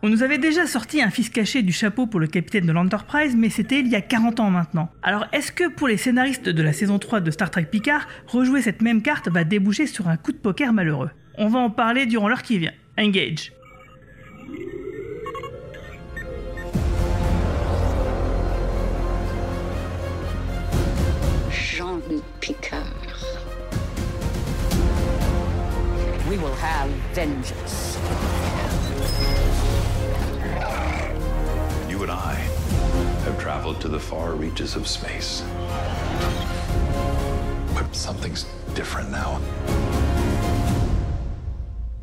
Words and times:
On 0.00 0.08
nous 0.08 0.22
avait 0.22 0.38
déjà 0.38 0.64
sorti 0.68 1.02
un 1.02 1.10
fils 1.10 1.28
caché 1.28 1.62
du 1.62 1.72
chapeau 1.72 2.06
pour 2.06 2.20
le 2.20 2.28
capitaine 2.28 2.66
de 2.66 2.70
l'Enterprise, 2.72 3.34
mais 3.36 3.50
c'était 3.50 3.80
il 3.80 3.88
y 3.88 3.96
a 3.96 4.00
40 4.00 4.38
ans 4.38 4.50
maintenant. 4.50 4.90
Alors 5.02 5.26
est-ce 5.32 5.50
que 5.50 5.68
pour 5.68 5.88
les 5.88 5.96
scénaristes 5.96 6.48
de 6.48 6.62
la 6.62 6.72
saison 6.72 7.00
3 7.00 7.20
de 7.20 7.32
Star 7.32 7.50
Trek 7.50 7.64
Picard, 7.64 8.06
rejouer 8.28 8.62
cette 8.62 8.80
même 8.80 9.02
carte 9.02 9.28
va 9.28 9.42
déboucher 9.42 9.86
sur 9.88 10.06
un 10.08 10.16
coup 10.16 10.30
de 10.30 10.36
poker 10.36 10.72
malheureux? 10.72 11.10
On 11.36 11.48
va 11.48 11.58
en 11.58 11.70
parler 11.70 12.06
durant 12.06 12.28
l'heure 12.28 12.42
qui 12.42 12.58
vient. 12.58 12.72
Engage. 12.96 13.52
Jean-Luc 21.50 22.22
Picard. 22.40 22.84
We 26.28 26.38
will 26.38 26.54
have 26.62 26.88
vengeance. 27.14 27.98
Traveled 33.48 33.80
to 33.80 33.88
the 33.88 33.98
far 33.98 34.34
reaches 34.34 34.76
of 34.76 34.86
space. 34.86 35.42
But 37.74 37.94
something's 37.94 38.44
different 38.74 39.10
now. 39.10 39.40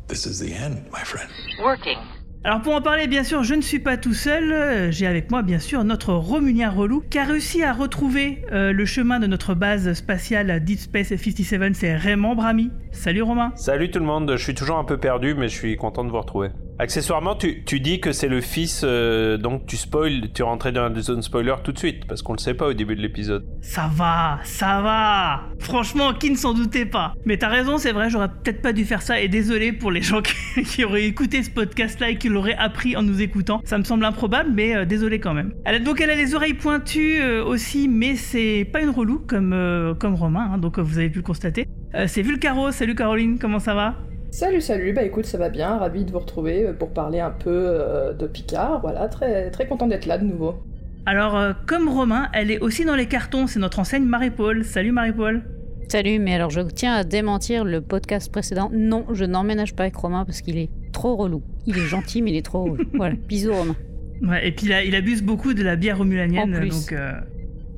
This 0.08 0.26
is 0.26 0.40
the 0.40 0.52
end, 0.52 0.90
my 0.90 1.04
friend. 1.04 1.30
Working. 1.62 1.98
Alors 2.42 2.62
pour 2.62 2.74
en 2.74 2.82
parler, 2.82 3.06
bien 3.06 3.22
sûr, 3.22 3.44
je 3.44 3.54
ne 3.54 3.60
suis 3.60 3.78
pas 3.78 3.96
tout 3.96 4.12
seul. 4.12 4.52
Euh, 4.52 4.90
J'ai 4.90 5.06
avec 5.06 5.30
moi, 5.30 5.42
bien 5.42 5.60
sûr, 5.60 5.84
notre 5.84 6.14
Romulien 6.14 6.68
relou 6.68 7.00
qui 7.08 7.18
a 7.18 7.24
réussi 7.24 7.62
à 7.62 7.72
retrouver 7.72 8.42
euh, 8.50 8.72
le 8.72 8.84
chemin 8.84 9.20
de 9.20 9.28
notre 9.28 9.54
base 9.54 9.92
spatiale 9.92 10.64
Deep 10.64 10.80
Space 10.80 11.14
57. 11.14 11.76
C'est 11.76 11.94
Raymond 11.94 12.34
Brami. 12.34 12.72
Salut 12.90 13.22
Romain. 13.22 13.52
Salut 13.54 13.88
tout 13.92 14.00
le 14.00 14.04
monde, 14.04 14.32
je 14.36 14.42
suis 14.42 14.54
toujours 14.54 14.78
un 14.78 14.84
peu 14.84 14.96
perdu, 14.96 15.34
mais 15.34 15.46
je 15.46 15.54
suis 15.54 15.76
content 15.76 16.02
de 16.02 16.10
vous 16.10 16.18
retrouver. 16.18 16.48
Accessoirement, 16.78 17.34
tu, 17.36 17.64
tu 17.64 17.80
dis 17.80 18.00
que 18.00 18.12
c'est 18.12 18.28
le 18.28 18.42
fils, 18.42 18.82
euh, 18.84 19.38
donc 19.38 19.64
tu 19.64 19.78
spoil, 19.78 20.30
tu 20.34 20.42
rentrais 20.42 20.72
dans 20.72 20.90
la 20.90 21.00
zone 21.00 21.22
spoiler 21.22 21.54
tout 21.64 21.72
de 21.72 21.78
suite, 21.78 22.06
parce 22.06 22.20
qu'on 22.20 22.34
le 22.34 22.38
sait 22.38 22.52
pas 22.52 22.66
au 22.66 22.74
début 22.74 22.94
de 22.94 23.00
l'épisode. 23.00 23.46
Ça 23.62 23.90
va, 23.94 24.40
ça 24.44 24.82
va. 24.82 25.44
Franchement, 25.58 26.12
qui 26.12 26.30
ne 26.30 26.36
s'en 26.36 26.52
doutait 26.52 26.84
pas. 26.84 27.14
Mais 27.24 27.38
t'as 27.38 27.48
raison, 27.48 27.78
c'est 27.78 27.92
vrai, 27.92 28.10
j'aurais 28.10 28.28
peut-être 28.28 28.60
pas 28.60 28.74
dû 28.74 28.84
faire 28.84 29.00
ça. 29.00 29.18
Et 29.18 29.28
désolé 29.28 29.72
pour 29.72 29.90
les 29.90 30.02
gens 30.02 30.20
qui, 30.66 30.84
auraient 30.84 31.06
écouté 31.06 31.42
ce 31.42 31.50
podcast-là 31.50 32.10
et 32.10 32.18
qui 32.18 32.28
l'auraient 32.28 32.56
appris 32.58 32.94
en 32.94 33.02
nous 33.02 33.22
écoutant. 33.22 33.62
Ça 33.64 33.78
me 33.78 33.84
semble 33.84 34.04
improbable, 34.04 34.50
mais 34.52 34.76
euh, 34.76 34.84
désolé 34.84 35.18
quand 35.18 35.32
même. 35.32 35.54
Elle 35.64 35.76
a, 35.76 35.78
donc 35.78 36.02
elle 36.02 36.10
a 36.10 36.14
les 36.14 36.34
oreilles 36.34 36.52
pointues 36.52 37.22
euh, 37.22 37.42
aussi, 37.42 37.88
mais 37.88 38.16
c'est 38.16 38.68
pas 38.70 38.82
une 38.82 38.90
relou 38.90 39.20
comme, 39.26 39.96
comme 39.98 40.14
Romain, 40.14 40.50
hein, 40.52 40.58
donc 40.58 40.78
vous 40.78 40.98
avez 40.98 41.08
pu 41.08 41.20
le 41.20 41.24
constater. 41.24 41.66
C'est 42.06 42.20
Vulcaro, 42.20 42.70
salut 42.72 42.94
Caroline, 42.94 43.38
comment 43.38 43.58
ça 43.58 43.74
va? 43.74 43.94
Salut, 44.36 44.60
salut, 44.60 44.92
bah 44.92 45.02
écoute, 45.02 45.24
ça 45.24 45.38
va 45.38 45.48
bien, 45.48 45.78
ravi 45.78 46.04
de 46.04 46.12
vous 46.12 46.18
retrouver 46.18 46.66
euh, 46.66 46.74
pour 46.74 46.90
parler 46.90 47.20
un 47.20 47.30
peu 47.30 47.48
euh, 47.48 48.12
de 48.12 48.26
Picard, 48.26 48.82
voilà, 48.82 49.08
très, 49.08 49.50
très 49.50 49.66
content 49.66 49.86
d'être 49.86 50.04
là 50.04 50.18
de 50.18 50.26
nouveau. 50.26 50.62
Alors, 51.06 51.38
euh, 51.38 51.54
comme 51.66 51.88
Romain, 51.88 52.28
elle 52.34 52.50
est 52.50 52.58
aussi 52.58 52.84
dans 52.84 52.96
les 52.96 53.06
cartons, 53.06 53.46
c'est 53.46 53.58
notre 53.58 53.78
enseigne 53.78 54.04
Marie-Paul. 54.04 54.62
Salut 54.62 54.92
Marie-Paul. 54.92 55.42
Salut, 55.88 56.18
mais 56.18 56.34
alors 56.34 56.50
je 56.50 56.60
tiens 56.60 56.92
à 56.96 57.02
démentir 57.02 57.64
le 57.64 57.80
podcast 57.80 58.30
précédent. 58.30 58.68
Non, 58.74 59.06
je 59.10 59.24
n'emménage 59.24 59.74
pas 59.74 59.84
avec 59.84 59.96
Romain 59.96 60.26
parce 60.26 60.42
qu'il 60.42 60.58
est 60.58 60.68
trop 60.92 61.16
relou. 61.16 61.42
Il 61.64 61.78
est 61.78 61.86
gentil, 61.86 62.20
mais 62.20 62.32
il 62.32 62.36
est 62.36 62.44
trop 62.44 62.64
relou. 62.64 62.84
Voilà, 62.92 63.14
bisous 63.14 63.54
Romain. 63.54 63.76
Ouais, 64.20 64.46
et 64.46 64.52
puis 64.52 64.66
là, 64.66 64.84
il 64.84 64.94
abuse 64.94 65.22
beaucoup 65.22 65.54
de 65.54 65.62
la 65.62 65.76
bière 65.76 65.96
romulanienne, 65.96 66.54
En 66.54 66.58
plus. 66.58 66.68
donc... 66.68 66.92
euh, 66.92 67.12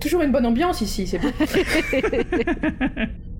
Toujours 0.00 0.22
une 0.22 0.31
bonne 0.32 0.47
ambiance 0.47 0.81
ici, 0.81 1.06
c'est 1.06 1.19
bon. 1.19 1.28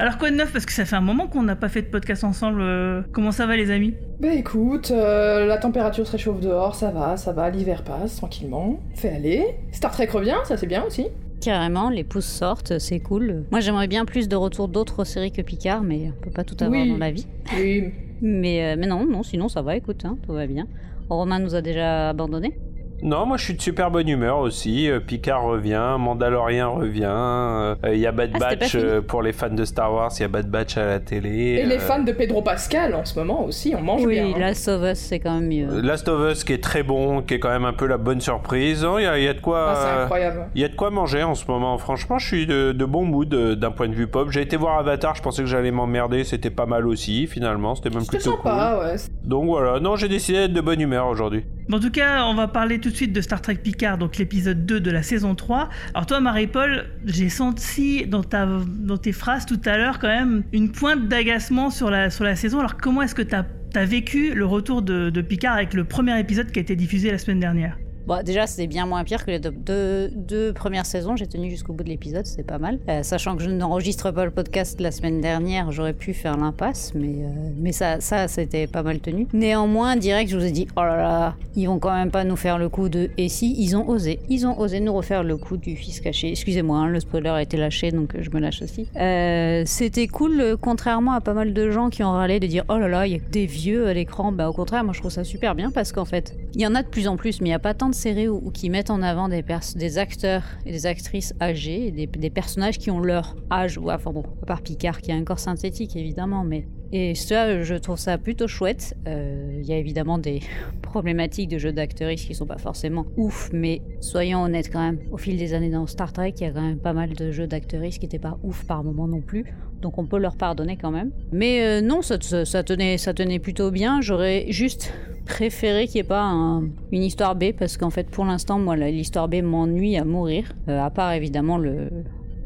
Alors 0.01 0.19
quoi 0.19 0.31
de 0.31 0.37
neuf? 0.37 0.53
Parce 0.53 0.65
que 0.67 0.73
ça 0.73 0.85
fait 0.85 0.97
un 0.97 1.01
moment 1.01 1.27
qu'on 1.27 1.43
n'a 1.43 1.57
pas 1.57 1.69
fait 1.69 1.83
de 1.83 1.87
podcast 1.89 2.23
ensemble. 2.25 2.61
euh, 2.63 3.03
Comment 3.13 3.33
ça 3.33 3.47
va 3.47 3.57
les 3.57 3.71
amis? 3.71 3.95
Bah 4.21 4.33
écoute, 4.33 4.91
euh, 4.93 5.47
la 5.47 5.57
température 5.59 6.07
se 6.07 6.13
réchauffe 6.13 6.41
dehors, 6.41 6.75
ça 6.75 6.91
va, 6.91 7.17
ça 7.17 7.33
va, 7.33 7.51
l'hiver 7.51 7.83
passe 7.85 8.17
tranquillement, 8.17 8.79
fait 8.95 9.11
aller. 9.11 9.45
Star 9.73 9.91
Trek 9.91 10.07
revient, 10.13 10.37
ça 10.45 10.57
c'est 10.57 10.67
bien 10.67 10.85
aussi. 10.85 11.07
Carrément, 11.41 11.91
les 11.91 12.05
pouces 12.05 12.27
sortent, 12.27 12.79
c'est 12.79 13.01
cool. 13.01 13.45
Moi 13.51 13.61
j'aimerais 13.61 13.89
bien 13.89 14.05
plus 14.05 14.29
de 14.29 14.37
retours 14.37 14.69
d'autres 14.69 15.05
séries 15.05 15.33
que 15.33 15.43
Picard, 15.43 15.83
mais 15.83 16.11
on 16.17 16.25
peut 16.25 16.31
pas 16.31 16.45
tout 16.45 16.57
avoir 16.61 16.81
Oui. 16.81 16.91
dans 16.91 16.99
la 16.99 17.11
vie. 17.13 17.27
Oui, 17.57 17.93
Mais, 18.23 18.65
euh, 18.65 18.77
mais 18.79 18.87
non, 18.87 19.05
non, 19.07 19.23
sinon 19.23 19.49
ça 19.49 19.63
va, 19.63 19.77
écoute, 19.77 20.05
hein, 20.05 20.17
tout 20.27 20.33
va 20.33 20.47
bien. 20.47 20.67
Romain 21.09 21.39
nous 21.39 21.55
a 21.55 21.61
déjà 21.63 22.11
abandonnés. 22.11 22.59
Non, 23.01 23.27
moi 23.27 23.37
je 23.37 23.45
suis 23.45 23.55
de 23.55 23.63
super 23.63 23.93
bonne 23.93 24.09
humeur 24.09 24.39
aussi. 24.39 24.91
Euh, 24.91 24.99
Picard 24.99 25.45
revient, 25.45 25.97
Mandalorian 26.01 26.75
revient. 26.75 27.05
euh, 27.09 27.75
Il 27.93 28.01
y 28.01 28.07
a 28.07 28.13
Bad 28.13 28.31
Ah, 28.35 28.39
Batch 28.41 28.75
euh, 28.75 29.01
pour 29.01 29.23
les 29.23 29.33
fans 29.33 29.51
de 29.51 29.65
Star 29.65 29.93
Wars, 29.93 30.11
il 30.19 30.23
y 30.23 30.25
a 30.25 30.29
Bad 30.29 30.51
Batch 30.51 30.77
à 30.77 30.85
la 30.85 30.99
télé. 31.01 31.61
et 31.61 31.67
les 31.67 31.77
euh, 31.77 31.79
fans 31.79 32.03
de 32.03 32.11
Pedro 32.11 32.43
Pascal 32.43 32.95
en 32.97 33.05
ce 33.05 33.17
moment 33.19 33.45
aussi, 33.45 33.73
on 33.79 33.83
mange 33.83 34.05
oui, 34.05 34.15
bien. 34.15 34.27
hein. 34.35 34.39
Last 34.39 34.67
of 34.67 34.83
Us, 34.83 34.99
c'est 34.99 35.21
quand 35.21 35.35
même 35.39 35.47
mieux. 35.49 35.81
Last 35.81 36.09
of 36.09 36.29
Us 36.33 36.43
qui 36.43 36.53
est 36.55 36.63
très 36.63 36.83
bon, 36.83 37.23
qui 37.23 37.35
est 37.35 37.39
quand 37.39 37.51
même 37.51 37.65
un 37.65 37.73
peu 37.73 37.87
la 37.87 37.99
bonne 37.99 38.21
surprise. 38.21 38.85
Oh, 38.85 38.99
Il 38.99 39.05
y, 39.05 39.07
a, 39.07 39.17
il 39.17 39.25
y 39.25 39.29
a 39.29 39.35
de 39.35 39.41
quoi. 39.41 39.67
Ah, 39.71 39.75
c'est 39.77 39.89
euh, 40.01 40.03
incroyable. 40.03 40.47
Il 40.57 40.61
y 40.61 40.65
a 40.65 40.69
de 40.69 40.75
quoi 40.75 40.91
manger 40.91 41.23
en 41.23 41.37
ce 41.37 41.45
moment. 41.47 41.79
Franchement, 41.79 42.19
je 42.19 42.27
suis 42.27 42.47
de, 42.47 42.73
de 42.73 42.85
bon 42.85 43.05
mood 43.05 43.33
euh, 43.33 43.55
d'un 43.55 43.71
point 43.71 43.89
de 43.89 43.95
vue 43.95 44.09
pop. 44.09 44.29
J'ai 44.33 44.43
été 44.43 44.57
voir 44.57 44.77
Avatar, 44.79 45.15
je 45.15 45.23
pensais 45.23 45.43
que 45.43 45.49
j'allais 45.49 45.71
m'emmerder. 45.71 46.25
C'était 46.25 46.51
pas 46.51 46.67
mal 46.67 46.87
aussi, 46.89 47.29
finalement. 47.29 47.77
C'était 47.77 47.91
même 47.91 48.01
C'était 48.01 48.17
plutôt 48.19 48.37
sympa, 48.39 48.81
ouais. 48.83 48.97
cool. 48.97 49.29
Donc 49.29 49.45
voilà, 49.47 49.79
non, 49.79 49.95
j'ai 49.95 50.09
décidé 50.09 50.39
d'être 50.41 50.53
de 50.53 50.61
bonne 50.61 50.81
humeur 50.81 51.07
aujourd'hui. 51.07 51.45
En 51.71 51.81
tout 51.81 51.91
cas, 51.91 52.25
on 52.25 52.35
va 52.35 52.49
parler 52.49 52.79
tout 52.79 52.89
de 52.89 52.97
suite 52.97 53.13
de 53.13 53.21
Star 53.21 53.43
Trek 53.43 53.57
Picard, 53.57 53.99
donc 53.99 54.17
l'épisode 54.17 54.65
2 54.65 54.81
de 54.81 54.91
la 54.91 55.03
saison 55.03 55.35
3. 55.35 55.69
Alors 55.93 56.07
toi, 56.07 56.19
Marie-Paul, 56.19 56.87
j'ai 57.05 57.29
senti 57.29 58.07
dans, 58.07 58.23
dans 58.23 58.97
tes 58.97 59.13
phrases 59.13 59.45
tout 59.45 59.61
à 59.67 59.77
l'heure 59.77 59.99
quand 59.99 60.09
même 60.09 60.45
une 60.53 60.73
pointe 60.73 61.09
d'agacement 61.09 61.69
sur 61.69 61.91
la, 61.91 62.09
sur 62.09 62.25
la 62.25 62.37
saison. 62.37 62.61
Alors 62.61 62.79
comment 62.79 63.03
est-ce 63.03 63.15
que 63.15 63.23
tu 63.23 63.35
as, 63.35 63.85
vécu 63.85 64.35
le 64.35 64.47
retour 64.47 64.81
de, 64.81 65.11
de 65.11 65.21
Picard 65.21 65.55
avec 65.55 65.75
le 65.75 65.85
premier 65.85 66.19
épisode 66.19 66.51
qui 66.51 66.59
a 66.59 66.63
été 66.63 66.75
diffusé 66.75 67.11
la 67.11 67.19
semaine 67.19 67.41
dernière? 67.41 67.77
Bon, 68.09 68.25
déjà, 68.25 68.47
c'était 68.47 68.67
bien 68.67 68.87
moins 68.87 69.05
pire 69.05 69.27
que 69.27 69.31
les 69.31 69.39
deux, 69.39 70.11
deux- 70.17 70.55
premières 70.55 70.87
saisons. 70.87 71.15
J'ai 71.15 71.27
tenu 71.27 71.51
jusqu'au 71.51 71.75
bout 71.75 71.85
de 71.85 71.91
l'épisode, 71.91 72.25
c'était 72.25 72.43
pas 72.43 72.57
mal. 72.57 72.79
Euh, 72.89 73.03
sachant 73.03 73.37
que 73.37 73.43
je 73.43 73.51
n'enregistre 73.51 74.11
pas 74.13 74.25
le 74.25 74.31
podcast 74.31 74.81
la 74.81 74.91
semaine 74.91 75.21
dernière, 75.21 75.73
j'aurais 75.73 75.93
pu 75.93 76.15
faire 76.15 76.39
l'impasse, 76.39 76.93
mais, 76.95 77.09
euh, 77.23 77.51
mais 77.59 77.71
ça, 77.73 78.01
ça 78.01 78.27
c'était 78.27 78.67
pas 78.67 78.83
mal 78.83 79.01
tenu. 79.01 79.27
Néanmoins, 79.35 79.97
direct, 79.97 80.31
je 80.31 80.39
vous 80.39 80.45
ai 80.47 80.53
dit, 80.53 80.67
oh 80.75 80.81
là 80.81 80.97
là, 80.97 81.37
ils 81.55 81.67
vont 81.67 81.79
quand 81.79 81.93
même 81.93 82.11
pas 82.11 82.25
nous 82.25 82.37
faire 82.37 82.57
le 82.57 82.71
coup 82.71 82.89
de. 82.89 83.11
Et 83.19 83.29
si, 83.29 83.55
ils 83.59 83.77
ont 83.77 83.87
osé. 83.87 84.21
Ils 84.31 84.47
ont 84.47 84.59
osé 84.59 84.81
nous 84.81 84.95
refaire 84.95 85.23
le 85.23 85.37
coup 85.37 85.59
du 85.59 85.77
fils 85.77 86.01
caché. 86.01 86.31
Excusez-moi, 86.31 86.79
hein, 86.79 86.89
le 86.89 87.01
spoiler 87.01 87.29
a 87.29 87.43
été 87.43 87.59
lâché, 87.59 87.91
donc 87.91 88.15
euh, 88.15 88.23
je 88.23 88.31
me 88.31 88.41
lâche 88.41 88.63
aussi. 88.63 88.87
Euh, 88.97 89.65
c'était 89.67 90.07
cool, 90.09 90.57
contrairement 90.63 91.13
à 91.13 91.21
pas 91.21 91.35
mal 91.35 91.53
de 91.53 91.71
gens 91.71 91.91
qui 91.91 92.03
ont 92.03 92.13
râlé 92.13 92.41
de 92.41 92.47
dire, 92.47 92.65
oh 92.71 92.79
là 92.79 92.89
là, 92.89 93.07
il 93.07 93.13
y 93.13 93.17
a 93.17 93.21
des 93.31 93.45
vieux 93.45 93.87
à 93.87 93.93
l'écran. 93.93 94.33
Bah, 94.33 94.49
au 94.49 94.55
contraire, 94.55 94.83
moi 94.83 94.95
je 94.95 95.01
trouve 95.01 95.13
ça 95.13 95.25
super 95.25 95.55
bien 95.55 95.71
parce 95.71 95.93
qu'en 95.93 96.07
fait, 96.07 96.35
il 96.55 96.63
y 96.63 96.67
en 96.67 96.75
a 96.75 96.83
de 96.83 96.89
plus 96.89 97.07
en 97.07 97.19
plus, 97.19 97.43
mais 97.43 97.49
il 97.49 97.51
n'y 97.51 97.55
a 97.55 97.59
pas 97.59 97.75
tant 97.75 97.91
de 97.91 97.98
où 98.07 98.51
qui 98.51 98.71
mettent 98.71 98.91
en 98.91 99.03
avant 99.03 99.29
des, 99.29 99.45
des 99.75 99.99
acteurs 99.99 100.45
et 100.65 100.73
des 100.73 100.87
actrices 100.87 101.35
âgés, 101.41 101.89
et 101.89 101.91
des, 101.91 102.07
des 102.07 102.31
personnages 102.31 102.79
qui 102.79 102.91
ont 102.91 103.01
leur 103.01 103.37
âge, 103.51 103.77
ou 103.79 103.91
enfin 103.91 104.13
bon, 104.13 104.25
à 104.43 104.47
part 104.47 104.63
Picard 104.63 105.01
qui 105.01 105.11
a 105.13 105.15
un 105.15 105.25
corps 105.25 105.39
synthétique 105.39 105.97
évidemment, 105.97 106.45
mais 106.45 106.67
et 106.93 107.15
ça, 107.15 107.63
je 107.63 107.75
trouve 107.75 107.99
ça 107.99 108.19
plutôt 108.19 108.47
chouette. 108.49 108.97
Euh, 109.07 109.59
Il 109.61 109.67
y 109.67 109.73
a 109.73 109.77
évidemment 109.77 110.19
des 110.19 110.41
problématiques 110.83 111.49
de 111.51 111.59
jeux 111.59 111.73
d'actrices 111.73 112.25
qui 112.25 112.35
sont 112.35 112.47
pas 112.47 112.59
forcément 112.59 113.07
ouf, 113.17 113.51
mais 113.53 113.83
soyons 114.01 114.43
honnêtes 114.43 114.71
quand 114.73 114.81
même. 114.81 114.99
Au 115.13 115.17
fil 115.19 115.37
des 115.37 115.53
années 115.55 115.71
dans 115.71 115.87
Star 115.87 116.13
Trek, 116.13 116.35
il 116.39 116.43
y 116.43 116.47
a 116.47 116.51
quand 116.51 116.63
même 116.63 116.79
pas 116.79 116.93
mal 116.93 117.13
de 117.15 117.31
jeux 117.31 117.47
d'actrices 117.47 117.99
qui 117.99 118.07
n'étaient 118.07 118.19
pas 118.19 118.39
ouf 118.43 118.65
par 118.65 118.83
moment 118.85 119.07
non 119.09 119.21
plus. 119.21 119.45
Donc 119.83 119.99
on 119.99 120.07
peut 120.07 120.19
leur 120.19 120.37
pardonner 120.37 120.77
quand 120.77 120.91
même. 120.91 121.11
Mais 121.33 121.63
euh, 121.63 121.81
non, 121.81 122.03
ça, 122.03 122.19
tenait, 122.19 122.97
ça 122.99 123.15
tenait 123.15 123.39
plutôt 123.39 123.71
bien. 123.71 124.01
J'aurais 124.01 124.47
juste 124.49 124.93
préféré 125.27 125.87
qu'il 125.87 125.97
n'y 125.97 126.01
ait 126.01 126.09
pas 126.09 126.23
un- 126.23 126.63
une 126.91 127.03
histoire 127.03 127.37
B 127.37 127.53
parce 127.57 127.77
qu'en 127.77 127.91
fait 127.91 128.09
pour 128.09 128.25
l'instant 128.25 128.59
moi 128.59 128.75
l'histoire 128.77 129.29
B 129.29 129.43
m'ennuie 129.43 129.97
à 129.99 130.05
mourir. 130.05 130.53
Euh, 130.69 130.81
à 130.83 130.89
part 130.91 131.13
évidemment 131.13 131.59
le, 131.59 131.91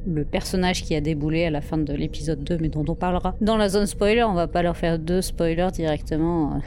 le 0.06 0.24
personnage 0.24 0.82
qui 0.82 0.94
a 0.94 1.00
déboulé 1.00 1.44
à 1.44 1.50
la 1.50 1.60
fin 1.60 1.78
de 1.78 1.92
l'épisode 1.92 2.42
2, 2.44 2.58
mais 2.60 2.68
dont 2.68 2.84
on 2.88 2.94
parlera 2.94 3.34
dans 3.40 3.56
la 3.56 3.68
zone 3.68 3.86
spoiler. 3.86 4.22
On 4.24 4.34
va 4.34 4.48
pas 4.48 4.62
leur 4.62 4.76
faire 4.76 4.98
deux 4.98 5.22
spoilers 5.22 5.70
directement. 5.72 6.54
euh, 6.56 6.58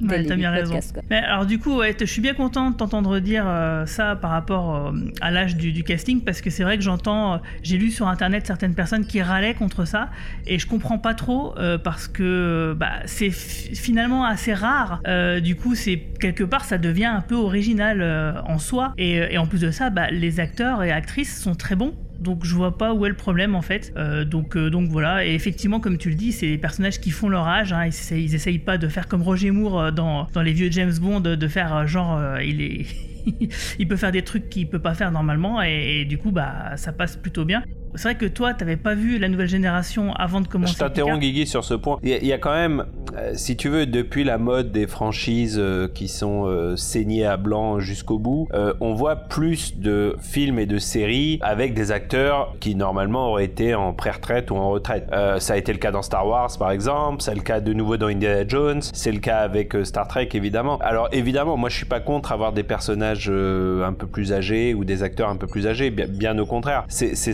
dès 0.00 0.16
Ouais, 0.18 0.24
t'as 0.24 0.36
bien 0.36 0.50
raison. 0.50 0.78
Mais 1.08 1.16
alors 1.18 1.46
du 1.46 1.58
coup, 1.58 1.76
ouais, 1.78 1.94
je 1.98 2.04
suis 2.04 2.20
bien 2.20 2.34
content 2.34 2.70
de 2.72 2.76
t'entendre 2.76 3.18
dire 3.20 3.44
euh, 3.46 3.86
ça 3.86 4.16
par 4.16 4.30
rapport 4.32 4.74
euh, 4.74 4.92
à 5.20 5.30
l'âge 5.30 5.56
du, 5.56 5.72
du 5.72 5.82
casting 5.84 6.20
parce 6.22 6.40
que 6.40 6.50
c'est 6.50 6.62
vrai 6.64 6.76
que 6.76 6.82
j'entends, 6.82 7.34
euh, 7.34 7.38
j'ai 7.62 7.78
lu 7.78 7.90
sur 7.90 8.08
internet 8.08 8.44
certaines 8.46 8.74
personnes 8.74 9.06
qui 9.06 9.22
râlaient 9.22 9.54
contre 9.54 9.84
ça 9.86 10.10
et 10.46 10.58
je 10.58 10.66
comprends 10.66 10.98
pas 10.98 11.14
trop 11.14 11.54
parce 11.84 12.08
que 12.08 12.74
bah, 12.78 12.90
c'est 13.06 13.30
fi- 13.30 13.74
finalement 13.74 14.24
assez 14.24 14.52
rare. 14.54 15.00
Du 15.42 15.56
coup, 15.56 15.74
c'est 15.74 15.98
quelque 16.20 16.44
part 16.44 16.64
ça 16.64 16.78
devient 16.78 17.04
un 17.06 17.20
peu 17.20 17.34
original 17.36 18.02
en 18.46 18.58
soi 18.58 18.92
et, 18.98 19.14
et 19.34 19.38
en 19.38 19.46
plus 19.46 19.60
de 19.60 19.70
ça, 19.70 19.90
bah, 19.90 20.10
les 20.10 20.40
acteurs 20.40 20.82
et 20.82 20.90
actrices 20.90 21.40
sont 21.40 21.54
très 21.54 21.76
bons. 21.76 21.94
Donc 22.20 22.44
je 22.44 22.54
vois 22.54 22.78
pas 22.78 22.94
où 22.94 23.04
est 23.06 23.08
le 23.08 23.14
problème 23.14 23.54
en 23.54 23.62
fait. 23.62 23.92
Euh, 23.96 24.24
donc 24.24 24.56
euh, 24.56 24.70
donc 24.70 24.88
voilà. 24.88 25.26
Et 25.26 25.34
effectivement, 25.34 25.80
comme 25.80 25.98
tu 25.98 26.10
le 26.10 26.14
dis, 26.14 26.32
c'est 26.32 26.46
des 26.46 26.58
personnages 26.58 27.00
qui 27.00 27.10
font 27.10 27.28
leur 27.28 27.46
âge. 27.46 27.72
Hein. 27.72 27.84
Ils, 27.86 27.88
essayent, 27.88 28.24
ils 28.24 28.34
essayent 28.34 28.58
pas 28.58 28.78
de 28.78 28.88
faire 28.88 29.08
comme 29.08 29.22
Roger 29.22 29.50
Moore 29.50 29.80
euh, 29.80 29.90
dans, 29.90 30.28
les 30.42 30.52
vieux 30.52 30.70
James 30.70 30.94
Bond, 31.00 31.20
de, 31.20 31.48
faire 31.48 31.86
genre 31.86 32.20
il 32.40 32.60
est 32.60 32.86
il 33.78 33.88
peut 33.88 33.96
faire 33.96 34.12
des 34.12 34.22
trucs 34.22 34.48
qu'il 34.50 34.68
peut 34.68 34.78
pas 34.78 34.94
faire 34.94 35.10
normalement 35.10 35.62
et, 35.62 36.00
et 36.00 36.04
du 36.04 36.18
coup 36.18 36.30
bah 36.30 36.76
ça 36.76 36.92
passe 36.92 37.16
plutôt 37.16 37.44
bien. 37.44 37.62
C'est 37.96 38.02
vrai 38.08 38.14
que 38.16 38.26
toi, 38.26 38.54
t'avais 38.54 38.76
pas 38.76 38.94
vu 38.94 39.18
la 39.18 39.28
nouvelle 39.28 39.48
génération 39.48 40.12
avant 40.14 40.40
de 40.40 40.48
commencer. 40.48 40.74
Je 40.74 40.78
t'interromps. 40.78 41.20
Guigui 41.20 41.46
sur 41.46 41.62
ce 41.64 41.74
point. 41.74 41.98
Il 42.02 42.08
y, 42.10 42.14
a- 42.14 42.18
il 42.18 42.26
y 42.26 42.32
a 42.32 42.38
quand 42.38 42.52
même, 42.54 42.84
euh, 43.16 43.32
si 43.34 43.56
tu 43.56 43.68
veux, 43.68 43.86
depuis 43.86 44.24
la 44.24 44.36
mode 44.38 44.72
des 44.72 44.86
franchises 44.86 45.56
euh, 45.58 45.86
qui 45.92 46.08
sont 46.08 46.46
euh, 46.46 46.76
saignées 46.76 47.24
à 47.24 47.36
blanc 47.36 47.78
jusqu'au 47.78 48.18
bout, 48.18 48.48
on 48.80 48.94
voit 48.94 49.16
plus 49.16 49.78
de 49.78 50.16
films 50.20 50.58
et 50.58 50.66
de 50.66 50.78
séries 50.78 51.38
avec 51.42 51.74
des 51.74 51.92
acteurs 51.92 52.54
qui 52.60 52.74
normalement 52.74 53.30
auraient 53.30 53.44
été 53.44 53.74
en 53.74 53.92
pré-retraite 53.92 54.50
ou 54.50 54.56
en 54.56 54.70
retraite. 54.70 55.08
Ça 55.38 55.54
a 55.54 55.56
été 55.56 55.72
le 55.72 55.78
cas 55.78 55.90
dans 55.90 56.02
Star 56.02 56.26
Wars 56.26 56.50
par 56.58 56.70
exemple, 56.70 57.22
c'est 57.22 57.34
le 57.34 57.40
cas 57.40 57.60
de 57.60 57.72
nouveau 57.72 57.96
dans 57.96 58.06
Indiana 58.08 58.44
Jones, 58.46 58.80
c'est 58.92 59.12
le 59.12 59.18
cas 59.20 59.38
avec 59.38 59.74
Star 59.84 60.08
Trek 60.08 60.28
évidemment. 60.34 60.78
Alors 60.78 61.08
évidemment, 61.12 61.56
moi 61.56 61.68
je 61.68 61.76
suis 61.76 61.86
pas 61.86 62.00
contre 62.00 62.32
avoir 62.32 62.52
des 62.52 62.62
personnages 62.62 63.28
un 63.30 63.92
peu 63.92 64.06
plus 64.06 64.32
âgés 64.32 64.74
ou 64.74 64.84
des 64.84 65.02
acteurs 65.02 65.28
un 65.28 65.36
peu 65.36 65.46
plus 65.46 65.66
âgés, 65.66 65.90
bien, 65.90 66.06
bien 66.08 66.38
au 66.38 66.46
contraire. 66.46 66.84
C'est 66.88 67.14
c'est 67.14 67.32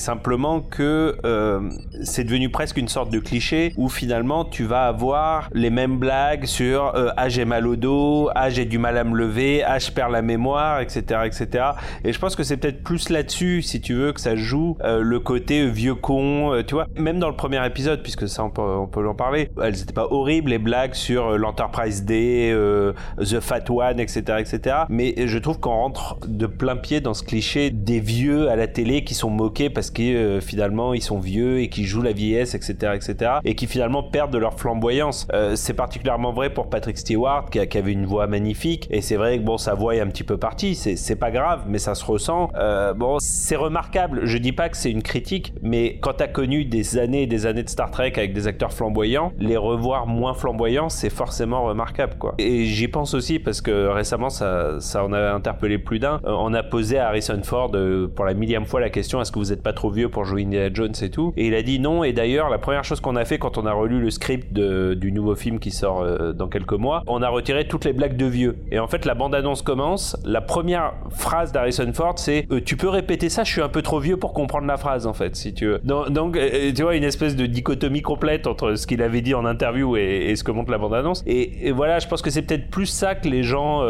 que 0.59 1.17
euh, 1.25 1.71
c'est 2.03 2.25
devenu 2.25 2.49
presque 2.49 2.77
une 2.77 2.89
sorte 2.89 3.11
de 3.11 3.21
cliché 3.21 3.73
où 3.77 3.89
finalement 3.89 4.45
tu 4.45 4.65
vas 4.65 4.89
avoir 4.89 5.49
les 5.53 5.71
mêmes 5.71 5.99
blagues 5.99 6.47
sur 6.47 6.97
euh, 6.97 7.11
ah 7.17 7.29
j'ai 7.29 7.45
mal 7.45 7.69
au 7.69 7.77
dos, 7.77 8.31
ah 8.35 8.51
j'ai 8.51 8.65
du 8.65 8.79
mal 8.79 8.99
à 8.99 9.05
me 9.05 9.17
lever, 9.17 9.63
ah 9.63 9.79
je 9.79 9.93
perds 9.93 10.09
la 10.09 10.23
mémoire, 10.23 10.81
etc. 10.81 11.21
etc. 11.27 11.65
Et 12.05 12.13
je 12.13 12.19
pense 12.19 12.35
que 12.35 12.43
c'est 12.43 12.57
peut-être 12.57 12.83
plus 12.83 13.09
là-dessus, 13.11 13.63
si 13.63 13.81
tu 13.81 13.95
veux, 13.95 14.13
que 14.13 14.21
ça 14.21 14.35
joue 14.35 14.77
euh, 14.83 15.01
le 15.01 15.21
côté 15.21 15.69
vieux 15.71 15.95
con, 15.95 16.61
tu 16.67 16.75
vois. 16.75 16.87
Même 16.97 17.21
dans 17.21 17.29
le 17.29 17.37
premier 17.37 17.65
épisode, 17.65 18.03
puisque 18.03 18.29
ça 18.29 18.43
on 18.43 18.51
peut, 18.51 19.09
en 19.09 19.15
parler, 19.15 19.51
elles 19.63 19.81
étaient 19.81 19.93
pas 19.93 20.09
horribles 20.11 20.51
les 20.51 20.59
blagues 20.59 20.95
sur 20.95 21.39
l'Enterprise 21.39 22.01
euh, 22.11 22.93
The 23.19 23.41
Fat 23.41 23.65
One, 23.69 24.01
etc. 24.01 24.39
etc. 24.39 24.77
Mais 24.89 25.15
je 25.17 25.39
trouve 25.39 25.59
qu'on 25.61 25.71
rentre 25.71 26.19
de 26.27 26.47
plein 26.47 26.77
pied 26.77 27.01
dans 27.01 27.15
ce 27.15 27.23
cliché 27.23 27.71
des 27.71 28.01
vieux 28.01 28.49
à 28.49 28.57
la 28.57 28.67
télé 28.67 29.05
qui 29.05 29.15
sont 29.15 29.31
moqués 29.31 29.71
parce 29.71 29.91
que 29.91 30.40
finalement 30.41 30.95
ils 30.95 31.03
sont 31.03 31.19
vieux 31.19 31.61
et 31.61 31.69
qui 31.69 31.85
jouent 31.85 32.03
la 32.03 32.13
vieillesse, 32.13 32.55
etc. 32.55 32.93
etc. 32.95 33.33
et 33.45 33.55
qui 33.55 33.67
finalement 33.67 34.03
perdent 34.03 34.33
de 34.33 34.39
leur 34.39 34.59
flamboyance. 34.59 35.27
Euh, 35.33 35.57
c'est 35.57 35.75
particulièrement 35.75 36.33
vrai 36.33 36.51
pour 36.51 36.69
Patrick 36.69 36.99
Stewart 36.99 37.51
qui, 37.51 37.59
avait 37.59 37.93
une 37.93 38.07
voix 38.07 38.27
magnifique 38.27 38.87
et 38.91 39.01
c'est 39.01 39.17
vrai 39.17 39.39
que 39.39 39.43
bon 39.45 39.57
sa 39.57 39.75
voix 39.75 39.95
est 39.95 40.01
un 40.01 40.09
petit 40.09 40.25
peu 40.25 40.37
partie, 40.37 40.75
c'est 40.75 41.17
pas 41.17 41.31
grave 41.31 41.65
mais 41.67 41.79
ça 41.79 41.95
se 41.95 42.05
ressent. 42.05 42.51
Euh, 42.57 42.95
bon 42.95 43.19
c'est 43.21 43.57
remarquable, 43.57 44.23
je 44.25 44.39
dis 44.39 44.53
pas 44.53 44.69
que 44.69 44.77
c'est 44.77 44.91
une 44.91 45.03
critique 45.03 45.53
mais 45.63 45.99
quand 46.01 46.15
t'as 46.15 46.29
connu 46.29 46.65
des 46.65 46.99
années 46.99 47.23
et 47.23 47.27
des 47.27 47.47
années 47.47 47.63
de 47.63 47.69
Star 47.69 47.91
Trek 47.91 48.13
avec 48.17 48.33
des 48.33 48.47
acteurs 48.47 48.73
flamboyants, 48.73 49.33
les 49.39 49.57
revoir 49.57 50.07
moins 50.07 50.35
flamboyants 50.35 50.89
c'est 50.89 51.11
forcément 51.11 51.65
remarquable 51.65 52.15
quoi. 52.19 52.35
Et 52.39 52.65
j'y 52.65 52.89
pense 52.89 53.15
aussi 53.15 53.39
parce 53.39 53.61
que 53.61 53.87
récemment 53.89 54.31
ça, 54.31 54.81
ça 54.81 55.05
en 55.05 55.13
a 55.13 55.33
interpellé 55.33 55.79
plus 55.79 55.99
d'un. 55.99 56.21
Euh, 56.25 56.35
on 56.39 56.53
a 56.55 56.63
posé 56.63 56.99
à 56.99 57.09
Harrison 57.09 57.41
Ford 57.43 57.73
pour 58.15 58.25
la 58.25 58.35
millième 58.35 58.67
fois 58.67 58.81
la 58.81 58.91
question 58.91 59.21
est-ce 59.21 59.33
que 59.33 59.39
vous 59.39 59.53
êtes 59.53 59.63
pas 59.63 59.73
trop 59.73 59.91
vieux 59.91 60.09
pour 60.09 60.25
jouer 60.31 60.45
Indiana 60.45 60.71
Jones 60.73 60.95
et 61.03 61.11
tout 61.11 61.33
Et 61.37 61.47
il 61.47 61.55
a 61.55 61.63
dit 61.63 61.79
non. 61.79 62.05
Et 62.05 62.13
d'ailleurs 62.13 62.49
la 62.49 62.59
première 62.59 62.85
chose 62.85 63.01
qu'on 63.01 63.17
a 63.17 63.25
fait 63.25 63.39
quand 63.39 63.59
on 63.59 63.67
a 63.67 63.73
relu 63.73 64.01
le 64.01 64.11
script 64.11 64.53
du 64.53 65.13
nouveau 65.13 65.35
film 65.35 65.59
qui 65.59 65.71
sort 65.71 66.01
euh, 66.01 66.33
dans 66.33 66.49
quelques 66.49 66.73
mois, 66.73 67.03
on 67.07 67.23
a 67.23 67.29
retiré 67.29 67.67
toutes 67.67 67.85
les 67.85 67.93
blagues 67.93 68.17
de 68.17 68.27
vieux. 68.27 68.57
Et 68.71 68.79
en 68.79 68.87
fait 68.87 69.05
la 69.05 69.15
bande 69.15 69.35
annonce 69.35 69.63
commence. 69.63 70.17
La 70.25 70.41
première 70.41 70.93
phrase 71.11 71.53
d'Harrison 71.53 71.93
Ford 71.93 72.15
c'est 72.17 72.47
euh, 72.51 72.61
tu 72.65 72.77
peux 72.77 72.89
répéter 72.89 73.29
ça 73.29 73.45
Je 73.45 73.53
suis 73.53 73.63
un 73.63 73.69
peu 73.69 73.83
trop 73.83 74.01
vieux 74.01 74.17
pour 74.17 74.33
comprendre 74.33 74.67
la 74.67 74.77
phrase 74.77 75.07
en 75.07 75.13
fait 75.13 75.37
si 75.37 75.53
tu 75.53 75.67
veux. 75.67 75.81
Donc, 75.81 76.37
euh, 76.37 76.73
tu 76.75 76.83
vois 76.83 76.97
une 76.97 77.05
espèce 77.05 77.37
de 77.37 77.47
dichotomie 77.47 78.03
complète 78.03 78.47
entre 78.47 78.75
ce 78.77 78.87
qu'il 78.87 79.03
avait 79.03 79.21
dit 79.21 79.35
en 79.35 79.45
interview 79.45 79.97
et, 79.97 80.35
ce 80.37 80.45
que 80.45 80.53
montre 80.53 80.71
la 80.71 80.79
bande 80.79 80.95
annonce. 80.95 81.23
Et, 81.27 81.69
et 81.69 81.73
voilà 81.73 81.99
je 81.99 82.07
pense 82.07 82.23
que 82.23 82.31
c'est 82.31 82.43
peut-être 82.43 82.71
plus 82.71 82.87
ça 82.87 83.15
que 83.15 83.29
les 83.29 83.43
gens 83.43 83.83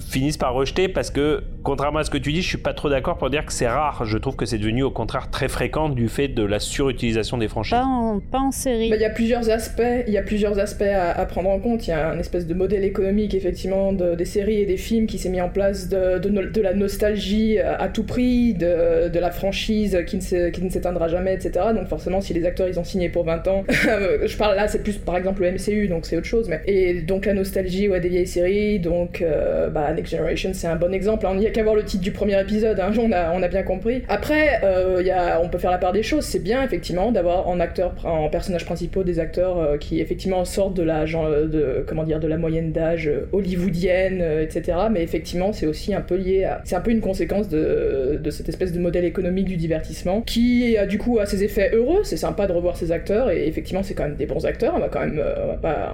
finissent 0.00 0.38
par 0.38 0.54
rejeter 0.54 0.88
parce 0.88 1.10
que 1.10 1.42
contrairement 1.62 2.00
à 2.00 2.04
ce 2.04 2.10
que 2.10 2.18
tu 2.18 2.32
dis 2.32 2.42
je 2.42 2.48
suis 2.48 2.58
pas 2.58 2.74
trop 2.74 2.88
d'accord 2.88 3.18
pour 3.18 3.30
dire 3.30 3.44
que 3.44 3.52
c'est 3.52 3.68
rare. 3.68 4.04
Je 4.04 4.18
trouve 4.18 4.36
que 4.36 4.46
c'est 4.46 4.58
devenu 4.58 4.82
au 4.82 4.90
contraire 4.90 5.30
très 5.30 5.48
fréquent 5.48 5.71
du 5.94 6.08
fait 6.08 6.28
de 6.28 6.44
la 6.44 6.58
surutilisation 6.60 7.38
des 7.38 7.48
franchises. 7.48 7.72
Pas 7.78 7.84
en, 7.84 8.20
pas 8.20 8.38
en 8.40 8.50
série. 8.52 8.90
Bah, 8.90 8.96
Il 8.96 9.02
y 9.02 9.04
a 9.04 9.10
plusieurs 9.10 9.48
aspects, 9.50 9.82
il 10.06 10.12
y 10.12 10.18
a 10.18 10.22
plusieurs 10.22 10.58
aspects 10.58 10.82
à, 10.82 11.10
à 11.12 11.26
prendre 11.26 11.48
en 11.48 11.58
compte. 11.58 11.86
Il 11.86 11.90
y 11.90 11.92
a 11.92 12.08
un 12.10 12.18
espèce 12.18 12.46
de 12.46 12.54
modèle 12.54 12.84
économique 12.84 13.34
effectivement 13.34 13.92
de- 13.92 14.14
des 14.14 14.24
séries 14.24 14.60
et 14.60 14.66
des 14.66 14.76
films 14.76 15.06
qui 15.06 15.18
s'est 15.18 15.28
mis 15.30 15.40
en 15.40 15.48
place 15.48 15.88
de, 15.88 16.18
de, 16.18 16.28
no- 16.28 16.44
de 16.50 16.60
la 16.60 16.74
nostalgie 16.74 17.58
à, 17.58 17.88
tout 17.88 18.04
prix, 18.04 18.54
de, 18.54 19.08
de 19.08 19.18
la 19.18 19.30
franchise 19.30 19.98
qui 20.06 20.16
ne 20.18 20.50
qui 20.50 20.62
ne 20.62 20.68
s'éteindra 20.70 21.08
jamais, 21.08 21.34
etc. 21.34 21.66
Donc 21.74 21.88
forcément, 21.88 22.20
si 22.20 22.34
les 22.34 22.44
acteurs 22.44 22.68
ils 22.68 22.78
ont 22.78 22.84
signé 22.84 23.08
pour 23.08 23.24
20 23.24 23.48
ans, 23.48 23.64
je 23.68 24.36
parle 24.36 24.56
là, 24.56 24.68
c'est 24.68 24.82
plus 24.82 24.98
par 24.98 25.16
exemple 25.16 25.42
le 25.42 25.52
MCU, 25.52 25.88
donc 25.88 26.06
c'est 26.06 26.16
autre 26.16 26.26
chose. 26.26 26.48
Mais 26.48 26.60
et 26.66 27.00
donc 27.02 27.26
la 27.26 27.34
nostalgie 27.34 27.88
ouais, 27.88 28.00
des 28.00 28.08
vieilles 28.08 28.26
séries, 28.26 28.78
donc 28.78 29.22
euh, 29.22 29.68
bah, 29.70 29.92
Next 29.92 30.12
Generation 30.12 30.50
c'est 30.52 30.66
un 30.66 30.76
bon 30.76 30.92
exemple. 30.92 31.26
Il 31.32 31.38
n'y 31.38 31.46
a 31.46 31.50
qu'à 31.50 31.62
voir 31.62 31.74
le 31.74 31.84
titre 31.84 32.02
du 32.02 32.12
premier 32.12 32.40
épisode, 32.40 32.78
hein, 32.80 32.90
on 33.00 33.10
a 33.12 33.32
on 33.34 33.42
a 33.42 33.48
bien 33.48 33.62
compris. 33.62 34.02
Après, 34.08 34.60
euh, 34.64 34.98
il 35.00 35.06
y 35.06 35.10
a, 35.10 35.40
on 35.42 35.48
peut 35.48 35.58
faire 35.62 35.70
la 35.70 35.78
part 35.78 35.92
des 35.92 36.02
choses. 36.02 36.24
C'est 36.24 36.42
bien 36.42 36.62
effectivement 36.62 37.12
d'avoir 37.12 37.48
en 37.48 37.60
acteurs, 37.60 37.94
en 38.04 38.28
personnages 38.28 38.64
principaux 38.64 39.04
des 39.04 39.18
acteurs 39.20 39.58
euh, 39.58 39.78
qui 39.78 40.00
effectivement 40.00 40.44
sortent 40.44 40.74
de 40.76 40.82
la 40.82 41.06
genre, 41.06 41.26
euh, 41.26 41.46
de 41.46 41.84
comment 41.86 42.02
dire 42.04 42.20
de 42.20 42.26
la 42.26 42.36
moyenne 42.36 42.72
d'âge 42.72 43.06
euh, 43.08 43.26
hollywoodienne, 43.32 44.22
etc. 44.42 44.76
Mais 44.90 45.02
effectivement, 45.02 45.52
c'est 45.52 45.66
aussi 45.66 45.94
un 45.94 46.00
peu 46.00 46.16
lié 46.16 46.44
à, 46.44 46.60
c'est 46.64 46.74
un 46.74 46.80
peu 46.80 46.90
une 46.90 47.00
conséquence 47.00 47.48
de, 47.48 48.20
cette 48.30 48.48
espèce 48.48 48.72
de 48.72 48.80
modèle 48.80 49.04
économique 49.04 49.46
du 49.46 49.56
divertissement 49.56 50.20
qui 50.22 50.76
a 50.76 50.86
du 50.86 50.98
coup 50.98 51.18
a 51.20 51.26
ses 51.26 51.44
effets 51.44 51.70
heureux. 51.72 52.00
C'est 52.02 52.16
sympa 52.16 52.46
de 52.46 52.52
revoir 52.52 52.76
ces 52.76 52.90
acteurs 52.90 53.30
et 53.30 53.46
effectivement, 53.46 53.82
c'est 53.82 53.94
quand 53.94 54.04
même 54.04 54.16
des 54.16 54.26
bons 54.26 54.44
acteurs. 54.44 54.74
On 54.76 54.80
va 54.80 54.88
quand 54.88 55.00
même, 55.00 55.22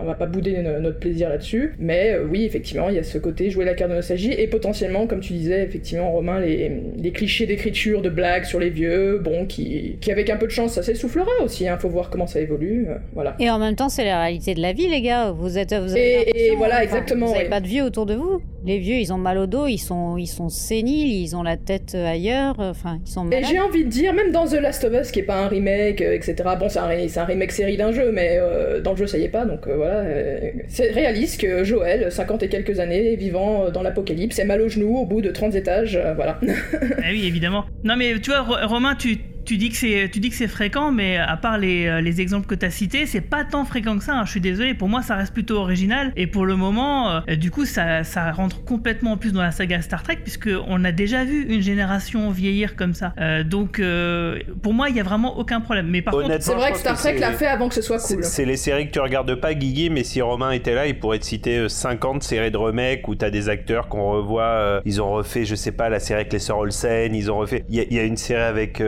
on 0.03 0.05
va 0.07 0.15
pas, 0.15 0.27
bouder 0.27 0.63
no- 0.63 0.81
notre 0.81 0.99
plaisir 0.99 1.29
là-dessus. 1.29 1.75
Mais 1.79 2.17
oui, 2.31 2.45
effectivement, 2.45 2.89
il 2.89 2.97
y 2.97 2.99
a 2.99 3.03
ce 3.03 3.19
côté 3.19 3.51
jouer 3.51 3.65
la 3.67 3.75
carte 3.75 3.91
de 3.91 3.97
nostalgie 3.97 4.33
et 4.33 4.47
potentiellement, 4.47 5.07
comme 5.07 5.21
tu 5.21 5.35
disais, 5.35 5.63
effectivement, 5.63 6.11
Romain, 6.11 6.41
les, 6.41 6.73
les 6.97 7.13
clichés 7.13 7.47
d'écriture, 7.47 8.01
de 8.03 8.09
blagues 8.09 8.45
sur 8.45 8.59
les 8.59 8.71
vieux, 8.71 9.19
bon, 9.19 9.47
qui, 9.47 9.58
qui 10.01 10.11
avec 10.13 10.31
un 10.31 10.37
peu 10.37 10.47
de 10.47 10.53
chance, 10.53 10.73
ça 10.73 10.83
s'essoufflera 10.83 11.31
aussi. 11.43 11.67
Hein, 11.69 11.79
faut 11.79 11.89
voir 11.89 12.11
comment 12.11 12.27
ça 12.27 12.41
évolue. 12.41 12.87
euh, 12.89 12.95
voilà. 13.15 13.35
Et 13.39 13.51
en 13.51 13.59
même 13.59 13.75
temps, 13.77 13.89
c'est 13.89 14.05
la 14.05 14.21
réalité 14.21 14.55
de 14.55 14.61
la 14.63 14.73
vie, 14.73 14.89
les 14.89 15.01
gars. 15.03 15.31
Vous 15.33 15.59
êtes, 15.59 15.73
vous 15.75 15.93
avez 15.93 16.31
Et- 16.31 16.47
et 16.53 16.57
voilà, 16.57 16.77
enfin, 16.77 16.85
exactement, 16.85 17.27
Vous 17.27 17.35
n'avez 17.35 17.49
pas 17.49 17.61
de 17.61 17.67
vieux 17.67 17.83
autour 17.85 18.07
de 18.07 18.15
vous. 18.15 18.41
Les 18.65 18.79
vieux, 18.79 18.97
ils 18.97 19.13
ont 19.13 19.19
mal 19.19 19.39
au 19.39 19.47
dos, 19.47 19.67
ils 19.67 19.79
sont, 19.79 20.17
ils 20.19 20.27
sont 20.27 20.49
séniles, 20.49 21.13
ils 21.13 21.37
ont 21.37 21.43
la 21.43 21.57
tête 21.57 21.95
ailleurs. 21.95 22.57
Enfin, 22.59 22.99
ils 23.07 23.11
sont 23.11 23.25
Et 23.27 23.37
malades. 23.37 23.45
j'ai 23.51 23.61
envie 23.61 23.85
de 23.85 23.89
dire, 23.89 24.13
même 24.13 24.33
dans 24.33 24.47
The 24.47 24.55
Last 24.55 24.85
of 24.85 24.93
Us, 25.01 25.11
qui 25.13 25.21
est 25.21 25.25
pas 25.25 25.45
un 25.45 25.49
remake, 25.49 26.01
euh, 26.03 26.15
etc. 26.15 26.35
Bon, 26.59 26.69
c'est 26.69 26.79
un, 26.81 27.25
remake 27.25 27.53
série 27.53 27.77
d'un 27.77 27.93
jeu, 27.93 28.11
mais 28.13 28.37
euh, 28.41 28.81
dans 28.81 28.93
le 28.93 28.97
jeu, 28.97 29.07
ça 29.07 29.17
y 29.19 29.23
est 29.25 29.29
pas, 29.29 29.45
donc 29.45 29.67
euh, 29.69 29.77
voilà. 29.77 30.01
euh, 30.01 30.41
c'est 30.69 30.91
réaliste 30.91 31.41
que 31.41 31.63
Joël, 31.65 32.11
50 32.11 32.43
et 32.43 32.49
quelques 32.49 32.81
années, 32.81 33.15
vivant 33.17 33.67
euh, 33.67 33.71
dans 33.71 33.83
l'apocalypse, 33.83 34.39
est 34.39 34.45
mal 34.45 34.61
au 34.61 34.69
genou 34.69 34.97
au 34.97 35.07
bout 35.07 35.21
de 35.21 35.31
30 35.31 35.55
étages, 35.55 35.97
euh, 35.97 36.15
voilà. 36.15 36.39
Ah 36.43 37.07
oui, 37.11 37.27
évidemment. 37.27 37.65
Non, 37.85 37.95
mais 37.97 38.19
tu 38.21 38.31
vois, 38.31 38.41
Ro- 38.43 38.67
Romain, 38.67 38.97
tu, 38.97 39.19
tu 39.49 39.57
dis 39.57 39.71
que 39.71 39.77
c'est 39.77 40.11
tu 40.13 40.21
dis 40.21 40.29
que 40.31 40.37
c'est 40.37 40.47
fréquent, 40.49 40.93
mais 40.93 41.17
à 41.17 41.37
part 41.39 41.57
les, 41.59 41.87
euh, 41.87 42.01
les 42.03 42.21
exemples 42.21 42.47
que 42.47 42.55
tu 42.55 42.67
as 42.67 42.71
cités, 42.71 43.07
c'est 43.07 43.21
pas 43.23 43.45
tant 43.45 43.65
fréquent 43.65 43.97
que 43.97 44.05
ça. 44.05 44.15
hein. 44.15 44.25
Je 44.27 44.31
suis 44.31 44.41
désolé, 44.41 44.75
pour 44.75 44.89
moi, 44.89 45.01
ça 45.03 45.17
reste 45.17 45.33
plutôt 45.33 45.57
original. 45.57 46.13
Et 46.17 46.27
pour 46.27 46.45
le 46.45 46.55
moment, 46.55 47.11
euh, 47.29 47.37
du 47.37 47.51
coup, 47.51 47.65
ça, 47.65 48.05
ça 48.05 48.31
rentre 48.33 48.63
complètement 48.65 49.13
en 49.13 49.17
plus 49.17 49.33
dans 49.33 49.41
la 49.43 49.51
saga 49.51 49.81
Star 49.81 50.03
Trek, 50.03 50.19
puisque 50.23 50.51
on 50.67 50.85
a 50.85 50.93
déjà 50.93 51.25
vu 51.25 51.47
une 51.49 51.63
génération 51.63 52.31
vieillir 52.31 52.77
comme 52.77 52.93
ça. 52.95 53.15
Euh, 53.19 53.43
donc, 53.43 53.81
euh, 53.81 54.39
pour 54.63 54.75
moi, 54.75 54.91
il 54.91 54.97
y 54.97 55.01
a 55.01 55.03
vraiment 55.03 55.39
aucun 55.39 55.61
problème. 55.61 55.89
Mais 55.89 56.03
par 56.03 56.13
contre, 56.15 56.37
C'est 56.41 56.55
vrai 56.55 56.73
que 56.73 56.79
Star 56.79 56.97
Trek 56.99 57.19
l'a 57.19 57.33
fait 57.33 57.47
avant 57.47 57.69
que 57.69 57.75
ce 57.75 57.83
soit 57.83 57.99
C'est 57.99 58.15
cool. 58.17 58.25
c'est 58.25 58.45
les 58.45 58.57
séries 58.59 58.87
que 58.89 58.93
tu 58.93 59.01
regardes 59.01 59.35
pas, 59.37 59.55
Guigui, 59.55 59.89
mais 59.89 60.05
si 60.05 60.21
Romain 60.21 60.51
était 60.51 60.75
là, 60.75 60.87
il 60.87 60.99
pourrait 60.99 61.19
te 61.21 61.25
citer 61.25 61.57
euh, 61.59 61.69
50 61.69 62.23
séries 62.23 62.51
de 62.51 62.57
remakes 62.59 63.09
où 63.09 63.15
t'as 63.15 63.31
des 63.31 63.49
acteurs 63.49 63.89
qu'on 63.89 64.11
revoit. 64.11 64.43
euh, 64.43 64.81
ils 64.85 65.01
ont 65.01 65.11
refait, 65.13 65.45
je 65.45 65.55
sais 65.55 65.73
pas, 65.73 65.89
la 65.89 66.01
série 66.01 66.21
avec 66.21 66.33
les 66.33 66.39
sœurs 66.39 66.59
Olsen, 66.59 67.15
ils 67.15 67.31
ont 67.31 67.39
refait. 67.39 67.65
Il 67.71 67.77
y, 67.77 67.81
a- 67.81 67.85
il 67.89 67.97
y 67.97 67.99
a 67.99 68.03
une 68.05 68.17
série 68.19 68.43
avec. 68.43 68.81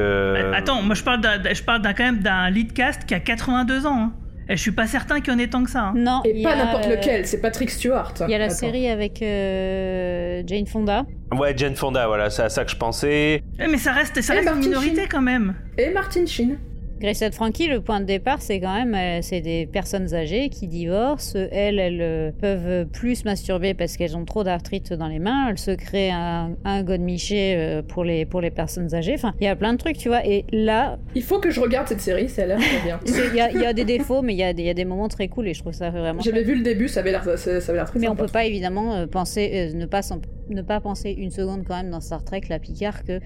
Euh, 0.51 0.57
Attends, 0.57 0.83
moi 0.83 0.95
je 0.95 1.03
parle 1.03 1.21
d'un, 1.21 1.41
je 1.53 1.63
parle 1.63 1.83
d'un 1.83 1.93
quand 1.95 2.05
même 2.05 2.21
d'un 2.21 2.51
lead 2.51 2.73
cast 2.73 3.05
qui 3.05 3.15
a 3.15 3.21
82 3.21 3.87
ans. 3.87 3.99
hein. 3.99 4.13
Et 4.49 4.57
je 4.57 4.63
suis 4.63 4.73
pas 4.73 4.89
certain 4.89 5.21
qu'il 5.21 5.33
y 5.33 5.37
en 5.37 5.39
ait 5.39 5.47
tant 5.47 5.63
que 5.63 5.71
ça. 5.71 5.81
hein. 5.81 5.93
Non. 5.95 6.23
Et 6.25 6.43
pas 6.43 6.51
a, 6.55 6.57
n'importe 6.57 6.87
euh, 6.87 6.97
lequel, 6.97 7.25
c'est 7.25 7.41
Patrick 7.41 7.71
Stewart. 7.71 8.13
Il 8.27 8.31
y 8.31 8.35
a 8.35 8.39
la 8.39 8.47
Attends. 8.47 8.55
série 8.55 8.89
avec 8.89 9.23
euh, 9.23 10.43
Jane 10.45 10.67
Fonda. 10.67 11.05
Ouais, 11.33 11.55
Jane 11.57 11.77
Fonda, 11.77 12.09
voilà, 12.09 12.31
c'est 12.31 12.43
à 12.43 12.49
ça 12.49 12.65
que 12.65 12.71
je 12.73 12.77
pensais. 12.77 13.43
Eh, 13.61 13.67
mais 13.69 13.77
ça 13.79 13.93
reste, 13.93 14.21
ça 14.21 14.33
reste 14.33 14.45
une 14.49 14.55
Martin 14.55 14.69
minorité 14.69 14.97
Sheen. 15.03 15.09
quand 15.09 15.23
même. 15.23 15.55
Et 15.79 15.91
Martin 15.91 16.27
Sheen. 16.27 16.59
Grace 17.01 17.25
Frankie, 17.33 17.67
le 17.67 17.81
point 17.81 18.01
de 18.01 18.05
départ, 18.05 18.43
c'est 18.43 18.61
quand 18.61 18.75
même, 18.75 18.95
euh, 18.95 19.21
c'est 19.23 19.41
des 19.41 19.65
personnes 19.65 20.13
âgées 20.13 20.51
qui 20.51 20.69
divorcent. 20.69 21.35
Elles, 21.51 21.79
elles 21.79 22.03
euh, 22.03 22.31
peuvent 22.31 22.85
plus 22.89 23.25
masturber 23.25 23.73
parce 23.73 23.97
qu'elles 23.97 24.19
ont 24.19 24.27
trop 24.27 24.45
d'arthrite 24.45 24.93
dans 24.93 25.09
les 25.09 25.19
mains. 25.19 25.49
Elles 25.49 25.57
se 25.57 25.71
créent 25.71 26.11
un, 26.11 26.57
un 26.67 26.83
godemiché 26.83 27.55
euh, 27.57 27.81
pour 27.81 28.05
les, 28.05 28.27
pour 28.27 28.43
les 28.43 28.51
personnes 28.51 28.95
âgées. 28.95 29.15
Enfin, 29.15 29.33
il 29.41 29.45
y 29.45 29.47
a 29.47 29.57
plein 29.57 29.73
de 29.73 29.79
trucs, 29.79 29.97
tu 29.97 30.09
vois. 30.09 30.27
Et 30.27 30.45
là, 30.53 30.99
Il 31.15 31.23
faut 31.23 31.39
que 31.41 31.51
je 31.51 31.59
regarde 31.61 31.89
cette 31.89 32.03
série, 32.03 32.29
ça 32.29 32.43
a 32.43 32.47
l'air 32.49 32.59
très 32.59 32.83
bien. 32.85 33.01
il 33.07 33.35
y 33.35 33.41
a, 33.41 33.51
il 33.51 33.63
y 33.63 33.65
a 33.65 33.73
des 33.73 33.87
défauts, 33.87 34.21
mais 34.21 34.35
il 34.35 34.39
y 34.39 34.43
a 34.45 34.53
des, 34.53 34.65
il 34.65 34.67
y 34.67 34.71
a 34.71 34.75
des 34.75 34.85
moments 34.85 35.09
très 35.09 35.29
cool 35.29 35.49
et 35.49 35.55
je 35.55 35.61
trouve 35.61 35.73
ça 35.73 35.89
vraiment 35.89 36.21
J'avais 36.21 36.43
vu 36.43 36.55
le 36.55 36.63
début, 36.63 36.87
ça 36.89 37.01
avait 37.01 37.13
l'air 37.13 37.25
ça, 37.25 37.39
ça 37.39 37.73
avait 37.73 37.79
l'air 37.79 37.89
très 37.89 37.99
Mais 37.99 38.09
on 38.09 38.11
sympa. 38.11 38.25
peut 38.25 38.33
pas 38.33 38.45
évidemment 38.45 39.07
penser, 39.07 39.71
euh, 39.73 39.75
ne, 39.75 39.87
pas, 39.87 40.03
ne 40.51 40.61
pas 40.61 40.83
penser 40.83 41.13
une 41.17 41.31
seconde 41.31 41.65
quand 41.67 41.77
même 41.77 41.91
dans 41.91 42.01
Star 42.03 42.23
Trek, 42.25 42.43
la 42.51 42.59
Picard, 42.59 43.05
que 43.05 43.21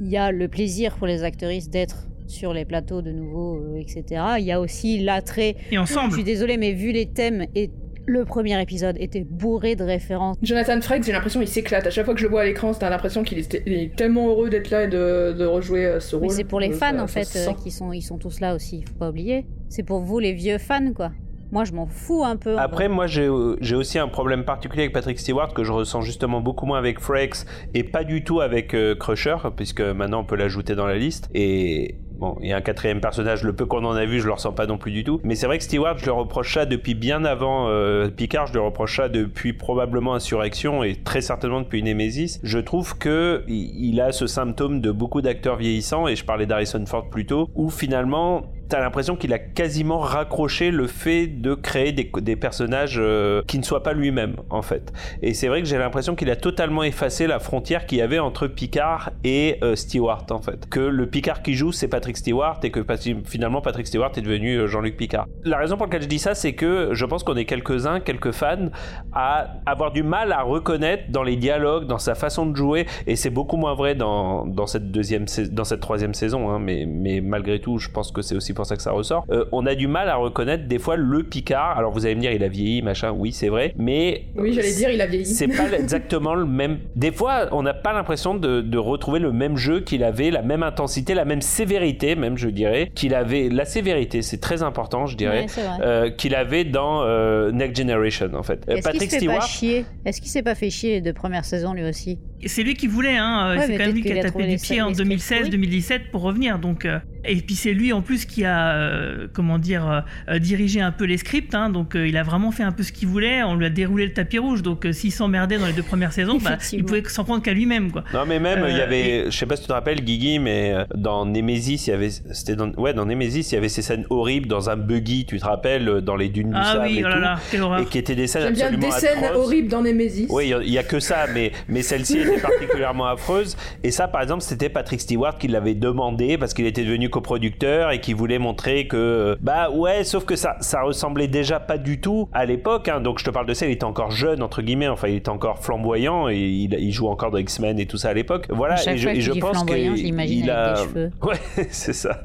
il 0.00 0.08
y 0.08 0.16
a 0.16 0.32
le 0.32 0.48
plaisir 0.48 0.96
pour 0.96 1.06
les 1.06 1.22
actrices 1.22 1.70
d'être 1.70 2.08
sur 2.26 2.52
les 2.52 2.64
plateaux 2.64 3.02
de 3.02 3.10
nouveau, 3.12 3.56
euh, 3.56 3.76
etc. 3.76 4.22
Il 4.38 4.44
y 4.44 4.52
a 4.52 4.60
aussi 4.60 4.98
l'attrait. 4.98 5.56
Et 5.70 5.74
Je 5.76 5.78
ensemble. 5.78 6.12
suis 6.12 6.24
désolée, 6.24 6.56
mais 6.56 6.72
vu 6.72 6.92
les 6.92 7.06
thèmes 7.06 7.46
et 7.54 7.70
le 8.08 8.24
premier 8.24 8.60
épisode 8.62 8.96
était 9.00 9.24
bourré 9.28 9.74
de 9.74 9.82
références. 9.82 10.36
Jonathan 10.40 10.80
Frakes, 10.80 11.02
j'ai 11.02 11.10
l'impression 11.12 11.40
qu'il 11.40 11.48
s'éclate. 11.48 11.86
À 11.86 11.90
chaque 11.90 12.04
fois 12.04 12.14
que 12.14 12.20
je 12.20 12.24
le 12.26 12.30
vois 12.30 12.42
à 12.42 12.44
l'écran, 12.44 12.72
t'as 12.72 12.88
l'impression 12.88 13.24
qu'il 13.24 13.38
est, 13.38 13.62
il 13.66 13.72
est 13.72 13.96
tellement 13.96 14.28
heureux 14.28 14.48
d'être 14.48 14.70
là 14.70 14.84
et 14.84 14.88
de, 14.88 15.32
de 15.36 15.44
rejouer 15.44 15.86
euh, 15.86 15.98
ce 16.00 16.14
rôle. 16.14 16.28
Mais 16.28 16.32
c'est 16.32 16.44
pour 16.44 16.60
les 16.60 16.70
Euh, 16.70 16.76
fans 16.78 16.96
ça- 16.96 17.02
en 17.02 17.06
fait 17.08 17.36
euh, 17.36 17.52
qui 17.54 17.72
sont, 17.72 17.92
ils 17.92 18.02
sont 18.02 18.18
tous 18.18 18.38
là 18.38 18.54
aussi. 18.54 18.84
Faut 18.88 18.94
pas 18.98 19.10
oublier. 19.10 19.44
C'est 19.68 19.82
pour 19.82 20.00
vous 20.02 20.20
les 20.20 20.34
vieux 20.34 20.58
fans 20.58 20.92
quoi. 20.94 21.10
Moi 21.50 21.64
je 21.64 21.72
m'en 21.72 21.86
fous 21.86 22.22
un 22.24 22.36
peu. 22.36 22.56
Après, 22.58 22.88
moi, 22.88 23.06
j'ai 23.06 23.28
j'ai 23.60 23.74
aussi 23.76 23.98
un 24.00 24.08
problème 24.08 24.44
particulier 24.44 24.82
avec 24.82 24.92
Patrick 24.92 25.18
Stewart 25.18 25.52
que 25.54 25.62
je 25.64 25.70
ressens 25.72 26.00
justement 26.02 26.40
beaucoup 26.40 26.66
moins 26.66 26.78
avec 26.78 26.98
Frakes 27.00 27.44
et 27.74 27.84
pas 27.84 28.02
du 28.04 28.22
tout 28.24 28.40
avec 28.40 28.74
euh, 28.74 28.94
Crusher, 28.96 29.36
puisque 29.56 29.80
maintenant 29.80 30.20
on 30.20 30.24
peut 30.24 30.34
l'ajouter 30.36 30.74
dans 30.74 30.86
la 30.86 30.96
liste. 30.98 31.28
Et 31.34 31.96
bon, 32.18 32.36
il 32.40 32.48
y 32.48 32.52
a 32.52 32.56
un 32.56 32.60
quatrième 32.60 33.00
personnage, 33.00 33.42
le 33.42 33.52
peu 33.52 33.66
qu'on 33.66 33.84
en 33.84 33.94
a 33.94 34.04
vu, 34.04 34.20
je 34.20 34.26
le 34.26 34.32
ressens 34.32 34.52
pas 34.52 34.66
non 34.66 34.78
plus 34.78 34.92
du 34.92 35.04
tout. 35.04 35.20
Mais 35.24 35.34
c'est 35.34 35.46
vrai 35.46 35.58
que 35.58 35.64
Stewart, 35.64 35.98
je 35.98 36.06
le 36.06 36.12
reproche 36.12 36.54
ça 36.54 36.66
depuis 36.66 36.94
bien 36.94 37.24
avant 37.24 37.68
euh, 37.68 38.08
Picard, 38.08 38.46
je 38.46 38.54
le 38.54 38.60
reproche 38.60 38.96
ça 38.96 39.08
depuis 39.08 39.52
probablement 39.52 40.14
Insurrection 40.14 40.82
et 40.82 40.96
très 40.96 41.20
certainement 41.20 41.60
depuis 41.60 41.82
Nemesis. 41.82 42.40
Je 42.42 42.58
trouve 42.58 42.96
que 42.98 43.44
il 43.48 44.00
a 44.00 44.12
ce 44.12 44.26
symptôme 44.26 44.80
de 44.80 44.90
beaucoup 44.90 45.20
d'acteurs 45.20 45.56
vieillissants, 45.56 46.08
et 46.08 46.16
je 46.16 46.24
parlais 46.24 46.46
d'Harrison 46.46 46.84
Ford 46.86 47.08
plus 47.08 47.26
tôt, 47.26 47.48
où 47.54 47.70
finalement 47.70 48.44
t'as 48.68 48.80
l'impression 48.80 49.16
qu'il 49.16 49.32
a 49.32 49.38
quasiment 49.38 49.98
raccroché 49.98 50.70
le 50.70 50.86
fait 50.86 51.26
de 51.26 51.54
créer 51.54 51.92
des, 51.92 52.36
personnages 52.36 52.96
euh, 52.98 53.42
qui 53.46 53.58
ne 53.58 53.64
soient 53.64 53.82
pas 53.82 53.92
lui-même 53.92 54.36
en 54.50 54.62
fait. 54.62 54.92
Et 55.22 55.34
c'est 55.34 55.48
vrai 55.48 55.62
que 55.62 55.68
j'ai 55.68 55.78
l'impression 55.78 56.14
qu'il 56.14 56.30
a 56.30 56.36
totalement 56.36 56.82
effacé 56.82 57.26
la 57.26 57.38
frontière 57.38 57.86
qu'il 57.86 57.98
y 57.98 58.02
avait 58.02 58.18
entre 58.18 58.46
Picard 58.46 59.10
et 59.24 59.58
euh, 59.62 59.76
Stewart 59.76 60.26
en 60.30 60.40
fait. 60.40 60.68
Que 60.68 60.80
le 60.80 61.06
Picard 61.06 61.42
qui 61.42 61.54
joue 61.54 61.72
c'est 61.72 61.88
Patrick 61.88 62.16
Stewart 62.16 62.58
et 62.62 62.70
que 62.70 62.84
finalement 63.24 63.60
Patrick 63.60 63.86
Stewart 63.86 64.12
est 64.16 64.20
devenu 64.20 64.56
euh, 64.56 64.66
Jean-Luc 64.66 64.96
Picard. 64.96 65.26
La 65.44 65.58
raison 65.58 65.76
pour 65.76 65.86
laquelle 65.86 66.02
je 66.02 66.08
dis 66.08 66.18
ça 66.18 66.34
c'est 66.34 66.54
que 66.54 66.90
je 66.92 67.04
pense 67.04 67.22
qu'on 67.22 67.36
est 67.36 67.44
quelques-uns, 67.44 68.00
quelques 68.00 68.32
fans 68.32 68.70
à 69.12 69.54
avoir 69.66 69.92
du 69.92 70.02
mal 70.02 70.32
à 70.32 70.42
reconnaître 70.42 71.04
dans 71.10 71.22
les 71.22 71.36
dialogues, 71.36 71.86
dans 71.86 71.98
sa 71.98 72.14
façon 72.14 72.46
de 72.46 72.56
jouer 72.56 72.86
et 73.06 73.16
c'est 73.16 73.30
beaucoup 73.30 73.56
moins 73.56 73.74
vrai 73.74 73.94
dans, 73.94 74.66
cette 74.66 74.90
deuxième 74.90 75.26
dans 75.52 75.64
cette 75.64 75.80
troisième 75.80 76.14
saison 76.14 76.50
hein, 76.50 76.58
mais 76.58 77.20
malgré 77.22 77.60
tout 77.60 77.78
je 77.78 77.88
pense 77.88 78.10
que 78.10 78.22
c'est 78.22 78.34
aussi 78.34 78.52
pour 78.56 78.66
ça 78.66 78.76
que 78.76 78.82
ça 78.82 78.90
ressort. 78.92 79.24
Euh, 79.30 79.44
on 79.52 79.64
a 79.66 79.74
du 79.74 79.86
mal 79.86 80.08
à 80.08 80.16
reconnaître 80.16 80.66
des 80.66 80.78
fois 80.78 80.96
le 80.96 81.22
Picard. 81.22 81.78
Alors 81.78 81.92
vous 81.92 82.04
allez 82.06 82.14
me 82.14 82.20
dire 82.20 82.32
il 82.32 82.42
a 82.42 82.48
vieilli 82.48 82.82
machin, 82.82 83.12
oui 83.12 83.32
c'est 83.32 83.48
vrai, 83.48 83.72
mais 83.76 84.22
Oui, 84.36 84.52
j'allais 84.52 84.72
dire, 84.74 84.90
il 84.90 85.00
a 85.00 85.06
vieilli. 85.06 85.26
c'est 85.26 85.48
pas 85.48 85.70
exactement 85.78 86.34
le 86.34 86.44
même. 86.46 86.78
Des 86.96 87.12
fois, 87.12 87.48
on 87.52 87.62
n'a 87.62 87.74
pas 87.74 87.92
l'impression 87.92 88.34
de, 88.34 88.60
de 88.60 88.78
retrouver 88.78 89.20
le 89.20 89.32
même 89.32 89.56
jeu 89.56 89.80
qu'il 89.80 90.02
avait, 90.04 90.30
la 90.30 90.42
même 90.42 90.62
intensité, 90.62 91.14
la 91.14 91.24
même 91.24 91.40
sévérité, 91.42 92.16
même 92.16 92.36
je 92.36 92.48
dirais, 92.48 92.90
qu'il 92.94 93.14
avait. 93.14 93.48
La 93.48 93.64
sévérité, 93.64 94.22
c'est 94.22 94.40
très 94.40 94.62
important, 94.62 95.06
je 95.06 95.16
dirais, 95.16 95.40
Ouais, 95.42 95.48
c'est 95.48 95.62
vrai. 95.62 95.76
euh, 95.82 96.10
qu'il 96.10 96.34
avait 96.34 96.64
dans 96.64 97.02
euh, 97.02 97.50
Next 97.52 97.76
Generation, 97.76 98.30
en 98.34 98.42
fait. 98.42 98.64
Euh, 98.68 98.76
Est-ce 98.76 98.88
qu'il 98.88 98.98
Patrick 99.00 99.10
Stewart. 99.12 99.42
chier? 99.46 99.84
Est-ce 100.04 100.20
qu'il 100.20 100.30
s'est 100.30 100.42
pas 100.42 100.54
fait 100.54 100.70
chier 100.70 100.92
les 100.92 101.00
deux 101.00 101.12
premières 101.12 101.44
saisons 101.44 101.72
lui 101.74 101.84
aussi? 101.84 102.18
C'est 102.44 102.62
lui 102.62 102.74
qui 102.74 102.86
voulait, 102.86 103.16
hein. 103.16 103.54
Ouais, 103.56 103.66
c'est 103.66 103.76
quand 103.76 103.86
même 103.86 103.94
lui 103.94 104.02
qui 104.02 104.12
a 104.12 104.22
tapé 104.22 104.42
du 104.44 104.48
les- 104.50 104.56
pied 104.58 104.82
en 104.82 104.88
les 104.90 104.94
scripts 104.94 105.50
2016-2017 105.50 106.00
pour 106.10 106.22
revenir. 106.22 106.58
Donc, 106.58 106.84
euh, 106.84 106.98
et 107.24 107.36
puis 107.36 107.54
c'est 107.56 107.72
lui 107.72 107.92
en 107.92 108.02
plus 108.02 108.24
qui 108.24 108.44
a, 108.44 108.74
euh, 108.76 109.26
comment 109.32 109.58
dire, 109.58 110.04
euh, 110.28 110.38
dirigé 110.38 110.80
un 110.80 110.92
peu 110.92 111.04
les 111.04 111.16
scripts. 111.18 111.54
hein. 111.54 111.70
donc 111.70 111.96
euh, 111.96 112.06
il 112.06 112.16
a 112.16 112.22
vraiment 112.22 112.50
fait 112.52 112.62
un 112.62 112.72
peu 112.72 112.82
ce 112.82 112.92
qu'il 112.92 113.08
voulait. 113.08 113.42
On 113.42 113.54
lui 113.56 113.66
a 113.66 113.70
déroulé 113.70 114.06
le 114.06 114.12
tapis 114.12 114.38
rouge. 114.38 114.62
Donc 114.62 114.84
euh, 114.86 114.92
s'il 114.92 115.12
s'emmerdait 115.12 115.58
dans 115.58 115.66
les 115.66 115.72
deux 115.72 115.82
premières 115.82 116.12
saisons, 116.12 116.38
bah, 116.38 116.58
il 116.72 116.84
pouvait 116.84 117.02
s'en 117.08 117.24
prendre 117.24 117.42
qu'à 117.42 117.52
lui-même, 117.54 117.90
quoi. 117.90 118.04
Non 118.14 118.24
mais 118.26 118.38
même 118.38 118.62
Euh, 118.62 118.70
il 118.70 118.76
y 118.76 118.80
avait, 118.80 119.24
je 119.30 119.36
sais 119.36 119.46
pas 119.46 119.56
si 119.56 119.62
tu 119.62 119.68
te 119.68 119.72
rappelles 119.72 120.02
Guigui, 120.02 120.38
mais 120.38 120.74
dans 120.94 121.24
Nemesis 121.26 121.86
il 121.86 121.90
y 121.90 121.92
avait, 121.92 122.10
c'était 122.10 122.54
dans, 122.56 122.70
ouais 122.74 122.94
dans 122.94 123.06
Nemesis 123.06 123.50
il 123.50 123.54
y 123.54 123.58
avait 123.58 123.68
ces 123.68 123.82
scènes 123.82 124.04
horribles 124.10 124.46
dans 124.48 124.70
un 124.70 124.76
buggy, 124.76 125.24
tu 125.26 125.38
te 125.38 125.44
rappelles, 125.44 126.00
dans 126.02 126.16
les 126.16 126.28
dunes 126.28 126.50
du 126.50 126.56
Ah 126.56 126.72
sable 126.74 126.84
oui, 126.86 126.98
et 126.98 127.04
oh 127.04 127.08
là 127.08 127.14
tout, 127.14 127.20
là, 127.20 127.38
quelle 127.50 127.62
horreur. 127.62 127.80
et 127.80 127.84
qui 127.86 127.98
étaient 127.98 128.14
des 128.14 128.26
scènes 128.26 128.42
J'aime 128.42 128.52
bien 128.54 128.66
absolument 128.66 128.88
des 128.94 129.00
scènes 129.00 129.24
atroces. 129.24 129.46
horribles 129.46 129.68
dans 129.68 129.82
Nemesis. 129.82 130.26
Oui, 130.30 130.52
il 130.64 130.70
y 130.72 130.78
a 130.78 130.82
que 130.84 131.00
ça, 131.00 131.26
mais, 131.34 131.52
mais 131.68 131.82
celle-ci 131.82 132.18
était 132.26 132.40
particulièrement 132.40 133.06
affreuse. 133.06 133.56
Et 133.82 133.90
ça, 133.90 134.08
par 134.08 134.22
exemple, 134.22 134.42
c'était 134.42 134.68
Patrick 134.68 135.00
Stewart 135.00 135.38
qui 135.38 135.48
l'avait 135.48 135.74
demandé 135.74 136.38
parce 136.38 136.54
qu'il 136.54 136.66
était 136.66 136.84
devenu 136.84 137.10
coproducteur 137.10 137.90
et 137.90 138.00
qui 138.00 138.12
voulait 138.12 138.38
montrer 138.38 138.86
que, 138.86 139.36
bah 139.40 139.70
ouais, 139.70 140.04
sauf 140.04 140.24
que 140.24 140.36
ça, 140.36 140.56
ça 140.60 140.82
ressemblait 140.82 141.28
déjà 141.28 141.60
pas 141.60 141.78
du 141.78 142.00
tout 142.00 142.28
à 142.32 142.44
l'époque. 142.44 142.88
hein. 142.88 143.00
Donc 143.00 143.18
je 143.18 143.24
te 143.24 143.30
parle 143.30 143.46
de 143.46 143.54
ça, 143.54 143.66
il 143.66 143.72
était 143.72 143.84
encore 143.84 144.10
jeune, 144.10 144.42
entre 144.42 144.62
guillemets, 144.62 144.88
enfin, 144.88 145.08
il 145.08 145.16
était 145.16 145.28
encore 145.28 145.58
flamboyant 145.58 146.28
et 146.28 146.36
il, 146.36 146.74
il 146.74 146.92
joue 146.92 147.08
encore 147.08 147.30
dans 147.30 147.38
X-Men 147.38 147.78
et 147.78 147.86
tout 147.86 147.96
ça 147.96 148.10
à 148.10 148.14
l'époque. 148.14 148.46
Voilà, 148.50 148.74
et 148.74 148.96
je, 148.96 149.02
fois 149.04 149.12
et 149.12 149.20
je 149.20 149.32
pense 149.32 149.50
que. 149.50 149.56
flamboyant, 149.56 149.96
je 149.96 150.02
l'imagine 150.02 150.44
il 150.44 150.50
avec 150.50 150.66
a... 150.66 150.74
des 150.74 150.88
cheveux. 150.88 151.10
Ouais, 151.26 151.66
c'est 151.70 151.92
ça. 151.92 152.20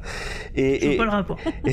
Et, 0.54 0.96
pas 0.96 1.04
le 1.04 1.10
rapport. 1.10 1.38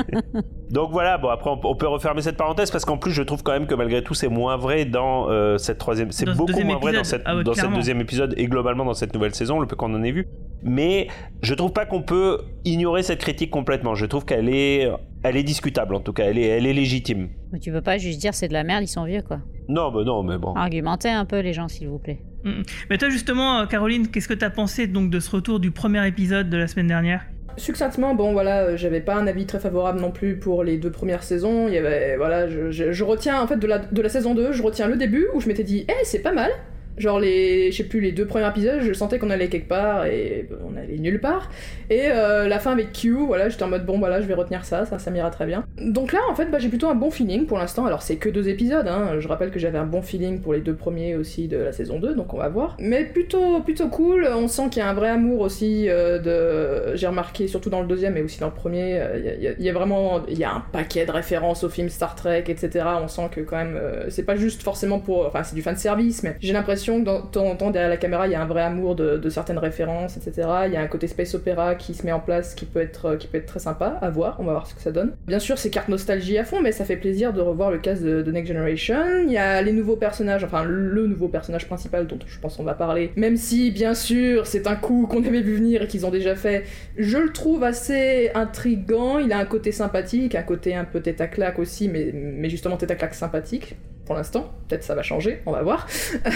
donc 0.70 0.90
voilà, 0.92 1.18
bon 1.18 1.28
après 1.28 1.50
on, 1.50 1.60
on 1.62 1.74
peut 1.74 1.88
refermer 1.88 2.22
cette 2.22 2.36
parenthèse 2.36 2.70
parce 2.70 2.84
qu'en 2.84 2.96
plus 2.96 3.10
je 3.12 3.22
trouve 3.22 3.42
quand 3.42 3.52
même 3.52 3.66
que 3.66 3.74
malgré 3.74 4.02
tout 4.02 4.14
c'est 4.14 4.28
moins 4.28 4.56
vrai 4.56 4.84
dans 4.84 5.28
euh, 5.28 5.58
cette 5.58 5.78
troisième, 5.78 6.10
c'est 6.12 6.26
beaucoup 6.34 6.60
moins 6.60 6.78
vrai 6.78 6.92
dans, 6.92 7.04
cette, 7.04 7.22
Ah 7.24 7.34
ouais, 7.38 7.44
dans 7.44 7.52
cette 7.52 7.60
clairement. 7.62 7.76
deuxième 7.76 8.00
épisode 8.00 8.34
et 8.36 8.46
globalement 8.46 8.84
dans 8.84 8.94
cette 8.94 9.14
nouvelle 9.14 9.34
saison, 9.34 9.60
le 9.60 9.66
peu 9.66 9.76
qu'on 9.76 9.94
en 9.94 10.02
ait 10.02 10.12
vu. 10.12 10.26
Mais 10.62 11.06
je 11.42 11.54
trouve 11.54 11.72
pas 11.72 11.86
qu'on 11.86 12.02
peut 12.02 12.40
ignorer 12.64 13.02
cette 13.02 13.20
critique 13.20 13.50
complètement. 13.50 13.94
Je 13.94 14.06
trouve 14.06 14.24
qu'elle 14.24 14.48
est, 14.48 14.88
elle 15.22 15.36
est 15.36 15.42
discutable 15.44 15.94
en 15.94 16.00
tout 16.00 16.12
cas, 16.12 16.24
elle 16.24 16.38
est, 16.38 16.46
elle 16.48 16.66
est 16.66 16.72
légitime. 16.72 17.28
Mais 17.52 17.58
tu 17.60 17.70
peux 17.72 17.80
pas 17.82 17.96
juste 17.98 18.20
dire 18.20 18.34
c'est 18.34 18.48
de 18.48 18.52
la 18.52 18.64
merde, 18.64 18.82
ils 18.82 18.88
sont 18.88 19.04
vieux 19.04 19.22
quoi. 19.22 19.38
Non, 19.68 19.92
mais 19.96 20.04
non, 20.04 20.22
mais 20.22 20.38
bon. 20.38 20.54
Argumentez 20.54 21.10
un 21.10 21.24
peu 21.24 21.40
les 21.40 21.52
gens 21.52 21.68
s'il 21.68 21.88
vous 21.88 21.98
plaît. 21.98 22.18
Mm. 22.44 22.62
Mais 22.90 22.98
toi 22.98 23.08
justement, 23.10 23.60
euh, 23.60 23.66
Caroline, 23.66 24.08
qu'est-ce 24.08 24.28
que 24.28 24.34
t'as 24.34 24.50
pensé 24.50 24.86
donc 24.86 25.10
de 25.10 25.20
ce 25.20 25.30
retour 25.30 25.60
du 25.60 25.70
premier 25.70 26.06
épisode 26.08 26.50
de 26.50 26.56
la 26.56 26.66
semaine 26.66 26.86
dernière? 26.88 27.22
Succinctement, 27.56 28.14
bon 28.14 28.32
voilà, 28.32 28.60
euh, 28.62 28.76
j'avais 28.76 29.00
pas 29.00 29.16
un 29.16 29.26
avis 29.26 29.44
très 29.44 29.58
favorable 29.58 30.00
non 30.00 30.12
plus 30.12 30.38
pour 30.38 30.62
les 30.62 30.78
deux 30.78 30.92
premières 30.92 31.24
saisons. 31.24 31.66
Il 31.66 31.74
y 31.74 31.78
avait, 31.78 32.16
voilà, 32.16 32.48
je, 32.48 32.70
je- 32.70 32.92
je 32.92 33.04
retiens 33.04 33.42
en 33.42 33.46
fait 33.48 33.56
de 33.56 33.66
la, 33.66 33.78
de 33.78 34.00
la 34.02 34.08
saison 34.08 34.34
2, 34.34 34.52
je 34.52 34.62
retiens 34.62 34.86
le 34.86 34.96
début 34.96 35.26
où 35.34 35.40
je 35.40 35.48
m'étais 35.48 35.64
dit, 35.64 35.84
eh 35.88 36.04
c'est 36.04 36.22
pas 36.22 36.32
mal. 36.32 36.50
Genre 36.98 37.18
les, 37.20 37.70
je 37.72 37.76
sais 37.78 37.84
plus, 37.84 38.00
les 38.00 38.12
deux 38.12 38.26
premiers 38.26 38.48
épisodes, 38.48 38.80
je 38.82 38.92
sentais 38.92 39.18
qu'on 39.18 39.30
allait 39.30 39.48
quelque 39.48 39.68
part 39.68 40.06
et 40.06 40.48
on 40.64 40.76
allait 40.76 40.98
nulle 40.98 41.20
part. 41.20 41.50
Et 41.90 42.02
euh, 42.10 42.48
la 42.48 42.58
fin 42.58 42.72
avec 42.72 42.92
Q, 42.92 43.12
voilà, 43.26 43.48
j'étais 43.48 43.62
en 43.62 43.68
mode 43.68 43.86
bon 43.86 43.98
voilà, 43.98 44.20
je 44.20 44.26
vais 44.26 44.34
retenir 44.34 44.64
ça, 44.64 44.84
ça, 44.84 44.98
ça 44.98 45.10
m'ira 45.10 45.30
très 45.30 45.46
bien. 45.46 45.64
Donc 45.80 46.12
là, 46.12 46.20
en 46.30 46.34
fait, 46.34 46.46
bah, 46.46 46.58
j'ai 46.58 46.68
plutôt 46.68 46.88
un 46.88 46.94
bon 46.94 47.10
feeling 47.10 47.46
pour 47.46 47.58
l'instant. 47.58 47.86
Alors 47.86 48.02
c'est 48.02 48.16
que 48.16 48.28
deux 48.28 48.48
épisodes, 48.48 48.86
hein. 48.88 49.16
Je 49.18 49.28
rappelle 49.28 49.50
que 49.50 49.58
j'avais 49.58 49.78
un 49.78 49.86
bon 49.86 50.02
feeling 50.02 50.40
pour 50.40 50.52
les 50.52 50.60
deux 50.60 50.74
premiers 50.74 51.16
aussi 51.16 51.48
de 51.48 51.56
la 51.56 51.72
saison 51.72 51.98
2, 51.98 52.14
donc 52.14 52.34
on 52.34 52.38
va 52.38 52.48
voir. 52.48 52.76
Mais 52.80 53.04
plutôt, 53.04 53.60
plutôt 53.60 53.88
cool. 53.88 54.26
On 54.34 54.48
sent 54.48 54.68
qu'il 54.70 54.80
y 54.80 54.84
a 54.84 54.88
un 54.88 54.94
vrai 54.94 55.08
amour 55.08 55.40
aussi 55.40 55.88
euh, 55.88 56.18
de. 56.18 56.96
J'ai 56.96 57.06
remarqué 57.06 57.48
surtout 57.48 57.70
dans 57.70 57.80
le 57.80 57.86
deuxième, 57.86 58.14
mais 58.14 58.22
aussi 58.22 58.40
dans 58.40 58.46
le 58.48 58.54
premier, 58.54 58.98
euh, 59.00 59.54
il 59.58 59.64
y 59.64 59.68
a- 59.68 59.72
vraiment, 59.72 60.22
il 60.28 60.38
y 60.38 60.44
a 60.44 60.52
un 60.52 60.62
paquet 60.72 61.06
de 61.06 61.10
références 61.12 61.62
aux 61.64 61.68
films 61.68 61.88
Star 61.88 62.14
Trek, 62.14 62.44
etc. 62.48 62.84
On 63.02 63.08
sent 63.08 63.28
que 63.30 63.40
quand 63.40 63.56
même, 63.56 63.78
c'est 64.08 64.24
pas 64.24 64.36
juste 64.36 64.62
forcément 64.62 64.98
pour, 64.98 65.26
enfin 65.26 65.42
c'est 65.44 65.54
du 65.54 65.62
fan 65.62 65.76
service, 65.76 66.22
mais 66.22 66.36
j'ai 66.40 66.52
l'impression 66.52 66.87
que 66.88 67.00
de 67.00 67.30
temps 67.30 67.46
en 67.46 67.56
temps 67.56 67.70
derrière 67.70 67.90
la 67.90 67.96
caméra, 67.96 68.26
il 68.26 68.32
y 68.32 68.34
a 68.34 68.42
un 68.42 68.46
vrai 68.46 68.62
amour 68.62 68.94
de, 68.94 69.28
certaines 69.28 69.58
références, 69.58 70.16
etc. 70.16 70.48
Il 70.66 70.72
y 70.72 70.76
a 70.76 70.80
un 70.80 70.86
côté 70.86 71.06
space 71.06 71.34
opéra 71.34 71.74
qui 71.74 71.94
se 71.94 72.04
met 72.04 72.12
en 72.12 72.20
place, 72.20 72.54
qui 72.54 72.64
peut 72.64 72.80
être, 72.80 73.16
qui 73.16 73.26
peut 73.26 73.38
être 73.38 73.46
très 73.46 73.60
sympa 73.60 73.98
à 74.00 74.10
voir. 74.10 74.36
On 74.38 74.44
va 74.44 74.52
voir 74.52 74.66
ce 74.66 74.74
que 74.74 74.80
ça 74.80 74.90
donne. 74.90 75.12
Bien 75.26 75.38
sûr, 75.38 75.58
c'est 75.58 75.70
carte 75.70 75.88
nostalgie 75.88 76.38
à 76.38 76.44
fond, 76.44 76.60
mais 76.60 76.72
ça 76.72 76.84
fait 76.84 76.96
plaisir 76.96 77.32
de 77.32 77.40
revoir 77.40 77.70
le 77.70 77.78
cast 77.78 78.02
de, 78.02 78.22
de 78.22 78.32
Next 78.32 78.48
Generation. 78.48 79.22
Il 79.24 79.32
y 79.32 79.38
a 79.38 79.60
les 79.62 79.72
nouveaux 79.72 79.96
personnages, 79.96 80.44
enfin 80.44 80.64
le 80.64 81.06
nouveau 81.06 81.28
personnage 81.28 81.66
principal 81.66 82.06
dont 82.06 82.18
je 82.26 82.38
pense 82.38 82.58
on 82.58 82.64
va 82.64 82.74
parler. 82.74 83.12
Même 83.16 83.36
si, 83.36 83.70
bien 83.70 83.94
sûr, 83.94 84.46
c'est 84.46 84.66
un 84.66 84.76
coup 84.76 85.06
qu'on 85.06 85.24
avait 85.24 85.42
vu 85.42 85.56
venir 85.56 85.82
et 85.82 85.86
qu'ils 85.86 86.06
ont 86.06 86.10
déjà 86.10 86.34
fait, 86.34 86.64
je 86.96 87.18
le 87.18 87.32
trouve 87.32 87.64
assez 87.64 88.30
intrigant. 88.34 89.18
Il 89.18 89.32
a 89.32 89.38
un 89.38 89.44
côté 89.44 89.72
sympathique, 89.72 90.34
un 90.34 90.42
côté 90.42 90.74
un 90.74 90.84
peu 90.84 91.00
tête 91.00 91.20
à 91.20 91.26
claque 91.26 91.58
aussi, 91.58 91.88
mais, 91.88 92.10
mais 92.12 92.48
justement 92.48 92.76
tête 92.76 92.90
à 92.90 92.94
claque 92.94 93.14
sympathique. 93.14 93.76
Pour 94.08 94.16
l'instant, 94.16 94.50
peut-être 94.66 94.84
ça 94.84 94.94
va 94.94 95.02
changer, 95.02 95.42
on 95.44 95.52
va 95.52 95.62
voir. 95.62 95.86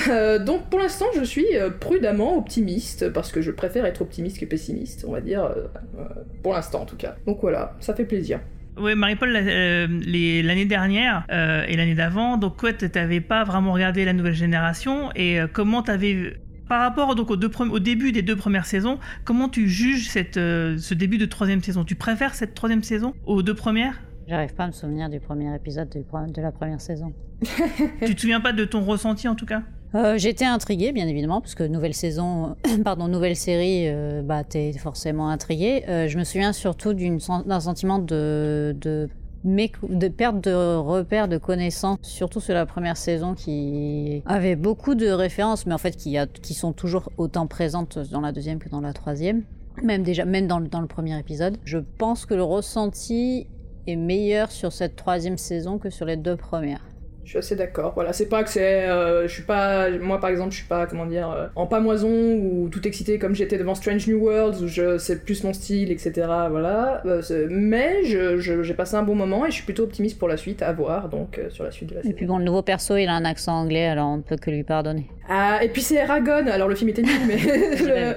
Euh, 0.08 0.38
donc 0.38 0.68
pour 0.68 0.78
l'instant, 0.78 1.06
je 1.16 1.24
suis 1.24 1.56
euh, 1.56 1.70
prudemment 1.70 2.36
optimiste 2.36 3.08
parce 3.08 3.32
que 3.32 3.40
je 3.40 3.50
préfère 3.50 3.86
être 3.86 4.02
optimiste 4.02 4.38
que 4.38 4.44
pessimiste, 4.44 5.06
on 5.08 5.12
va 5.12 5.22
dire, 5.22 5.42
euh, 5.42 6.04
pour 6.42 6.52
l'instant 6.52 6.82
en 6.82 6.84
tout 6.84 6.98
cas. 6.98 7.16
Donc 7.26 7.38
voilà, 7.40 7.74
ça 7.80 7.94
fait 7.94 8.04
plaisir. 8.04 8.40
Oui, 8.76 8.94
Marie-Paul, 8.94 9.32
l'année 9.32 10.64
dernière 10.66 11.24
et 11.30 11.74
l'année 11.74 11.94
d'avant, 11.94 12.36
donc 12.36 12.58
quoi, 12.58 12.74
t'avais 12.74 13.22
pas 13.22 13.42
vraiment 13.44 13.72
regardé 13.72 14.04
la 14.04 14.12
nouvelle 14.12 14.34
génération 14.34 15.10
et 15.16 15.40
euh, 15.40 15.46
comment 15.50 15.82
t'avais 15.82 16.34
par 16.68 16.80
rapport 16.80 17.14
donc 17.14 17.30
aux 17.30 17.36
deux 17.36 17.50
au 17.58 17.78
début 17.78 18.12
des 18.12 18.20
deux 18.20 18.36
premières 18.36 18.66
saisons, 18.66 18.98
comment 19.24 19.48
tu 19.48 19.66
juges 19.66 20.10
cette, 20.10 20.34
ce 20.34 20.92
début 20.92 21.16
de 21.16 21.24
troisième 21.24 21.62
saison? 21.62 21.84
Tu 21.84 21.94
préfères 21.94 22.34
cette 22.34 22.54
troisième 22.54 22.82
saison 22.82 23.14
aux 23.24 23.42
deux 23.42 23.54
premières? 23.54 23.98
J'arrive 24.32 24.54
pas 24.54 24.64
à 24.64 24.66
me 24.68 24.72
souvenir 24.72 25.10
du 25.10 25.20
premier 25.20 25.54
épisode 25.54 25.90
de 25.90 26.40
la 26.40 26.52
première 26.52 26.80
saison. 26.80 27.12
Tu 28.02 28.14
te 28.14 28.20
souviens 28.22 28.40
pas 28.40 28.54
de 28.54 28.64
ton 28.64 28.82
ressenti 28.82 29.28
en 29.28 29.34
tout 29.34 29.44
cas? 29.44 29.60
Euh, 29.94 30.16
J'étais 30.16 30.46
intriguée, 30.46 30.92
bien 30.92 31.06
évidemment, 31.06 31.42
parce 31.42 31.54
que 31.54 31.64
nouvelle 31.64 31.92
saison, 31.92 32.56
pardon, 32.82 33.08
nouvelle 33.08 33.36
série, 33.36 33.88
euh, 33.90 34.22
bah, 34.22 34.42
t'es 34.42 34.72
forcément 34.72 35.28
intriguée. 35.28 35.84
Euh, 35.86 36.08
je 36.08 36.16
me 36.18 36.24
souviens 36.24 36.54
surtout 36.54 36.94
d'un 36.94 37.60
sentiment 37.60 37.98
de, 37.98 38.74
de, 38.80 39.10
mécou- 39.44 39.94
de 39.94 40.08
perte 40.08 40.42
de 40.42 40.76
repères, 40.76 41.28
de 41.28 41.36
connaissances, 41.36 41.98
surtout 42.00 42.40
sur 42.40 42.54
la 42.54 42.64
première 42.64 42.96
saison 42.96 43.34
qui 43.34 44.22
avait 44.24 44.56
beaucoup 44.56 44.94
de 44.94 45.08
références, 45.10 45.66
mais 45.66 45.74
en 45.74 45.78
fait 45.78 45.94
qui, 45.94 46.16
a, 46.16 46.26
qui 46.26 46.54
sont 46.54 46.72
toujours 46.72 47.12
autant 47.18 47.46
présentes 47.46 47.98
dans 48.10 48.22
la 48.22 48.32
deuxième 48.32 48.60
que 48.60 48.70
dans 48.70 48.80
la 48.80 48.94
troisième. 48.94 49.42
Même 49.82 50.02
déjà, 50.04 50.24
même 50.24 50.46
dans 50.46 50.58
le, 50.58 50.68
dans 50.68 50.80
le 50.80 50.86
premier 50.86 51.18
épisode. 51.18 51.58
Je 51.66 51.76
pense 51.98 52.24
que 52.24 52.32
le 52.32 52.42
ressenti 52.42 53.46
est 53.86 53.96
meilleur 53.96 54.50
sur 54.50 54.72
cette 54.72 54.96
troisième 54.96 55.38
saison 55.38 55.78
que 55.78 55.90
sur 55.90 56.06
les 56.06 56.16
deux 56.16 56.36
premières. 56.36 56.91
Je 57.24 57.30
suis 57.30 57.38
assez 57.38 57.54
d'accord. 57.56 57.92
Voilà, 57.94 58.12
c'est 58.12 58.28
pas 58.28 58.42
que 58.42 58.50
c'est. 58.50 58.82
euh, 58.88 59.28
je 59.28 59.32
suis 59.32 59.44
pas. 59.44 59.88
Moi, 59.90 60.18
par 60.18 60.28
exemple, 60.30 60.50
je 60.50 60.56
suis 60.56 60.66
pas, 60.66 60.86
comment 60.86 61.06
dire, 61.06 61.30
euh, 61.30 61.46
en 61.54 61.66
pamoison 61.66 62.08
ou 62.10 62.68
tout 62.70 62.86
excité 62.86 63.18
comme 63.18 63.34
j'étais 63.34 63.58
devant 63.58 63.74
Strange 63.76 64.08
New 64.08 64.18
Worlds 64.18 64.60
où 64.62 64.66
je, 64.66 64.98
c'est 64.98 65.24
plus 65.24 65.44
mon 65.44 65.52
style, 65.52 65.92
etc. 65.92 66.12
Voilà. 66.50 67.00
Euh, 67.06 67.46
mais 67.48 68.04
je- 68.04 68.38
j'ai 68.38 68.74
passé 68.74 68.96
un 68.96 69.02
bon 69.04 69.14
moment 69.14 69.46
et 69.46 69.50
je 69.50 69.54
suis 69.54 69.64
plutôt 69.64 69.84
optimiste 69.84 70.18
pour 70.18 70.26
la 70.28 70.36
suite 70.36 70.62
à 70.62 70.72
voir, 70.72 71.08
donc, 71.08 71.40
sur 71.50 71.62
la 71.64 71.70
suite 71.70 71.90
de 71.90 71.94
la 71.94 72.00
Et 72.00 72.02
série. 72.04 72.14
puis 72.14 72.26
bon, 72.26 72.38
le 72.38 72.44
nouveau 72.44 72.62
perso, 72.62 72.96
il 72.96 73.06
a 73.06 73.12
un 73.14 73.24
accent 73.24 73.52
anglais, 73.54 73.86
alors 73.86 74.08
on 74.08 74.16
ne 74.16 74.22
peut 74.22 74.36
que 74.36 74.50
lui 74.50 74.64
pardonner. 74.64 75.06
Ah, 75.28 75.60
et 75.62 75.68
puis 75.68 75.80
c'est 75.82 75.94
Eragon. 75.94 76.46
Alors, 76.50 76.66
le 76.68 76.74
film 76.74 76.90
était 76.90 77.02
nul, 77.02 77.20
mais. 77.28 77.36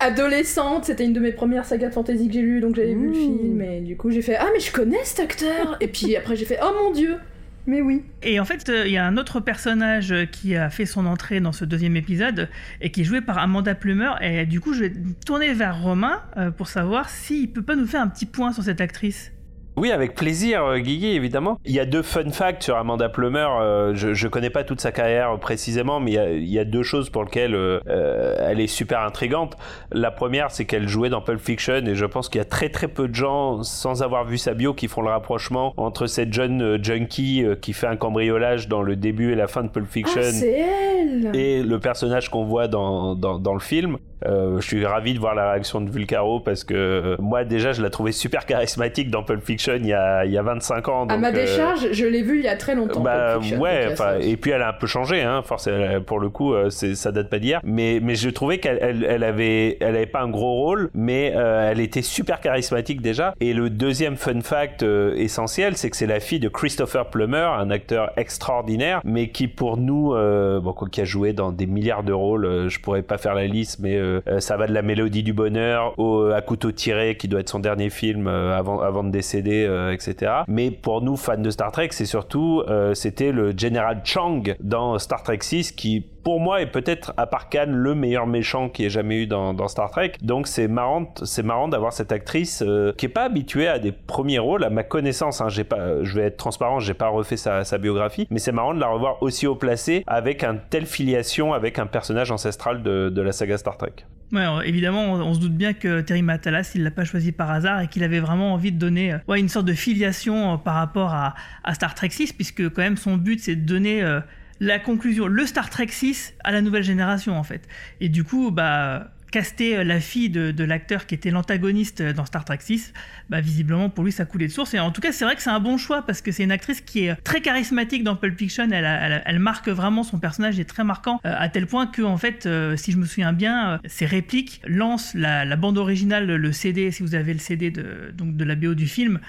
Adolescente, 0.00 0.84
c'était 0.86 1.04
une 1.04 1.12
de 1.12 1.20
mes 1.20 1.32
premières 1.32 1.64
sagas 1.64 1.88
de 1.88 1.92
fantasy 1.92 2.28
que 2.28 2.34
j'ai 2.34 2.40
lues, 2.42 2.60
donc 2.60 2.76
j'avais 2.76 2.94
vu 2.94 3.08
le 3.08 3.14
film. 3.14 3.60
Et 3.62 3.80
du 3.80 3.96
coup, 3.96 4.10
j'ai 4.10 4.22
fait 4.22 4.36
Ah, 4.38 4.46
mais 4.52 4.60
je 4.60 4.72
connais 4.72 5.02
cet 5.04 5.20
acteur 5.20 5.76
Et 5.80 5.88
puis 5.88 6.16
après, 6.16 6.36
j'ai 6.36 6.44
fait 6.44 6.58
Oh 6.62 6.70
mon 6.82 6.90
dieu 6.92 7.16
Mais 7.66 7.80
oui 7.80 8.04
Et 8.22 8.38
en 8.38 8.44
fait, 8.44 8.68
euh, 8.68 8.86
il 8.86 8.92
y 8.92 8.96
a 8.96 9.04
un 9.04 9.16
autre 9.16 9.40
personnage 9.40 10.12
euh, 10.12 10.24
qui 10.24 10.54
a 10.54 10.70
fait 10.70 10.86
son 10.86 11.04
entrée 11.04 11.40
dans 11.40 11.52
ce 11.52 11.64
deuxième 11.64 11.96
épisode 11.96 12.48
et 12.80 12.90
qui 12.90 13.00
est 13.00 13.04
joué 13.04 13.20
par 13.20 13.38
Amanda 13.38 13.74
Plumer. 13.74 14.12
Et 14.20 14.46
du 14.46 14.60
coup, 14.60 14.72
je 14.72 14.84
vais 14.84 14.92
tourner 15.24 15.52
vers 15.52 15.82
Romain 15.82 16.22
euh, 16.36 16.50
pour 16.50 16.68
savoir 16.68 17.08
s'il 17.08 17.52
peut 17.52 17.62
pas 17.62 17.74
nous 17.74 17.86
faire 17.86 18.02
un 18.02 18.08
petit 18.08 18.26
point 18.26 18.52
sur 18.52 18.62
cette 18.62 18.80
actrice. 18.80 19.32
Oui, 19.76 19.92
avec 19.92 20.14
plaisir, 20.14 20.64
euh, 20.64 20.78
Guigui, 20.78 21.14
évidemment. 21.14 21.58
Il 21.66 21.72
y 21.72 21.80
a 21.80 21.84
deux 21.84 22.02
fun 22.02 22.30
facts 22.30 22.62
sur 22.62 22.76
Amanda 22.76 23.10
Plummer. 23.10 23.46
euh, 23.60 23.92
je, 23.94 24.14
je 24.14 24.26
connais 24.26 24.48
pas 24.48 24.64
toute 24.64 24.80
sa 24.80 24.90
carrière 24.90 25.38
précisément, 25.38 26.00
mais 26.00 26.12
il 26.12 26.14
y 26.14 26.18
a, 26.18 26.30
il 26.32 26.48
y 26.50 26.58
a 26.58 26.64
deux 26.64 26.82
choses 26.82 27.10
pour 27.10 27.24
lesquelles 27.24 27.54
euh, 27.54 28.36
elle 28.40 28.58
est 28.60 28.68
super 28.68 29.00
intrigante. 29.00 29.56
La 29.92 30.10
première, 30.10 30.50
c'est 30.50 30.64
qu'elle 30.64 30.88
jouait 30.88 31.10
dans 31.10 31.20
Pulp 31.20 31.40
Fiction, 31.40 31.84
et 31.86 31.94
je 31.94 32.06
pense 32.06 32.30
qu'il 32.30 32.38
y 32.38 32.42
a 32.42 32.46
très 32.46 32.70
très 32.70 32.88
peu 32.88 33.06
de 33.06 33.14
gens, 33.14 33.62
sans 33.62 34.02
avoir 34.02 34.24
vu 34.24 34.38
sa 34.38 34.54
bio, 34.54 34.72
qui 34.72 34.88
font 34.88 35.02
le 35.02 35.10
rapprochement 35.10 35.74
entre 35.76 36.06
cette 36.06 36.32
jeune 36.32 36.62
euh, 36.62 36.78
junkie 36.82 37.44
qui 37.60 37.74
fait 37.74 37.86
un 37.86 37.96
cambriolage 37.96 38.68
dans 38.68 38.80
le 38.82 38.96
début 38.96 39.32
et 39.32 39.34
la 39.34 39.46
fin 39.46 39.62
de 39.62 39.68
Pulp 39.68 39.86
Fiction. 39.90 40.22
Ah, 40.22 40.46
elle 40.46 41.30
et 41.34 41.62
le 41.62 41.78
personnage 41.78 42.30
qu'on 42.30 42.44
voit 42.44 42.66
dans, 42.68 43.14
dans, 43.14 43.38
dans 43.38 43.54
le 43.54 43.60
film. 43.60 43.98
Je 44.24 44.60
suis 44.60 44.84
ravi 44.84 45.14
de 45.14 45.20
voir 45.20 45.34
la 45.34 45.52
réaction 45.52 45.80
de 45.80 45.88
Vulcaro 45.88 46.40
parce 46.40 46.64
que 46.64 47.16
moi 47.20 47.44
déjà 47.44 47.72
je 47.72 47.80
la 47.80 47.90
trouvais 47.90 48.10
super 48.10 48.44
charismatique 48.44 49.08
dans 49.10 49.22
Pulp 49.22 49.40
Fiction 49.44 49.65
il 49.68 49.86
y 49.86 49.92
a, 49.92 50.24
il 50.24 50.32
y 50.32 50.38
a 50.38 50.42
25 50.42 50.88
ans. 50.88 51.04
À 51.04 51.06
donc, 51.06 51.20
ma 51.20 51.28
euh, 51.28 51.32
décharge, 51.32 51.92
je 51.92 52.06
l'ai 52.06 52.22
vu 52.22 52.38
il 52.38 52.44
y 52.44 52.48
a 52.48 52.56
très 52.56 52.74
longtemps. 52.74 53.00
bah 53.00 53.38
Fiction, 53.40 53.60
ouais, 53.60 53.94
et 54.20 54.36
puis 54.36 54.50
elle 54.50 54.62
a 54.62 54.68
un 54.68 54.72
peu 54.72 54.86
changé, 54.86 55.22
hein, 55.22 55.42
forcément, 55.42 56.00
pour 56.00 56.20
le 56.20 56.28
coup, 56.28 56.54
euh, 56.54 56.70
ça 56.70 57.12
date 57.12 57.28
pas 57.28 57.38
d'hier. 57.38 57.60
Mais, 57.64 58.00
mais 58.02 58.14
je 58.14 58.30
trouvais 58.30 58.58
qu'elle 58.58 58.78
elle, 58.80 59.04
elle 59.04 59.24
avait, 59.24 59.76
elle 59.80 59.96
avait 59.96 60.06
pas 60.06 60.20
un 60.20 60.28
gros 60.28 60.54
rôle, 60.54 60.90
mais 60.94 61.32
euh, 61.34 61.70
elle 61.70 61.80
était 61.80 62.02
super 62.02 62.40
charismatique 62.40 63.00
déjà. 63.00 63.34
Et 63.40 63.52
le 63.52 63.70
deuxième 63.70 64.16
fun 64.16 64.40
fact 64.40 64.82
essentiel, 64.82 65.76
c'est 65.76 65.90
que 65.90 65.96
c'est 65.96 66.06
la 66.06 66.20
fille 66.20 66.40
de 66.40 66.48
Christopher 66.48 67.10
Plummer, 67.10 67.48
un 67.58 67.70
acteur 67.70 68.12
extraordinaire, 68.16 69.00
mais 69.04 69.28
qui 69.28 69.48
pour 69.48 69.76
nous, 69.76 70.14
euh, 70.14 70.60
bon, 70.60 70.72
qui 70.72 71.00
a 71.00 71.04
joué 71.04 71.32
dans 71.32 71.52
des 71.52 71.66
milliards 71.66 72.02
de 72.02 72.12
rôles, 72.12 72.68
je 72.68 72.80
pourrais 72.80 73.02
pas 73.02 73.18
faire 73.18 73.34
la 73.34 73.46
liste, 73.46 73.78
mais 73.80 73.96
euh, 73.96 74.20
ça 74.40 74.56
va 74.56 74.66
de 74.66 74.72
la 74.72 74.82
mélodie 74.82 75.22
du 75.22 75.32
bonheur 75.32 75.94
au 75.98 76.26
à 76.26 76.40
couteau 76.42 76.72
tiré, 76.72 77.16
qui 77.16 77.28
doit 77.28 77.40
être 77.40 77.48
son 77.48 77.60
dernier 77.60 77.90
film 77.90 78.26
avant, 78.26 78.80
avant 78.80 79.04
de 79.04 79.10
décéder, 79.10 79.55
euh, 79.64 79.92
etc. 79.92 80.32
Mais 80.48 80.70
pour 80.70 81.02
nous, 81.02 81.16
fans 81.16 81.38
de 81.38 81.50
Star 81.50 81.72
Trek, 81.72 81.88
c'est 81.92 82.04
surtout, 82.04 82.62
euh, 82.68 82.94
c'était 82.94 83.32
le 83.32 83.56
General 83.56 84.00
Chang 84.04 84.42
dans 84.60 84.98
Star 84.98 85.22
Trek 85.22 85.38
6 85.40 85.72
qui 85.72 86.04
pour 86.26 86.40
moi 86.40 86.60
est 86.60 86.66
peut-être 86.66 87.14
à 87.16 87.26
part 87.28 87.48
Khan 87.48 87.66
le 87.68 87.94
meilleur 87.94 88.26
méchant 88.26 88.68
qui 88.68 88.84
ait 88.84 88.90
jamais 88.90 89.22
eu 89.22 89.26
dans, 89.28 89.68
Star 89.68 89.90
Trek. 89.90 90.12
Donc 90.22 90.48
c'est 90.48 90.66
marrant, 90.66 91.14
c'est 91.22 91.44
marrant 91.44 91.68
d'avoir 91.68 91.92
cette 91.92 92.10
actrice 92.10 92.64
euh, 92.66 92.92
qui 92.98 93.06
est 93.06 93.10
pas 93.10 93.22
habituée 93.22 93.68
à 93.68 93.78
des 93.78 93.92
premiers 93.92 94.40
rôles. 94.40 94.64
À 94.64 94.70
ma 94.70 94.82
connaissance, 94.82 95.40
hein, 95.40 95.48
je 95.48 95.62
vais 95.62 96.22
être 96.22 96.36
transparent, 96.36 96.80
j'ai 96.80 96.94
pas 96.94 97.08
refait 97.08 97.36
sa, 97.36 97.78
biographie, 97.78 98.26
mais 98.30 98.40
c'est 98.40 98.50
marrant 98.50 98.74
de 98.74 98.80
la 98.80 98.88
revoir 98.88 99.22
aussi 99.22 99.46
haut 99.46 99.54
placé 99.54 100.02
avec 100.08 100.42
un 100.42 100.56
telle 100.56 100.86
filiation 100.86 101.52
avec 101.52 101.78
un 101.78 101.86
personnage 101.86 102.32
ancestral 102.32 102.82
de 102.82 103.20
la 103.22 103.30
saga 103.30 103.56
Star 103.56 103.76
Trek. 103.76 103.92
Ouais, 104.32 104.44
évidemment, 104.64 105.12
on, 105.12 105.34
se 105.34 105.38
doute 105.38 105.54
bien 105.54 105.72
que 105.72 106.00
Terry 106.00 106.22
Matalas, 106.22 106.72
il 106.74 106.82
l'a 106.82 106.90
pas 106.90 107.04
choisi 107.04 107.30
par 107.30 107.50
hasard 107.50 107.82
et 107.82 107.88
qu'il 107.88 108.02
avait 108.02 108.18
vraiment 108.18 108.54
envie 108.54 108.72
de 108.72 108.78
donner 108.78 109.12
euh, 109.12 109.34
une 109.34 109.48
sorte 109.48 109.66
de 109.66 109.72
filiation 109.72 110.54
euh, 110.54 110.56
par 110.56 110.74
rapport 110.74 111.14
à, 111.14 111.34
Star 111.74 111.94
Trek 111.94 112.10
6, 112.10 112.32
puisque 112.32 112.68
quand 112.70 112.82
même 112.82 112.96
son 112.96 113.16
but 113.16 113.38
c'est 113.38 113.54
de 113.54 113.64
donner 113.64 114.02
euh, 114.02 114.20
la 114.58 114.80
conclusion, 114.80 115.28
le 115.28 115.46
Star 115.46 115.70
Trek 115.70 115.88
6 115.88 116.34
à 116.42 116.50
la 116.50 116.60
nouvelle 116.60 116.82
génération 116.82 117.38
en 117.38 117.44
fait. 117.44 117.68
Et 118.00 118.08
du 118.08 118.24
coup, 118.24 118.50
bah 118.50 119.12
caster 119.30 119.84
la 119.84 120.00
fille 120.00 120.30
de, 120.30 120.64
l'acteur 120.64 121.04
qui 121.04 121.14
était 121.14 121.30
l'antagoniste 121.30 122.00
dans 122.00 122.24
Star 122.24 122.44
Trek 122.44 122.58
6, 122.60 122.94
bah 123.28 123.40
visiblement 123.40 123.90
pour 123.90 124.04
lui 124.04 124.12
ça 124.12 124.24
coulait 124.24 124.46
de 124.46 124.52
source. 124.52 124.74
Et 124.74 124.78
en 124.78 124.90
tout 124.90 125.00
cas, 125.00 125.12
c'est 125.12 125.24
vrai 125.24 125.34
que 125.34 125.42
c'est 125.42 125.50
un 125.50 125.60
bon 125.60 125.78
choix 125.78 126.02
parce 126.02 126.20
que 126.20 126.32
c'est 126.32 126.44
une 126.44 126.52
actrice 126.52 126.80
qui 126.80 127.06
est 127.06 127.14
très 127.22 127.40
charismatique 127.40 128.04
dans 128.04 128.16
Pulp 128.16 128.38
Fiction. 128.38 128.68
Elle, 128.70 129.38
marque 129.38 129.68
vraiment 129.68 130.02
son 130.02 130.18
personnage 130.18 130.58
est 130.58 130.64
très 130.64 130.84
marquant 130.84 131.20
euh, 131.24 131.34
à 131.36 131.48
tel 131.48 131.66
point 131.66 131.86
que 131.86 132.02
en 132.02 132.16
fait, 132.16 132.46
euh, 132.46 132.76
si 132.76 132.92
je 132.92 132.96
me 132.96 133.04
souviens 133.04 133.32
bien, 133.32 133.70
euh, 133.70 133.78
ses 133.86 134.06
répliques 134.06 134.62
lancent 134.66 135.14
la, 135.14 135.56
bande 135.56 135.78
originale, 135.78 136.26
le, 136.26 136.52
CD. 136.52 136.90
Si 136.90 137.02
vous 137.02 137.14
avez 137.14 137.32
le 137.32 137.38
CD 137.38 137.70
de 137.70 138.12
donc 138.16 138.36
de 138.36 138.44
la 138.44 138.54
BO 138.54 138.74
du 138.74 138.86
film, 138.86 139.20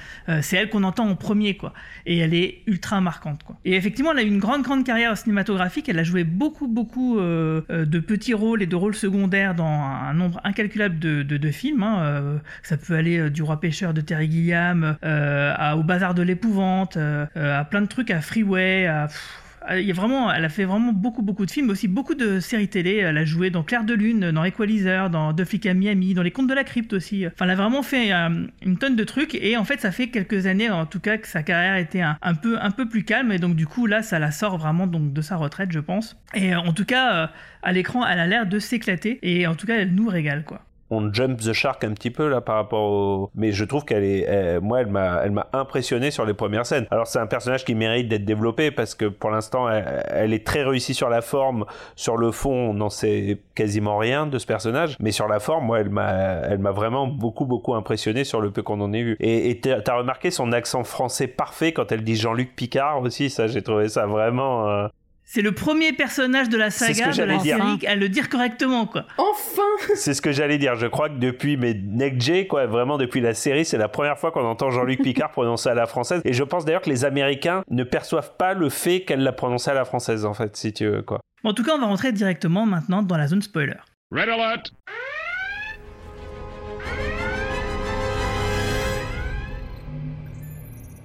c'est 0.41 0.57
elle 0.57 0.69
qu'on 0.69 0.83
entend 0.83 1.07
en 1.07 1.15
premier 1.15 1.57
quoi. 1.57 1.73
Et 2.05 2.17
elle 2.17 2.33
est 2.33 2.61
ultra 2.67 3.01
marquante 3.01 3.43
quoi. 3.43 3.57
Et 3.65 3.75
effectivement, 3.75 4.11
elle 4.11 4.19
a 4.19 4.23
eu 4.23 4.27
une 4.27 4.39
grande 4.39 4.61
grande 4.61 4.83
carrière 4.85 5.17
cinématographique. 5.17 5.89
Elle 5.89 5.99
a 5.99 6.03
joué 6.03 6.23
beaucoup 6.23 6.67
beaucoup 6.67 7.19
de 7.19 7.99
petits 7.99 8.33
rôles 8.33 8.61
et 8.61 8.67
de 8.67 8.75
rôles 8.75 8.95
secondaires 8.95 9.55
dans 9.55 9.67
un 9.67 10.13
nombre 10.13 10.39
incalculable 10.43 10.99
de, 10.99 11.23
de, 11.23 11.51
films. 11.51 11.83
hein. 11.83 12.39
Ça 12.63 12.77
peut 12.77 12.95
aller 12.95 13.29
du 13.29 13.41
roi 13.41 13.59
pêcheur 13.59 13.86
de 13.93 14.01
Terry 14.01 14.29
Gilliam 14.29 14.97
euh, 15.03 15.73
au 15.73 15.83
bazar 15.83 16.13
de 16.13 16.21
l'épouvante, 16.21 16.97
euh, 16.97 17.25
euh, 17.35 17.59
à 17.59 17.65
plein 17.65 17.81
de 17.81 17.87
trucs, 17.87 18.11
à 18.11 18.21
Freeway, 18.21 18.89
il 19.69 19.81
y 19.81 19.91
a 19.91 19.93
vraiment, 19.93 20.31
elle 20.31 20.45
a 20.45 20.49
fait 20.49 20.63
vraiment 20.63 20.93
beaucoup 20.93 21.21
beaucoup 21.21 21.45
de 21.45 21.51
films, 21.51 21.65
mais 21.65 21.73
aussi 21.73 21.89
beaucoup 21.89 22.15
de 22.15 22.39
séries 22.39 22.69
télé. 22.69 22.95
Elle 22.95 23.17
a 23.17 23.25
joué 23.25 23.49
dans 23.49 23.63
Clair 23.63 23.83
de 23.83 23.93
Lune, 23.93 24.31
dans 24.31 24.45
Equalizer, 24.45 25.09
dans 25.09 25.33
Deux 25.33 25.43
flics 25.43 25.65
à 25.65 25.73
Miami, 25.73 26.13
dans 26.13 26.21
Les 26.21 26.31
Contes 26.31 26.47
de 26.47 26.53
la 26.53 26.63
Crypte 26.63 26.93
aussi. 26.93 27.27
Enfin, 27.27 27.43
elle 27.43 27.51
a 27.51 27.55
vraiment 27.55 27.83
fait 27.83 28.13
une 28.13 28.77
tonne 28.79 28.95
de 28.95 29.03
trucs. 29.03 29.35
Et 29.35 29.57
en 29.57 29.65
fait, 29.65 29.81
ça 29.81 29.91
fait 29.91 30.07
quelques 30.07 30.45
années, 30.45 30.69
en 30.69 30.85
tout 30.85 31.01
cas, 31.01 31.17
que 31.17 31.27
sa 31.27 31.43
carrière 31.43 31.75
était 31.75 31.99
un, 31.99 32.35
peu 32.41 32.57
un 32.61 32.71
peu 32.71 32.87
plus 32.87 33.03
calme. 33.03 33.33
Et 33.33 33.39
donc 33.39 33.57
du 33.57 33.67
coup, 33.67 33.87
là, 33.87 34.03
ça 34.03 34.19
la 34.19 34.31
sort 34.31 34.57
vraiment 34.57 34.87
donc 34.87 35.11
de 35.11 35.21
sa 35.21 35.35
retraite, 35.35 35.73
je 35.73 35.79
pense. 35.79 36.15
Et 36.33 36.55
en 36.55 36.71
tout 36.71 36.85
cas, 36.85 37.31
à 37.61 37.71
l'écran, 37.73 38.07
elle 38.07 38.21
a 38.21 38.27
l'air 38.27 38.45
de 38.45 38.59
s'éclater. 38.59 39.19
Et 39.21 39.47
en 39.47 39.55
tout 39.55 39.67
cas, 39.67 39.75
elle 39.75 39.93
nous 39.93 40.07
régale, 40.07 40.45
quoi 40.45 40.61
on 40.89 41.11
jump 41.13 41.39
the 41.39 41.53
shark 41.53 41.83
un 41.83 41.93
petit 41.93 42.11
peu 42.11 42.27
là 42.29 42.41
par 42.41 42.55
rapport 42.55 42.83
au 42.91 43.31
mais 43.35 43.51
je 43.51 43.65
trouve 43.65 43.83
qu'elle 43.85 44.03
est 44.03 44.21
elle- 44.21 44.61
moi 44.61 44.81
elle 44.81 44.87
m'a 44.87 45.21
elle 45.23 45.31
m'a 45.31 45.47
impressionné 45.53 46.11
sur 46.11 46.25
les 46.25 46.33
premières 46.33 46.65
scènes. 46.65 46.87
Alors 46.91 47.07
c'est 47.07 47.19
un 47.19 47.27
personnage 47.27 47.65
qui 47.65 47.75
mérite 47.75 48.07
d'être 48.07 48.25
développé 48.25 48.71
parce 48.71 48.95
que 48.95 49.05
pour 49.05 49.29
l'instant 49.29 49.69
elle, 49.69 50.33
est 50.33 50.45
très 50.45 50.63
réussie 50.63 50.93
sur 50.93 51.09
la 51.09 51.21
forme 51.21 51.65
sur 51.95 52.17
le 52.17 52.31
fond 52.31 52.69
on 52.69 52.73
n'en 52.73 52.89
sait 52.89 53.39
quasiment 53.55 53.97
rien 53.97 54.27
de 54.27 54.37
ce 54.39 54.45
personnage 54.45 54.95
mais 54.99 55.11
sur 55.11 55.27
la 55.27 55.39
forme 55.39 55.65
moi 55.65 55.79
elle 55.79 55.89
m'a 55.89 56.11
elle 56.43 56.59
m'a 56.59 56.71
vraiment 56.71 57.07
beaucoup 57.07 57.45
beaucoup 57.45 57.73
impressionné 57.75 58.23
sur 58.23 58.41
le 58.41 58.51
peu 58.51 58.61
qu'on 58.61 58.79
en 58.81 58.93
ait 58.93 59.03
vu 59.03 59.17
et 59.19 59.59
t'as 59.61 59.95
remarqué 59.95 60.31
son 60.31 60.51
accent 60.51 60.83
français 60.83 61.27
parfait 61.27 61.73
quand 61.73 61.91
elle 61.91 62.03
dit 62.03 62.15
Jean-Luc 62.15 62.55
Picard 62.55 63.01
aussi 63.01 63.29
ça 63.29 63.47
j'ai 63.47 63.61
trouvé 63.61 63.89
ça 63.89 64.05
vraiment 64.05 64.69
euh, 64.69 64.87
C'est 65.29 65.41
le 65.41 65.51
premier 65.51 65.91
personnage 65.91 66.47
de 66.47 66.57
la 66.57 66.71
saga 66.71 67.11
de 67.11 67.23
la 67.23 67.35
dire. 67.39 67.57
série 67.57 67.85
à 67.85 67.95
le 67.95 68.07
dire 68.07 68.29
correctement, 68.29 68.85
quoi. 68.85 69.05
Enfin 69.17 69.61
C'est 69.95 70.13
ce 70.13 70.21
que 70.21 70.31
j'allais 70.31 70.57
dire. 70.57 70.75
Je 70.75 70.87
crois 70.87 71.09
que 71.09 71.17
depuis 71.17 71.57
mes 71.57 71.73
Neck 71.73 72.21
J, 72.21 72.47
quoi, 72.47 72.65
vraiment 72.65 72.97
depuis 72.97 73.19
la 73.19 73.33
série, 73.33 73.65
c'est 73.65 73.77
la 73.77 73.89
première 73.89 74.17
fois 74.17 74.31
qu'on 74.31 74.45
entend 74.45 74.71
Jean-Luc 74.71 75.03
Picard 75.03 75.31
prononcer 75.33 75.67
à 75.67 75.73
la 75.73 75.85
française. 75.85 76.21
Et 76.23 76.31
je 76.31 76.45
pense 76.45 76.63
d'ailleurs 76.63 76.81
que 76.81 76.89
les 76.89 77.03
Américains 77.03 77.61
ne 77.69 77.83
perçoivent 77.83 78.37
pas 78.37 78.53
le 78.53 78.69
fait 78.69 79.01
qu'elle 79.01 79.21
l'a 79.21 79.33
prononcé 79.33 79.69
à 79.69 79.73
la 79.73 79.83
française, 79.83 80.23
en 80.23 80.33
fait, 80.33 80.55
si 80.55 80.71
tu 80.71 80.87
veux, 80.87 81.01
quoi. 81.01 81.19
En 81.43 81.53
tout 81.53 81.63
cas, 81.63 81.73
on 81.75 81.79
va 81.79 81.87
rentrer 81.87 82.13
directement 82.13 82.65
maintenant 82.65 83.03
dans 83.03 83.17
la 83.17 83.27
zone 83.27 83.41
spoiler. 83.41 83.75
Red 84.11 84.29
alert! 84.29 84.71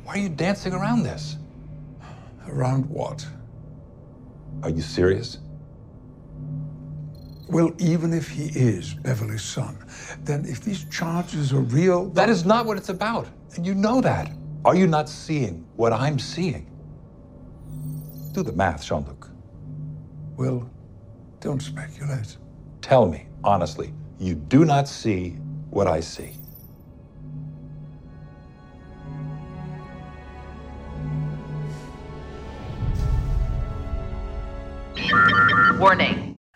Why 0.06 0.12
are 0.12 0.16
you 0.18 0.28
dancing 0.28 0.72
around 0.74 1.02
this? 1.02 1.38
Around 2.48 2.86
what? 2.88 3.26
Are 4.62 4.70
you 4.70 4.82
serious? 4.82 5.38
Well, 7.48 7.72
even 7.78 8.12
if 8.12 8.28
he 8.28 8.44
is 8.58 8.94
Beverly's 8.94 9.42
son, 9.42 9.78
then 10.24 10.44
if 10.46 10.62
these 10.62 10.84
charges 10.86 11.52
are 11.52 11.60
real, 11.60 12.10
That 12.10 12.28
is 12.30 12.44
not 12.44 12.66
what 12.66 12.76
it's 12.78 12.88
about, 12.90 13.26
and 13.56 13.66
you 13.66 13.74
know 13.74 14.00
that. 14.02 14.32
Are 14.64 14.76
you 14.76 14.86
not 14.86 15.08
seeing 15.08 15.66
what 15.76 15.92
I'm 15.92 16.18
seeing? 16.18 16.70
Do 18.32 18.42
the 18.42 18.52
math, 18.52 18.84
Jean 18.86 19.04
Luc. 19.06 19.28
Will, 20.36 20.70
don't 21.40 21.60
speculate. 21.62 22.36
Tell 22.82 23.06
me, 23.06 23.26
honestly, 23.44 23.92
you 24.18 24.34
do 24.34 24.64
not 24.64 24.88
see 24.88 25.30
what 25.70 25.86
I 25.88 26.00
see. 26.00 26.32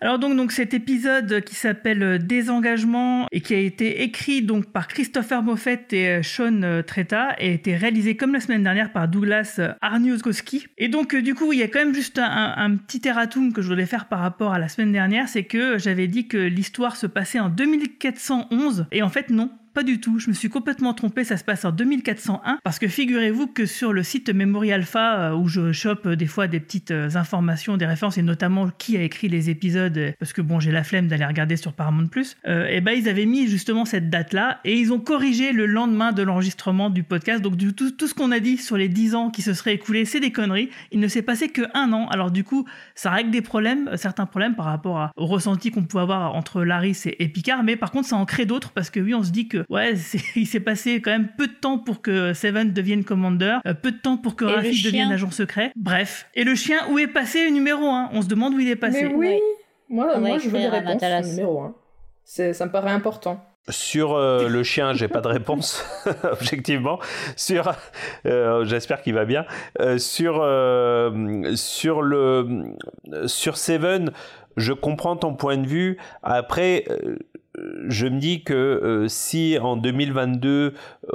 Alors 0.01 0.19
donc, 0.19 0.53
cet 0.53 0.75
épisode 0.75 1.41
qui 1.43 1.55
s'appelle 1.55 2.03
euh, 2.03 2.19
Désengagement 2.19 3.27
et 3.33 3.41
qui 3.41 3.55
a 3.55 3.59
été 3.59 4.03
écrit 4.03 4.43
donc 4.43 4.67
par 4.67 4.89
Christopher 4.89 5.43
Moffett 5.43 5.91
et 5.95 6.09
euh, 6.09 6.23
Sean 6.23 6.63
euh, 6.63 6.83
Tretta 6.83 7.35
et 7.39 7.49
a 7.49 7.53
été 7.53 7.75
réalisé 7.77 8.15
comme 8.15 8.35
la 8.35 8.41
semaine 8.41 8.63
dernière 8.63 8.93
par 8.93 9.09
Douglas 9.09 9.59
Arniuskowski. 9.81 10.67
Et 10.77 10.89
donc 10.89 11.17
du 11.17 11.35
coup 11.35 11.53
il 11.55 11.59
y 11.59 11.63
a 11.63 11.69
quand 11.69 11.79
même 11.79 11.95
juste 11.95 12.19
un, 12.19 12.25
un- 12.25 12.55
un 12.73 12.77
petit 12.77 13.01
erratum 13.09 13.53
que 13.55 13.63
je 13.63 13.69
voulais 13.69 13.87
faire 13.87 14.07
par 14.07 14.21
rapport 14.21 14.53
à 14.53 14.59
la 14.59 14.69
semaine 14.69 14.93
dernière, 14.93 15.29
c'est 15.29 15.45
que 15.45 15.79
j'avais 15.79 16.09
dit 16.09 16.29
que 16.29 16.37
l'histoire 16.37 16.97
se 16.97 17.07
passait 17.07 17.41
en 17.41 17.49
2411 17.49 18.87
et 18.93 19.03
en 19.03 19.09
fait 19.09 19.31
non. 19.31 19.51
Pas 19.77 19.83
du 19.83 20.01
tout, 20.01 20.19
je 20.19 20.31
me 20.31 20.33
suis 20.33 20.49
complètement 20.49 20.95
trompé, 20.95 21.23
ça 21.23 21.37
se 21.37 21.45
passe 21.45 21.67
en 21.67 21.71
2401, 21.71 22.61
parce 22.65 22.79
que 22.79 22.89
figurez-vous 22.89 23.47
que 23.47 23.67
sur 23.67 23.93
le 23.93 24.03
site 24.03 24.31
Memory 24.31 24.73
Alpha, 24.73 25.19
euh, 25.19 25.37
où 25.37 25.49
je 25.49 25.71
chope 25.71 26.07
euh, 26.07 26.17
des 26.17 26.25
fois 26.25 26.47
des 26.47 26.61
petites 26.61 26.93
euh, 26.93 27.11
informations, 27.15 27.77
des 27.77 27.85
références, 27.85 28.17
et 28.17 28.23
notamment 28.23 28.71
qui 28.79 28.97
a 28.97 29.03
écrit 29.03 29.29
les 29.29 29.51
épisodes, 29.51 30.15
parce 30.19 30.33
que 30.33 30.41
bon, 30.41 30.61
j'ai 30.61 30.73
la 30.73 30.83
flemme 30.83 31.09
d'aller 31.09 31.27
regarder 31.27 31.59
sur 31.59 31.75
Paramount+, 31.75 32.09
euh, 32.47 32.67
et 32.69 32.81
ben 32.81 32.93
ils 32.93 33.07
avaient 33.07 33.27
mis 33.27 33.49
justement 33.49 33.85
cette 33.85 34.09
date-là, 34.09 34.61
et 34.65 34.79
ils 34.79 34.95
ont 34.95 34.99
corrigé 34.99 35.53
le 35.53 35.67
lendemain 35.67 36.13
de 36.13 36.23
l'enregistrement 36.23 36.89
du 36.89 37.03
podcast, 37.03 37.43
donc 37.43 37.57
du, 37.57 37.75
tout, 37.75 37.91
tout 37.91 38.07
ce 38.07 38.15
qu'on 38.15 38.33
a 38.33 38.41
dit 38.41 38.57
sur 38.57 38.79
les 38.79 38.89
10 38.89 39.15
ans 39.15 39.31
qui 39.31 39.43
se 39.43 39.53
seraient 39.53 39.75
écoulés, 39.75 40.07
c'est 40.07 40.21
des 40.21 40.33
conneries, 40.33 40.71
il 40.91 41.01
ne 41.01 41.09
s'est 41.09 41.21
passé 41.21 41.51
que 41.51 41.67
un 41.75 41.93
an, 41.93 42.09
alors 42.09 42.31
du 42.31 42.45
coup, 42.45 42.65
ça 42.95 43.11
règle 43.11 43.31
des 43.31 43.43
problèmes, 43.43 43.91
certains 43.97 44.25
problèmes 44.25 44.55
par 44.55 44.65
rapport 44.65 45.11
au 45.17 45.27
ressenti 45.27 45.71
qu'on 45.71 45.85
pouvait 45.85 46.05
avoir 46.05 46.35
entre 46.35 46.65
Laris 46.65 47.03
et 47.05 47.29
Picard, 47.29 47.63
mais 47.63 47.77
par 47.77 47.91
contre 47.91 48.09
ça 48.09 48.17
en 48.17 48.25
crée 48.25 48.47
d'autres 48.47 48.71
parce 48.71 48.89
que 48.89 49.01
oui, 49.01 49.13
on 49.13 49.23
se 49.23 49.33
dit 49.33 49.49
que 49.49 49.66
ouais, 49.71 49.95
il 50.37 50.47
s'est 50.47 50.61
passé 50.61 51.01
quand 51.01 51.11
même 51.11 51.29
peu 51.37 51.47
de 51.47 51.53
temps 51.53 51.79
pour 51.79 52.03
que 52.03 52.33
Seven 52.35 52.73
devienne 52.73 53.05
commander, 53.05 53.59
euh, 53.67 53.75
peu 53.75 53.93
de 53.93 53.99
temps 53.99 54.17
pour 54.17 54.37
que 54.37 54.45
Rafik 54.45 54.85
devienne 54.85 55.13
agent 55.13 55.31
secret. 55.31 55.73
Bref, 55.77 56.29
et 56.35 56.45
le 56.45 56.55
chien 56.55 56.79
où 56.91 56.99
est 56.99 57.07
passé 57.07 57.51
numéro 57.51 57.87
1 57.87 58.11
On 58.13 58.23
se 58.23 58.29
demande 58.29 58.55
où 58.55 58.61
il 58.61 58.69
est 58.69 58.77
passé. 58.77 59.05
Mais 59.05 59.15
oui, 59.15 59.29
Ouais. 59.29 59.41
moi, 59.89 60.19
moi 60.19 60.39
je 60.39 60.49
veux 60.49 60.59
des 60.59 60.69
réponses 60.69 61.03
numéro 61.27 61.61
1. 61.61 61.75
C'est, 62.25 62.53
ça 62.53 62.67
me 62.67 62.73
paraît 62.73 62.91
important. 62.91 63.45
Sur 63.69 64.15
euh, 64.15 64.49
le 64.49 64.63
chien, 64.63 64.95
j'ai 64.95 65.09
pas 65.09 65.21
de 65.21 65.29
réponse, 65.29 65.85
objectivement. 66.25 66.99
Sur, 67.37 67.73
euh, 68.27 68.65
j'espère 68.65 69.03
qu'il 69.03 69.15
va 69.15 69.25
bien. 69.25 69.45
Euh, 69.81 69.99
sur 69.99 70.41
euh, 70.41 71.55
sur 71.57 72.03
le 72.03 72.75
sur 73.27 73.57
Seven, 73.57 74.13
je 74.57 74.73
comprends 74.73 75.17
ton 75.17 75.35
point 75.35 75.57
de 75.57 75.67
vue. 75.67 75.99
Après, 76.23 76.85
euh, 76.91 77.17
je 77.89 78.07
me 78.07 78.19
dis 78.19 78.43
que 78.43 78.55
euh, 78.55 79.09
si 79.09 79.59
en 79.61 79.77
2022 79.77 80.49
euh, 80.49 80.73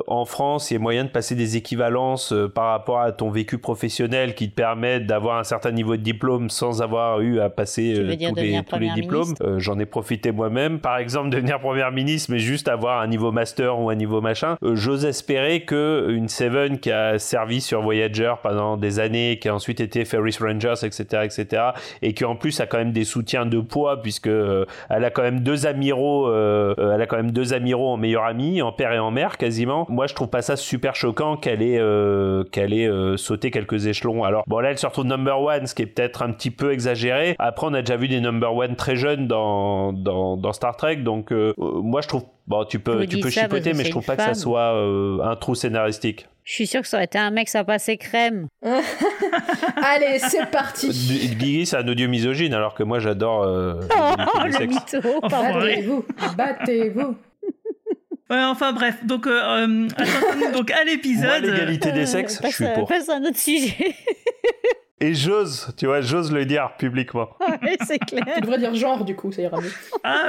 en 0.08 0.25
France 0.25 0.71
il 0.71 0.75
y 0.75 0.77
a 0.77 0.80
moyen 0.80 1.04
de 1.04 1.10
passer 1.10 1.36
des 1.36 1.58
équivalences 1.58 2.34
euh, 2.34 2.47
par 2.47 2.65
rapport 2.71 2.99
à 2.99 3.12
ton 3.12 3.30
vécu 3.30 3.58
professionnel 3.58 4.36
qui 4.36 4.49
te 4.49 4.56
permettent 4.56 5.06
d'avoir 5.06 5.38
un 5.38 5.43
certain 5.43 5.71
niveau 5.71 5.95
de 5.95 6.01
diplôme 6.01 6.49
sans 6.49 6.82
avoir 6.82 7.21
eu 7.21 7.39
à 7.39 7.49
passer 7.49 7.93
euh, 7.97 8.04
tous, 8.04 8.36
les, 8.36 8.62
tous 8.63 8.93
diplômes, 8.93 9.34
euh, 9.41 9.60
j'en 9.60 9.80
ai 9.80 9.86
profité 9.86 10.32
moi-même. 10.32 10.80
Par 10.80 10.97
exemple, 10.97 11.30
devenir 11.36 11.60
première 11.60 11.91
ministre, 11.91 12.32
mais 12.32 12.39
juste 12.39 12.67
avoir 12.67 13.01
un 13.01 13.08
niveau 13.08 13.32
master 13.32 13.80
ou 13.80 13.89
un 13.89 13.95
niveau 13.95 14.21
machin. 14.21 14.58
Euh, 14.63 14.75
J'ose 14.75 15.06
espérer 15.06 15.62
que 15.62 16.08
une 16.10 16.27
Seven 16.27 16.80
qui 16.80 16.91
a 16.91 17.19
servi 17.19 17.62
sur 17.62 17.82
Voyager 17.82 18.34
pendant 18.41 18.77
des 18.77 18.99
années, 18.99 19.39
qui 19.39 19.49
a 19.49 19.56
ensuite 19.56 19.80
été 19.80 20.06
Ferris 20.06 20.38
Rangers, 20.39 20.84
etc., 20.84 21.04
etc., 21.23 21.63
et 22.01 22.13
qui 22.13 22.25
en 22.25 22.36
plus 22.36 22.60
a 22.60 22.65
quand 22.65 22.77
même 22.77 22.91
des 22.91 23.04
soutiens 23.04 23.45
de 23.45 23.60
poids 23.60 24.01
puisque 24.01 24.27
elle 24.27 25.06
a 25.06 25.10
quand 25.10 25.21
même 25.21 25.41
deux 25.41 25.65
amiraux, 25.65 26.31
euh, 26.32 26.74
euh, 26.80 26.96
elle 26.96 27.02
a 27.02 27.08
quand 27.08 27.17
même 27.17 27.32
deux 27.32 27.54
amiraux 27.54 27.89
en 27.89 27.98
meilleur 27.98 28.24
ami, 28.24 28.62
en 28.62 28.72
père 28.72 28.91
et 28.91 29.00
en 29.00 29.12
mère 29.12 29.38
quasiment. 29.38 29.86
Moi, 29.89 30.08
je 30.08 30.15
trouve 30.15 30.30
pas 30.30 30.41
ça 30.41 30.56
super 30.56 30.96
choquant 30.96 31.38
qu'elle 31.38 31.62
ait 31.62 31.80
euh, 31.80 32.44
qu'elle 32.44 32.74
ait 32.74 32.89
sauté 33.17 33.52
quelques 33.52 33.88
échelons. 33.88 34.24
Alors 34.24 34.44
bon, 34.48 34.60
là, 34.60 34.72
elle 34.72 34.78
se 34.78 34.86
retrouve 34.86 35.06
number 35.06 35.41
one, 35.41 35.67
ce 35.67 35.76
qui 35.76 35.84
est 35.84 35.88
peut-être 35.88 36.22
un 36.22 36.32
petit 36.32 36.52
peu 36.52 36.72
exagéré. 36.72 37.36
Après, 37.39 37.67
on 37.67 37.74
a 37.74 37.82
déjà 37.82 37.98
vu 37.98 38.08
des 38.08 38.22
number 38.22 38.56
one 38.56 38.76
très 38.76 38.96
jeunes 38.96 39.28
dans 39.28 39.94
dans, 39.94 40.54
Star 40.54 40.76
Trek, 40.76 40.98
donc 40.98 41.32
moi, 41.58 42.02
je 42.02 42.08
trouve 42.08 42.24
Bon, 42.52 42.66
tu 42.66 42.80
peux, 42.80 43.08
tu 43.08 43.20
peux 43.22 43.30
chipoter, 43.30 43.74
mais 43.74 43.86
je 43.86 43.92
trouve 43.92 44.04
pas 44.06 44.18
que 44.18 44.24
ça 44.24 44.34
soit 44.34 44.76
euh, 44.76 45.20
un 45.24 45.38
trou 45.38 45.56
scénaristique. 45.56 46.28
Je 46.44 46.54
suis 46.54 46.68
sûr 46.68 46.82
que 46.82 46.88
ça 46.88 46.98
aurait 46.98 47.06
été 47.06 47.18
un 47.18 47.32
mec, 47.32 47.48
ça 47.48 47.64
passait 47.64 47.96
crème. 47.96 48.48
Allez, 49.82 50.20
c'est 50.20 50.46
parti 50.52 50.90
Guigui, 51.38 51.66
c'est 51.66 51.78
un 51.78 51.88
odieux 51.88 52.08
misogyne, 52.08 52.54
alors 52.54 52.74
que 52.74 52.84
moi, 52.84 53.00
j'adore 53.00 53.44
euh, 53.44 53.76
Oh, 53.98 54.44
l'égalité 54.44 54.44
des 54.44 54.46
le 54.48 54.52
sexes. 54.74 54.94
mytho. 54.96 55.22
Battez-vous 55.30 56.06
Battez-vous 56.36 57.16
Ouais, 58.30 58.44
enfin 58.44 58.74
bref, 58.74 58.98
donc, 59.06 59.28
euh, 59.28 59.32
euh, 59.32 59.88
donc 60.54 60.72
à 60.72 60.76
Moi, 60.76 60.84
l'épisode. 60.86 61.44
l'égalité 61.44 61.92
des 61.94 62.02
Euh, 62.02 62.06
sexes, 62.06 62.42
je 62.44 62.48
suis 62.50 62.66
pour. 62.76 62.88
Passe 62.88 63.08
à 63.10 63.16
un 63.16 63.24
autre 63.24 63.38
sujet. 63.38 63.96
Et 65.02 65.14
j'ose, 65.14 65.74
tu 65.78 65.86
vois, 65.88 66.02
j'ose 66.02 66.32
le 66.32 66.46
dire 66.46 66.72
publiquement. 66.78 67.30
Ouais, 67.64 67.78
c'est 67.88 67.98
clair. 68.00 68.24
Tu 68.36 68.42
devrais 68.42 68.60
dire 68.60 68.74
genre, 68.76 69.04
du 69.04 69.16
coup, 69.16 69.32
ça 69.32 69.42
ira 69.42 69.60
mieux. 69.60 69.72
Ah. 70.04 70.28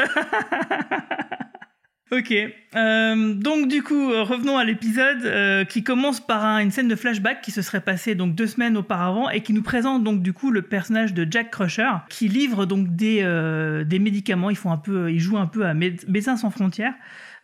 Ok. 2.12 2.34
Euh, 2.74 3.34
donc 3.34 3.68
du 3.68 3.82
coup, 3.82 4.10
euh, 4.10 4.22
revenons 4.22 4.56
à 4.56 4.64
l'épisode 4.64 5.24
euh, 5.24 5.64
qui 5.64 5.82
commence 5.84 6.24
par 6.24 6.44
un- 6.44 6.60
une 6.60 6.70
scène 6.70 6.88
de 6.88 6.96
flashback 6.96 7.42
qui 7.42 7.50
se 7.50 7.60
serait 7.60 7.82
passée 7.82 8.14
donc 8.14 8.34
deux 8.34 8.46
semaines 8.46 8.76
auparavant 8.78 9.28
et 9.28 9.42
qui 9.42 9.52
nous 9.52 9.62
présente 9.62 10.04
donc 10.04 10.22
du 10.22 10.32
coup 10.32 10.50
le 10.50 10.62
personnage 10.62 11.12
de 11.12 11.26
Jack 11.30 11.50
Crusher 11.50 11.90
qui 12.08 12.28
livre 12.28 12.64
donc 12.64 12.94
des, 12.94 13.22
des 13.86 13.98
médicaments. 13.98 14.50
Ils 14.50 14.56
font 14.56 14.70
un 14.70 14.76
peu, 14.78 15.06
à 15.06 15.74
Mé- 15.74 16.00
Médecins 16.08 16.36
sans 16.36 16.50
frontières. 16.50 16.94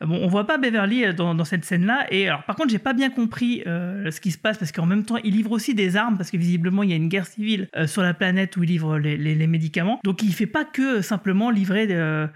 Bon, 0.01 0.15
on 0.23 0.29
voit 0.29 0.47
pas 0.47 0.59
Beverly 0.59 1.13
dans, 1.13 1.45
cette 1.45 1.65
scène-là. 1.65 2.07
Et 2.13 2.29
alors, 2.29 2.45
par 2.45 2.55
contre, 2.55 2.71
j'ai 2.71 2.79
pas 2.79 2.93
bien 2.93 3.11
compris 3.11 3.63
ce 3.67 4.21
qui 4.21 4.31
se 4.31 4.39
passe 4.39 4.57
parce 4.57 4.71
qu'en 4.71 4.87
même 4.87 5.05
temps, 5.05 5.17
il 5.25 5.35
livre 5.35 5.51
aussi 5.51 5.75
des 5.75 5.97
armes 5.97 6.17
parce 6.17 6.31
que 6.31 6.37
visiblement, 6.37 6.85
il 6.85 6.91
y 6.91 6.93
a 6.93 6.97
une 6.97 7.09
guerre 7.09 7.27
civile 7.27 7.69
sur 7.87 8.03
la 8.03 8.15
planète 8.15 8.57
où 8.57 8.63
il 8.63 8.69
livre 8.69 8.99
les, 8.99 9.47
médicaments. 9.49 9.99
Donc, 10.05 10.23
il 10.23 10.33
fait 10.33 10.47
pas 10.47 10.65
que 10.65 11.03
simplement 11.03 11.51
livrer 11.51 11.89
euh, 11.91 12.29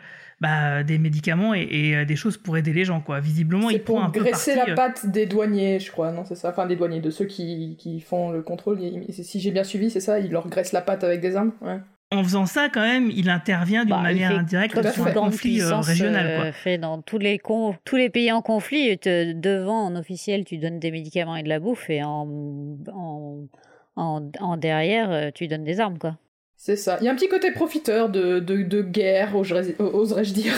bah, 0.43 0.83
des 0.83 0.99
médicaments 0.99 1.55
et, 1.55 1.63
et, 1.71 1.97
euh, 1.97 2.05
des 2.05 2.17
choses 2.17 2.37
pour 2.37 2.57
aider 2.59 2.73
les 2.73 2.85
gens, 2.85 3.01
quoi. 3.01 3.21
Visiblement, 3.21 3.71
il 3.71 3.83
prend 3.83 4.03
un 4.03 4.11
peu 4.11 4.21
graisser 4.21 4.55
parti, 4.57 4.67
la 4.69 4.73
euh, 4.73 4.77
patte 4.77 5.07
des 5.07 5.25
douaniers, 5.27 5.79
je 5.81 5.91
crois, 5.91 6.11
non, 6.13 6.25
c'est 6.25 6.35
ça 6.35 6.51
Enfin, 6.51 6.67
des 6.67 6.77
douaniers, 6.77 7.01
de 7.01 7.11
ceux 7.11 7.25
qui, 7.27 7.77
qui 7.79 8.01
font 8.01 8.31
le 8.31 8.43
contrôle. 8.43 8.79
Si 9.11 9.41
j'ai 9.41 9.51
bien 9.53 9.65
suivi, 9.65 9.89
c'est 9.91 10.01
ça 10.01 10.19
Il 10.19 10.31
leur 10.33 10.49
graisse 10.49 10.73
la 10.73 10.83
patte 10.83 11.05
avec 11.05 11.21
des 11.21 11.37
armes 11.37 11.53
Ouais. 11.63 11.79
En 12.15 12.23
faisant 12.23 12.45
ça, 12.45 12.69
quand 12.69 12.83
même, 12.83 13.11
il 13.11 13.31
intervient 13.31 13.87
d'une 13.87 13.95
Bah, 13.95 14.03
manière 14.03 14.33
indirecte 14.33 14.87
sur 14.93 15.07
un 15.07 15.13
conflit 15.13 15.63
euh, 15.63 15.77
régional, 15.81 16.37
quoi. 16.37 16.45
euh, 16.47 16.53
fait 16.53 16.77
dans 16.77 17.01
tous 17.01 17.17
les, 17.17 17.39
con- 17.39 17.75
tous 17.87 17.97
les 17.97 18.11
pays 18.11 18.31
en 18.33 18.43
conflit. 18.43 18.99
te- 18.99 19.33
devant, 19.33 19.87
en 19.87 19.97
officiel, 19.97 20.45
tu 20.45 20.59
donnes 20.59 20.79
des 20.79 20.91
médicaments 20.91 21.37
et 21.37 21.43
de 21.43 21.49
la 21.49 21.59
bouffe, 21.59 21.89
et 21.89 22.03
en, 22.05 22.29
en, 22.93 23.47
en, 23.97 24.31
en 24.41 24.57
derrière, 24.59 25.11
euh, 25.11 25.31
tu 25.35 25.47
donnes 25.49 25.65
des 25.65 25.81
armes, 25.81 25.97
quoi. 25.99 26.19
C'est 26.65 26.77
ça. 26.77 26.97
Il 27.01 27.05
y 27.07 27.09
a 27.09 27.11
un 27.11 27.17
petit 27.17 27.29
côté 27.29 27.51
profiteur 27.51 28.09
de, 28.09 28.39
de, 28.39 28.63
de 28.63 28.83
guerre, 28.83 29.35
oserais- 29.35 29.75
oserais-je 29.81 30.33
dire. 30.33 30.55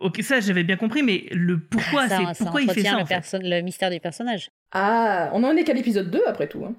Ok, 0.00 0.22
ça, 0.22 0.40
j'avais 0.40 0.64
bien 0.64 0.78
compris, 0.78 1.02
mais 1.02 1.26
le 1.30 1.60
pourquoi, 1.60 2.08
ça, 2.08 2.20
c'est 2.32 2.42
pourquoi 2.44 2.62
il 2.62 2.70
fait 2.70 2.80
ça, 2.80 2.96
le, 2.96 3.02
en 3.02 3.04
fait. 3.04 3.38
le 3.38 3.60
mystère 3.60 3.90
du 3.90 4.00
personnage. 4.00 4.50
Ah, 4.72 5.28
on 5.34 5.44
en 5.44 5.54
est 5.54 5.64
qu'à 5.64 5.74
l'épisode 5.74 6.10
2 6.10 6.22
après 6.26 6.48
tout. 6.48 6.64
Hein. 6.64 6.72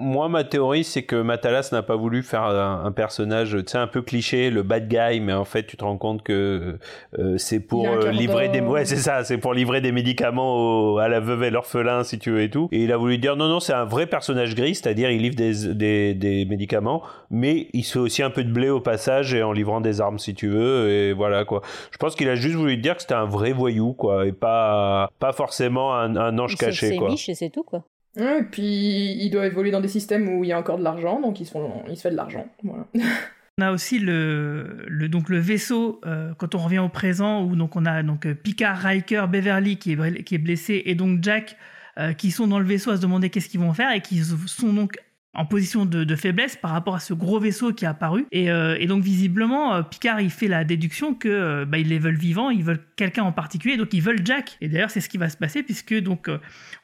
Moi, 0.00 0.28
ma 0.28 0.44
théorie, 0.44 0.84
c'est 0.84 1.02
que 1.02 1.20
Matalas 1.20 1.70
n'a 1.72 1.82
pas 1.82 1.96
voulu 1.96 2.22
faire 2.22 2.44
un, 2.44 2.84
un 2.84 2.92
personnage, 2.92 3.50
tu 3.50 3.64
sais, 3.66 3.78
un 3.78 3.88
peu 3.88 4.00
cliché, 4.00 4.48
le 4.48 4.62
bad 4.62 4.86
guy, 4.88 5.18
mais 5.18 5.32
en 5.32 5.44
fait, 5.44 5.64
tu 5.66 5.76
te 5.76 5.82
rends 5.84 5.96
compte 5.98 6.22
que 6.22 6.78
euh, 7.18 7.36
c'est 7.36 7.58
pour 7.58 7.84
euh, 7.84 8.12
livrer 8.12 8.48
des, 8.48 8.60
ouais, 8.60 8.84
c'est 8.84 8.94
ça, 8.96 9.24
c'est 9.24 9.38
pour 9.38 9.54
livrer 9.54 9.80
des 9.80 9.90
médicaments 9.90 10.92
au- 10.94 10.98
à 10.98 11.08
la 11.08 11.18
veuve 11.18 11.42
et 11.42 11.50
l'orphelin, 11.50 12.04
si 12.04 12.20
tu 12.20 12.30
veux 12.30 12.42
et 12.42 12.48
tout. 12.48 12.68
Et 12.70 12.84
il 12.84 12.92
a 12.92 12.96
voulu 12.96 13.18
dire 13.18 13.34
non, 13.34 13.48
non, 13.48 13.58
c'est 13.58 13.72
un 13.72 13.84
vrai 13.84 14.06
personnage 14.06 14.54
gris, 14.54 14.76
c'est-à-dire 14.76 15.10
il 15.10 15.20
livre 15.20 15.34
des, 15.34 15.74
des, 15.74 16.14
des 16.14 16.44
médicaments, 16.44 17.02
mais 17.32 17.66
il 17.72 17.82
se 17.82 17.94
fait 17.94 17.98
aussi 17.98 18.22
un 18.22 18.30
peu 18.30 18.44
de 18.44 18.52
blé 18.52 18.68
au 18.70 18.80
passage 18.80 19.34
et 19.34 19.42
en 19.42 19.50
livrant 19.50 19.80
des 19.80 20.00
armes, 20.00 20.20
si 20.20 20.32
tu 20.32 20.48
veux, 20.48 20.88
et 20.90 21.12
voilà 21.12 21.44
quoi. 21.44 21.60
Je 21.90 21.98
pense 21.98 22.14
qu'il 22.14 22.28
a 22.28 22.36
juste 22.36 22.54
voulu 22.54 22.76
dire 22.76 22.94
que 22.94 23.02
c'était 23.02 23.14
un 23.14 23.24
vrai 23.26 23.50
voyou, 23.52 23.94
quoi, 23.94 24.26
et 24.26 24.32
pas 24.32 25.10
pas 25.18 25.32
forcément 25.32 25.92
un, 25.96 26.14
un 26.14 26.38
ange 26.38 26.52
Il 26.52 26.58
caché, 26.58 26.90
C'est 26.90 26.96
quoi. 26.96 27.08
niche 27.08 27.28
et 27.28 27.34
c'est 27.34 27.50
tout, 27.50 27.64
quoi. 27.64 27.82
Et 28.18 28.42
puis 28.42 29.16
il 29.20 29.30
doit 29.30 29.46
évoluer 29.46 29.70
dans 29.70 29.80
des 29.80 29.88
systèmes 29.88 30.28
où 30.28 30.44
il 30.44 30.48
y 30.48 30.52
a 30.52 30.58
encore 30.58 30.78
de 30.78 30.84
l'argent, 30.84 31.20
donc 31.20 31.40
ils 31.40 31.46
se, 31.46 31.52
font, 31.52 31.82
il 31.88 31.96
se 31.96 32.02
fait 32.02 32.10
de 32.10 32.16
l'argent. 32.16 32.46
On 32.64 33.62
a 33.62 33.72
aussi 33.72 33.98
le, 33.98 34.84
le, 34.86 35.08
donc 35.08 35.28
le 35.28 35.38
vaisseau, 35.38 36.00
euh, 36.06 36.32
quand 36.38 36.54
on 36.54 36.58
revient 36.58 36.78
au 36.78 36.88
présent, 36.88 37.44
où 37.44 37.56
donc 37.56 37.74
on 37.74 37.86
a 37.86 38.02
donc 38.02 38.26
euh, 38.26 38.34
Picard, 38.34 38.78
Riker, 38.78 39.26
Beverly 39.28 39.78
qui 39.78 39.92
est, 39.92 40.22
qui 40.22 40.36
est 40.36 40.38
blessé, 40.38 40.82
et 40.86 40.94
donc 40.94 41.22
Jack 41.22 41.56
euh, 41.98 42.12
qui 42.12 42.30
sont 42.30 42.46
dans 42.46 42.60
le 42.60 42.64
vaisseau 42.64 42.92
à 42.92 42.96
se 42.96 43.02
demander 43.02 43.30
qu'est-ce 43.30 43.48
qu'ils 43.48 43.58
vont 43.58 43.72
faire 43.74 43.90
et 43.92 44.00
qui 44.00 44.22
sont 44.46 44.72
donc 44.72 44.98
en 45.34 45.44
position 45.44 45.84
de, 45.84 46.16
faiblesse 46.16 46.56
par 46.56 46.72
rapport 46.72 46.96
à 46.96 47.00
ce 47.00 47.14
gros 47.14 47.38
vaisseau 47.38 47.72
qui 47.72 47.84
est 47.84 47.88
apparu. 47.88 48.26
Et, 48.32 48.50
euh, 48.50 48.84
donc 48.86 49.02
visiblement, 49.04 49.74
euh, 49.74 49.82
Picard 49.82 50.20
il 50.20 50.30
fait 50.30 50.48
la 50.48 50.64
déduction 50.64 51.14
que 51.14 51.28
euh, 51.28 51.64
bah, 51.64 51.78
ils 51.78 51.88
les 51.88 51.98
veulent 51.98 52.16
vivants, 52.16 52.50
ils 52.50 52.64
veulent 52.64 52.82
quelqu'un 52.96 53.22
en 53.22 53.32
particulier, 53.32 53.76
donc 53.76 53.92
ils 53.92 54.02
veulent 54.02 54.24
Jack. 54.24 54.56
Et 54.60 54.68
d'ailleurs 54.68 54.90
c'est 54.90 55.00
ce 55.00 55.08
qui 55.08 55.18
va 55.18 55.28
se 55.28 55.36
passer 55.36 55.62
puisque 55.62 55.94
donc 56.00 56.28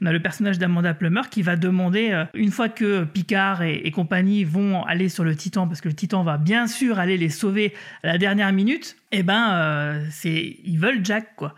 on 0.01 0.07
a 0.07 0.13
le 0.13 0.21
personnage 0.21 0.59
d'Amanda 0.59 0.95
Plummer 0.95 1.23
qui 1.31 1.43
va 1.43 1.57
demander 1.57 2.25
une 2.35 2.51
fois 2.51 2.69
que 2.69 3.05
Picard 3.05 3.63
et, 3.63 3.91
compagnie 3.91 4.45
vont 4.45 4.83
aller 4.85 5.09
sur 5.09 5.25
le 5.25 5.35
Titan 5.35 5.67
parce 5.67 5.81
que 5.81 5.89
le 5.89 5.95
Titan 5.95 6.23
va 6.23 6.37
bien 6.37 6.67
sûr 6.67 6.99
aller 6.99 7.17
les 7.17 7.31
sauver 7.31 7.73
à 8.03 8.09
la 8.09 8.19
dernière 8.19 8.53
minute. 8.53 8.97
Et 9.13 9.23
ben 9.23 10.01
c'est 10.11 10.59
ils 10.65 10.79
veulent 10.79 11.05
Jack 11.05 11.35
quoi. 11.37 11.55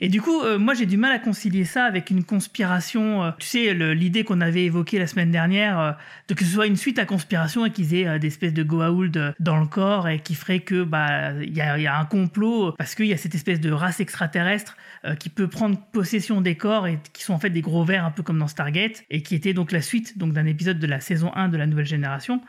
Et 0.00 0.08
du 0.08 0.20
coup, 0.20 0.40
euh, 0.42 0.58
moi 0.58 0.74
j'ai 0.74 0.86
du 0.86 0.96
mal 0.96 1.12
à 1.12 1.18
concilier 1.18 1.64
ça 1.64 1.84
avec 1.84 2.10
une 2.10 2.24
conspiration. 2.24 3.24
euh, 3.24 3.30
tu 3.38 3.46
sais, 3.46 3.74
l'idée 3.94 4.24
qu'on 4.24 4.40
avait 4.40 4.64
évoquée 4.64 4.98
la 4.98 5.06
semaine 5.06 5.30
dernière, 5.30 5.78
euh, 5.78 5.92
de 6.28 6.34
que 6.34 6.44
ce 6.44 6.52
soit 6.52 6.66
une 6.66 6.76
suite 6.76 6.98
à 6.98 7.06
conspiration 7.06 7.66
et 7.66 7.70
qu'ils 7.70 7.94
aient 7.94 8.18
des 8.18 8.26
espèces 8.28 8.52
de 8.54 8.62
Goa'uld 8.62 9.34
dans 9.40 9.58
le 9.58 9.66
corps 9.66 10.08
et 10.08 10.20
qui 10.20 10.34
ferait 10.34 10.60
que 10.60 10.82
bah 10.84 11.32
il 11.42 11.54
y 11.54 11.60
a, 11.60 11.78
y 11.78 11.86
a 11.86 11.98
un 11.98 12.04
complot 12.04 12.72
parce 12.72 12.94
qu'il 12.94 13.06
y 13.06 13.12
a 13.12 13.16
cette 13.16 13.34
espèce 13.34 13.60
de 13.60 13.70
race 13.70 14.00
extraterrestre 14.00 14.76
qui 15.18 15.28
peut 15.28 15.48
prendre 15.48 15.78
possession 15.92 16.40
des 16.40 16.56
corps 16.56 16.86
et 16.86 16.98
qui 17.12 17.22
sont 17.22 17.34
en 17.34 17.38
fait 17.38 17.50
des 17.50 17.60
gros 17.60 17.84
vers 17.84 18.04
un 18.04 18.10
peu 18.10 18.22
comme 18.22 18.38
dans 18.38 18.48
Stargate 18.48 19.04
et 19.10 19.22
qui 19.22 19.34
était 19.34 19.52
donc 19.52 19.70
la 19.72 19.82
suite 19.82 20.16
donc 20.18 20.32
d'un 20.32 20.46
épisode 20.46 20.78
de 20.78 20.86
la 20.86 21.00
saison 21.00 21.32
1 21.34 21.48
de 21.48 21.56
la 21.56 21.66
nouvelle 21.66 21.86
génération. 21.86 22.40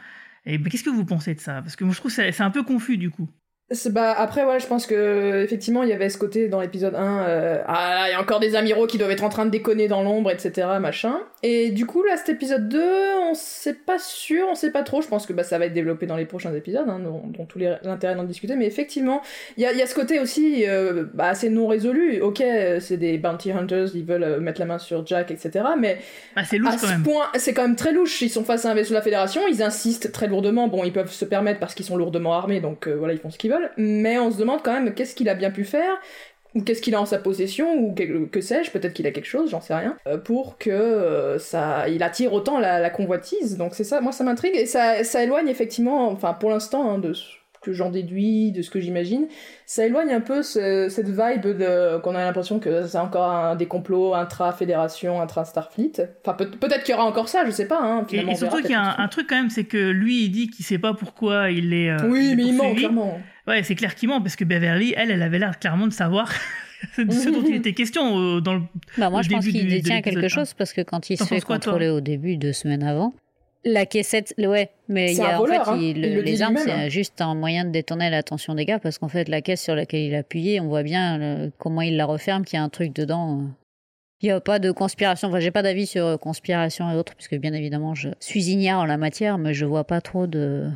Et 0.45 0.57
bah, 0.57 0.69
qu'est-ce 0.69 0.83
que 0.83 0.89
vous 0.89 1.05
pensez 1.05 1.35
de 1.35 1.39
ça? 1.39 1.61
Parce 1.61 1.75
que 1.75 1.83
moi 1.83 1.93
je 1.93 1.99
trouve 1.99 2.11
c'est 2.11 2.41
un 2.41 2.51
peu 2.51 2.63
confus 2.63 2.97
du 2.97 3.09
coup. 3.09 3.29
C'est- 3.71 3.89
Bah, 3.91 4.13
après, 4.15 4.43
ouais, 4.45 4.59
je 4.59 4.67
pense 4.67 4.85
que 4.85 5.41
effectivement 5.43 5.81
il 5.81 5.89
y 5.89 5.93
avait 5.93 6.09
ce 6.09 6.17
côté 6.19 6.47
dans 6.49 6.61
l'épisode 6.61 6.93
1, 6.95 7.23
euh, 7.23 7.61
ah 7.65 7.93
là, 7.95 8.07
il 8.09 8.11
y 8.11 8.13
a 8.13 8.21
encore 8.21 8.39
des 8.39 8.55
amiraux 8.55 8.85
qui 8.85 8.97
doivent 8.99 9.09
être 9.11 9.23
en 9.23 9.29
train 9.29 9.45
de 9.45 9.49
déconner 9.49 9.87
dans 9.87 10.03
l'ombre, 10.03 10.29
etc., 10.29 10.67
machin. 10.79 11.19
Et 11.41 11.71
du 11.71 11.85
coup, 11.87 12.03
là, 12.03 12.15
cet 12.17 12.29
épisode 12.29 12.69
2, 12.69 12.83
on 13.29 13.33
sait 13.33 13.73
pas 13.73 13.97
sûr, 13.97 14.45
on 14.51 14.55
sait 14.55 14.71
pas 14.71 14.83
trop, 14.83 15.01
je 15.01 15.07
pense 15.07 15.25
que 15.25 15.33
bah, 15.33 15.43
ça 15.43 15.57
va 15.57 15.65
être 15.65 15.73
développé 15.73 16.05
dans 16.05 16.15
les 16.17 16.25
prochains 16.25 16.53
épisodes, 16.53 16.87
hein, 16.87 16.99
dont, 16.99 17.23
dont 17.25 17.45
tous 17.45 17.57
les 17.57 17.75
l'intérêt 17.83 18.13
d'en 18.15 18.23
discuter, 18.23 18.55
mais 18.55 18.65
effectivement, 18.67 19.21
il 19.57 19.63
y 19.63 19.65
a, 19.65 19.73
y 19.73 19.81
a 19.81 19.87
ce 19.87 19.95
côté 19.95 20.19
aussi 20.19 20.65
euh, 20.67 21.05
bah, 21.15 21.25
assez 21.29 21.49
non 21.49 21.65
résolu. 21.67 22.21
Ok, 22.21 22.41
euh, 22.41 22.79
c'est 22.79 22.97
des 22.97 23.17
bounty 23.17 23.51
hunters, 23.51 23.87
ils 23.95 24.05
veulent 24.05 24.23
euh, 24.23 24.39
mettre 24.39 24.59
la 24.59 24.67
main 24.67 24.77
sur 24.79 25.05
Jack, 25.07 25.31
etc., 25.31 25.65
mais 25.79 25.97
Bah, 26.35 26.43
c'est 26.43 26.57
louche 26.59 26.69
à 26.69 26.71
quand 26.73 26.77
ce 26.85 26.91
même. 26.91 27.03
point, 27.03 27.25
c'est 27.35 27.53
quand 27.53 27.63
même 27.63 27.75
très 27.75 27.93
louche. 27.93 28.21
Ils 28.21 28.29
sont 28.29 28.43
face 28.43 28.65
à 28.65 28.71
un 28.71 28.73
vaisseau 28.75 28.89
de 28.91 28.95
la 28.95 29.01
Fédération, 29.01 29.41
ils 29.49 29.63
insistent 29.63 30.11
très 30.11 30.27
lourdement. 30.27 30.67
Bon, 30.67 30.83
ils 30.83 30.93
peuvent 30.93 31.11
se 31.11 31.25
permettre 31.25 31.59
parce 31.59 31.73
qu'ils 31.73 31.85
sont 31.85 31.97
lourdement 31.97 32.35
armés, 32.35 32.59
donc 32.59 32.87
euh, 32.87 32.93
voilà, 32.95 33.13
ils 33.13 33.19
font 33.19 33.31
ce 33.31 33.37
qu'ils 33.39 33.49
veulent. 33.51 33.54
Mais 33.77 34.17
on 34.19 34.31
se 34.31 34.37
demande 34.37 34.61
quand 34.63 34.73
même 34.73 34.93
qu'est-ce 34.93 35.15
qu'il 35.15 35.29
a 35.29 35.35
bien 35.35 35.51
pu 35.51 35.63
faire, 35.63 35.93
ou 36.53 36.61
qu'est-ce 36.61 36.81
qu'il 36.81 36.95
a 36.95 37.01
en 37.01 37.05
sa 37.05 37.17
possession, 37.17 37.73
ou 37.75 37.93
que, 37.93 38.25
que 38.25 38.39
sais-je, 38.41 38.71
peut-être 38.71 38.93
qu'il 38.93 39.05
a 39.07 39.11
quelque 39.11 39.25
chose, 39.27 39.49
j'en 39.51 39.59
sais 39.61 39.75
rien, 39.75 39.97
euh, 40.07 40.17
pour 40.17 40.57
que 40.57 40.69
euh, 40.69 41.37
ça, 41.39 41.89
il 41.89 42.01
attire 42.03 42.31
autant 42.33 42.59
la, 42.59 42.79
la 42.79 42.89
convoitise. 42.89 43.57
Donc 43.57 43.73
c'est 43.75 43.83
ça, 43.83 43.99
moi 44.01 44.11
ça 44.13 44.23
m'intrigue 44.23 44.55
et 44.55 44.65
ça, 44.65 45.03
ça 45.03 45.21
éloigne 45.23 45.49
effectivement, 45.49 46.09
enfin 46.11 46.33
pour 46.33 46.49
l'instant, 46.51 46.89
hein, 46.91 46.97
de 46.97 47.11
ce 47.13 47.23
que 47.61 47.73
j'en 47.73 47.89
déduis, 47.89 48.51
de 48.51 48.61
ce 48.61 48.69
que 48.69 48.79
j'imagine, 48.79 49.27
ça 49.65 49.87
éloigne 49.87 50.11
un 50.13 50.21
peu 50.21 50.43
ce- 50.43 50.87
cette 50.87 51.09
vibe 51.09 51.57
de 51.57 51.97
qu'on 51.97 52.13
a 52.13 52.23
l'impression 52.23 52.59
que 52.59 52.85
c'est 52.85 52.99
encore 52.99 53.31
un 53.31 53.55
des 53.55 53.65
complots 53.65 54.13
intra-fédération, 54.13 55.19
intra-Starfleet. 55.19 55.93
Enfin, 56.23 56.35
peut- 56.37 56.51
peut-être 56.51 56.83
qu'il 56.83 56.93
y 56.93 56.97
aura 56.97 57.07
encore 57.07 57.27
ça, 57.27 57.43
je 57.45 57.49
sais 57.51 57.67
pas. 57.67 57.79
Hein, 57.81 58.05
Et, 58.11 58.35
surtout 58.35 58.57
qu'il 58.61 58.69
y 58.69 58.73
a 58.75 58.81
un, 58.99 59.03
un 59.03 59.07
truc 59.07 59.27
quand 59.27 59.35
même, 59.35 59.49
c'est 59.49 59.63
que 59.65 59.89
lui 59.89 60.25
il 60.25 60.29
dit 60.29 60.47
qu'il 60.49 60.63
sait 60.63 60.77
pas 60.77 60.93
pourquoi 60.93 61.49
il 61.49 61.73
est. 61.73 61.89
euh, 61.89 62.07
Oui, 62.07 62.31
est 62.31 62.35
mais 62.35 62.43
il 62.43 62.53
ment, 62.53 62.75
clairement. 62.75 63.19
Ouais, 63.47 63.61
c'est 63.63 63.75
clair 63.75 63.93
qu'il 63.95 64.09
ment 64.09 64.21
parce 64.21 64.35
que 64.35 64.43
Beverly, 64.43 64.93
elle, 64.97 65.11
elle 65.11 65.21
avait 65.21 65.37
l'air 65.39 65.59
clairement 65.59 65.85
de 65.87 65.93
savoir 65.93 66.31
de 66.97 67.11
ce 67.11 67.29
dont 67.29 67.43
il 67.47 67.55
était 67.55 67.73
question 67.73 68.17
euh, 68.19 68.41
dans 68.41 68.55
le. 68.55 68.61
Bah 68.97 69.09
moi, 69.09 69.19
au 69.19 69.23
je 69.23 69.29
pense 69.29 69.45
qu'il 69.47 69.67
détient 69.67 70.01
quelque 70.01 70.27
chose 70.27 70.53
parce 70.53 70.73
que 70.73 70.81
quand 70.81 71.09
il 71.09 71.17
se 71.17 71.23
fait 71.25 71.41
quoi, 71.41 71.57
contrôler 71.57 71.89
au 71.89 72.01
début, 72.01 72.37
deux 72.37 72.53
semaines 72.53 72.83
avant, 72.83 73.13
la 73.63 73.85
caissette, 73.85 74.33
ouais, 74.37 74.69
mais 74.89 75.13
il 75.13 75.17
y 75.17 75.21
a 75.21 75.41
en 75.41 75.45
fait, 75.45 75.55
hein. 75.57 75.77
il- 75.79 75.97
Il 75.97 76.15
le 76.15 76.23
dit 76.23 76.31
les 76.31 76.41
armes, 76.41 76.57
c'est 76.57 76.71
hein. 76.71 76.89
juste 76.89 77.21
un 77.21 77.33
moyen 77.35 77.65
de 77.65 77.69
détourner 77.71 78.09
l'attention 78.09 78.53
des 78.55 78.65
gars 78.65 78.79
parce 78.79 78.97
qu'en 78.97 79.07
fait, 79.09 79.27
la 79.29 79.41
caisse 79.41 79.61
sur 79.63 79.75
laquelle 79.75 80.01
il 80.01 80.15
a 80.15 80.19
appuyé, 80.19 80.59
on 80.59 80.67
voit 80.67 80.83
bien 80.83 81.17
le- 81.17 81.51
comment 81.57 81.81
il 81.81 81.97
la 81.97 82.05
referme, 82.05 82.45
qu'il 82.45 82.57
y 82.57 82.59
a 82.59 82.63
un 82.63 82.69
truc 82.69 82.93
dedans. 82.93 83.41
Il 84.21 84.27
n'y 84.27 84.31
a 84.31 84.39
pas 84.39 84.59
de 84.59 84.71
conspiration, 84.71 85.27
enfin, 85.27 85.39
j'ai 85.39 85.51
pas 85.51 85.61
d'avis 85.61 85.85
sur 85.87 86.05
euh, 86.05 86.17
conspiration 86.17 86.89
et 86.91 86.95
autres, 86.95 87.13
puisque 87.15 87.35
bien 87.35 87.53
évidemment, 87.53 87.93
je 87.95 88.09
suis 88.19 88.45
ignare 88.49 88.79
en 88.79 88.85
la 88.85 88.97
matière, 88.97 89.37
mais 89.37 89.53
je 89.53 89.65
vois 89.65 89.83
pas 89.83 90.01
trop 90.01 90.25
de. 90.25 90.69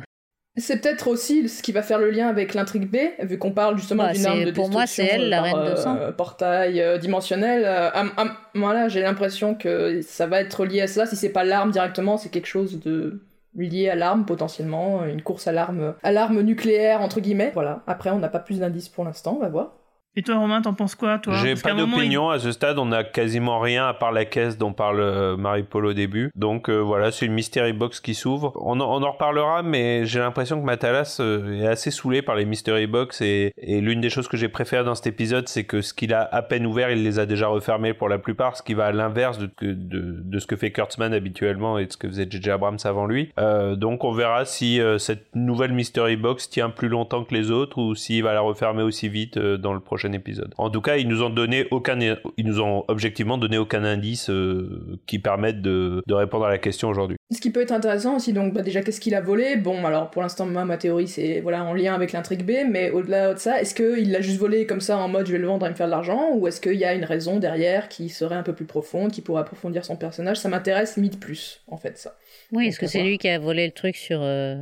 C'est 0.56 0.80
peut-être 0.80 1.08
aussi 1.08 1.48
ce 1.48 1.62
qui 1.62 1.70
va 1.70 1.82
faire 1.82 1.98
le 1.98 2.10
lien 2.10 2.26
avec 2.26 2.54
l'intrigue 2.54 2.90
B, 2.90 2.96
vu 3.24 3.38
qu'on 3.38 3.52
parle 3.52 3.78
justement 3.78 4.10
d'une 4.10 4.26
arme 4.26 4.44
de 4.44 4.50
pour 4.50 4.68
moi, 4.68 4.86
c'est 4.86 5.04
elle, 5.04 5.28
la 5.28 5.38
euh, 5.44 5.50
par, 5.50 5.60
reine 5.62 5.70
de 5.72 5.76
sang. 5.76 5.96
euh, 5.96 6.12
portail 6.12 6.80
euh, 6.80 6.98
dimensionnel. 6.98 7.64
euh, 7.64 7.90
voilà, 8.54 8.88
j'ai 8.88 9.00
l'impression 9.00 9.54
que 9.54 10.00
ça 10.02 10.26
va 10.26 10.40
être 10.40 10.64
lié 10.64 10.82
à 10.82 10.86
ça. 10.88 11.06
Si 11.06 11.14
c'est 11.16 11.28
pas 11.28 11.44
l'arme 11.44 11.70
directement, 11.70 12.16
c'est 12.16 12.30
quelque 12.30 12.48
chose 12.48 12.80
de 12.80 13.22
lié 13.54 13.88
à 13.88 13.94
l'arme 13.94 14.24
potentiellement, 14.26 15.04
une 15.04 15.22
course 15.22 15.46
à 15.46 15.52
l'arme, 15.52 15.94
à 16.02 16.12
l'arme 16.12 16.40
nucléaire 16.42 17.00
entre 17.00 17.20
guillemets. 17.20 17.52
Voilà. 17.54 17.82
Après, 17.86 18.10
on 18.10 18.18
n'a 18.18 18.28
pas 18.28 18.40
plus 18.40 18.58
d'indices 18.58 18.88
pour 18.88 19.04
l'instant, 19.04 19.36
on 19.36 19.40
va 19.42 19.48
voir. 19.48 19.76
Et 20.16 20.22
toi, 20.22 20.38
Romain, 20.38 20.60
t'en 20.60 20.74
penses 20.74 20.96
quoi, 20.96 21.20
toi? 21.20 21.34
J'ai 21.36 21.54
pas 21.54 21.72
moment, 21.72 21.86
il- 21.86 21.90
d'opinion 21.94 22.30
à 22.30 22.40
ce 22.40 22.50
stade, 22.50 22.80
on 22.80 22.86
n'a 22.86 23.04
quasiment 23.04 23.60
rien 23.60 23.86
à 23.86 23.94
part 23.94 24.10
la 24.10 24.24
caisse 24.24 24.58
dont 24.58 24.72
parle 24.72 24.98
euh, 24.98 25.36
Marie-Paul 25.36 25.86
au 25.86 25.92
début. 25.92 26.32
Donc 26.34 26.68
euh, 26.68 26.78
voilà, 26.80 27.12
c'est 27.12 27.26
une 27.26 27.32
mystery 27.32 27.72
box 27.72 28.00
qui 28.00 28.14
s'ouvre. 28.14 28.52
On, 28.56 28.80
en- 28.80 28.92
on 29.00 29.04
en 29.04 29.12
reparlera, 29.12 29.62
mais 29.62 30.04
j'ai 30.06 30.18
l'impression 30.18 30.60
que 30.60 30.66
Matalas 30.66 31.18
euh, 31.20 31.60
est 31.62 31.66
assez 31.68 31.92
saoulé 31.92 32.22
par 32.22 32.34
les 32.34 32.44
mystery 32.44 32.88
box 32.88 33.20
et, 33.20 33.52
et 33.56 33.80
l'une 33.80 34.00
des 34.00 34.10
choses 34.10 34.26
que 34.26 34.36
j'ai 34.36 34.48
préférées 34.48 34.82
dans 34.82 34.96
cet 34.96 35.06
épisode, 35.06 35.46
c'est 35.48 35.62
que 35.62 35.80
ce 35.80 35.94
qu'il 35.94 36.12
a 36.12 36.28
à 36.32 36.42
peine 36.42 36.66
ouvert, 36.66 36.90
il 36.90 37.04
les 37.04 37.20
a 37.20 37.24
déjà 37.26 37.46
refermés 37.46 37.94
pour 37.94 38.08
la 38.08 38.18
plupart, 38.18 38.56
ce 38.56 38.64
qui 38.64 38.74
va 38.74 38.86
à 38.86 38.92
l'inverse 38.92 39.38
de, 39.38 39.48
de, 39.60 39.76
de 39.76 40.38
ce 40.40 40.46
que 40.48 40.56
fait 40.56 40.72
Kurtzman 40.72 41.14
habituellement 41.14 41.78
et 41.78 41.86
de 41.86 41.92
ce 41.92 41.96
que 41.96 42.08
faisait 42.08 42.26
J.J. 42.28 42.50
Abrams 42.50 42.78
avant 42.82 43.06
lui. 43.06 43.30
Donc 43.76 44.02
on 44.02 44.10
verra 44.10 44.44
si 44.44 44.80
cette 44.98 45.26
nouvelle 45.36 45.72
mystery 45.72 46.16
box 46.16 46.50
tient 46.50 46.68
plus 46.70 46.88
longtemps 46.88 47.22
que 47.22 47.32
les 47.32 47.52
autres 47.52 47.78
ou 47.78 47.94
s'il 47.94 48.24
va 48.24 48.32
la 48.34 48.40
refermer 48.40 48.82
aussi 48.82 49.08
vite 49.08 49.38
dans 49.38 49.72
le 49.72 49.78
prochain 49.80 49.99
épisode. 50.12 50.52
En 50.58 50.70
tout 50.70 50.80
cas, 50.80 50.96
ils 50.96 51.06
nous 51.08 51.22
ont 51.22 51.30
donné 51.30 51.66
aucun, 51.70 51.98
ils 52.00 52.46
nous 52.46 52.60
ont 52.60 52.84
objectivement 52.88 53.38
donné 53.38 53.58
aucun 53.58 53.84
indice 53.84 54.30
euh, 54.30 54.98
qui 55.06 55.18
permette 55.18 55.62
de, 55.62 56.02
de 56.06 56.14
répondre 56.14 56.44
à 56.46 56.50
la 56.50 56.58
question 56.58 56.88
aujourd'hui. 56.88 57.16
Ce 57.30 57.40
qui 57.40 57.50
peut 57.50 57.60
être 57.62 57.72
intéressant 57.72 58.16
aussi, 58.16 58.32
donc 58.32 58.52
bah, 58.54 58.62
déjà 58.62 58.82
qu'est-ce 58.82 59.00
qu'il 59.00 59.14
a 59.14 59.20
volé? 59.20 59.56
Bon, 59.56 59.84
alors 59.84 60.10
pour 60.10 60.22
l'instant, 60.22 60.46
ma 60.46 60.76
théorie 60.76 61.08
c'est 61.08 61.40
voilà 61.40 61.64
en 61.64 61.74
lien 61.74 61.94
avec 61.94 62.12
l'intrigue 62.12 62.44
B, 62.44 62.68
mais 62.70 62.90
au-delà 62.90 63.34
de 63.34 63.38
ça, 63.38 63.60
est-ce 63.60 63.74
qu'il 63.74 64.10
l'a 64.10 64.20
juste 64.20 64.38
volé 64.38 64.66
comme 64.66 64.80
ça 64.80 64.98
en 64.98 65.08
mode 65.08 65.26
je 65.26 65.32
vais 65.32 65.38
le 65.38 65.46
vendre 65.46 65.66
et 65.66 65.70
me 65.70 65.74
faire 65.74 65.86
de 65.86 65.92
l'argent, 65.92 66.30
ou 66.34 66.48
est-ce 66.48 66.60
qu'il 66.60 66.74
y 66.74 66.84
a 66.84 66.94
une 66.94 67.04
raison 67.04 67.38
derrière 67.38 67.88
qui 67.88 68.08
serait 68.08 68.34
un 68.34 68.42
peu 68.42 68.52
plus 68.54 68.64
profonde, 68.66 69.12
qui 69.12 69.20
pourrait 69.20 69.42
approfondir 69.42 69.84
son 69.84 69.96
personnage? 69.96 70.38
Ça 70.38 70.48
m'intéresse 70.48 70.96
limite 70.96 71.20
plus, 71.20 71.62
en 71.68 71.76
fait, 71.76 71.98
ça. 71.98 72.16
Oui, 72.52 72.66
est-ce 72.66 72.80
que 72.80 72.86
on 72.86 72.88
c'est 72.88 73.02
lui 73.02 73.18
qui 73.18 73.28
a 73.28 73.38
volé 73.38 73.66
le 73.66 73.72
truc 73.72 73.96
sur. 73.96 74.20
euh, 74.22 74.56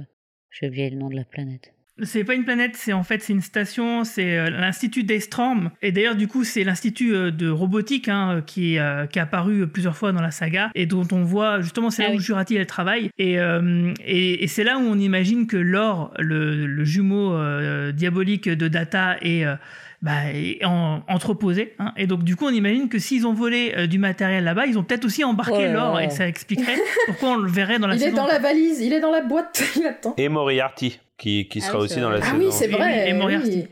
J'ai 0.50 0.68
oublié 0.68 0.90
le 0.90 0.96
nom 0.96 1.08
de 1.08 1.16
la 1.16 1.24
planète. 1.24 1.72
C'est 2.02 2.24
pas 2.24 2.34
une 2.34 2.44
planète, 2.44 2.72
c'est 2.76 2.92
en 2.92 3.02
fait 3.02 3.22
c'est 3.22 3.32
une 3.32 3.40
station, 3.42 4.04
c'est 4.04 4.38
euh, 4.38 4.50
l'institut 4.50 5.02
Daystrom. 5.02 5.70
Et 5.82 5.90
d'ailleurs 5.92 6.14
du 6.14 6.28
coup 6.28 6.44
c'est 6.44 6.62
l'institut 6.64 7.14
euh, 7.14 7.30
de 7.30 7.48
robotique 7.48 8.08
hein, 8.08 8.42
qui, 8.46 8.78
euh, 8.78 9.06
qui 9.06 9.18
est 9.18 9.22
apparu 9.22 9.66
plusieurs 9.66 9.96
fois 9.96 10.12
dans 10.12 10.22
la 10.22 10.30
saga 10.30 10.70
et 10.74 10.86
dont 10.86 11.06
on 11.12 11.22
voit 11.24 11.60
justement 11.60 11.90
c'est 11.90 12.02
là 12.02 12.08
Ah 12.10 12.14
où 12.14 12.18
oui. 12.18 12.22
Jurati 12.22 12.56
elle 12.56 12.66
travaille 12.66 13.10
et, 13.18 13.38
euh, 13.38 13.92
et, 14.06 14.44
et 14.44 14.46
c'est 14.46 14.64
là 14.64 14.78
où 14.78 14.82
on 14.82 14.98
imagine 14.98 15.46
que 15.46 15.56
Lore, 15.56 16.12
le, 16.18 16.66
le 16.66 16.84
jumeau 16.84 17.32
euh, 17.34 17.92
diabolique 17.92 18.48
de 18.48 18.68
Data 18.68 19.16
est 19.22 19.44
euh, 19.44 19.54
bah, 20.00 20.12
en- 20.64 21.00
entreposé. 21.08 21.74
hein. 21.80 21.92
Et 21.96 22.06
donc, 22.06 22.22
du 22.22 22.36
coup, 22.36 22.46
on 22.46 22.50
imagine 22.50 22.88
que 22.88 23.00
s'ils 23.00 23.26
ont 23.26 23.32
volé 23.34 23.72
euh, 23.76 23.86
du 23.88 23.98
matériel 23.98 24.44
là-bas, 24.44 24.66
ils 24.66 24.78
ont 24.78 24.84
peut-être 24.84 25.04
aussi 25.04 25.24
embarqué 25.24 25.66
Oh 25.68 25.72
l'or 25.72 26.00
et 26.00 26.10
ça 26.10 26.28
expliquerait 26.28 26.76
pourquoi 27.06 27.30
on 27.30 27.36
le 27.36 27.50
verrait 27.50 27.80
dans 27.80 27.88
la 27.88 27.94
il 27.96 28.00
saison. 28.00 28.12
est 28.12 28.16
dans 28.16 28.26
la 28.28 28.38
valise, 28.38 28.80
il 28.80 28.92
est 28.92 29.00
dans 29.00 29.10
la 29.10 29.22
boîte, 29.22 29.60
il 29.76 29.84
attend. 29.86 30.14
Et 30.16 30.28
Moriarty, 30.28 31.00
qui, 31.18 31.48
qui 31.48 31.58
Ah 31.58 31.66
sera 31.66 31.78
oui, 31.78 31.84
aussi 31.84 31.94
c'est 31.94 32.00
dans 32.00 32.08
vrai. 32.10 32.20
la 32.20 32.24
Ah 32.24 32.30
saison. 32.30 32.38
oui, 32.44 32.52
c'est 32.52 32.68
vrai. 32.68 33.08
et 33.10 33.12
Moriarty. 33.12 33.50
oui. 33.50 33.68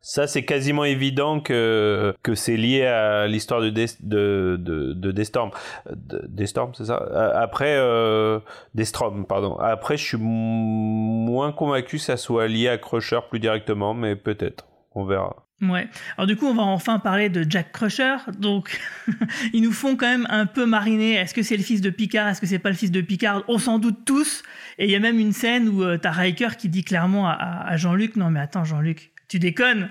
Ça, 0.00 0.28
c'est 0.28 0.44
quasiment 0.44 0.84
évident 0.84 1.40
que, 1.40 2.14
que 2.22 2.36
c'est 2.36 2.56
lié 2.56 2.86
à 2.86 3.26
l'histoire 3.26 3.60
de, 3.60 3.68
Des- 3.68 3.86
de, 4.00 4.56
de, 4.58 4.92
de 4.92 5.10
Destorm. 5.10 5.50
De- 5.90 6.24
Destorm, 6.28 6.72
c'est 6.74 6.84
ça? 6.84 6.96
Après, 7.34 7.74
euh, 7.76 8.38
Destrom, 8.74 9.26
pardon. 9.26 9.56
Après, 9.58 9.96
je 9.96 10.04
suis 10.04 10.16
moins 10.18 11.50
convaincu 11.52 11.96
que 11.96 12.02
ça 12.02 12.16
soit 12.16 12.46
lié 12.46 12.68
à 12.68 12.78
Crusher 12.78 13.18
plus 13.28 13.40
directement, 13.40 13.92
mais 13.92 14.14
peut-être. 14.14 14.66
On 14.94 15.04
verra. 15.04 15.47
Ouais. 15.60 15.88
Alors 16.16 16.26
du 16.28 16.36
coup, 16.36 16.46
on 16.46 16.54
va 16.54 16.62
enfin 16.62 17.00
parler 17.00 17.28
de 17.28 17.44
Jack 17.48 17.72
Crusher. 17.72 18.16
Donc, 18.38 18.78
ils 19.52 19.60
nous 19.62 19.72
font 19.72 19.96
quand 19.96 20.06
même 20.06 20.26
un 20.30 20.46
peu 20.46 20.66
mariner. 20.66 21.14
Est-ce 21.14 21.34
que 21.34 21.42
c'est 21.42 21.56
le 21.56 21.64
fils 21.64 21.80
de 21.80 21.90
Picard? 21.90 22.28
Est-ce 22.28 22.40
que 22.40 22.46
c'est 22.46 22.60
pas 22.60 22.70
le 22.70 22.76
fils 22.76 22.92
de 22.92 23.00
Picard? 23.00 23.42
On 23.48 23.58
s'en 23.58 23.78
doute 23.80 24.04
tous. 24.04 24.44
Et 24.78 24.84
il 24.84 24.90
y 24.90 24.94
a 24.94 25.00
même 25.00 25.18
une 25.18 25.32
scène 25.32 25.68
où 25.68 25.82
euh, 25.82 25.98
t'as 25.98 26.12
Riker 26.12 26.50
qui 26.56 26.68
dit 26.68 26.84
clairement 26.84 27.28
à, 27.28 27.32
à- 27.32 27.76
Jean-Luc 27.76 28.14
Non, 28.14 28.30
mais 28.30 28.38
attends, 28.40 28.64
Jean-Luc, 28.64 29.10
tu 29.28 29.40
déconnes 29.40 29.90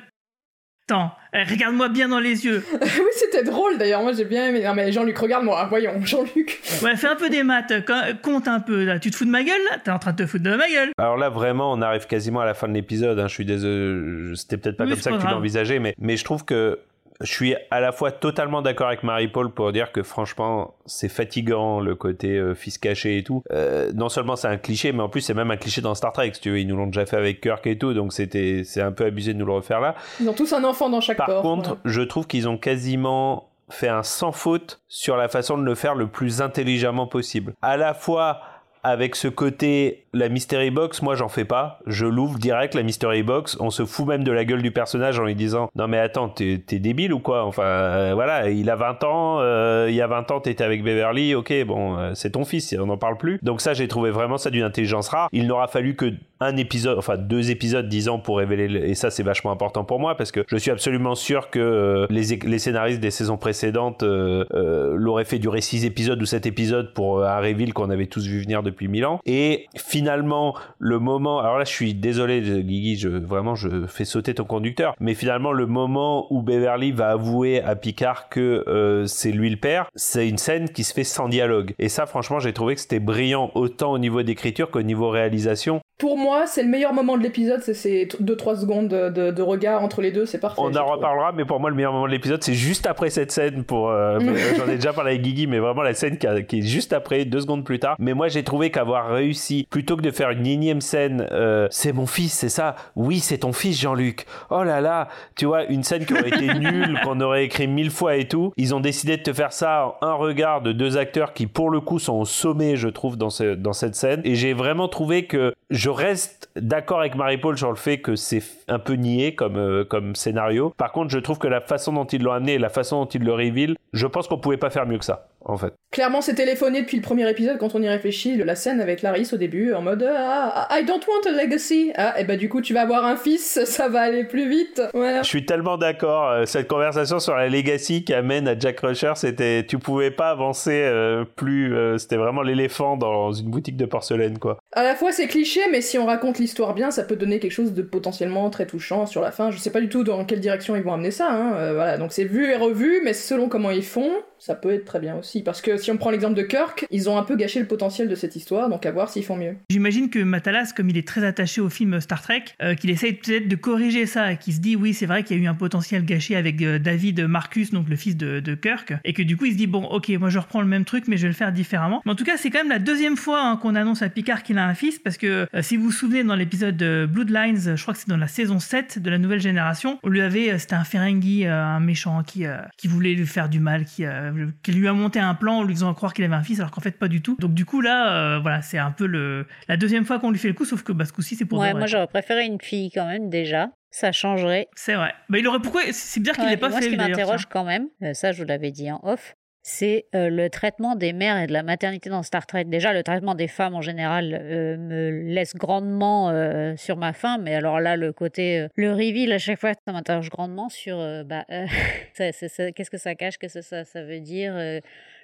Attends, 0.89 1.11
eh, 1.33 1.43
regarde-moi 1.43 1.89
bien 1.89 2.07
dans 2.07 2.19
les 2.21 2.45
yeux. 2.45 2.63
oui, 2.81 2.87
c'était 3.13 3.43
drôle 3.43 3.77
d'ailleurs, 3.77 4.01
moi 4.01 4.13
j'ai 4.13 4.23
bien 4.23 4.47
aimé. 4.47 4.63
Non 4.63 4.73
mais 4.73 4.89
Jean-Luc, 4.93 5.17
regarde-moi, 5.17 5.65
voyons, 5.69 5.91
Jean-Luc. 6.05 6.61
Ouais, 6.81 6.95
fais 6.95 7.07
un 7.07 7.15
peu 7.17 7.29
des 7.29 7.43
maths. 7.43 7.85
co- 7.85 7.93
Compte 8.23 8.47
un 8.47 8.61
peu. 8.61 8.85
Là. 8.85 8.97
Tu 8.97 9.11
te 9.11 9.17
fous 9.17 9.25
de 9.25 9.29
ma 9.29 9.43
gueule 9.43 9.59
là? 9.69 9.79
T'es 9.83 9.91
en 9.91 9.99
train 9.99 10.13
de 10.13 10.23
te 10.23 10.25
foutre 10.25 10.45
de 10.45 10.55
ma 10.55 10.69
gueule. 10.69 10.91
Alors 10.97 11.17
là, 11.17 11.27
vraiment, 11.29 11.73
on 11.73 11.81
arrive 11.81 12.07
quasiment 12.07 12.39
à 12.39 12.45
la 12.45 12.53
fin 12.53 12.69
de 12.69 12.73
l'épisode. 12.73 13.19
hein. 13.19 13.27
Je 13.27 13.33
suis 13.33 13.43
désolé. 13.43 14.33
C'était 14.35 14.55
peut-être 14.55 14.77
pas 14.77 14.85
Oui, 14.85 14.91
comme 14.91 15.01
ça 15.01 15.11
que 15.11 15.17
tu 15.17 15.27
l'envisageais, 15.27 15.79
mais, 15.79 15.93
mais 15.99 16.15
je 16.15 16.23
trouve 16.23 16.45
que 16.45 16.79
je 17.21 17.31
suis 17.31 17.55
à 17.71 17.79
la 17.79 17.91
fois 17.91 18.11
totalement 18.11 18.61
d'accord 18.61 18.87
avec 18.87 19.03
Marie-Paul 19.03 19.51
pour 19.51 19.71
dire 19.71 19.91
que 19.91 20.03
franchement, 20.03 20.75
c'est 20.85 21.09
fatigant 21.09 21.79
le 21.79 21.95
côté 21.95 22.37
euh, 22.37 22.53
fils 22.55 22.77
caché 22.77 23.17
et 23.17 23.23
tout. 23.23 23.43
Euh, 23.51 23.91
non 23.93 24.09
seulement 24.09 24.35
c'est 24.35 24.47
un 24.47 24.57
cliché, 24.57 24.91
mais 24.91 25.01
en 25.01 25.09
plus 25.09 25.21
c'est 25.21 25.33
même 25.33 25.51
un 25.51 25.57
cliché 25.57 25.81
dans 25.81 25.95
Star 25.95 26.11
Trek. 26.13 26.31
Si 26.33 26.41
tu 26.41 26.51
veux, 26.51 26.59
ils 26.59 26.67
nous 26.67 26.77
l'ont 26.77 26.87
déjà 26.87 27.05
fait 27.05 27.17
avec 27.17 27.41
Kirk 27.41 27.65
et 27.67 27.77
tout, 27.77 27.93
donc 27.93 28.13
c'était 28.13 28.63
c'est 28.63 28.81
un 28.81 28.91
peu 28.91 29.05
abusé 29.05 29.33
de 29.33 29.39
nous 29.39 29.45
le 29.45 29.53
refaire 29.53 29.79
là. 29.79 29.95
Ils 30.19 30.29
ont 30.29 30.33
tous 30.33 30.53
un 30.53 30.63
enfant 30.63 30.89
dans 30.89 31.01
chaque 31.01 31.17
Par 31.17 31.27
port. 31.27 31.41
contre, 31.41 31.77
je 31.85 32.01
trouve 32.01 32.27
qu'ils 32.27 32.47
ont 32.47 32.57
quasiment 32.57 33.49
fait 33.69 33.89
un 33.89 34.03
sans 34.03 34.31
faute 34.31 34.81
sur 34.87 35.17
la 35.17 35.27
façon 35.27 35.57
de 35.57 35.63
le 35.63 35.75
faire 35.75 35.95
le 35.95 36.07
plus 36.07 36.41
intelligemment 36.41 37.07
possible. 37.07 37.53
À 37.61 37.75
la 37.77 37.93
fois 37.93 38.39
avec 38.83 39.15
ce 39.15 39.27
côté 39.27 40.03
la 40.13 40.29
mystery 40.29 40.71
box, 40.71 41.01
moi 41.01 41.15
j'en 41.15 41.27
fais 41.27 41.45
pas. 41.45 41.79
Je 41.85 42.05
l'ouvre 42.05 42.39
direct 42.39 42.73
la 42.73 42.83
mystery 42.83 43.21
box. 43.23 43.57
On 43.59 43.69
se 43.69 43.85
fout 43.85 44.07
même 44.07 44.23
de 44.23 44.31
la 44.31 44.45
gueule 44.45 44.61
du 44.61 44.71
personnage 44.71 45.19
en 45.19 45.25
lui 45.25 45.35
disant 45.35 45.69
non 45.75 45.87
mais 45.87 45.99
attends 45.99 46.29
t'es 46.29 46.57
débile 46.79 47.13
ou 47.13 47.19
quoi? 47.19 47.43
Enfin 47.45 47.63
euh, 47.63 48.11
voilà, 48.15 48.49
il 48.49 48.69
a 48.69 48.75
20 48.75 49.03
ans. 49.03 49.37
euh, 49.41 49.87
il 49.89 49.95
y 49.95 50.01
a 50.01 50.07
20 50.07 50.31
ans 50.31 50.39
t'étais 50.39 50.63
avec 50.63 50.83
Beverly. 50.83 51.35
Ok 51.35 51.53
bon 51.65 51.97
euh, 51.97 52.11
c'est 52.15 52.31
ton 52.31 52.45
fils, 52.45 52.75
on 52.79 52.87
n'en 52.87 52.97
parle 52.97 53.17
plus. 53.17 53.39
Donc 53.43 53.61
ça 53.61 53.73
j'ai 53.73 53.87
trouvé 53.87 54.09
vraiment 54.11 54.37
ça 54.37 54.49
d'une 54.49 54.63
intelligence 54.63 55.09
rare. 55.09 55.29
Il 55.31 55.47
n'aura 55.47 55.67
fallu 55.67 55.95
que 55.95 56.13
un 56.39 56.55
épisode, 56.55 56.97
enfin 56.99 57.17
deux 57.17 57.49
épisodes 57.51 57.87
disons 57.89 58.19
pour 58.19 58.37
révéler 58.37 58.67
le- 58.67 58.85
et 58.87 58.93
ça 58.95 59.09
c'est 59.11 59.23
vachement 59.23 59.51
important 59.51 59.83
pour 59.83 59.99
moi 59.99 60.15
parce 60.15 60.31
que 60.31 60.43
je 60.47 60.57
suis 60.57 60.69
absolument 60.71 61.15
sûr 61.15 61.49
que 61.49 62.05
les, 62.11 62.59
scénaristes 62.59 62.99
des 63.01 63.09
saisons 63.11 63.37
précédentes 63.37 64.03
l'auraient 64.03 65.25
fait 65.25 65.39
durer 65.39 65.61
six 65.61 65.85
épisodes 65.85 66.21
ou 66.21 66.25
sept 66.25 66.45
épisodes 66.45 66.93
pour 66.93 67.23
un 67.23 67.37
reveal 67.39 67.73
qu'on 67.73 67.89
avait 67.89 68.05
tous 68.05 68.25
vu 68.27 68.41
venir 68.41 68.61
depuis 68.67 68.87
mille 68.87 69.05
ans. 69.05 69.19
Et 69.25 69.67
finalement 69.75 70.55
le 70.77 70.99
moment 70.99 71.39
alors 71.39 71.57
là 71.57 71.63
je 71.63 71.71
suis 71.71 71.93
désolé 71.93 72.41
Guigui 72.41 72.97
je 72.97 73.09
vraiment 73.09 73.55
je 73.55 73.87
fais 73.87 74.05
sauter 74.05 74.33
ton 74.33 74.43
conducteur 74.43 74.93
mais 74.99 75.13
finalement 75.13 75.51
le 75.51 75.65
moment 75.65 76.27
où 76.31 76.41
Beverly 76.41 76.91
va 76.91 77.11
avouer 77.11 77.61
à 77.61 77.75
Picard 77.75 78.29
que 78.29 78.63
euh, 78.67 79.05
c'est 79.05 79.31
lui 79.31 79.49
le 79.49 79.57
père 79.57 79.87
c'est 79.95 80.27
une 80.27 80.37
scène 80.37 80.69
qui 80.69 80.83
se 80.83 80.93
fait 80.93 81.03
sans 81.03 81.29
dialogue. 81.29 81.73
Et 81.79 81.89
ça 81.89 82.05
franchement 82.05 82.39
j'ai 82.39 82.53
trouvé 82.53 82.75
que 82.75 82.81
c'était 82.81 82.99
brillant 82.99 83.51
autant 83.55 83.91
au 83.91 83.97
niveau 83.97 84.21
d'écriture 84.23 84.69
qu'au 84.69 84.81
niveau 84.81 85.09
réalisation 85.09 85.81
Pour 85.97 86.15
moi, 86.15 86.45
c'est 86.45 86.61
le 86.61 86.69
meilleur 86.69 86.93
moment 86.93 87.17
de 87.17 87.23
l'épisode, 87.23 87.61
c'est 87.63 87.73
ces 87.73 88.05
2-3 88.05 88.59
secondes 88.61 88.87
de, 88.87 89.41
regard 89.41 89.81
entre 89.83 90.01
les 90.01 90.11
deux, 90.11 90.27
c'est 90.27 90.37
parfait. 90.39 90.61
On 90.63 90.75
en 90.75 90.85
reparlera, 90.85 91.31
mais 91.31 91.43
pour 91.43 91.59
moi, 91.59 91.71
le 91.71 91.75
meilleur 91.75 91.91
moment 91.91 92.05
de 92.05 92.11
l'épisode, 92.11 92.43
c'est 92.43 92.53
juste 92.53 92.85
après 92.85 93.09
cette 93.09 93.31
scène. 93.31 93.63
Pour, 93.63 93.89
euh, 93.89 94.19
j'en 94.57 94.67
ai 94.67 94.75
déjà 94.75 94.93
parlé 94.93 95.11
avec 95.11 95.23
Guigui, 95.23 95.47
mais 95.47 95.57
vraiment 95.57 95.81
la 95.81 95.95
scène 95.95 96.19
qui, 96.19 96.27
a- 96.27 96.43
qui 96.43 96.59
est 96.59 96.61
juste 96.61 96.93
après, 96.93 97.25
deux 97.25 97.39
secondes 97.39 97.63
plus 97.63 97.79
tard. 97.79 97.95
Mais 97.97 98.13
moi, 98.13 98.27
j'ai 98.27 98.43
trouvé 98.43 98.69
qu'avoir 98.69 99.09
réussi, 99.09 99.65
plutôt 99.71 99.97
que 99.97 100.03
de 100.03 100.11
faire 100.11 100.29
une 100.29 100.45
énième 100.45 100.81
scène, 100.81 101.25
euh, 101.31 101.67
c'est 101.71 101.93
mon 101.93 102.05
fils, 102.05 102.31
c'est 102.33 102.49
ça. 102.49 102.75
Oui, 102.95 103.17
c'est 103.19 103.39
ton 103.39 103.51
fils, 103.51 103.79
Jean-Luc. 103.81 104.27
Oh 104.51 104.63
là 104.63 104.81
là, 104.81 105.07
tu 105.35 105.45
vois, 105.47 105.63
une 105.65 105.81
scène 105.81 106.05
qui 106.05 106.13
aurait 106.13 106.27
été 106.29 106.53
nulle, 106.59 106.99
qu'on 107.03 107.19
aurait 107.21 107.45
écrit 107.45 107.65
mille 107.67 107.89
fois 107.89 108.17
et 108.17 108.27
tout. 108.27 108.53
Ils 108.57 108.75
ont 108.75 108.81
décidé 108.81 109.17
de 109.17 109.23
te 109.23 109.33
faire 109.33 109.51
ça 109.51 109.95
en 110.01 110.05
un 110.07 110.13
regard 110.13 110.61
de 110.61 110.73
deux 110.73 110.95
acteurs 110.97 111.33
qui, 111.33 111.47
pour 111.47 111.71
le 111.71 111.81
coup, 111.81 111.97
sont 111.97 112.13
au 112.19 112.25
sommet, 112.25 112.75
je 112.75 112.87
trouve, 112.87 113.17
dans, 113.17 113.31
ce, 113.31 113.55
dans 113.55 113.73
cette 113.73 113.95
scène. 113.95 114.21
Et 114.25 114.35
j'ai 114.35 114.53
vraiment 114.53 114.87
trouvé 114.87 115.25
que 115.25 115.55
je 115.71 115.86
reste 115.89 116.49
d'accord 116.55 116.99
avec 116.99 117.15
Marie-Paul 117.15 117.57
sur 117.57 117.69
le 117.69 117.75
fait 117.75 117.99
que 117.99 118.15
c'est 118.15 118.43
un 118.67 118.79
peu 118.79 118.93
nié 118.93 119.35
comme, 119.35 119.57
euh, 119.57 119.85
comme 119.85 120.15
scénario. 120.15 120.73
Par 120.77 120.91
contre, 120.91 121.09
je 121.09 121.19
trouve 121.19 121.37
que 121.37 121.47
la 121.47 121.61
façon 121.61 121.93
dont 121.93 122.05
ils 122.05 122.21
l'ont 122.21 122.31
amené 122.31 122.53
et 122.53 122.59
la 122.59 122.69
façon 122.69 123.03
dont 123.03 123.09
ils 123.09 123.23
le 123.23 123.33
reveal, 123.33 123.75
je 123.93 124.07
pense 124.07 124.27
qu'on 124.27 124.37
pouvait 124.37 124.57
pas 124.57 124.69
faire 124.69 124.85
mieux 124.85 124.97
que 124.97 125.05
ça, 125.05 125.27
en 125.47 125.57
fait. 125.57 125.73
Clairement, 125.91 126.21
c'est 126.21 126.35
téléphoné 126.35 126.81
depuis 126.81 126.97
le 126.97 127.01
premier 127.03 127.29
épisode 127.29 127.57
quand 127.57 127.73
on 127.73 127.81
y 127.81 127.87
réfléchit. 127.87 128.35
La 128.37 128.55
scène 128.55 128.81
avec 128.81 128.99
Clarisse 128.99 129.33
au 129.33 129.37
début, 129.37 129.73
en 129.73 129.81
mode 129.81 130.03
ah, 130.07 130.67
I 130.71 130.83
don't 130.85 131.01
want 131.07 131.29
a 131.29 131.31
legacy. 131.43 131.91
Ah, 131.95 132.19
et 132.19 132.23
bah 132.25 132.35
du 132.35 132.49
coup, 132.49 132.61
tu 132.61 132.73
vas 132.73 132.81
avoir 132.81 133.05
un 133.05 133.15
fils, 133.15 133.59
ça 133.65 133.87
va 133.89 134.01
aller 134.01 134.23
plus 134.25 134.49
vite. 134.49 134.81
Voilà. 134.93 135.21
Je 135.23 135.27
suis 135.27 135.45
tellement 135.45 135.77
d'accord. 135.77 136.29
euh, 136.29 136.45
Cette 136.45 136.67
conversation 136.67 137.19
sur 137.19 137.35
la 137.35 137.47
legacy 137.47 138.03
qui 138.03 138.13
amène 138.13 138.47
à 138.47 138.57
Jack 138.59 138.75
Crusher, 138.77 139.13
c'était, 139.15 139.65
tu 139.65 139.79
pouvais 139.79 140.11
pas 140.11 140.29
avancer 140.29 140.81
euh, 140.83 141.23
plus. 141.35 141.73
euh, 141.75 141.97
c'était 141.97 142.17
vraiment 142.17 142.41
l'éléphant 142.41 142.97
dans 142.97 143.31
une 143.31 143.49
boutique 143.49 143.77
de 143.77 143.85
porcelaine, 143.85 144.37
quoi. 144.39 144.57
À 144.73 144.83
la 144.83 144.95
fois, 144.95 145.11
c'est 145.11 145.27
cliché, 145.27 145.61
mais 145.71 145.81
si 145.81 145.97
on 145.97 146.05
raconte 146.05 146.37
l'histoire 146.39 146.73
bien, 146.73 146.91
ça 146.91 147.03
peut 147.03 147.15
donner 147.15 147.39
quelque 147.39 147.51
chose 147.51 147.73
de 147.73 147.81
potentiellement 147.81 148.49
très 148.49 148.65
touchant 148.65 149.05
sur 149.05 149.21
la 149.21 149.31
fin. 149.31 149.51
Je 149.51 149.57
sais 149.57 149.71
pas 149.71 149.81
du 149.81 149.89
tout 149.89 150.03
dans 150.03 150.25
quelle 150.25 150.39
direction 150.41 150.75
ils 150.75 150.83
vont 150.83 150.93
amener 150.93 151.11
ça. 151.11 151.29
Hein. 151.31 151.53
euh, 151.55 151.73
voilà, 151.73 151.97
donc 151.97 152.11
c'est 152.11 152.25
vu 152.25 152.51
et 152.51 152.55
revu, 152.55 153.01
mais 153.03 153.13
selon 153.13 153.47
comment 153.49 153.71
ils 153.71 153.83
font, 153.83 154.11
ça 154.39 154.55
peut 154.55 154.71
être 154.71 154.85
très 154.85 154.99
bien 154.99 155.15
aussi. 155.15 155.41
Parce 155.41 155.61
que 155.61 155.77
si 155.77 155.91
on 155.91 155.97
prend 155.97 156.09
l'exemple 156.09 156.35
de 156.35 156.43
Kirk, 156.43 156.85
ils 156.91 157.09
ont 157.09 157.17
un 157.17 157.23
peu 157.23 157.35
gâché 157.35 157.59
le 157.59 157.67
potentiel 157.67 158.07
de 158.07 158.15
cette 158.15 158.35
histoire, 158.35 158.69
donc 158.69 158.85
à 158.85 158.91
voir 158.91 159.09
s'ils 159.09 159.25
font 159.25 159.35
mieux. 159.35 159.55
J'imagine 159.69 160.09
que 160.09 160.19
Matalas, 160.19 160.73
comme 160.75 160.89
il 160.89 160.97
est 160.97 161.07
très 161.07 161.23
attaché 161.23 161.61
au 161.61 161.69
film 161.69 161.99
Star 161.99 162.21
Trek, 162.21 162.43
euh, 162.61 162.75
qu'il 162.75 162.89
essaye 162.89 163.13
peut-être 163.13 163.47
de 163.47 163.55
corriger 163.55 164.05
ça, 164.05 164.35
qu'il 164.35 164.53
se 164.53 164.59
dit 164.59 164.75
oui, 164.75 164.93
c'est 164.93 165.05
vrai 165.05 165.23
qu'il 165.23 165.37
y 165.37 165.39
a 165.39 165.43
eu 165.43 165.47
un 165.47 165.53
potentiel 165.55 166.05
gâché 166.05 166.35
avec 166.35 166.61
euh, 166.61 166.79
David 166.79 167.21
Marcus, 167.21 167.71
donc 167.71 167.89
le 167.89 167.95
fils 167.95 168.15
de, 168.15 168.55
Kirk, 168.55 168.93
et 169.03 169.13
que 169.13 169.21
du 169.21 169.37
coup 169.37 169.45
il 169.45 169.53
se 169.53 169.57
dit 169.57 169.67
bon, 169.67 169.83
ok, 169.83 170.09
moi 170.19 170.29
je 170.29 170.39
reprends 170.39 170.61
le 170.61 170.67
même 170.67 170.85
truc, 170.85 171.05
mais 171.07 171.17
je 171.17 171.23
vais 171.23 171.27
le 171.29 171.33
faire 171.33 171.51
différemment. 171.51 172.01
Mais 172.05 172.11
en 172.11 172.15
tout 172.15 172.23
cas, 172.23 172.37
c'est 172.37 172.49
quand 172.49 172.59
même 172.59 172.69
la 172.69 172.79
deuxième 172.79 173.17
fois 173.17 173.43
hein, 173.43 173.57
qu'on 173.57 173.75
annonce 173.75 174.01
à 174.01 174.09
Picard 174.09 174.43
qu'il 174.43 174.57
a 174.57 174.65
un 174.65 174.73
fils, 174.73 174.99
parce 174.99 175.17
que 175.17 175.47
euh, 175.53 175.61
si 175.61 175.77
vous 175.77 175.85
vous 175.85 175.91
souvenez 175.91 176.23
dans 176.23 176.35
l'épisode 176.35 176.77
de 176.77 177.07
Bloodlines, 177.09 177.75
je 177.75 177.81
crois 177.81 177.93
que 177.93 177.99
c'est 177.99 178.09
dans 178.09 178.17
la 178.17 178.27
saison 178.27 178.59
7 178.59 178.99
de 178.99 179.09
la 179.09 179.17
nouvelle 179.17 179.41
génération, 179.41 179.99
on 180.03 180.09
lui 180.09 180.21
avait, 180.21 180.57
c'était 180.59 180.75
un 180.75 180.83
Ferengi, 180.83 181.45
un 181.45 181.79
méchant 181.79 182.23
qui, 182.23 182.45
qui 182.77 182.87
voulait 182.87 183.13
lui 183.13 183.27
faire 183.27 183.49
du 183.49 183.59
mal, 183.59 183.85
qui, 183.85 184.03
euh, 184.27 184.47
qui 184.63 184.71
lui 184.71 184.87
a 184.87 184.93
monté 184.93 185.19
un 185.19 185.33
plan 185.35 185.59
en 185.59 185.63
lui 185.63 185.73
faisant 185.73 185.93
croire 185.93 186.13
qu'il 186.13 186.25
avait 186.25 186.35
un 186.35 186.43
fils, 186.43 186.59
alors 186.59 186.71
qu'en 186.71 186.81
fait 186.81 186.97
pas 186.99 187.07
du 187.07 187.21
tout. 187.21 187.37
Donc 187.39 187.53
du 187.53 187.65
coup 187.65 187.81
là, 187.81 188.13
euh, 188.35 188.39
voilà, 188.39 188.61
c'est 188.61 188.77
un 188.77 188.91
peu 188.91 189.05
le 189.07 189.45
la 189.67 189.77
deuxième 189.77 190.05
fois 190.05 190.19
qu'on 190.19 190.31
lui 190.31 190.39
fait 190.39 190.47
le 190.49 190.53
coup, 190.53 190.65
sauf 190.65 190.83
que 190.83 190.91
bah, 190.91 191.05
ce 191.05 191.13
coup-ci 191.13 191.35
c'est 191.35 191.45
pour 191.45 191.59
Ouais, 191.59 191.73
moi 191.73 191.85
j'aurais 191.87 192.07
préféré 192.07 192.45
une 192.45 192.59
fille 192.61 192.91
quand 192.91 193.07
même 193.07 193.29
déjà. 193.29 193.69
Ça 193.89 194.11
changerait. 194.11 194.67
C'est 194.75 194.95
vrai. 194.95 195.13
Bah, 195.29 195.39
il 195.39 195.47
aurait 195.47 195.59
pourquoi 195.61 195.81
C'est 195.91 196.19
bizarre 196.19 196.35
qu'il 196.35 196.43
Ouais, 196.43 196.51
l'ait 196.51 196.57
pas 196.57 196.69
moi, 196.69 196.79
fait. 196.79 196.85
ce 196.85 196.89
qui 196.89 196.97
m'interroge 196.97 197.45
quand 197.45 197.63
même, 197.63 197.87
euh, 198.03 198.13
ça 198.13 198.31
je 198.33 198.41
vous 198.43 198.47
l'avais 198.47 198.69
dit 198.71 198.91
en 198.91 198.99
off, 199.03 199.35
c'est 199.69 200.05
euh, 200.15 200.29
le 200.29 200.49
traitement 200.49 200.95
des 200.95 201.11
mères 201.11 201.37
et 201.37 201.45
de 201.45 201.51
la 201.51 201.61
maternité 201.61 202.09
dans 202.09 202.23
Star 202.23 202.47
Trek. 202.47 202.63
Déjà, 202.63 202.93
le 202.93 203.03
traitement 203.03 203.35
des 203.35 203.49
femmes 203.49 203.75
en 203.75 203.81
général 203.81 204.33
euh, 204.33 204.77
me 204.77 205.09
laisse 205.33 205.55
grandement 205.55 206.29
euh, 206.29 206.77
sur 206.77 206.95
ma 206.95 207.11
faim, 207.11 207.37
mais 207.37 207.53
alors 207.53 207.81
là, 207.81 207.97
le 207.97 208.13
côté, 208.13 208.67
le 208.75 208.91
reveal 208.93 209.33
à 209.33 209.37
chaque 209.39 209.59
fois, 209.59 209.73
ça 209.85 209.91
m'interroge 209.91 210.29
grandement 210.29 210.69
sur 210.69 210.97
bah, 211.25 211.43
qu'est-ce 212.17 212.89
que 212.89 212.97
ça 212.97 213.15
cache, 213.15 213.37
que 213.37 213.49
ça, 213.49 213.61
ça 213.83 214.03
veut 214.03 214.21
dire, 214.21 214.53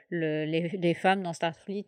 le- 0.10 0.43
les, 0.45 0.69
les 0.77 0.93
femmes 0.93 1.23
dans 1.23 1.32
Starfleet. 1.34 1.86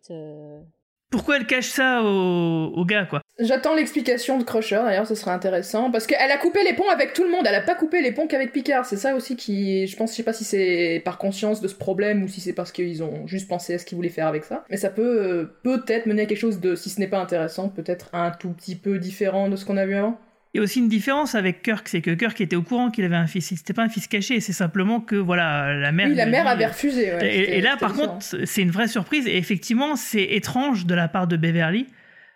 Pourquoi 1.10 1.36
elle 1.36 1.46
cache 1.46 1.68
ça 1.68 2.02
au, 2.02 2.72
au 2.74 2.84
gars 2.84 3.04
quoi? 3.04 3.20
J'attends 3.38 3.74
l'explication 3.74 4.38
de 4.38 4.44
Crusher, 4.44 4.80
d'ailleurs, 4.84 5.06
ce 5.06 5.14
serait 5.14 5.30
intéressant. 5.30 5.90
Parce 5.90 6.06
qu'elle 6.06 6.30
a 6.30 6.38
coupé 6.38 6.64
les 6.64 6.72
ponts 6.72 6.88
avec 6.88 7.12
tout 7.12 7.22
le 7.22 7.30
monde, 7.30 7.46
elle 7.46 7.54
a 7.54 7.60
pas 7.60 7.74
coupé 7.74 8.00
les 8.02 8.12
ponts 8.12 8.26
qu'avec 8.26 8.52
Picard. 8.52 8.86
C'est 8.86 8.96
ça 8.96 9.14
aussi 9.14 9.36
qui. 9.36 9.86
Je 9.86 9.96
pense, 9.96 10.12
je 10.12 10.16
sais 10.16 10.22
pas 10.22 10.32
si 10.32 10.44
c'est 10.44 11.02
par 11.04 11.18
conscience 11.18 11.60
de 11.60 11.68
ce 11.68 11.74
problème 11.74 12.22
ou 12.22 12.28
si 12.28 12.40
c'est 12.40 12.54
parce 12.54 12.72
qu'ils 12.72 13.02
ont 13.02 13.26
juste 13.26 13.46
pensé 13.48 13.74
à 13.74 13.78
ce 13.78 13.84
qu'ils 13.84 13.96
voulaient 13.96 14.08
faire 14.08 14.26
avec 14.26 14.44
ça. 14.44 14.64
Mais 14.70 14.76
ça 14.76 14.90
peut 14.90 15.22
euh, 15.22 15.44
peut-être 15.62 16.06
mener 16.06 16.22
à 16.22 16.26
quelque 16.26 16.38
chose 16.38 16.60
de, 16.60 16.74
si 16.74 16.90
ce 16.90 16.98
n'est 16.98 17.08
pas 17.08 17.20
intéressant, 17.20 17.68
peut-être 17.68 18.08
un 18.12 18.30
tout 18.30 18.50
petit 18.50 18.74
peu 18.76 18.98
différent 18.98 19.48
de 19.48 19.56
ce 19.56 19.64
qu'on 19.64 19.76
a 19.76 19.86
vu 19.86 19.94
avant. 19.94 20.18
Il 20.56 20.60
y 20.60 20.60
a 20.60 20.62
aussi 20.62 20.78
une 20.78 20.88
différence 20.88 21.34
avec 21.34 21.60
Kirk, 21.62 21.86
c'est 21.86 22.00
que 22.00 22.12
Kirk 22.12 22.40
était 22.40 22.56
au 22.56 22.62
courant 22.62 22.90
qu'il 22.90 23.04
avait 23.04 23.14
un 23.14 23.26
fils. 23.26 23.48
C'était 23.54 23.74
pas 23.74 23.82
un 23.82 23.90
fils 23.90 24.06
caché, 24.08 24.40
c'est 24.40 24.54
simplement 24.54 25.00
que 25.02 25.14
voilà 25.14 25.74
la 25.74 25.92
mère. 25.92 26.08
oui, 26.08 26.14
la 26.14 26.24
mère 26.24 26.46
avait 26.46 26.64
refusé. 26.64 27.12
ouais, 27.12 27.36
Et, 27.58 27.60
là, 27.60 27.76
par 27.76 27.92
différent. 27.92 28.14
contre, 28.14 28.24
c'est 28.46 28.62
une 28.62 28.70
vraie 28.70 28.88
surprise. 28.88 29.26
Et 29.26 29.36
effectivement, 29.36 29.96
c'est 29.96 30.22
étrange 30.22 30.86
de 30.86 30.94
la 30.94 31.08
part 31.08 31.26
de 31.26 31.36
Beverly. 31.36 31.86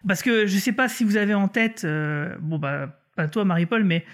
Parce 0.07 0.23
que 0.23 0.47
je 0.47 0.59
sais 0.59 0.73
pas 0.73 0.87
si 0.91 1.03
vous 1.03 1.17
avez 1.17 1.33
en 1.33 1.49
tête, 1.49 1.85
euh, 1.87 2.35
bon, 2.43 2.59
bah, 2.59 3.01
pas 3.17 3.27
toi, 3.27 3.47
Marie-Paul, 3.47 3.85
mais 3.85 4.05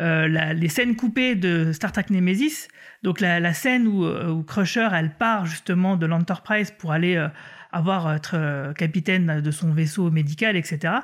euh, 0.00 0.28
la- 0.28 0.52
les 0.54 0.68
scènes 0.68 0.94
coupées 0.94 1.34
de 1.34 1.72
Star 1.72 1.90
Trek 1.90 2.04
Nemesis. 2.10 2.68
Donc, 3.02 3.20
la, 3.20 3.40
la 3.40 3.52
scène 3.52 3.88
où, 3.88 4.04
euh, 4.04 4.28
où 4.30 4.44
Crusher, 4.44 4.90
elle 4.94 5.10
part 5.10 5.44
justement 5.44 5.96
de 5.96 6.06
l'Enterprise 6.06 6.70
pour 6.70 6.92
aller 6.92 7.16
euh, 7.16 7.26
avoir 7.72 8.14
être 8.14 8.72
capitaine 8.78 9.40
de 9.40 9.50
son 9.50 9.72
vaisseau 9.72 10.08
médical, 10.12 10.54
etc. 10.54 10.94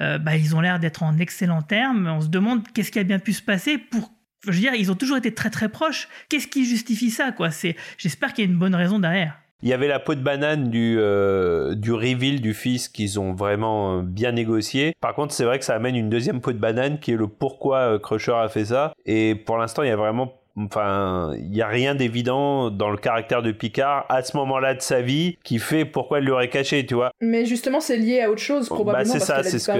Euh, 0.00 0.18
bah, 0.18 0.36
ils 0.36 0.56
ont 0.56 0.60
l'air 0.60 0.78
d'être 0.78 1.02
en 1.02 1.18
excellents 1.18 1.62
termes. 1.62 2.06
On 2.06 2.20
se 2.20 2.28
demande 2.28 2.62
qu'est-ce 2.72 2.90
qui 2.90 2.98
a 2.98 3.04
bien 3.04 3.18
pu 3.18 3.32
se 3.32 3.42
passer 3.42 3.78
pour 3.78 4.10
je 4.44 4.50
veux 4.50 4.58
dire, 4.58 4.74
ils 4.74 4.90
ont 4.90 4.96
toujours 4.96 5.18
été 5.18 5.32
très 5.32 5.50
très 5.50 5.68
proches. 5.68 6.08
Qu'est-ce 6.28 6.48
qui 6.48 6.64
justifie 6.64 7.10
ça, 7.10 7.30
quoi? 7.30 7.52
C'est, 7.52 7.76
j'espère 7.96 8.32
qu'il 8.32 8.44
y 8.44 8.48
a 8.48 8.50
une 8.50 8.58
bonne 8.58 8.74
raison 8.74 8.98
derrière. 8.98 9.38
Il 9.62 9.68
y 9.68 9.72
avait 9.72 9.86
la 9.86 10.00
peau 10.00 10.16
de 10.16 10.20
banane 10.20 10.68
du, 10.68 10.96
euh, 10.98 11.76
du 11.76 11.92
reveal 11.92 12.40
du 12.40 12.52
fils 12.52 12.88
qu'ils 12.88 13.20
ont 13.20 13.34
vraiment 13.34 13.98
euh, 13.98 14.02
bien 14.02 14.32
négocié. 14.32 14.94
Par 15.00 15.14
contre, 15.14 15.32
c'est 15.32 15.44
vrai 15.44 15.60
que 15.60 15.64
ça 15.64 15.76
amène 15.76 15.94
une 15.94 16.10
deuxième 16.10 16.40
peau 16.40 16.52
de 16.52 16.58
banane 16.58 16.98
qui 16.98 17.12
est 17.12 17.16
le 17.16 17.28
pourquoi 17.28 18.00
Crusher 18.00 18.34
a 18.34 18.48
fait 18.48 18.64
ça. 18.64 18.92
Et 19.06 19.36
pour 19.36 19.58
l'instant, 19.58 19.84
il 19.84 19.88
y 19.88 19.92
a 19.92 19.96
vraiment 19.96 20.41
Enfin, 20.56 21.32
il 21.38 21.54
y 21.56 21.62
a 21.62 21.66
rien 21.66 21.94
d'évident 21.94 22.70
dans 22.70 22.90
le 22.90 22.96
caractère 22.98 23.42
de 23.42 23.52
Picard 23.52 24.04
à 24.08 24.22
ce 24.22 24.36
moment-là 24.36 24.74
de 24.74 24.82
sa 24.82 25.00
vie 25.00 25.38
qui 25.44 25.58
fait 25.58 25.84
pourquoi 25.84 26.18
elle 26.18 26.24
l'aurait 26.24 26.48
caché, 26.50 26.84
tu 26.84 26.94
vois. 26.94 27.10
Mais 27.20 27.46
justement, 27.46 27.80
c'est 27.80 27.96
lié 27.96 28.20
à 28.20 28.30
autre 28.30 28.40
chose, 28.40 28.68
probablement, 28.68 29.14
Bah, 29.14 29.18
c'est 29.20 29.24
ça, 29.24 29.42
c'est 29.42 29.58
ce 29.58 29.70
que 29.70 29.72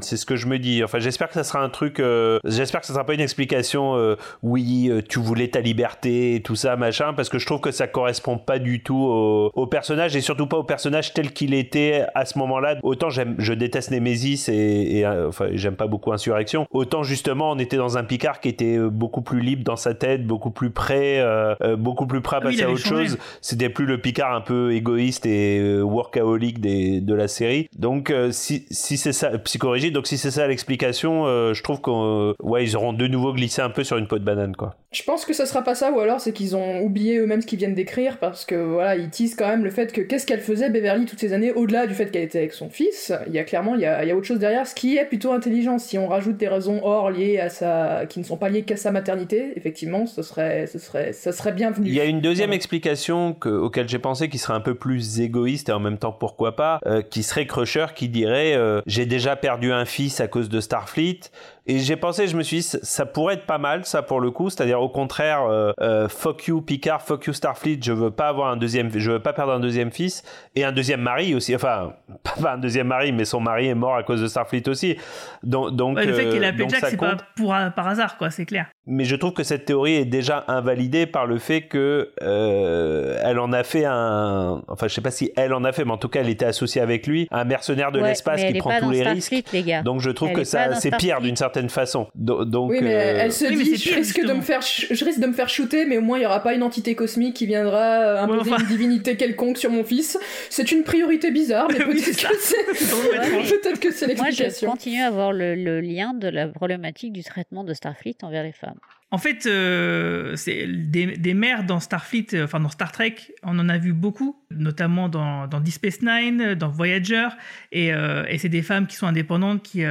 c'est 0.00 0.16
ce 0.16 0.26
que 0.26 0.36
je 0.36 0.46
me 0.46 0.58
dis. 0.58 0.84
Enfin, 0.84 0.98
j'espère 0.98 1.28
que 1.28 1.34
ça 1.34 1.44
sera 1.44 1.60
un 1.60 1.68
truc. 1.70 2.00
euh, 2.00 2.38
j'espère 2.44 2.80
que 2.80 2.86
ça 2.86 2.92
sera 2.92 3.04
pas 3.06 3.14
une 3.14 3.20
explication. 3.20 3.96
euh, 3.96 4.16
oui, 4.42 4.88
euh, 4.90 5.00
tu 5.08 5.18
voulais 5.20 5.48
ta 5.48 5.60
liberté 5.60 6.42
tout 6.44 6.56
ça, 6.56 6.76
machin, 6.76 7.14
parce 7.14 7.28
que 7.28 7.38
je 7.38 7.46
trouve 7.46 7.60
que 7.60 7.70
ça 7.70 7.86
correspond 7.86 8.36
pas 8.38 8.58
du 8.58 8.82
tout 8.82 8.96
au, 8.96 9.50
au 9.54 9.66
personnage 9.66 10.14
et 10.16 10.20
surtout 10.20 10.46
pas 10.46 10.58
au 10.58 10.64
personnage 10.64 11.14
tel 11.14 11.32
qu'il 11.32 11.54
était 11.54 12.04
à 12.14 12.24
ce 12.24 12.38
moment-là. 12.38 12.76
Autant 12.82 13.08
j'aime, 13.10 13.36
je 13.38 13.54
déteste 13.54 13.90
Nemesis 13.90 14.48
et, 14.48 14.98
et, 14.98 15.06
enfin, 15.06 15.48
j'aime 15.52 15.76
pas 15.76 15.86
beaucoup 15.86 16.12
Insurrection. 16.12 16.66
Autant 16.70 17.02
justement, 17.02 17.52
on 17.52 17.58
était 17.58 17.76
dans 17.76 17.96
un 17.96 18.04
Picard 18.04 18.40
qui 18.40 18.48
était 18.48 18.78
beaucoup 18.78 19.22
plus 19.22 19.40
libre 19.40 19.64
dans 19.64 19.76
sa 19.76 19.93
sa 19.94 20.06
tête, 20.06 20.26
beaucoup 20.26 20.50
plus 20.50 20.70
prêt, 20.70 21.20
euh, 21.20 21.54
euh, 21.62 21.76
beaucoup 21.76 22.06
plus 22.06 22.20
prêt 22.20 22.36
à 22.36 22.40
Ah 22.42 22.46
oui, 22.46 22.52
passer 22.52 22.62
à 22.62 22.66
avait 22.66 22.74
autre 22.74 22.84
changé. 22.86 23.08
chose. 23.08 23.18
C'était 23.40 23.68
plus 23.68 23.86
le 23.86 23.98
Picard 23.98 24.34
un 24.34 24.40
peu 24.40 24.72
égoïste 24.72 25.26
et 25.26 25.58
euh, 25.60 25.82
workaholic 25.82 26.60
des, 26.60 27.00
de 27.00 27.14
la 27.14 27.28
série. 27.28 27.68
Donc 27.78 28.10
euh, 28.10 28.30
si, 28.32 28.66
si 28.70 28.96
c'est 28.96 29.12
ça, 29.12 29.38
psychorigide, 29.38 29.94
donc 29.94 30.06
si 30.06 30.18
c'est 30.18 30.30
ça 30.30 30.46
l'explication, 30.46 31.26
euh, 31.26 31.54
je 31.54 31.62
trouve 31.62 31.80
qu'on 31.80 32.34
ouais, 32.42 32.64
ils 32.64 32.76
auront 32.76 32.92
de 32.92 33.06
nouveau 33.06 33.32
glissé 33.32 33.62
un 33.62 33.70
peu 33.70 33.84
sur 33.84 33.96
une 33.98 34.06
peau 34.06 34.18
de 34.18 34.24
banane 34.24 34.56
quoi. 34.56 34.74
Je 34.92 35.02
pense 35.02 35.24
que 35.24 35.32
ça 35.32 35.44
sera 35.44 35.62
pas 35.62 35.74
ça, 35.74 35.90
ou 35.90 35.98
alors 35.98 36.20
c'est 36.20 36.32
qu'ils 36.32 36.54
ont 36.54 36.80
oublié 36.80 37.18
eux-mêmes 37.18 37.40
ce 37.42 37.46
qu'ils 37.48 37.58
viennent 37.58 37.74
d'écrire, 37.74 38.18
parce 38.18 38.44
que 38.44 38.54
voilà, 38.54 38.94
ils 38.94 39.10
teasent 39.10 39.34
quand 39.34 39.48
même 39.48 39.64
le 39.64 39.70
fait 39.70 39.92
que 39.92 40.00
qu'est-ce 40.00 40.24
qu'elle 40.24 40.40
faisait 40.40 40.70
Beverly 40.70 41.04
toutes 41.04 41.18
ces 41.18 41.32
années, 41.32 41.50
au-delà 41.52 41.88
du 41.88 41.94
fait 41.94 42.12
qu'elle 42.12 42.22
était 42.22 42.38
avec 42.38 42.52
son 42.52 42.70
fils, 42.70 43.12
il 43.26 43.32
y 43.34 43.40
a 43.40 43.44
clairement, 43.44 43.74
il 43.74 43.80
y 43.80 43.86
a, 43.86 44.04
il 44.04 44.08
y 44.08 44.12
a 44.12 44.16
autre 44.16 44.26
chose 44.26 44.38
derrière, 44.38 44.68
ce 44.68 44.74
qui 44.76 44.96
est 44.96 45.04
plutôt 45.04 45.32
intelligent. 45.32 45.78
Si 45.78 45.98
on 45.98 46.06
rajoute 46.06 46.36
des 46.36 46.46
raisons 46.46 46.80
hors 46.84 47.10
liées 47.10 47.40
à 47.40 47.48
sa, 47.48 48.06
qui 48.08 48.20
ne 48.20 48.24
sont 48.24 48.36
pas 48.36 48.48
liées 48.48 48.62
qu'à 48.62 48.76
sa 48.76 48.92
maternité, 48.92 49.52
effectivement, 49.56 49.83
ce 50.06 50.22
serait, 50.22 50.66
ce 50.66 50.78
serait, 50.78 51.12
ça 51.12 51.32
serait 51.32 51.52
bienvenu. 51.52 51.88
Il 51.88 51.94
y 51.94 52.00
a 52.00 52.04
une 52.04 52.20
deuxième 52.20 52.48
Voilà. 52.48 52.56
explication 52.56 53.32
que, 53.34 53.48
auquel 53.48 53.88
j'ai 53.88 53.98
pensé 53.98 54.28
qui 54.28 54.38
serait 54.38 54.54
un 54.54 54.60
peu 54.60 54.74
plus 54.74 55.20
égoïste 55.20 55.68
et 55.68 55.72
en 55.72 55.80
même 55.80 55.98
temps 55.98 56.12
pourquoi 56.12 56.56
pas, 56.56 56.80
euh, 56.86 57.02
qui 57.02 57.22
serait 57.22 57.46
Crusher 57.46 57.86
qui 57.94 58.08
dirait 58.08 58.54
euh, 58.54 58.80
j'ai 58.86 59.06
déjà 59.06 59.36
perdu 59.36 59.72
un 59.72 59.84
fils 59.84 60.20
à 60.20 60.28
cause 60.28 60.48
de 60.48 60.60
Starfleet. 60.60 61.20
Et 61.66 61.78
j'ai 61.78 61.96
pensé, 61.96 62.26
je 62.26 62.36
me 62.36 62.42
suis 62.42 62.58
dit, 62.58 62.62
ça- 62.62 63.06
pourrait 63.06 63.34
être 63.34 63.46
pas 63.46 63.58
mal, 63.58 63.84
ça 63.84 64.02
pour 64.02 64.20
le 64.20 64.30
coup. 64.30 64.50
C'est-à-dire 64.50 64.80
au 64.82 64.88
contraire, 64.88 65.44
euh, 65.48 65.72
euh, 65.80 66.08
fuck 66.08 66.46
you 66.46 66.60
Picard, 66.60 67.00
fuck 67.00 67.26
you 67.26 67.32
Starfleet. 67.32 67.78
Je 67.82 67.92
veux 67.92 68.10
pas 68.10 68.28
avoir 68.28 68.48
un 68.50 68.56
deuxième, 68.56 68.90
je 68.94 69.10
veux 69.12 69.20
pas 69.20 69.32
perdre 69.32 69.52
un 69.52 69.60
deuxième 69.60 69.90
fils 69.90 70.22
et 70.56 70.64
un 70.64 70.72
deuxième 70.72 71.00
mari 71.00 71.34
aussi. 71.34 71.54
Enfin, 71.54 71.94
pas 72.42 72.52
un 72.54 72.58
deuxième 72.58 72.88
mari, 72.88 73.12
mais 73.12 73.24
son 73.24 73.40
mari 73.40 73.68
est 73.68 73.74
mort 73.74 73.94
à 73.96 74.02
cause 74.02 74.20
de 74.20 74.26
Starfleet 74.26 74.68
aussi. 74.68 74.96
Donc, 75.42 75.74
donc 75.76 75.96
Ouais, 75.96 76.04
le 76.06 76.12
fait 76.12 76.26
euh, 76.26 76.32
qu'elle 76.32 76.44
a 76.44 76.48
appelé 76.48 76.64
donc 76.64 76.70
Jack, 76.70 76.80
ça 76.80 76.90
c'est 76.90 76.96
pas 76.96 77.16
pour, 77.36 77.54
par 77.74 77.88
hasard, 77.88 78.18
quoi, 78.18 78.30
c'est 78.30 78.44
clair. 78.46 78.66
Mais 78.86 79.04
je 79.04 79.16
trouve 79.16 79.32
que 79.32 79.44
cette 79.44 79.64
théorie 79.64 79.94
est 79.94 80.04
déjà 80.04 80.44
invalidée 80.48 81.06
par 81.06 81.24
le 81.26 81.38
fait 81.38 81.62
que 81.62 82.10
euh, 82.22 83.18
elle 83.24 83.38
en 83.38 83.52
a 83.52 83.62
fait 83.62 83.84
un. 83.86 84.62
Enfin, 84.68 84.88
je 84.88 84.94
sais 84.94 85.00
pas 85.00 85.10
si 85.10 85.32
elle 85.36 85.54
en 85.54 85.64
a 85.64 85.72
fait, 85.72 85.84
mais 85.86 85.92
en 85.92 85.96
tout 85.98 86.08
cas, 86.08 86.20
elle 86.20 86.28
était 86.28 86.44
associée 86.44 86.82
avec 86.82 87.06
lui, 87.06 87.26
un 87.30 87.44
mercenaire 87.44 87.92
de 87.92 88.00
Ouais, 88.00 88.08
l'espace 88.08 88.44
qui 88.44 88.52
prend 88.58 88.70
pas 88.70 88.80
tous 88.80 88.86
dans 88.86 88.90
les 88.90 88.98
Starfleet, 89.00 89.36
risques. 89.36 89.52
les 89.52 89.62
gars. 89.62 89.82
Donc, 89.82 90.00
je 90.00 90.10
trouve 90.10 90.28
Elle 90.30 90.36
que 90.36 90.44
ça, 90.44 90.74
c'est 90.74 90.94
pire 90.96 91.20
d'une 91.22 91.36
certaine 91.36 91.53
façon. 91.68 92.08
Do- 92.14 92.44
Donc, 92.44 92.70
Oui, 92.70 92.78
mais 92.82 92.94
euh, 92.94 93.18
elle 93.22 93.32
se 93.32 93.44
Oui, 93.46 93.56
mais 93.56 93.64
dit, 93.64 93.70
c'est 93.70 93.76
je 93.76 93.82
pire, 93.88 93.96
risque 93.96 94.20
de 94.26 94.32
me 94.32 94.40
faire, 94.42 94.62
ch- 94.62 94.86
je 94.90 95.04
risque 95.04 95.20
de 95.20 95.26
me 95.26 95.32
faire 95.32 95.48
shooter, 95.48 95.84
mais 95.86 95.98
au 95.98 96.02
moins 96.02 96.18
il 96.18 96.22
y 96.22 96.26
aura 96.26 96.42
pas 96.42 96.54
une 96.54 96.62
entité 96.62 96.94
cosmique 96.94 97.34
qui 97.34 97.46
viendra 97.46 97.78
euh, 98.00 98.22
imposer 98.22 98.50
Ouais, 98.50 98.54
enfin. 98.56 98.62
une 98.62 98.68
divinité 98.68 99.16
quelconque 99.16 99.58
sur 99.58 99.70
mon 99.70 99.84
fils. 99.84 100.18
C'est 100.50 100.72
une 100.72 100.82
priorité 100.84 101.30
bizarre, 101.30 101.68
mais 101.70 101.84
Oui, 101.88 102.00
peut-être 102.02 102.28
que 102.28 102.36
c'est, 102.40 102.64
peut-être 103.60 103.80
que 103.80 103.90
c'est 103.92 104.06
Moi, 104.06 104.30
je 104.30 104.42
l'explication. 104.42 104.70
continue 104.70 105.02
à 105.02 105.10
voir 105.10 105.32
le, 105.32 105.54
le 105.54 105.80
lien 105.80 106.14
de 106.14 106.28
la 106.28 106.48
problématique 106.48 107.12
du 107.12 107.22
traitement 107.22 107.64
de 107.64 107.74
Starfleet 107.74 108.16
envers 108.22 108.42
les 108.42 108.52
femmes. 108.52 108.78
En 109.10 109.18
fait, 109.18 109.46
euh, 109.46 110.34
c'est 110.34 110.66
des, 110.66 111.06
des 111.16 111.34
mères 111.34 111.62
dans 111.62 111.78
Starfleet, 111.78 112.26
euh, 112.34 112.44
enfin 112.44 112.58
dans 112.58 112.68
Star 112.68 112.90
Trek, 112.90 113.14
on 113.44 113.56
en 113.60 113.68
a 113.68 113.78
vu 113.78 113.92
beaucoup, 113.92 114.36
notamment 114.50 115.08
dans, 115.08 115.46
dans 115.46 115.60
Deep 115.60 115.74
Space 115.74 116.02
Nine, 116.02 116.54
dans 116.54 116.68
Voyager, 116.68 117.28
et, 117.70 117.92
euh, 117.92 118.24
et 118.28 118.38
c'est 118.38 118.48
des 118.48 118.62
femmes 118.62 118.88
qui 118.88 118.96
sont 118.96 119.06
indépendantes, 119.06 119.62
qui, 119.62 119.84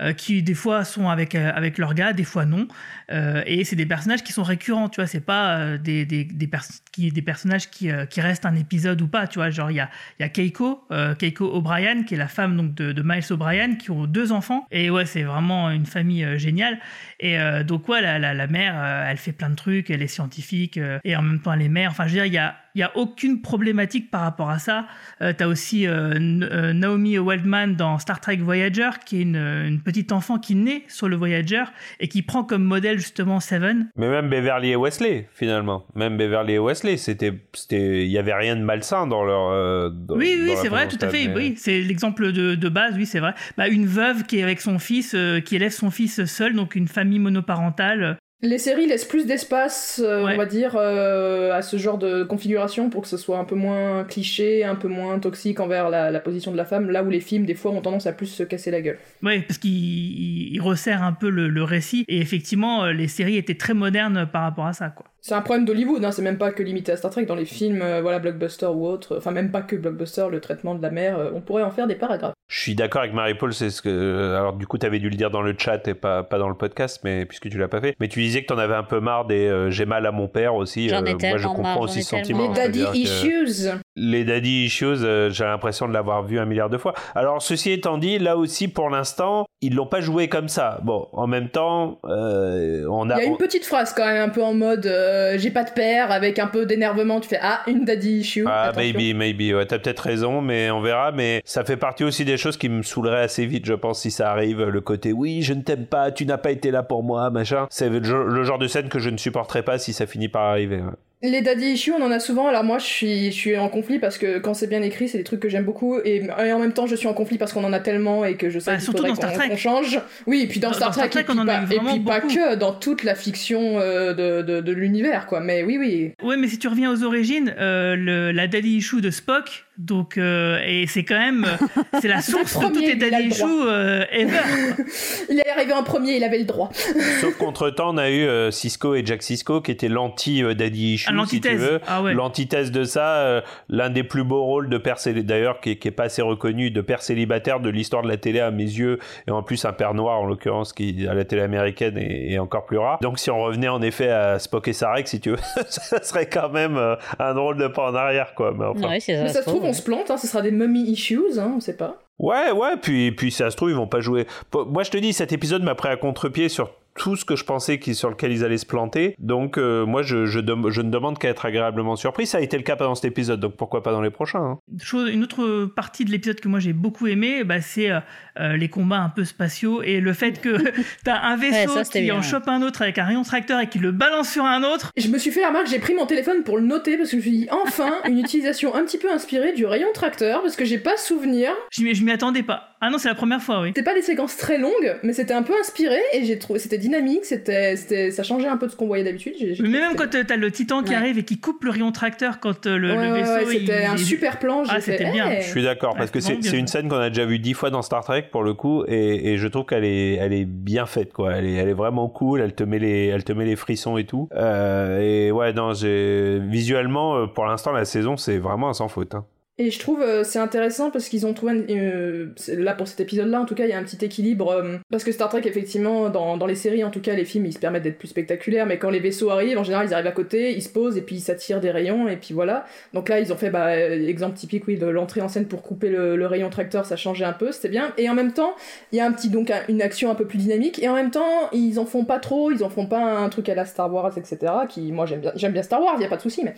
euh, 0.00 0.12
qui 0.12 0.42
des 0.42 0.54
fois 0.54 0.84
sont 0.84 1.08
avec, 1.08 1.34
euh, 1.34 1.52
avec 1.54 1.78
leur 1.78 1.94
gars, 1.94 2.12
des 2.12 2.24
fois 2.24 2.44
non, 2.44 2.66
Euh, 3.12 3.42
et 3.44 3.64
c'est 3.64 3.74
des 3.74 3.86
personnages 3.86 4.22
qui 4.22 4.32
sont 4.32 4.44
récurrents, 4.44 4.88
tu 4.88 5.00
vois, 5.00 5.08
c'est 5.08 5.26
pas 5.26 5.76
des, 5.78 6.06
des, 6.06 6.22
des, 6.22 6.48
qui, 6.92 7.10
des 7.10 7.22
personnages 7.22 7.68
qui, 7.68 7.90
qui 8.08 8.20
restent 8.20 8.46
un 8.46 8.54
épisode 8.54 9.02
ou 9.02 9.08
pas, 9.08 9.26
tu 9.26 9.40
vois, 9.40 9.50
genre 9.50 9.68
il 9.72 9.78
y 9.78 9.80
a, 9.80 9.90
y 10.20 10.22
a 10.22 10.28
Keiko, 10.28 10.86
Keiko 11.18 11.44
O'Brien, 11.52 12.04
qui 12.04 12.14
est 12.14 12.18
la 12.18 12.28
femme 12.28 12.56
donc 12.56 12.74
de, 12.76 13.02
Miles 13.02 13.24
O'Brien, 13.30 13.74
qui 13.74 13.90
ont 13.90 14.06
deux 14.06 14.30
enfants, 14.30 14.64
et 14.70 14.90
ouais, 14.90 15.06
c'est 15.06 15.24
vraiment 15.24 15.70
une 15.70 15.86
famille 15.86 16.38
géniale. 16.38 16.78
Et 17.18 17.36
donc, 17.66 17.88
ouais, 17.88 18.00
la, 18.00 18.20
la, 18.20 18.32
la 18.32 18.46
mère, 18.46 18.80
elle 19.08 19.16
fait 19.16 19.32
plein 19.32 19.50
de 19.50 19.56
trucs, 19.56 19.90
elle 19.90 20.02
est 20.02 20.06
scientifique, 20.06 20.78
et 21.02 21.16
en 21.16 21.22
même 21.22 21.40
temps, 21.40 21.52
elle 21.52 21.62
est 21.62 21.68
mère. 21.68 21.90
Enfin, 21.90 22.06
je 22.06 22.10
veux 22.10 22.20
dire, 22.22 22.26
il 22.26 22.32
y 22.32 22.38
a, 22.38 22.54
il 22.74 22.80
y 22.80 22.82
a 22.82 22.96
aucune 22.96 23.42
problématique 23.42 24.10
par 24.10 24.20
rapport 24.22 24.50
à 24.50 24.58
ça. 24.58 24.86
Euh, 25.22 25.32
T'as 25.36 25.46
aussi 25.46 25.86
euh, 25.86 26.14
euh, 26.42 26.72
Naomi 26.72 27.18
Waldman 27.18 27.74
dans 27.76 27.98
Star 27.98 28.20
Trek 28.20 28.36
Voyager, 28.36 28.90
qui 29.04 29.18
est 29.18 29.22
une, 29.22 29.36
une 29.36 29.80
petite 29.80 30.12
enfant 30.12 30.38
qui 30.38 30.54
naît 30.54 30.84
sur 30.88 31.08
le 31.08 31.16
Voyager 31.16 31.64
et 32.00 32.08
qui 32.08 32.22
prend 32.22 32.44
comme 32.44 32.62
modèle 32.64 32.98
justement 32.98 33.40
Seven. 33.40 33.88
mais 33.96 34.08
même 34.08 34.28
Beverly 34.28 34.70
et 34.70 34.76
Wesley, 34.76 35.28
finalement. 35.34 35.84
Même 35.94 36.16
Beverly 36.16 36.54
et 36.54 36.58
Wesley, 36.58 36.96
c'était, 36.96 37.32
c'était, 37.52 38.04
il 38.04 38.10
y 38.10 38.18
avait 38.18 38.34
rien 38.34 38.56
de 38.56 38.62
malsain 38.62 39.06
dans 39.06 39.24
leur. 39.24 39.50
euh, 39.50 39.90
dans- 39.90 40.16
oui, 40.16 40.36
oui, 40.42 40.52
c'est 40.60 40.68
vrai, 40.68 40.86
tout 40.88 40.98
à 41.00 41.08
fait. 41.08 41.28
mais- 41.28 41.34
Oui, 41.34 41.54
c'est 41.56 41.80
l'exemple 41.80 42.32
de, 42.32 42.54
de 42.54 42.68
base, 42.68 42.94
oui, 42.96 43.06
c'est 43.06 43.20
vrai. 43.20 43.34
Bah, 43.56 43.68
une 43.68 43.86
veuve 43.86 44.24
qui 44.24 44.38
est 44.38 44.42
avec 44.42 44.60
son 44.60 44.78
fils, 44.78 45.14
euh, 45.14 45.40
qui 45.40 45.56
élève 45.56 45.72
son 45.72 45.90
fils 45.90 46.24
seul, 46.24 46.54
donc 46.54 46.74
une 46.74 46.88
famille 46.88 47.18
monoparentale. 47.18 48.16
Les 48.42 48.56
séries 48.56 48.86
laissent 48.86 49.04
plus 49.04 49.26
d'espace, 49.26 50.00
euh, 50.02 50.24
Ouais. 50.24 50.32
on 50.32 50.36
va 50.38 50.46
dire, 50.46 50.74
euh, 50.76 51.52
à 51.52 51.60
ce 51.60 51.76
genre 51.76 51.98
de 51.98 52.22
configuration 52.22 52.88
pour 52.88 53.02
que 53.02 53.08
ce 53.08 53.18
soit 53.18 53.38
un 53.38 53.44
peu 53.44 53.54
moins 53.54 54.04
cliché, 54.04 54.64
un 54.64 54.76
peu 54.76 54.88
moins 54.88 55.18
toxique 55.18 55.60
envers 55.60 55.90
la, 55.90 56.10
la 56.10 56.20
position 56.20 56.50
de 56.50 56.56
la 56.56 56.64
femme, 56.64 56.90
là 56.90 57.02
où 57.02 57.10
les 57.10 57.20
films, 57.20 57.44
des 57.44 57.54
fois, 57.54 57.70
ont 57.70 57.82
tendance 57.82 58.06
à 58.06 58.12
plus 58.12 58.26
se 58.28 58.42
casser 58.42 58.70
la 58.70 58.80
gueule. 58.80 58.96
Oui, 59.22 59.40
parce 59.40 59.58
qu'il 59.58 59.70
il- 59.70 60.54
il 60.54 60.60
resserre 60.62 61.02
un 61.02 61.12
peu 61.12 61.28
le, 61.28 61.48
le 61.48 61.62
récit. 61.62 62.06
Et 62.08 62.18
effectivement, 62.20 62.84
euh, 62.84 62.92
les 62.92 63.08
séries 63.08 63.36
étaient 63.36 63.56
très 63.58 63.74
modernes 63.74 64.26
par 64.32 64.42
rapport 64.42 64.66
à 64.66 64.72
ça, 64.72 64.88
quoi. 64.88 65.04
C'est 65.22 65.34
un 65.34 65.42
problème 65.42 65.66
d'Hollywood, 65.66 66.02
hein, 66.02 66.12
c'est 66.12 66.22
même 66.22 66.38
pas 66.38 66.50
que 66.50 66.62
limité 66.62 66.92
à 66.92 66.96
Star 66.96 67.10
Trek. 67.10 67.26
Dans 67.26 67.34
les 67.34 67.44
films, 67.44 67.82
euh, 67.82 68.00
voilà, 68.00 68.20
blockbuster 68.20 68.64
ou 68.68 68.86
autre, 68.86 69.18
enfin 69.18 69.32
même 69.32 69.50
pas 69.50 69.60
que 69.60 69.76
blockbuster, 69.76 70.24
le 70.30 70.40
traitement 70.40 70.74
de 70.74 70.80
la 70.80 70.88
mère, 70.90 71.18
euh, 71.18 71.30
on 71.34 71.42
pourrait 71.42 71.62
en 71.62 71.70
faire 71.70 71.86
des 71.86 71.94
paragraphes. 71.94 72.32
Je 72.48 72.58
suis 72.58 72.74
d'accord 72.74 73.02
avec 73.02 73.12
Marie-Paul, 73.14 73.52
c'est 73.52 73.68
ce 73.68 73.82
que. 73.82 74.34
Alors, 74.34 74.54
du 74.54 74.66
coup, 74.66 74.78
tu 74.78 74.86
avais 74.86 74.98
dû 74.98 75.10
le 75.10 75.16
dire 75.16 75.30
dans 75.30 75.42
le 75.42 75.54
chat 75.56 75.86
et 75.86 75.94
pas, 75.94 76.22
pas 76.22 76.38
dans 76.38 76.48
le 76.48 76.54
podcast, 76.56 77.00
mais 77.04 77.26
puisque 77.26 77.50
tu 77.50 77.58
l'as 77.58 77.68
pas 77.68 77.82
fait. 77.82 77.94
Mais 78.00 78.08
tu 78.08 78.22
disais 78.30 78.42
que 78.42 78.46
t'en 78.46 78.58
avais 78.58 78.74
un 78.74 78.82
peu 78.82 79.00
marre 79.00 79.24
des 79.26 79.46
euh, 79.46 79.70
j'ai 79.70 79.84
mal 79.86 80.06
à 80.06 80.12
mon 80.12 80.28
père 80.28 80.54
aussi. 80.54 80.88
J'en 80.88 81.04
ai 81.04 81.12
euh, 81.14 81.16
moi, 81.20 81.36
je 81.38 81.46
comprends 81.46 81.62
marre, 81.62 81.80
aussi 81.80 82.02
ce 82.02 82.10
sentiment. 82.10 82.48
les 82.48 82.54
daddy 82.54 82.84
issues 82.94 83.48
Les 83.96 84.24
daddy 84.24 84.64
issues, 84.64 84.84
euh, 85.02 85.30
j'ai 85.30 85.44
l'impression 85.44 85.88
de 85.88 85.92
l'avoir 85.92 86.22
vu 86.22 86.38
un 86.38 86.44
milliard 86.44 86.70
de 86.70 86.78
fois. 86.78 86.94
Alors, 87.14 87.42
ceci 87.42 87.72
étant 87.72 87.98
dit, 87.98 88.18
là 88.18 88.36
aussi, 88.36 88.68
pour 88.68 88.90
l'instant, 88.90 89.46
ils 89.60 89.74
l'ont 89.74 89.86
pas 89.86 90.00
joué 90.00 90.28
comme 90.28 90.48
ça. 90.48 90.80
Bon, 90.82 91.08
en 91.12 91.26
même 91.26 91.48
temps, 91.48 91.98
euh, 92.06 92.84
on 92.88 93.06
Il 93.06 93.12
a. 93.12 93.18
y 93.18 93.20
a 93.20 93.24
une 93.24 93.32
on- 93.34 93.36
petite 93.36 93.64
phrase 93.66 93.92
quand 93.94 94.04
même, 94.06 94.22
un 94.22 94.28
peu 94.28 94.42
en 94.42 94.54
mode 94.54 94.86
euh, 94.86 95.36
j'ai 95.38 95.50
pas 95.50 95.64
de 95.64 95.70
père, 95.70 96.10
avec 96.10 96.38
un 96.38 96.46
peu 96.46 96.66
d'énervement, 96.66 97.20
tu 97.20 97.28
fais 97.28 97.38
ah, 97.42 97.62
une 97.66 97.84
daddy 97.84 98.18
issue. 98.20 98.44
Ah, 98.46 98.68
attention. 98.68 98.92
maybe, 98.98 99.16
maybe. 99.16 99.54
Ouais, 99.54 99.66
t'as 99.66 99.78
peut-être 99.78 100.00
raison, 100.00 100.40
mais 100.40 100.70
on 100.70 100.80
verra. 100.80 101.12
Mais 101.12 101.42
ça 101.44 101.64
fait 101.64 101.76
partie 101.76 102.04
aussi 102.04 102.24
des 102.24 102.36
choses 102.36 102.56
qui 102.56 102.68
me 102.68 102.82
saouleraient 102.82 103.22
assez 103.22 103.46
vite, 103.46 103.66
je 103.66 103.74
pense, 103.74 104.00
si 104.00 104.10
ça 104.10 104.30
arrive. 104.30 104.62
Le 104.64 104.80
côté 104.80 105.12
oui, 105.12 105.42
je 105.42 105.52
ne 105.54 105.62
t'aime 105.62 105.86
pas, 105.86 106.10
tu 106.10 106.24
n'as 106.26 106.38
pas 106.38 106.50
été 106.50 106.70
là 106.70 106.82
pour 106.82 107.02
moi, 107.02 107.30
machin. 107.30 107.66
C'est 107.70 107.88
le 107.88 108.02
genre 108.02 108.19
le 108.24 108.42
genre 108.44 108.58
de 108.58 108.66
scène 108.66 108.88
que 108.88 108.98
je 108.98 109.10
ne 109.10 109.16
supporterais 109.16 109.62
pas 109.62 109.78
si 109.78 109.92
ça 109.92 110.06
finit 110.06 110.28
par 110.28 110.42
arriver. 110.42 110.76
ouais. 110.76 110.92
Les 111.22 111.42
daddy 111.42 111.72
issues, 111.72 111.92
on 111.92 112.02
en 112.02 112.10
a 112.10 112.18
souvent. 112.18 112.46
Alors 112.48 112.64
moi, 112.64 112.78
je 112.78 112.86
suis, 112.86 113.26
je 113.26 113.36
suis 113.36 113.54
en 113.58 113.68
conflit 113.68 113.98
parce 113.98 114.16
que 114.16 114.38
quand 114.38 114.54
c'est 114.54 114.68
bien 114.68 114.80
écrit, 114.80 115.06
c'est 115.06 115.18
des 115.18 115.24
trucs 115.24 115.40
que 115.40 115.50
j'aime 115.50 115.66
beaucoup. 115.66 115.98
Et, 116.02 116.22
et 116.42 116.52
en 116.54 116.58
même 116.58 116.72
temps, 116.72 116.86
je 116.86 116.94
suis 116.96 117.08
en 117.08 117.12
conflit 117.12 117.36
parce 117.36 117.52
qu'on 117.52 117.62
en 117.64 117.74
a 117.74 117.80
tellement 117.80 118.24
et 118.24 118.36
que 118.36 118.48
je 118.48 118.58
sais 118.58 118.70
Bah, 118.70 118.76
qu'il 118.76 118.84
surtout 118.84 119.04
faudrait 119.04 119.10
dans 119.20 119.34
Star 119.34 119.48
qu'on 119.48 119.56
change. 119.58 120.00
Oui, 120.26 120.40
et 120.40 120.46
puis 120.46 120.60
dans, 120.60 120.68
Dans- 120.68 120.74
Star 120.76 120.88
dans 120.88 120.92
Star 120.94 121.10
Trek, 121.10 121.24
Trek, 121.24 121.32
et 121.32 121.36
puis, 121.36 121.38
on 121.38 121.42
en 121.42 121.48
a 121.48 121.62
et 121.64 121.78
puis 121.98 122.00
pas 122.00 122.20
que 122.22 122.54
dans 122.54 122.72
toute 122.72 123.04
la 123.04 123.14
fiction 123.14 123.78
euh, 123.78 124.14
de, 124.14 124.40
de, 124.40 124.60
de 124.62 124.72
l'univers, 124.72 125.26
quoi. 125.26 125.40
Mais 125.40 125.62
oui, 125.62 125.76
oui. 125.78 126.12
Ouais, 126.22 126.38
mais 126.38 126.48
si 126.48 126.58
tu 126.58 126.68
reviens 126.68 126.90
aux 126.90 127.04
origines, 127.04 127.54
euh, 127.58 127.96
le, 127.96 128.32
la 128.32 128.46
daddy 128.46 128.76
issue 128.78 129.02
de 129.02 129.10
Spock, 129.10 129.66
donc, 129.80 130.18
euh, 130.18 130.58
et 130.66 130.86
c'est 130.86 131.04
quand 131.04 131.18
même, 131.18 131.44
euh, 131.46 131.82
c'est 132.00 132.08
la 132.08 132.20
source 132.22 132.58
de 132.58 132.64
daddy 132.68 132.94
le 132.94 133.08
droit. 133.08 133.26
issues 133.26 133.44
euh, 133.68 134.04
ever. 134.12 134.38
Il 135.30 135.38
est 135.38 135.48
arrivé 135.48 135.72
en 135.72 135.82
premier, 135.82 136.16
il 136.16 136.24
avait 136.24 136.38
le 136.38 136.44
droit. 136.44 136.70
Sauf 137.20 137.36
qu'entre-temps, 137.38 137.94
on 137.94 137.98
a 137.98 138.10
eu 138.10 138.26
euh, 138.26 138.50
Cisco 138.50 138.94
et 138.94 139.02
Jack 139.06 139.22
Cisco 139.22 139.60
qui 139.60 139.70
étaient 139.70 139.88
l'anti-Daddy 139.88 140.94
Issue, 140.94 141.06
À 141.06 141.08
si 141.08 141.12
tu 141.12 141.16
l'antithèse. 141.16 141.60
veux. 141.60 141.80
Ah 141.86 142.02
ouais. 142.02 142.12
L'antithèse 142.14 142.70
de 142.72 142.84
ça, 142.84 143.16
euh, 143.18 143.40
l'un 143.68 143.90
des 143.90 144.02
plus 144.04 144.24
beaux 144.24 144.42
rôles 144.44 144.68
de 144.68 144.78
père 144.78 144.98
célibataire, 144.98 145.20
d'ailleurs, 145.38 145.60
qui, 145.60 145.70
est- 145.70 145.76
qui 145.76 145.88
est 145.88 145.92
pas 145.92 146.04
assez 146.04 146.22
reconnu, 146.22 146.70
de 146.70 146.80
père 146.80 147.02
célibataire 147.02 147.60
de 147.60 147.70
l'histoire 147.70 148.02
de 148.02 148.08
la 148.08 148.16
télé 148.16 148.40
à 148.40 148.50
mes 148.50 148.64
yeux, 148.64 148.98
et 149.26 149.30
en 149.30 149.42
plus 149.42 149.64
un 149.64 149.72
père 149.72 149.94
noir 149.94 150.18
en 150.20 150.26
l'occurrence, 150.26 150.72
qui 150.72 151.06
à 151.08 151.14
la 151.14 151.24
télé 151.24 151.42
américaine 151.42 151.96
est, 151.96 152.32
est 152.32 152.38
encore 152.38 152.66
plus 152.66 152.78
rare. 152.78 152.98
Donc 153.00 153.18
si 153.18 153.30
on 153.30 153.40
revenait 153.40 153.68
en 153.68 153.80
effet 153.82 154.10
à 154.10 154.38
Spock 154.38 154.68
et 154.68 154.72
Sarek, 154.72 155.08
si 155.08 155.20
tu 155.20 155.30
veux, 155.30 155.38
ça 155.68 156.02
serait 156.02 156.26
quand 156.26 156.48
même 156.50 156.76
euh, 156.76 156.96
un 157.18 157.34
drôle 157.34 157.56
de 157.58 157.66
pas 157.68 157.90
en 157.90 157.94
arrière, 157.94 158.34
quoi. 158.34 158.52
Mais 158.56 158.64
enfin. 158.66 158.88
Ouais, 158.88 159.00
ça. 159.00 159.12
Mais 159.12 159.28
ça 159.28 159.42
se 159.42 159.48
trouve, 159.48 159.64
on 159.64 159.69
se 159.72 159.82
plante, 159.82 160.10
hein, 160.10 160.16
ce 160.16 160.26
sera 160.26 160.42
des 160.42 160.50
mummy 160.50 160.82
issues, 160.82 161.38
hein, 161.38 161.54
on 161.56 161.60
sait 161.60 161.76
pas. 161.76 162.02
Ouais, 162.18 162.50
ouais, 162.50 162.76
puis, 162.76 163.12
puis 163.12 163.30
ça 163.30 163.50
se 163.50 163.56
trouve, 163.56 163.70
ils 163.70 163.76
vont 163.76 163.86
pas 163.86 164.00
jouer. 164.00 164.26
Moi, 164.54 164.82
je 164.82 164.90
te 164.90 164.98
dis, 164.98 165.12
cet 165.12 165.32
épisode 165.32 165.62
m'a 165.62 165.74
pris 165.74 165.88
à 165.88 165.96
contre-pied 165.96 166.48
sur 166.50 166.70
tout 166.96 167.16
ce 167.16 167.24
que 167.24 167.36
je 167.36 167.44
pensais 167.44 167.78
qui, 167.78 167.94
sur 167.94 168.10
lequel 168.10 168.32
ils 168.32 168.44
allaient 168.44 168.58
se 168.58 168.66
planter. 168.66 169.14
Donc, 169.18 169.58
euh, 169.58 169.86
moi, 169.86 170.02
je, 170.02 170.26
je, 170.26 170.38
ne 170.40 170.90
demande 170.90 171.18
qu'à 171.18 171.28
être 171.28 171.46
agréablement 171.46 171.96
surpris. 171.96 172.26
Ça 172.26 172.38
a 172.38 172.40
été 172.40 172.56
le 172.56 172.62
cas 172.62 172.76
pendant 172.76 172.94
cet 172.94 173.06
épisode, 173.06 173.40
donc 173.40 173.56
pourquoi 173.56 173.82
pas 173.82 173.92
dans 173.92 174.02
les 174.02 174.10
prochains 174.10 174.40
hein. 174.40 174.58
Chose, 174.82 175.10
une 175.10 175.22
autre 175.22 175.66
partie 175.66 176.04
de 176.04 176.10
l'épisode 176.10 176.40
que 176.40 176.48
moi 176.48 176.60
j'ai 176.60 176.72
beaucoup 176.72 177.06
aimé, 177.06 177.44
bah, 177.44 177.60
c'est 177.60 177.90
euh, 177.90 178.00
euh, 178.38 178.56
les 178.56 178.68
combats 178.68 179.00
un 179.00 179.08
peu 179.08 179.24
spatiaux 179.24 179.82
et 179.82 180.00
le 180.00 180.12
fait 180.12 180.40
que 180.40 180.58
t'as 181.04 181.20
un 181.20 181.36
vaisseau 181.36 181.74
ça, 181.74 181.84
qui 181.84 182.02
bien, 182.02 182.16
en 182.16 182.22
chope 182.22 182.48
un 182.48 182.62
autre 182.62 182.82
avec 182.82 182.98
un 182.98 183.04
rayon 183.04 183.22
tracteur 183.22 183.60
et 183.60 183.68
qui 183.68 183.78
le 183.78 183.92
balance 183.92 184.30
sur 184.30 184.44
un 184.44 184.62
autre. 184.62 184.90
Je 184.96 185.08
me 185.08 185.18
suis 185.18 185.30
fait 185.30 185.40
la 185.40 185.48
remarque, 185.48 185.68
j'ai 185.68 185.78
pris 185.78 185.94
mon 185.94 186.06
téléphone 186.06 186.42
pour 186.44 186.58
le 186.58 186.64
noter 186.64 186.96
parce 186.96 187.10
que 187.10 187.12
je 187.12 187.16
me 187.16 187.22
suis 187.22 187.30
dit 187.30 187.48
enfin 187.50 187.92
une 188.06 188.18
utilisation 188.24 188.74
un 188.74 188.84
petit 188.84 188.98
peu 188.98 189.10
inspirée 189.10 189.52
du 189.52 189.66
rayon 189.66 189.88
tracteur 189.94 190.42
parce 190.42 190.56
que 190.56 190.64
j'ai 190.64 190.78
pas 190.78 190.96
souvenir. 190.96 191.50
Je 191.70 191.82
m'y 191.82 192.10
attendais 192.12 192.42
pas. 192.42 192.69
Ah 192.82 192.88
non, 192.88 192.96
c'est 192.96 193.08
la 193.08 193.14
première 193.14 193.42
fois, 193.42 193.60
oui. 193.60 193.68
C'était 193.68 193.82
pas 193.82 193.94
des 193.94 194.00
séquences 194.00 194.38
très 194.38 194.56
longues, 194.56 194.96
mais 195.02 195.12
c'était 195.12 195.34
un 195.34 195.42
peu 195.42 195.52
inspiré 195.60 195.98
et 196.14 196.24
j'ai 196.24 196.38
trouvé 196.38 196.58
c'était 196.58 196.78
dynamique, 196.78 197.24
c'était, 197.26 197.76
c'était, 197.76 198.10
ça 198.10 198.22
changeait 198.22 198.48
un 198.48 198.56
peu 198.56 198.66
de 198.66 198.70
ce 198.72 198.76
qu'on 198.76 198.86
voyait 198.86 199.04
d'habitude. 199.04 199.34
J'ai- 199.38 199.54
j'ai 199.54 199.62
Mais 199.62 199.68
même 199.80 199.96
quand 199.96 200.14
euh, 200.14 200.24
t'as 200.26 200.36
le 200.36 200.50
titan 200.50 200.82
qui 200.82 200.90
Ouais. 200.90 200.96
arrive 200.96 201.18
et 201.18 201.22
qui 201.24 201.38
coupe 201.38 201.62
le 201.64 201.70
rayon 201.72 201.92
tracteur 201.92 202.40
quand 202.40 202.66
euh, 202.66 202.78
le, 202.78 202.88
c'était- 202.88 203.04
le 203.06 203.12
vaisseau. 203.12 203.32
ouais, 203.32 203.44
ouais, 203.44 203.54
il- 203.56 203.60
c'était 203.60 203.84
un 203.84 203.96
il- 203.96 203.98
super 203.98 204.38
plan. 204.38 204.64
j'ai 204.64 204.70
Ah, 204.72 204.80
fait, 204.80 204.92
c'était 204.92 205.10
bien. 205.12 205.28
hey. 205.30 205.42
Je 205.42 205.48
suis 205.48 205.62
d'accord 205.62 205.94
parce 205.94 206.06
Ouais, 206.06 206.12
que 206.14 206.20
c'est 206.20 206.38
c'est 206.42 206.56
une 206.58 206.68
scène 206.68 206.88
qu'on 206.88 206.96
a 206.96 207.10
déjà 207.10 207.26
vue 207.26 207.38
dix 207.38 207.52
fois 207.52 207.68
dans 207.68 207.82
Star 207.82 208.02
Trek 208.02 208.28
pour 208.32 208.42
le 208.42 208.54
coup 208.54 208.84
et, 208.88 209.32
et 209.32 209.36
je 209.36 209.46
trouve 209.46 209.66
qu'elle 209.66 209.84
est 209.84 210.14
elle 210.14 210.32
est 210.32 210.46
bien 210.46 210.86
faite 210.86 211.12
quoi. 211.12 211.34
Elle 211.34 211.46
est 211.46 211.54
elle 211.56 211.68
est 211.68 211.74
vraiment 211.74 212.08
cool. 212.08 212.40
Elle 212.40 212.54
te 212.54 212.64
met 212.64 212.78
les 212.78 213.08
elle 213.08 213.24
te 213.24 213.32
met 213.34 213.44
les 213.44 213.56
frissons 213.56 213.98
et 213.98 214.04
tout. 214.04 214.28
Euh, 214.34 215.00
et 215.00 215.30
ouais 215.32 215.52
non 215.52 215.74
j'ai 215.74 216.38
visuellement 216.40 217.16
euh, 217.18 217.26
pour 217.26 217.44
l'instant 217.44 217.72
la 217.72 217.84
saison 217.84 218.16
c'est 218.16 218.38
vraiment 218.38 218.70
un 218.70 218.74
sans 218.74 218.88
faute. 218.88 219.14
hein. 219.14 219.26
Et 219.60 219.70
je 219.70 219.78
trouve 219.78 220.00
euh, 220.00 220.24
c'est 220.24 220.38
intéressant 220.38 220.90
parce 220.90 221.10
qu'ils 221.10 221.26
ont 221.26 221.34
trouvé, 221.34 221.66
euh, 221.68 222.28
là 222.48 222.72
pour 222.72 222.88
cet 222.88 222.98
épisode-là 223.00 223.42
en 223.42 223.44
tout 223.44 223.54
cas, 223.54 223.64
il 223.64 223.68
y 223.68 223.74
a 223.74 223.78
un 223.78 223.82
petit 223.82 224.02
équilibre. 224.02 224.48
euh, 224.52 224.78
parce 224.90 225.04
que 225.04 225.12
Star 225.12 225.28
Trek, 225.28 225.42
effectivement, 225.44 226.08
dans, 226.08 226.38
dans 226.38 226.46
les 226.46 226.54
séries, 226.54 226.82
en 226.82 226.88
tout 226.88 227.02
cas, 227.02 227.14
les 227.14 227.26
films, 227.26 227.44
ils 227.44 227.52
se 227.52 227.58
permettent 227.58 227.82
d'être 227.82 227.98
plus 227.98 228.08
spectaculaires, 228.08 228.64
mais 228.64 228.78
quand 228.78 228.88
les 228.88 229.00
vaisseaux 229.00 229.28
arrivent, 229.28 229.58
en 229.58 229.62
général, 229.62 229.86
ils 229.86 229.92
arrivent 229.92 230.06
à 230.06 230.12
côté, 230.12 230.52
ils 230.56 230.62
se 230.62 230.70
posent 230.70 230.96
et 230.96 231.02
puis 231.02 231.16
ils 231.16 231.20
s'attirent 231.20 231.60
des 231.60 231.70
rayons, 231.70 232.08
et 232.08 232.16
puis 232.16 232.32
voilà. 232.32 232.64
Donc 232.94 233.10
là, 233.10 233.20
ils 233.20 233.34
ont 233.34 233.36
fait, 233.36 233.50
bah, 233.50 233.66
euh, 233.72 234.08
exemple 234.08 234.34
typique, 234.34 234.66
oui, 234.66 234.78
de 234.78 234.86
l'entrée 234.86 235.20
en 235.20 235.28
scène 235.28 235.44
pour 235.44 235.60
couper 235.60 235.90
le, 235.90 236.26
rayon 236.26 236.48
tracteur, 236.48 236.86
ça 236.86 236.96
changeait 236.96 237.26
un 237.26 237.34
peu, 237.34 237.52
c'était 237.52 237.68
bien. 237.68 237.92
Et 237.98 238.08
en 238.08 238.14
même 238.14 238.32
temps, 238.32 238.54
il 238.92 238.96
y 238.96 239.00
a 239.02 239.04
un 239.06 239.12
petit, 239.12 239.28
donc, 239.28 239.50
un- 239.50 239.60
une 239.68 239.82
action 239.82 240.10
un 240.10 240.14
peu 240.14 240.24
plus 240.24 240.38
dynamique, 240.38 240.82
et 240.82 240.88
en 240.88 240.94
même 240.94 241.10
temps, 241.10 241.50
ils 241.52 241.78
en 241.78 241.84
font 241.84 242.06
pas 242.06 242.18
trop, 242.18 242.50
ils 242.50 242.64
en 242.64 242.70
font 242.70 242.86
pas 242.86 243.02
un 243.18 243.28
truc 243.28 243.50
à 243.50 243.54
la 243.54 243.66
Star 243.66 243.92
Wars, 243.92 244.16
etc., 244.16 244.38
qui, 244.70 244.90
moi, 244.90 245.04
j'aime 245.04 245.20
bien, 245.20 245.32
j'aime 245.34 245.52
bien 245.52 245.62
Star 245.62 245.82
Wars, 245.82 245.96
il 245.98 246.02
y 246.02 246.06
a 246.06 246.08
pas 246.08 246.16
de 246.16 246.22
souci, 246.22 246.44
mais 246.44 246.54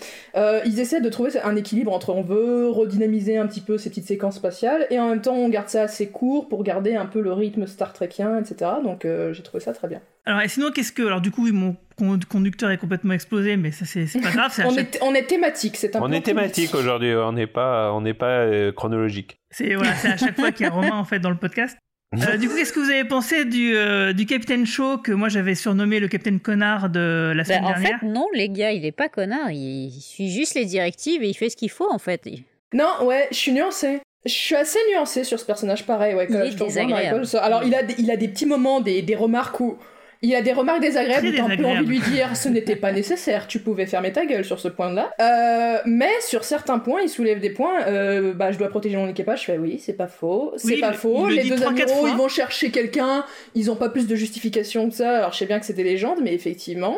ils 0.66 0.78
essaient 0.78 1.00
de 1.00 1.08
trouver 1.08 1.30
un 1.42 1.56
équilibre 1.56 1.92
entre 1.92 2.10
on 2.10 2.22
veut 2.22 2.68
redynamiser 2.92 3.36
un 3.38 3.46
petit 3.46 3.60
peu 3.60 3.78
ces 3.78 3.90
petites 3.90 4.06
séquences 4.06 4.36
spatiales 4.36 4.86
et 4.90 4.98
en 5.00 5.08
même 5.08 5.20
temps 5.20 5.34
on 5.34 5.48
garde 5.48 5.68
ça 5.68 5.82
assez 5.82 6.08
court 6.08 6.48
pour 6.48 6.62
garder 6.62 6.94
un 6.94 7.06
peu 7.06 7.20
le 7.20 7.32
rythme 7.32 7.66
Star 7.66 7.92
Trekien, 7.92 8.38
etc. 8.38 8.70
Donc 8.84 9.04
euh, 9.04 9.32
j'ai 9.32 9.42
trouvé 9.42 9.62
ça 9.62 9.72
très 9.72 9.88
bien. 9.88 10.00
Alors, 10.24 10.40
et 10.40 10.46
sinon, 10.48 10.70
qu'est-ce 10.70 10.92
que. 10.92 11.02
Alors, 11.04 11.20
du 11.20 11.32
coup, 11.32 11.46
oui, 11.46 11.50
mon 11.50 11.74
con- 11.98 12.20
conducteur 12.28 12.70
est 12.70 12.78
complètement 12.78 13.12
explosé, 13.12 13.56
mais 13.56 13.72
ça, 13.72 13.84
c'est 13.84 14.06
pas 14.22 14.30
grave. 14.30 14.52
On 14.64 14.70
chaque- 14.72 14.94
est, 14.94 15.02
on 15.02 15.12
est 15.14 15.26
thématique, 15.26 15.76
c'est 15.76 15.96
un 15.96 16.00
On 16.00 16.12
est 16.12 16.20
thématique 16.20 16.72
aujourd'hui. 16.76 17.12
On 17.12 17.32
n'est 17.32 17.48
pas 17.48 17.92
on 17.92 18.02
n'est 18.02 18.14
pas 18.14 18.42
euh, 18.42 18.70
chronologique. 18.70 19.36
C'est 19.50 19.74
voilà, 19.74 19.94
c'est 19.96 20.08
à 20.12 20.16
chaque 20.16 20.36
fois 20.38 20.52
qu'il 20.52 20.64
y 20.64 20.68
a 20.68 20.72
Romain 20.72 20.94
en 20.96 21.04
fait 21.04 21.18
dans 21.18 21.30
le 21.30 21.36
podcast. 21.36 21.76
Euh, 22.14 22.36
du 22.36 22.46
coup, 22.48 22.54
qu'est-ce 22.54 22.72
que 22.74 22.78
vous 22.78 22.90
avez 22.90 23.04
pensé 23.04 23.46
du, 23.46 23.74
euh, 23.74 24.12
du 24.12 24.26
Capitaine 24.26 24.66
Shaw 24.66 24.98
que 24.98 25.12
moi 25.12 25.28
j'avais 25.30 25.54
surnommé 25.54 25.98
le 25.98 26.08
Capitaine 26.08 26.40
Connard 26.40 26.90
de 26.90 27.32
la 27.34 27.42
Bah, 27.42 27.44
semaine 27.44 27.64
en 27.64 27.68
dernière? 27.70 28.00
fait, 28.00 28.06
non, 28.06 28.26
les 28.34 28.48
gars, 28.50 28.70
il 28.70 28.84
est 28.84 28.92
pas 28.92 29.08
connard. 29.08 29.50
Il, 29.50 29.86
il 29.86 30.00
suit 30.00 30.30
juste 30.30 30.54
les 30.54 30.66
directives 30.66 31.22
et 31.24 31.30
il 31.30 31.34
fait 31.34 31.48
ce 31.48 31.56
qu'il 31.56 31.70
faut, 31.70 31.90
en 31.90 31.98
fait. 31.98 32.28
Non, 32.72 33.04
ouais, 33.04 33.28
je 33.30 33.36
suis 33.36 33.52
nuancée. 33.52 34.00
Je 34.24 34.30
suis 34.32 34.54
assez 34.54 34.78
nuancée 34.92 35.24
sur 35.24 35.40
ce 35.40 35.44
personnage, 35.44 35.84
pareil. 35.84 36.14
Ouais, 36.14 36.26
Il 36.30 36.34
quand 36.34 36.44
je 36.46 36.64
désagréable. 36.64 37.24
Alors, 37.40 37.64
il 37.64 37.74
a, 37.74 37.82
des- 37.82 37.94
il 37.98 38.10
a 38.10 38.16
des 38.16 38.28
petits 38.28 38.46
moments, 38.46 38.80
des, 38.80 39.02
des 39.02 39.16
remarques 39.16 39.58
où. 39.60 39.76
Il 40.24 40.32
a 40.36 40.40
des 40.42 40.52
remarques 40.52 40.80
désagréables 40.80 41.26
où 41.26 41.32
t'as 41.32 41.42
un 41.52 41.56
peu 41.56 41.64
envie 41.66 41.84
de 41.84 41.88
lui 41.90 41.98
dire 41.98 42.36
ce 42.36 42.48
n'était 42.48 42.76
pas 42.76 42.92
nécessaire, 42.92 43.48
tu 43.48 43.58
pouvais 43.58 43.86
fermer 43.86 44.12
ta 44.12 44.24
gueule 44.24 44.44
sur 44.44 44.60
ce 44.60 44.68
point-là. 44.68 45.10
Euh, 45.20 45.78
mais 45.84 46.12
sur 46.20 46.44
certains 46.44 46.78
points, 46.78 47.00
il 47.02 47.08
soulève 47.08 47.40
des 47.40 47.50
points. 47.50 47.82
Euh, 47.88 48.32
bah, 48.32 48.52
je 48.52 48.58
dois 48.58 48.68
protéger 48.68 48.96
mon 48.96 49.08
équipage. 49.08 49.40
Je 49.40 49.44
fais 49.46 49.58
oui, 49.58 49.80
c'est 49.84 49.94
pas 49.94 50.06
faux, 50.06 50.52
c'est 50.58 50.68
Oui, 50.74 50.80
pas 50.80 50.90
il- 50.92 50.94
faux. 50.96 51.26
le 51.26 51.34
Les 51.34 51.48
deux 51.48 51.56
trois, 51.56 51.74
quatre 51.74 51.88
amiraux, 51.90 52.02
fois. 52.06 52.10
ils 52.10 52.16
vont 52.16 52.28
chercher 52.28 52.70
quelqu'un. 52.70 53.24
Ils 53.56 53.68
ont 53.68 53.74
pas 53.74 53.88
plus 53.88 54.06
de 54.06 54.14
justification 54.14 54.88
que 54.88 54.94
ça. 54.94 55.10
Alors, 55.18 55.32
je 55.32 55.38
sais 55.38 55.46
bien 55.46 55.58
que 55.58 55.66
c'est 55.66 55.72
des 55.72 55.82
légendes, 55.82 56.20
mais 56.22 56.32
effectivement. 56.34 56.96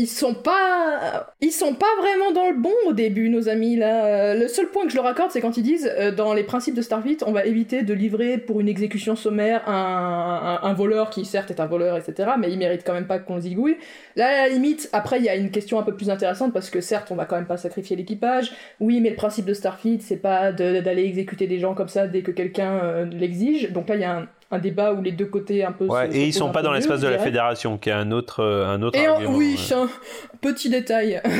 Ils 0.00 0.06
sont 0.06 0.32
pas, 0.32 1.34
ils 1.40 1.50
sont 1.50 1.74
pas 1.74 1.86
vraiment 2.00 2.30
dans 2.30 2.48
le 2.48 2.56
bon 2.56 2.72
au 2.86 2.92
début, 2.92 3.28
nos 3.30 3.48
amis 3.48 3.74
là. 3.74 4.06
Euh, 4.06 4.34
Le 4.34 4.46
seul 4.46 4.68
point 4.68 4.84
que 4.84 4.90
je 4.90 4.96
leur 4.96 5.06
accorde, 5.06 5.32
c'est 5.32 5.40
quand 5.40 5.56
ils 5.56 5.64
disent 5.64 5.90
euh, 5.98 6.12
dans 6.12 6.34
les 6.34 6.44
principes 6.44 6.76
de 6.76 6.82
Starfleet, 6.82 7.18
on 7.26 7.32
va 7.32 7.44
éviter 7.44 7.82
de 7.82 7.92
livrer 7.94 8.38
pour 8.38 8.60
une 8.60 8.68
exécution 8.68 9.16
sommaire 9.16 9.68
un, 9.68 10.72
voleur 10.74 11.10
qui 11.10 11.24
certes 11.24 11.50
est 11.50 11.58
un 11.58 11.66
voleur, 11.66 11.96
etc. 11.96 12.30
Mais 12.38 12.52
il 12.52 12.58
mérite 12.58 12.82
quand 12.86 12.92
même 12.92 13.08
pas 13.08 13.18
qu'on 13.18 13.34
le 13.34 13.40
zigouille. 13.40 13.76
Là, 14.14 14.28
à 14.28 14.46
la 14.46 14.48
limite, 14.50 14.88
après 14.92 15.18
il 15.18 15.24
y 15.24 15.28
a 15.28 15.34
une 15.34 15.50
question 15.50 15.80
un 15.80 15.82
peu 15.82 15.96
plus 15.96 16.10
intéressante 16.10 16.52
parce 16.52 16.70
que 16.70 16.80
certes, 16.80 17.10
on 17.10 17.16
va 17.16 17.24
quand 17.24 17.34
même 17.34 17.46
pas 17.46 17.56
sacrifier 17.56 17.96
l'équipage. 17.96 18.52
Oui, 18.78 19.00
mais 19.00 19.10
le 19.10 19.16
principe 19.16 19.46
de 19.46 19.54
Starfleet, 19.54 19.98
c'est 20.00 20.18
pas 20.18 20.52
d'aller 20.52 21.02
exécuter 21.02 21.48
des 21.48 21.58
gens 21.58 21.74
comme 21.74 21.88
ça 21.88 22.06
dès 22.06 22.22
que 22.22 22.30
quelqu'un 22.30 22.78
euh, 22.84 23.04
l'exige. 23.04 23.72
Donc 23.72 23.88
là, 23.88 23.96
il 23.96 24.02
y 24.02 24.04
a 24.04 24.18
un, 24.18 24.28
un 24.50 24.58
débat 24.58 24.92
où 24.94 25.02
les 25.02 25.12
deux 25.12 25.26
côtés 25.26 25.64
un 25.64 25.72
peu. 25.72 25.86
se- 25.86 25.90
Ouais, 25.92 26.08
et 26.12 26.24
ils 26.26 26.32
sont 26.32 26.50
pas 26.52 26.62
dans 26.62 26.72
l'espace 26.72 27.00
de 27.00 27.08
la 27.08 27.18
fédération, 27.18 27.76
qui 27.78 27.88
est 27.90 27.92
un 27.92 28.10
autre 28.12 28.40
euh, 28.42 28.66
un 28.66 28.82
autre 28.82 28.98
Et 28.98 29.08
en- 29.08 29.24
oui, 29.34 29.52
ouais. 29.52 29.56
c'est 29.58 29.74
un 29.74 29.88
petit 30.40 30.68
détail. 30.70 31.20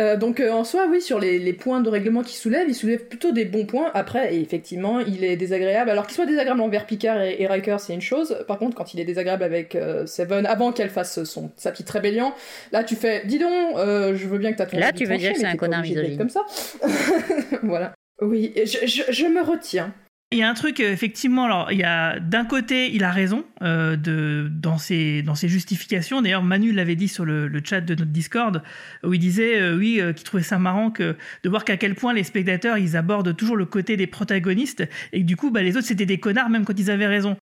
Euh, 0.00 0.16
donc 0.16 0.38
euh, 0.38 0.52
en 0.52 0.62
soi, 0.62 0.86
oui, 0.88 1.02
sur 1.02 1.18
les, 1.18 1.40
les 1.40 1.52
points 1.52 1.80
de 1.80 1.90
règlement 1.90 2.22
qu'il 2.22 2.36
soulève, 2.36 2.66
il 2.68 2.74
soulève 2.76 3.06
plutôt 3.08 3.32
des 3.32 3.44
bons 3.44 3.66
points. 3.66 3.90
Après, 3.94 4.32
et 4.32 4.40
effectivement, 4.40 5.00
il 5.00 5.24
est 5.24 5.34
désagréable. 5.36 5.90
Alors 5.90 6.06
qu'il 6.06 6.14
soit 6.14 6.24
désagréable 6.24 6.60
envers 6.60 6.86
Picard 6.86 7.20
et, 7.20 7.42
et 7.42 7.48
Riker, 7.48 7.78
c'est 7.80 7.94
une 7.94 8.00
chose. 8.00 8.38
Par 8.46 8.58
contre, 8.60 8.76
quand 8.76 8.94
il 8.94 9.00
est 9.00 9.04
désagréable 9.04 9.42
avec 9.42 9.74
euh, 9.74 10.06
Seven, 10.06 10.46
avant 10.46 10.70
qu'elle 10.70 10.90
fasse 10.90 11.24
son, 11.24 11.50
sa 11.56 11.72
petite 11.72 11.90
rébellion, 11.90 12.32
là 12.70 12.84
tu 12.84 12.94
fais, 12.94 13.22
dis 13.26 13.40
donc, 13.40 13.50
euh, 13.76 14.14
je 14.14 14.28
veux 14.28 14.38
bien 14.38 14.52
que 14.52 14.58
t'as 14.58 14.66
ton 14.66 14.78
Là, 14.78 14.92
tu 14.92 15.02
veux 15.04 15.08
tranché, 15.16 15.18
dire 15.18 15.32
que 15.32 15.40
c'est 15.40 15.46
un 15.46 15.56
connard 15.56 15.82
misogyne. 15.82 16.16
comme 16.16 16.30
ça. 16.30 16.42
voilà. 17.64 17.92
Oui, 18.20 18.52
je, 18.56 19.02
je 19.12 19.26
me 19.26 19.42
retiens. 19.42 19.92
Il 20.30 20.36
y 20.36 20.42
a 20.42 20.50
un 20.50 20.54
truc, 20.54 20.80
euh, 20.80 20.92
effectivement, 20.92 21.44
alors, 21.46 21.72
il 21.72 21.78
y 21.78 21.84
a 21.84 22.20
d'un 22.20 22.44
côté, 22.44 22.94
il 22.94 23.02
a 23.02 23.10
raison 23.10 23.46
euh, 23.62 23.96
de, 23.96 24.50
dans, 24.52 24.76
ses, 24.76 25.22
dans 25.22 25.34
ses 25.34 25.48
justifications. 25.48 26.20
D'ailleurs, 26.20 26.42
Manu 26.42 26.70
l'avait 26.72 26.96
dit 26.96 27.08
sur 27.08 27.24
le, 27.24 27.48
le 27.48 27.62
chat 27.64 27.80
de 27.80 27.94
notre 27.94 28.10
Discord, 28.10 28.62
où 29.04 29.14
il 29.14 29.18
disait, 29.18 29.58
euh, 29.58 29.78
oui, 29.78 30.02
euh, 30.02 30.12
qu'il 30.12 30.24
trouvait 30.24 30.42
ça 30.42 30.58
marrant 30.58 30.90
que, 30.90 31.16
de 31.44 31.48
voir 31.48 31.64
qu'à 31.64 31.78
quel 31.78 31.94
point 31.94 32.12
les 32.12 32.24
spectateurs, 32.24 32.76
ils 32.76 32.94
abordent 32.94 33.34
toujours 33.34 33.56
le 33.56 33.64
côté 33.64 33.96
des 33.96 34.06
protagonistes, 34.06 34.86
et 35.14 35.20
que 35.22 35.26
du 35.26 35.36
coup, 35.36 35.50
bah, 35.50 35.62
les 35.62 35.78
autres, 35.78 35.86
c'était 35.86 36.04
des 36.04 36.20
connards, 36.20 36.50
même 36.50 36.66
quand 36.66 36.78
ils 36.78 36.90
avaient 36.90 37.06
raison. 37.06 37.38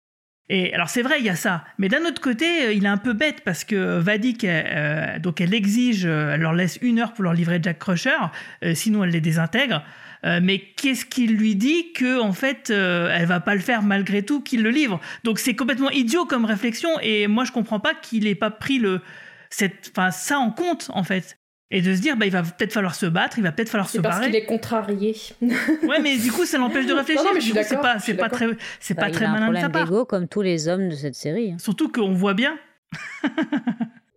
Et 0.49 0.73
alors 0.75 0.89
c'est 0.89 1.03
vrai, 1.03 1.17
il 1.19 1.25
y 1.25 1.29
a 1.29 1.35
ça. 1.35 1.65
Mais 1.79 1.89
d'un 1.89 2.05
autre 2.05 2.21
côté, 2.21 2.67
euh, 2.67 2.73
il 2.73 2.85
est 2.85 2.89
un 2.89 2.99
peu 2.99 3.15
bête 3.15 3.43
parce 3.45 3.65
que 3.65 3.99
Vadik, 3.99 4.45
euh, 4.45 5.19
donc 5.19 5.41
elle 5.41 5.55
exige, 5.55 6.07
euh, 6.07 6.35
elle 6.35 6.41
leur 6.41 6.53
laisse 6.53 6.79
une 6.83 7.01
heure 7.01 7.15
pour 7.15 7.25
leur 7.25 7.33
livrer 7.33 7.59
Jack 7.61 7.81
Crusher, 7.81 8.11
euh, 8.63 8.75
sinon 8.75 9.03
elle 9.03 9.11
les 9.11 9.21
désintègre. 9.21 9.83
Euh, 10.27 10.41
mais 10.43 10.59
qu'est-ce 10.59 11.05
qui 11.07 11.27
lui 11.29 11.55
dit 11.55 11.93
que 11.95 12.19
en 12.21 12.33
fait 12.33 12.71
euh, 12.71 13.09
elle 13.17 13.27
va 13.27 13.41
pas 13.41 13.55
le 13.55 13.61
faire 13.61 13.83
malgré 13.83 14.23
tout 14.23 14.41
qu'il 14.43 14.63
le 14.63 14.71
livre? 14.71 15.01
Donc 15.25 15.39
c'est 15.39 15.55
complètement 15.55 15.91
idiot 15.91 16.25
comme 16.27 16.45
réflexion 16.45 16.91
et 17.01 17.27
moi 17.29 17.45
je 17.45 17.53
comprends 17.53 17.81
pas 17.81 17.95
qu'il 17.95 18.27
ait 18.27 18.35
pas 18.35 18.51
pris 18.51 18.79
le 18.79 19.01
cette 19.51 19.93
enfin 19.97 20.11
ça 20.11 20.39
en 20.39 20.51
compte 20.51 20.91
en 20.93 21.05
fait. 21.05 21.39
Et 21.73 21.83
de 21.83 21.93
se 21.97 22.01
dire, 22.01 22.17
bah, 22.17 22.27
il 22.27 22.31
va 22.33 22.43
peut-être 22.45 22.73
falloir 22.73 22.95
se 22.95 23.07
battre, 23.07 23.39
il 23.39 23.43
va 23.43 23.51
peut-être 23.51 23.69
falloir 23.69 23.89
se 23.89 23.97
C'est 23.97 24.03
parce 24.03 24.19
barrer. 24.19 24.27
qu'il 24.29 24.37
est 24.37 24.45
contrarié. 24.47 25.17
Ouais, 25.83 25.99
mais 26.01 26.17
du 26.17 26.31
coup, 26.31 26.45
ça 26.47 26.59
l'empêche 26.59 26.87
de 26.87 26.93
réfléchir. 26.93 27.25
Non, 27.25 27.31
non, 27.31 27.35
mais 27.35 27.41
je 27.41 27.47
suis 27.47 27.55
Du 27.55 27.59
coup, 27.59 27.65
c'est 27.69 27.81
pas, 27.81 27.99
c'est 27.99 28.15
pas 28.15 28.29
très, 28.29 28.47
d'accord. 28.47 28.63
c'est 28.79 28.95
Bah, 28.95 29.03
pas 29.03 29.09
il 29.09 29.15
très 29.15 29.25
a 29.25 29.31
un 29.31 29.33
malin 29.33 29.49
de 29.51 29.55
sa 29.57 29.61
problème 29.63 29.73
part. 29.73 29.85
d'ego 29.87 30.05
comme 30.05 30.29
tous 30.29 30.43
les 30.43 30.69
hommes 30.69 30.89
de 30.91 30.95
cette 30.95 31.17
série. 31.17 31.51
hein. 31.51 31.57
Surtout 31.59 31.89
qu'on 31.89 32.13
voit 32.15 32.35
bien. 32.35 32.57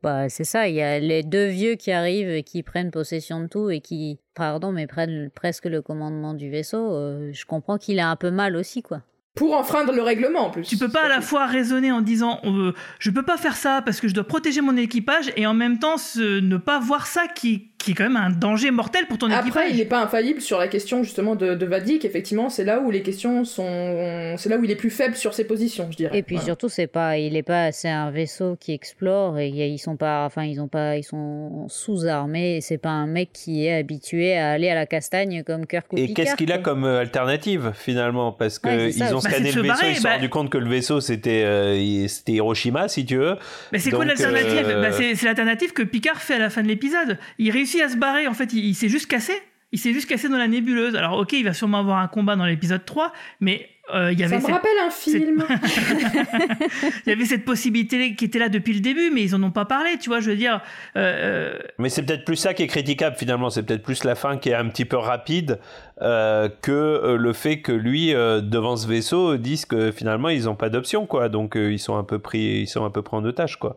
Bah, 0.02 0.30
c'est 0.30 0.46
ça, 0.46 0.68
il 0.70 0.76
y 0.76 0.82
a 0.82 1.00
les 1.00 1.24
deux 1.24 1.48
vieux 1.48 1.76
qui 1.76 1.92
arrivent 1.92 2.30
et 2.30 2.44
qui 2.44 2.64
prennent 2.64 2.92
possession 2.92 3.42
de 3.42 3.48
tout 3.48 3.70
et 3.70 3.82
qui, 3.82 4.20
pardon, 4.34 4.72
mais 4.72 4.88
prennent 4.88 5.30
presque 5.30 5.66
le 5.66 5.82
commandement 5.82 6.34
du 6.34 6.50
vaisseau. 6.50 6.94
euh, 6.94 7.32
je 7.34 7.46
comprends 7.46 7.78
qu'il 7.78 8.00
a 8.00 8.10
un 8.10 8.16
peu 8.16 8.32
mal 8.32 8.56
aussi, 8.56 8.82
quoi. 8.82 9.02
Pour 9.36 9.56
enfreindre 9.56 9.94
le 9.94 10.02
règlement 10.02 10.48
en 10.48 10.50
plus. 10.50 10.68
Tu 10.68 10.78
peux 10.78 10.90
pas 10.90 11.06
à 11.06 11.08
la 11.10 11.22
fois 11.22 11.46
raisonner 11.46 11.92
en 11.92 12.02
disant 12.02 12.40
euh, 12.46 12.74
je 12.98 13.10
peux 13.10 13.24
pas 13.24 13.38
faire 13.38 13.56
ça 13.56 13.82
parce 13.86 14.02
que 14.02 14.08
je 14.08 14.14
dois 14.14 14.26
protéger 14.26 14.60
mon 14.60 14.76
équipage 14.76 15.32
et 15.38 15.46
en 15.46 15.54
même 15.54 15.80
temps 15.80 15.96
ne 16.18 16.58
pas 16.58 16.80
voir 16.80 17.08
ça 17.08 17.28
qui, 17.28 17.69
qui 17.80 17.92
est 17.92 17.94
quand 17.96 18.04
même 18.04 18.18
un 18.18 18.30
danger 18.30 18.72
mortel 18.72 19.06
pour 19.08 19.18
ton 19.18 19.28
Après, 19.32 19.40
équipage. 19.48 19.72
il 19.72 19.78
n'est 19.78 19.86
pas 19.86 20.04
infaillible 20.04 20.42
sur 20.42 20.60
la 20.60 20.68
question 20.68 21.02
justement 21.04 21.36
de, 21.36 21.56
de 21.56 21.66
Vadik. 21.66 22.04
Effectivement, 22.06 22.50
c'est 22.50 22.66
là 22.66 22.80
où 22.82 22.92
les 22.92 23.02
questions 23.02 23.46
sont, 23.46 24.36
c'est 24.38 24.50
là 24.50 24.58
où 24.58 24.64
il 24.66 24.70
est 24.72 24.76
plus 24.76 24.90
faible 24.90 25.16
sur 25.16 25.34
ses 25.34 25.46
positions, 25.46 25.88
je 25.90 25.98
dirais. 25.98 26.18
Et 26.18 26.22
puis 26.22 26.36
Voilà. 26.36 26.46
surtout, 26.46 26.68
c'est 26.70 26.88
pas, 26.88 27.18
il 27.18 27.36
est 27.38 27.42
pas, 27.44 27.72
c'est 27.72 27.90
un 27.90 28.12
vaisseau 28.12 28.58
qui 28.60 28.74
explore 28.74 29.40
et 29.40 29.48
ils 29.48 29.78
sont 29.78 29.96
pas, 29.96 30.26
enfin 30.26 30.44
ils 30.44 30.60
ont 30.60 30.68
pas, 30.68 30.98
ils 30.98 31.04
sont 31.04 31.68
sous-armés. 31.70 32.58
et 32.58 32.62
C'est 32.62 32.78
pas 32.78 32.90
un 32.90 33.08
mec 33.08 33.30
qui 33.34 33.66
est 33.66 33.74
habitué 33.78 34.36
à 34.38 34.52
aller 34.52 34.70
à 34.70 34.76
la 34.76 34.86
castagne 34.86 35.44
comme 35.44 35.66
Kirk 35.66 35.92
ou 35.94 35.98
Et 35.98 36.14
qu'est-ce 36.14 36.36
qu'il 36.36 36.52
a 36.52 36.58
comme 36.58 36.84
euh, 36.84 37.00
alternative 37.00 37.72
finalement? 37.76 38.34
Parce 38.34 38.60
que 38.60 38.68
Ouais, 38.68 38.90
ils 38.92 39.04
ont 39.16 39.20
Bah, 39.20 39.30
scanné 39.30 39.46
le 39.46 39.52
se 39.54 39.60
vaisseau, 39.60 39.68
barrer, 39.74 39.90
ils 39.92 39.96
se 39.96 40.02
sont 40.02 40.08
bah- 40.10 40.16
rendu 40.16 40.30
compte 40.30 40.50
que 40.50 40.58
le 40.58 40.70
vaisseau 40.70 41.00
c'était 41.02 41.44
euh, 41.46 42.08
c'était 42.10 42.34
Hiroshima 42.34 42.88
si 42.90 43.06
tu 43.06 43.16
veux. 43.18 43.38
Mais 43.72 43.80
c'est 43.80 43.92
quoi 43.92 44.04
l'alternative? 44.06 44.66
euh, 44.68 44.82
Bah, 44.82 44.92
C'est 44.92 45.16
c'est 45.16 45.26
l'alternative 45.26 45.72
que 45.72 45.84
Picard 45.84 46.18
fait 46.22 46.36
à 46.36 46.40
la 46.40 46.50
fin 46.50 46.62
de 46.62 46.68
l'épisode. 46.68 47.18
Il 47.38 47.52
réussit 47.52 47.69
à 47.78 47.90
se 47.90 47.98
barrer, 47.98 48.28
en 48.28 48.34
fait, 48.34 48.54
il, 48.54 48.66
il 48.66 48.76
s'est 48.76 48.90
juste 48.90 49.08
cassé. 49.08 49.34
Il 49.72 49.78
s'est 49.80 49.94
juste 49.94 50.10
cassé 50.10 50.30
dans 50.30 50.38
la 50.38 50.48
nébuleuse. 50.48 50.96
Alors, 50.96 51.20
ok, 51.20 51.34
il 51.34 51.44
va 51.44 51.54
sûrement 51.54 51.80
avoir 51.80 52.00
un 52.00 52.08
combat 52.08 52.36
dans 52.36 52.46
l'épisode 52.46 52.86
3, 52.86 53.14
mais 53.40 53.70
euh, 53.94 54.12
il 54.12 54.20
y 54.20 54.22
Ça 54.22 54.26
avait 54.26 54.38
me 54.38 54.42
cette... 54.42 54.52
rappelle 54.52 54.78
un 54.84 54.90
film. 54.90 55.46
il 57.06 57.10
y 57.10 57.12
avait 57.12 57.26
cette 57.26 57.46
possibilité 57.46 58.16
qui 58.16 58.26
était 58.26 58.40
là 58.40 58.50
depuis 58.50 58.74
le 58.74 58.80
début, 58.80 59.12
mais 59.14 59.24
ils 59.24 59.36
en 59.36 59.44
ont 59.44 59.52
pas 59.52 59.66
parlé, 59.66 59.98
tu 60.00 60.10
vois. 60.10 60.20
Je 60.20 60.32
veux 60.32 60.36
dire, 60.36 60.62
euh, 60.96 61.54
euh, 61.56 61.60
Mais 61.78 61.90
c'est 61.90 62.04
peut-être 62.04 62.26
plus 62.26 62.36
ça 62.36 62.54
qui 62.54 62.64
est 62.64 62.68
critiquable 62.68 63.16
finalement. 63.16 63.50
C'est 63.50 63.64
peut-être 63.64 63.84
plus 63.84 64.04
la 64.04 64.16
fin 64.16 64.38
qui 64.38 64.50
est 64.50 64.56
un 64.56 64.68
petit 64.70 64.86
peu 64.86 64.98
rapide 64.98 65.60
euh, 66.02 66.50
que 66.62 67.16
le 67.20 67.34
fait 67.34 67.62
que 67.62 67.74
lui 67.74 68.14
euh, 68.14 68.40
devant 68.42 68.78
ce 68.78 68.88
vaisseau 68.88 69.36
dise 69.36 69.66
que 69.66 69.92
finalement 69.92 70.30
ils 70.30 70.48
ont 70.48 70.56
pas 70.56 70.70
d'option 70.70 71.06
quoi. 71.06 71.28
Donc 71.28 71.58
euh, 71.58 71.74
ils 71.74 71.80
sont 71.80 71.98
un 71.98 72.06
peu 72.06 72.20
pris, 72.20 72.62
ils 72.62 72.68
sont 72.68 72.86
un 72.86 72.90
peu 72.90 73.02
pris 73.02 73.18
en 73.18 73.26
otage 73.26 73.58
quoi. 73.60 73.76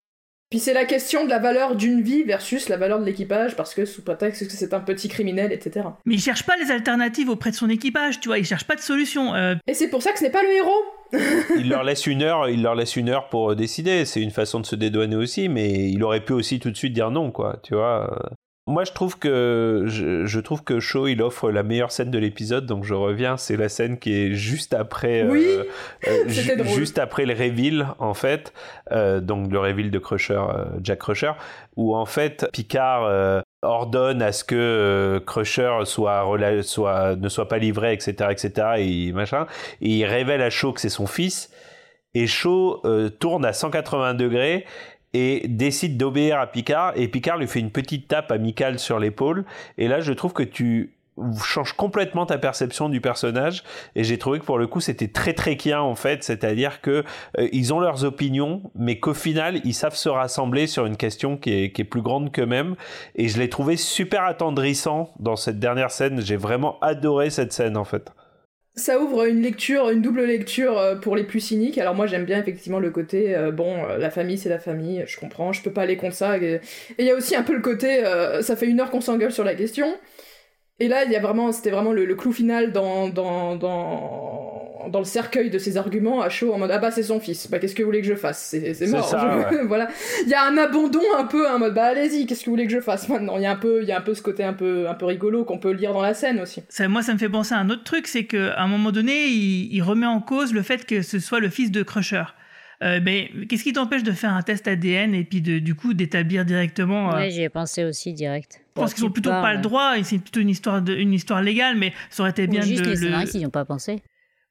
Puis 0.52 0.58
c'est 0.58 0.74
la 0.74 0.84
question 0.84 1.24
de 1.24 1.30
la 1.30 1.38
valeur 1.38 1.76
d'une 1.76 2.02
vie 2.02 2.24
versus 2.24 2.68
la 2.68 2.76
valeur 2.76 3.00
de 3.00 3.06
l'équipage, 3.06 3.56
parce 3.56 3.72
que 3.74 3.86
sous 3.86 4.02
prétexte 4.02 4.46
que 4.46 4.52
c'est 4.52 4.74
un 4.74 4.80
petit 4.80 5.08
criminel, 5.08 5.50
etc. 5.50 5.86
Mais 6.04 6.16
il 6.16 6.20
cherche 6.20 6.44
pas 6.44 6.58
les 6.58 6.70
alternatives 6.70 7.30
auprès 7.30 7.52
de 7.52 7.54
son 7.54 7.70
équipage, 7.70 8.20
tu 8.20 8.28
vois, 8.28 8.36
il 8.36 8.44
cherche 8.44 8.64
pas 8.64 8.74
de 8.74 8.82
solution. 8.82 9.34
Euh, 9.34 9.54
Et 9.66 9.72
c'est 9.72 9.88
pour 9.88 10.02
ça 10.02 10.12
que 10.12 10.18
ce 10.18 10.24
n'est 10.24 10.30
pas 10.30 10.42
le 10.42 10.50
héros 10.54 10.84
il 11.56 11.70
leur 11.70 11.84
laisse 11.84 12.06
une 12.06 12.22
heure, 12.22 12.50
il 12.50 12.62
leur 12.62 12.74
laisse 12.74 12.96
une 12.96 13.08
heure 13.08 13.28
pour 13.30 13.56
décider. 13.56 14.04
C'est 14.04 14.20
une 14.20 14.30
façon 14.30 14.60
de 14.60 14.66
se 14.66 14.76
dédouaner 14.76 15.16
aussi, 15.16 15.48
mais 15.48 15.90
il 15.90 16.02
aurait 16.04 16.24
pu 16.24 16.34
aussi 16.34 16.58
tout 16.60 16.70
de 16.70 16.76
suite 16.76 16.92
dire 16.92 17.10
non, 17.10 17.30
quoi. 17.30 17.58
Tu 17.62 17.74
vois. 17.74 18.34
Moi, 18.68 18.84
je 18.84 18.92
trouve 18.92 19.18
que 19.18 19.84
je, 19.88 20.24
je 20.24 20.38
trouve 20.40 20.62
que 20.62 20.78
Shaw 20.78 21.08
il 21.08 21.20
offre 21.20 21.50
la 21.50 21.64
meilleure 21.64 21.90
scène 21.90 22.12
de 22.12 22.18
l'épisode, 22.18 22.64
donc 22.64 22.84
je 22.84 22.94
reviens. 22.94 23.36
C'est 23.36 23.56
la 23.56 23.68
scène 23.68 23.98
qui 23.98 24.14
est 24.14 24.34
juste 24.34 24.72
après, 24.72 25.24
Oui, 25.24 25.44
euh, 25.44 25.64
euh, 26.06 26.24
c'était 26.28 26.56
ju- 26.56 26.56
drôle. 26.62 26.78
juste 26.78 26.98
après 26.98 27.26
le 27.26 27.34
reveal 27.34 27.88
en 27.98 28.14
fait, 28.14 28.52
euh, 28.92 29.20
donc 29.20 29.50
le 29.50 29.58
reveal 29.58 29.90
de 29.90 29.98
Crusher, 29.98 30.34
euh, 30.34 30.64
Jack 30.80 31.00
Crusher, 31.00 31.32
où 31.74 31.96
en 31.96 32.06
fait 32.06 32.46
Picard 32.52 33.42
ordonne 33.62 34.22
à 34.22 34.30
ce 34.30 34.44
que 34.44 35.20
Crusher 35.26 35.72
soit, 35.84 36.24
ne 37.16 37.28
soit 37.28 37.48
pas 37.48 37.58
livré, 37.58 37.92
etc., 37.92 38.30
etc. 38.30 38.68
Et 38.78 39.12
machin, 39.12 39.46
et 39.80 39.88
il 39.88 40.04
révèle 40.04 40.40
à 40.40 40.50
Shaw 40.50 40.72
que 40.72 40.80
c'est 40.80 40.88
son 40.88 41.08
fils. 41.08 41.50
Et 42.14 42.26
Shaw 42.26 42.82
tourne 43.18 43.44
à 43.44 43.52
180 43.54 44.14
degrés 44.14 44.66
et 45.14 45.46
décide 45.48 45.96
d'obéir 45.96 46.38
à 46.38 46.46
Picard 46.46 46.92
et 46.96 47.08
Picard 47.08 47.38
lui 47.38 47.46
fait 47.46 47.60
une 47.60 47.70
petite 47.70 48.08
tape 48.08 48.32
amicale 48.32 48.78
sur 48.78 48.98
l'épaule 48.98 49.44
et 49.78 49.88
là 49.88 50.00
je 50.00 50.12
trouve 50.12 50.32
que 50.32 50.42
tu 50.42 50.92
changes 51.44 51.74
complètement 51.74 52.24
ta 52.24 52.38
perception 52.38 52.88
du 52.88 53.02
personnage 53.02 53.64
et 53.94 54.02
j'ai 54.02 54.16
trouvé 54.16 54.38
que 54.38 54.44
pour 54.44 54.58
le 54.58 54.66
coup 54.66 54.80
c'était 54.80 55.08
très 55.08 55.34
très 55.34 55.56
kien 55.56 55.80
en 55.80 55.94
fait 55.94 56.24
c'est-à-dire 56.24 56.80
que 56.80 57.04
euh, 57.38 57.48
ils 57.52 57.74
ont 57.74 57.80
leurs 57.80 58.04
opinions 58.04 58.62
mais 58.74 58.98
qu'au 58.98 59.12
final 59.12 59.60
ils 59.64 59.74
savent 59.74 59.94
se 59.94 60.08
rassembler 60.08 60.66
sur 60.66 60.86
une 60.86 60.96
question 60.96 61.36
qui 61.36 61.52
est, 61.52 61.72
qui 61.72 61.82
est 61.82 61.84
plus 61.84 62.00
grande 62.00 62.32
qu'eux-mêmes 62.32 62.76
et 63.14 63.28
je 63.28 63.38
l'ai 63.38 63.50
trouvé 63.50 63.76
super 63.76 64.24
attendrissant 64.24 65.12
dans 65.18 65.36
cette 65.36 65.58
dernière 65.58 65.90
scène. 65.90 66.22
J'ai 66.22 66.36
vraiment 66.36 66.78
adoré 66.80 67.28
cette 67.28 67.52
scène 67.52 67.76
en 67.76 67.84
fait 67.84 68.10
Ça 68.74 68.98
ouvre 68.98 69.26
une 69.26 69.42
lecture, 69.42 69.90
une 69.90 70.00
double 70.00 70.24
lecture 70.24 70.78
euh, 70.78 70.96
pour 70.96 71.14
les 71.14 71.24
plus 71.24 71.40
cyniques. 71.40 71.76
Alors 71.76 71.94
moi 71.94 72.06
j'aime 72.06 72.24
bien 72.24 72.40
effectivement 72.40 72.78
le 72.78 72.90
côté, 72.90 73.36
euh, 73.36 73.50
bon, 73.50 73.84
euh, 73.84 73.98
la 73.98 74.10
famille 74.10 74.38
c'est 74.38 74.48
la 74.48 74.58
famille, 74.58 75.04
je 75.06 75.18
comprends, 75.20 75.52
je 75.52 75.62
peux 75.62 75.70
pas 75.70 75.82
aller 75.82 75.98
contre 75.98 76.14
ça. 76.14 76.38
Et 76.38 76.60
il 76.98 77.04
y 77.04 77.10
a 77.10 77.14
aussi 77.14 77.36
un 77.36 77.42
peu 77.42 77.52
le 77.54 77.60
côté, 77.60 78.02
ça 78.40 78.56
fait 78.56 78.66
une 78.66 78.80
heure 78.80 78.90
qu'on 78.90 79.02
s'engueule 79.02 79.32
sur 79.32 79.44
la 79.44 79.54
question. 79.54 79.94
Et 80.80 80.88
là, 80.88 81.04
il 81.04 81.12
y 81.12 81.16
a 81.16 81.20
vraiment, 81.20 81.52
c'était 81.52 81.70
vraiment 81.70 81.92
le, 81.92 82.04
le 82.06 82.14
clou 82.14 82.32
final 82.32 82.72
dans, 82.72 83.08
dans, 83.08 83.54
dans, 83.56 84.88
dans 84.90 84.98
le 84.98 85.04
cercueil 85.04 85.48
de 85.48 85.58
ses 85.58 85.76
arguments 85.76 86.20
à 86.22 86.28
chaud 86.28 86.52
en 86.52 86.58
mode 86.58 86.70
ah 86.72 86.78
bah 86.78 86.90
c'est 86.90 87.04
son 87.04 87.20
fils, 87.20 87.48
bah 87.48 87.60
qu'est-ce 87.60 87.74
que 87.74 87.82
vous 87.82 87.88
voulez 87.88 88.00
que 88.00 88.06
je 88.08 88.14
fasse? 88.16 88.48
C'est 88.58 88.86
mort. 88.88 89.08
ça, 89.08 89.48
je- 89.52 89.58
voilà. 89.66 89.88
Il 90.24 90.28
y 90.28 90.34
a 90.34 90.44
un 90.44 90.56
abandon 90.56 91.00
un 91.16 91.24
peu 91.24 91.48
en 91.48 91.58
mode 91.60 91.74
bah 91.74 91.84
allez-y, 91.84 92.26
qu'est-ce 92.26 92.40
que 92.40 92.46
vous 92.46 92.52
voulez 92.52 92.66
que 92.66 92.72
je 92.72 92.80
fasse 92.80 93.08
maintenant? 93.08 93.36
Il 93.36 93.42
y 93.42 93.46
a 93.46 93.52
un 93.52 93.56
peu, 93.56 93.82
il 93.82 93.88
y 93.88 93.92
a 93.92 93.98
un 93.98 94.02
peu 94.02 94.14
ce 94.14 94.22
côté 94.22 94.42
un 94.42 94.54
peu, 94.54 94.88
un 94.88 94.94
peu 94.94 95.06
rigolo 95.06 95.44
qu'on 95.44 95.58
peut 95.58 95.70
lire 95.70 95.92
dans 95.92 96.02
la 96.02 96.14
scène 96.14 96.40
aussi. 96.40 96.62
ça, 96.68 96.88
moi, 96.88 97.02
ça 97.02 97.12
me 97.12 97.18
fait 97.18 97.28
penser 97.28 97.54
à 97.54 97.58
un 97.58 97.70
autre 97.70 97.84
truc, 97.84 98.08
c'est 98.08 98.24
qu'à 98.24 98.60
un 98.60 98.66
moment 98.66 98.90
donné, 98.90 99.26
il, 99.26 99.72
il 99.72 99.82
remet 99.82 100.06
en 100.06 100.20
cause 100.20 100.52
le 100.52 100.62
fait 100.62 100.84
que 100.84 101.02
ce 101.02 101.20
soit 101.20 101.38
le 101.38 101.48
fils 101.48 101.70
de 101.70 101.82
Crusher. 101.84 102.24
Euh, 102.82 103.00
mais 103.02 103.30
qu'est-ce 103.48 103.62
qui 103.62 103.72
t'empêche 103.72 104.02
de 104.02 104.12
faire 104.12 104.32
un 104.34 104.42
test 104.42 104.66
ADN 104.66 105.14
et 105.14 105.24
puis 105.24 105.40
de, 105.40 105.58
du 105.60 105.74
coup 105.74 105.94
d'établir 105.94 106.44
directement 106.44 107.12
euh, 107.12 107.16
Ouais, 107.16 107.30
j'y 107.30 107.42
ai 107.42 107.48
pensé 107.48 107.84
aussi 107.84 108.12
direct. 108.12 108.60
Je 108.74 108.80
pense 108.80 108.94
qu'ils 108.94 109.04
ont 109.04 109.08
Tu 109.08 109.12
plutôt 109.14 109.30
pas 109.30 109.54
le 109.54 109.60
droit, 109.60 109.98
et 109.98 110.02
c'est 110.02 110.18
plutôt 110.18 110.40
une 110.40 110.48
histoire, 110.48 110.82
de, 110.82 110.94
une 110.94 111.12
histoire 111.12 111.42
légale, 111.42 111.76
mais 111.76 111.92
ça 112.10 112.22
aurait 112.22 112.30
été 112.30 112.44
Ou 112.44 112.50
bien 112.50 112.62
juste 112.62 112.82
de 112.82 112.90
les 112.90 112.96
le... 112.96 112.96
scénaristes, 112.96 113.34
ils 113.34 113.38
n'y 113.38 113.46
ont 113.46 113.50
pas 113.50 113.64
pensé. 113.64 114.02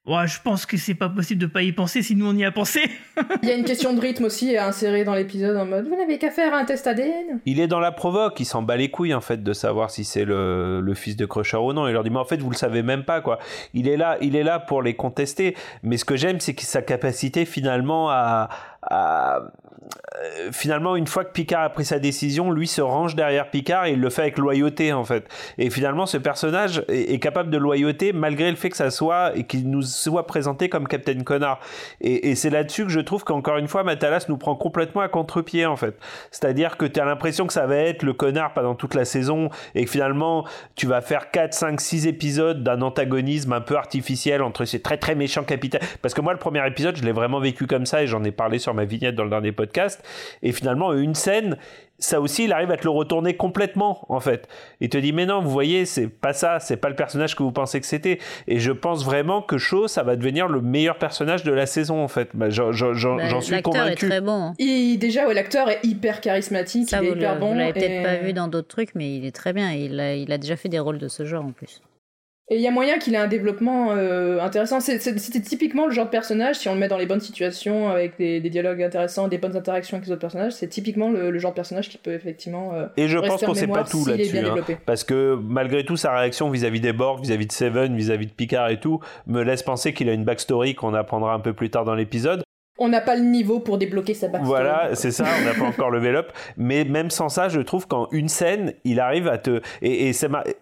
Ouais, 0.07 0.25
je 0.27 0.41
pense 0.41 0.65
que 0.65 0.77
c'est 0.77 0.95
pas 0.95 1.09
possible 1.09 1.39
de 1.39 1.45
pas 1.45 1.61
y 1.61 1.71
penser 1.73 2.01
si 2.01 2.15
nous 2.15 2.27
on 2.27 2.35
y 2.35 2.43
a 2.43 2.51
pensé. 2.51 2.81
Il 3.43 3.49
y 3.49 3.51
a 3.51 3.55
une 3.55 3.63
question 3.65 3.93
de 3.93 4.01
rythme 4.01 4.23
aussi 4.25 4.57
à 4.57 4.65
insérer 4.65 5.03
dans 5.03 5.13
l'épisode 5.13 5.55
en 5.55 5.65
mode 5.67 5.87
vous 5.87 5.95
n'avez 5.95 6.17
qu'à 6.17 6.31
faire 6.31 6.55
un 6.55 6.65
test 6.65 6.87
ADN. 6.87 7.39
Il 7.45 7.59
est 7.59 7.67
dans 7.67 7.79
la 7.79 7.91
provoque, 7.91 8.39
il 8.39 8.45
s'en 8.45 8.63
bat 8.63 8.77
les 8.77 8.89
couilles 8.89 9.13
en 9.13 9.21
fait 9.21 9.43
de 9.43 9.53
savoir 9.53 9.91
si 9.91 10.03
c'est 10.03 10.25
le, 10.25 10.81
le 10.81 10.93
fils 10.95 11.15
de 11.17 11.25
Crusher 11.27 11.57
ou 11.57 11.71
non. 11.73 11.87
Il 11.87 11.93
leur 11.93 12.03
dit 12.03 12.09
mais 12.09 12.17
en 12.17 12.25
fait 12.25 12.37
vous 12.41 12.49
le 12.49 12.55
savez 12.55 12.81
même 12.81 13.03
pas 13.03 13.21
quoi. 13.21 13.37
Il 13.75 13.87
est 13.87 13.95
là, 13.97 14.17
il 14.21 14.35
est 14.35 14.43
là 14.43 14.59
pour 14.59 14.81
les 14.81 14.95
contester. 14.95 15.55
Mais 15.83 15.97
ce 15.97 16.05
que 16.05 16.15
j'aime 16.15 16.39
c'est 16.39 16.55
que 16.55 16.63
sa 16.63 16.81
capacité 16.81 17.45
finalement 17.45 18.09
à, 18.09 18.49
à- 18.81 19.51
finalement 20.51 20.95
une 20.95 21.07
fois 21.07 21.25
que 21.25 21.31
Picard 21.31 21.63
a 21.63 21.69
pris 21.69 21.85
sa 21.85 21.99
décision, 21.99 22.51
lui 22.51 22.67
se 22.67 22.81
range 22.81 23.15
derrière 23.15 23.49
Picard 23.49 23.85
et 23.85 23.93
il 23.93 23.99
le 23.99 24.09
fait 24.09 24.23
avec 24.23 24.37
loyauté 24.37 24.93
en 24.93 25.03
fait. 25.03 25.25
Et 25.57 25.69
finalement 25.69 26.05
ce 26.05 26.17
personnage 26.17 26.83
est, 26.87 27.19
capable 27.19 27.49
de 27.49 27.57
loyauté 27.57 28.13
malgré 28.13 28.49
le 28.49 28.55
fait 28.55 28.69
que 28.69 28.77
ça 28.77 28.89
soit 28.89 29.31
et 29.35 29.43
qu'il 29.43 29.69
nous 29.69 29.81
soit 29.81 30.25
présenté 30.25 30.69
comme 30.69 30.87
Captain 30.87 31.19
Connard. 31.23 31.59
Et, 32.01 32.29
et 32.29 32.35
c'est 32.35 32.49
là-dessus 32.49 32.85
que 32.85 32.91
je 32.91 32.99
trouve 32.99 33.23
qu'encore 33.23 33.57
une 33.57 33.67
fois 33.67 33.83
Matalas 33.83 34.25
nous 34.29 34.37
prend 34.37 34.55
complètement 34.55 35.01
à 35.01 35.07
contre-pied 35.07 35.65
en 35.65 35.75
fait. 35.75 35.97
C'est-à-dire 36.31 36.77
que 36.77 36.85
tu 36.85 36.99
as 36.99 37.05
l'impression 37.05 37.47
que 37.47 37.53
ça 37.53 37.67
va 37.67 37.77
être 37.77 38.03
le 38.03 38.13
connard 38.13 38.53
pendant 38.53 38.75
toute 38.75 38.93
la 38.93 39.05
saison 39.05 39.49
et 39.75 39.85
que 39.85 39.91
finalement 39.91 40.45
tu 40.75 40.87
vas 40.87 41.01
faire 41.01 41.31
4, 41.31 41.53
5, 41.53 41.81
6 41.81 42.07
épisodes 42.07 42.63
d'un 42.63 42.81
antagonisme 42.81 43.53
un 43.53 43.61
peu 43.61 43.75
artificiel 43.75 44.41
entre 44.41 44.65
ces 44.65 44.81
très 44.81 44.97
très 44.97 45.15
méchants 45.15 45.43
capitaines. 45.43 45.81
Parce 46.01 46.13
que 46.13 46.21
moi 46.21 46.33
le 46.33 46.39
premier 46.39 46.65
épisode 46.67 46.95
je 46.95 47.03
l'ai 47.03 47.11
vraiment 47.11 47.39
vécu 47.39 47.67
comme 47.67 47.85
ça 47.85 48.03
et 48.03 48.07
j'en 48.07 48.23
ai 48.23 48.31
parlé 48.31 48.59
sur 48.59 48.73
ma 48.73 48.85
vignette 48.85 49.15
dans 49.15 49.23
le 49.23 49.29
dernier 49.29 49.51
podcast. 49.51 50.03
Et 50.43 50.51
finalement 50.51 50.93
une 50.93 51.15
scène, 51.15 51.57
ça 51.99 52.19
aussi 52.19 52.45
il 52.45 52.51
arrive 52.53 52.71
à 52.71 52.77
te 52.77 52.83
le 52.83 52.89
retourner 52.89 53.35
complètement 53.35 54.05
en 54.09 54.19
fait. 54.19 54.47
Il 54.79 54.89
te 54.89 54.97
dit 54.97 55.13
mais 55.13 55.25
non 55.27 55.39
vous 55.39 55.51
voyez 55.51 55.85
c'est 55.85 56.07
pas 56.07 56.33
ça, 56.33 56.59
c'est 56.59 56.77
pas 56.77 56.89
le 56.89 56.95
personnage 56.95 57.35
que 57.35 57.43
vous 57.43 57.51
pensez 57.51 57.79
que 57.79 57.85
c'était. 57.85 58.17
Et 58.47 58.59
je 58.59 58.71
pense 58.71 59.05
vraiment 59.05 59.41
que 59.43 59.57
Shaw 59.59 59.87
ça 59.87 60.01
va 60.01 60.15
devenir 60.15 60.47
le 60.47 60.61
meilleur 60.61 60.97
personnage 60.97 61.43
de 61.43 61.51
la 61.51 61.65
saison 61.67 62.03
en 62.03 62.07
fait. 62.07 62.29
Bah, 62.33 62.49
j'en- 62.49 62.71
j'en 62.71 62.93
j'en- 62.93 63.17
Bah, 63.17 63.27
j'en 63.27 63.39
suis 63.41 63.51
L'acteur 63.53 63.75
est 63.75 63.79
convaincu. 63.81 64.07
très 64.09 64.21
bon. 64.21 64.31
hein. 64.47 64.53
Il, 64.57 64.97
déjà, 64.97 65.27
ouais, 65.27 65.33
l'acteur 65.35 65.69
est 65.69 65.79
hyper 65.83 66.21
charismatique, 66.21 66.89
Ça, 66.89 67.01
il 67.03 67.09
est 67.09 67.11
hyper 67.11 67.35
le- 67.35 67.39
bon. 67.39 67.51
vous 67.53 67.57
l'avez 67.59 67.73
peut-être 67.73 68.03
pas 68.03 68.15
vu 68.25 68.33
dans 68.33 68.47
d'autres 68.47 68.67
trucs, 68.67 68.95
mais 68.95 69.15
il 69.17 69.25
est 69.25 69.31
très 69.35 69.53
bien. 69.53 69.71
Il 69.71 69.99
a, 69.99 70.15
il 70.15 70.31
a 70.31 70.37
déjà 70.39 70.55
fait 70.55 70.69
des 70.69 70.79
rôles 70.79 70.97
de 70.97 71.07
ce 71.07 71.23
genre 71.25 71.45
en 71.45 71.51
plus. 71.51 71.81
Et 72.53 72.55
il 72.55 72.61
y 72.61 72.67
a 72.67 72.71
moyen 72.71 72.97
qu'il 72.97 73.15
ait 73.15 73.17
un 73.17 73.29
développement 73.29 73.91
euh, 73.91 74.41
intéressant. 74.41 74.81
C'était 74.81 75.39
typiquement 75.39 75.85
le 75.85 75.93
genre 75.93 76.03
de 76.03 76.09
personnage, 76.09 76.57
si 76.57 76.67
on 76.67 76.73
le 76.73 76.79
met 76.81 76.89
dans 76.89 76.97
les 76.97 77.05
bonnes 77.05 77.21
situations, 77.21 77.87
avec 77.87 78.17
des, 78.17 78.41
des 78.41 78.49
dialogues 78.49 78.83
intéressants, 78.83 79.29
des 79.29 79.37
bonnes 79.37 79.55
interactions 79.55 79.95
avec 79.95 80.05
les 80.07 80.11
autres 80.11 80.19
personnages, 80.19 80.51
c'est 80.51 80.67
typiquement 80.67 81.09
le, 81.09 81.31
le 81.31 81.39
genre 81.39 81.51
de 81.51 81.55
personnage 81.55 81.87
qui 81.87 81.97
peut 81.97 82.11
effectivement. 82.13 82.73
euh, 82.73 82.87
Et 82.97 83.07
je 83.07 83.17
pense 83.17 83.41
qu'on 83.41 83.53
sait 83.53 83.67
pas 83.67 83.85
tout 83.85 84.03
là-dessus. 84.05 84.37
hein. 84.39 84.55
parce 84.85 85.05
que 85.05 85.39
malgré 85.41 85.85
tout, 85.85 85.95
sa 85.95 86.13
réaction 86.13 86.49
vis-à-vis 86.49 86.81
des 86.81 86.91
Borg, 86.91 87.21
vis-à-vis 87.23 87.47
de 87.47 87.53
Seven, 87.53 87.95
vis-à-vis 87.95 88.25
de 88.27 88.33
Picard 88.33 88.69
et 88.69 88.81
tout, 88.81 88.99
me 89.27 89.43
laisse 89.43 89.63
penser 89.63 89.93
qu'il 89.93 90.09
a 90.09 90.13
une 90.13 90.25
backstory 90.25 90.75
qu'on 90.75 90.93
apprendra 90.93 91.33
un 91.33 91.39
peu 91.39 91.53
plus 91.53 91.69
tard 91.69 91.85
dans 91.85 91.95
l'épisode. 91.95 92.43
On 92.79 92.89
n'a 92.89 92.99
pas 93.01 93.15
le 93.15 93.21
niveau 93.21 93.59
pour 93.59 93.77
débloquer 93.77 94.15
sa 94.15 94.27
backstory. 94.27 94.47
Voilà, 94.47 94.89
c'est 94.95 95.11
ça, 95.11 95.25
on 95.39 95.45
n'a 95.45 95.53
pas 95.53 95.65
encore 95.65 95.91
levé 95.91 96.09
up. 96.09 96.31
Mais 96.57 96.83
même 96.83 97.11
sans 97.11 97.29
ça, 97.29 97.47
je 97.47 97.61
trouve 97.61 97.87
qu'en 97.87 98.07
une 98.11 98.27
scène, 98.27 98.73
il 98.83 98.99
arrive 98.99 99.27
à 99.27 99.37
te. 99.37 99.61
Et, 99.83 100.09
et 100.09 100.13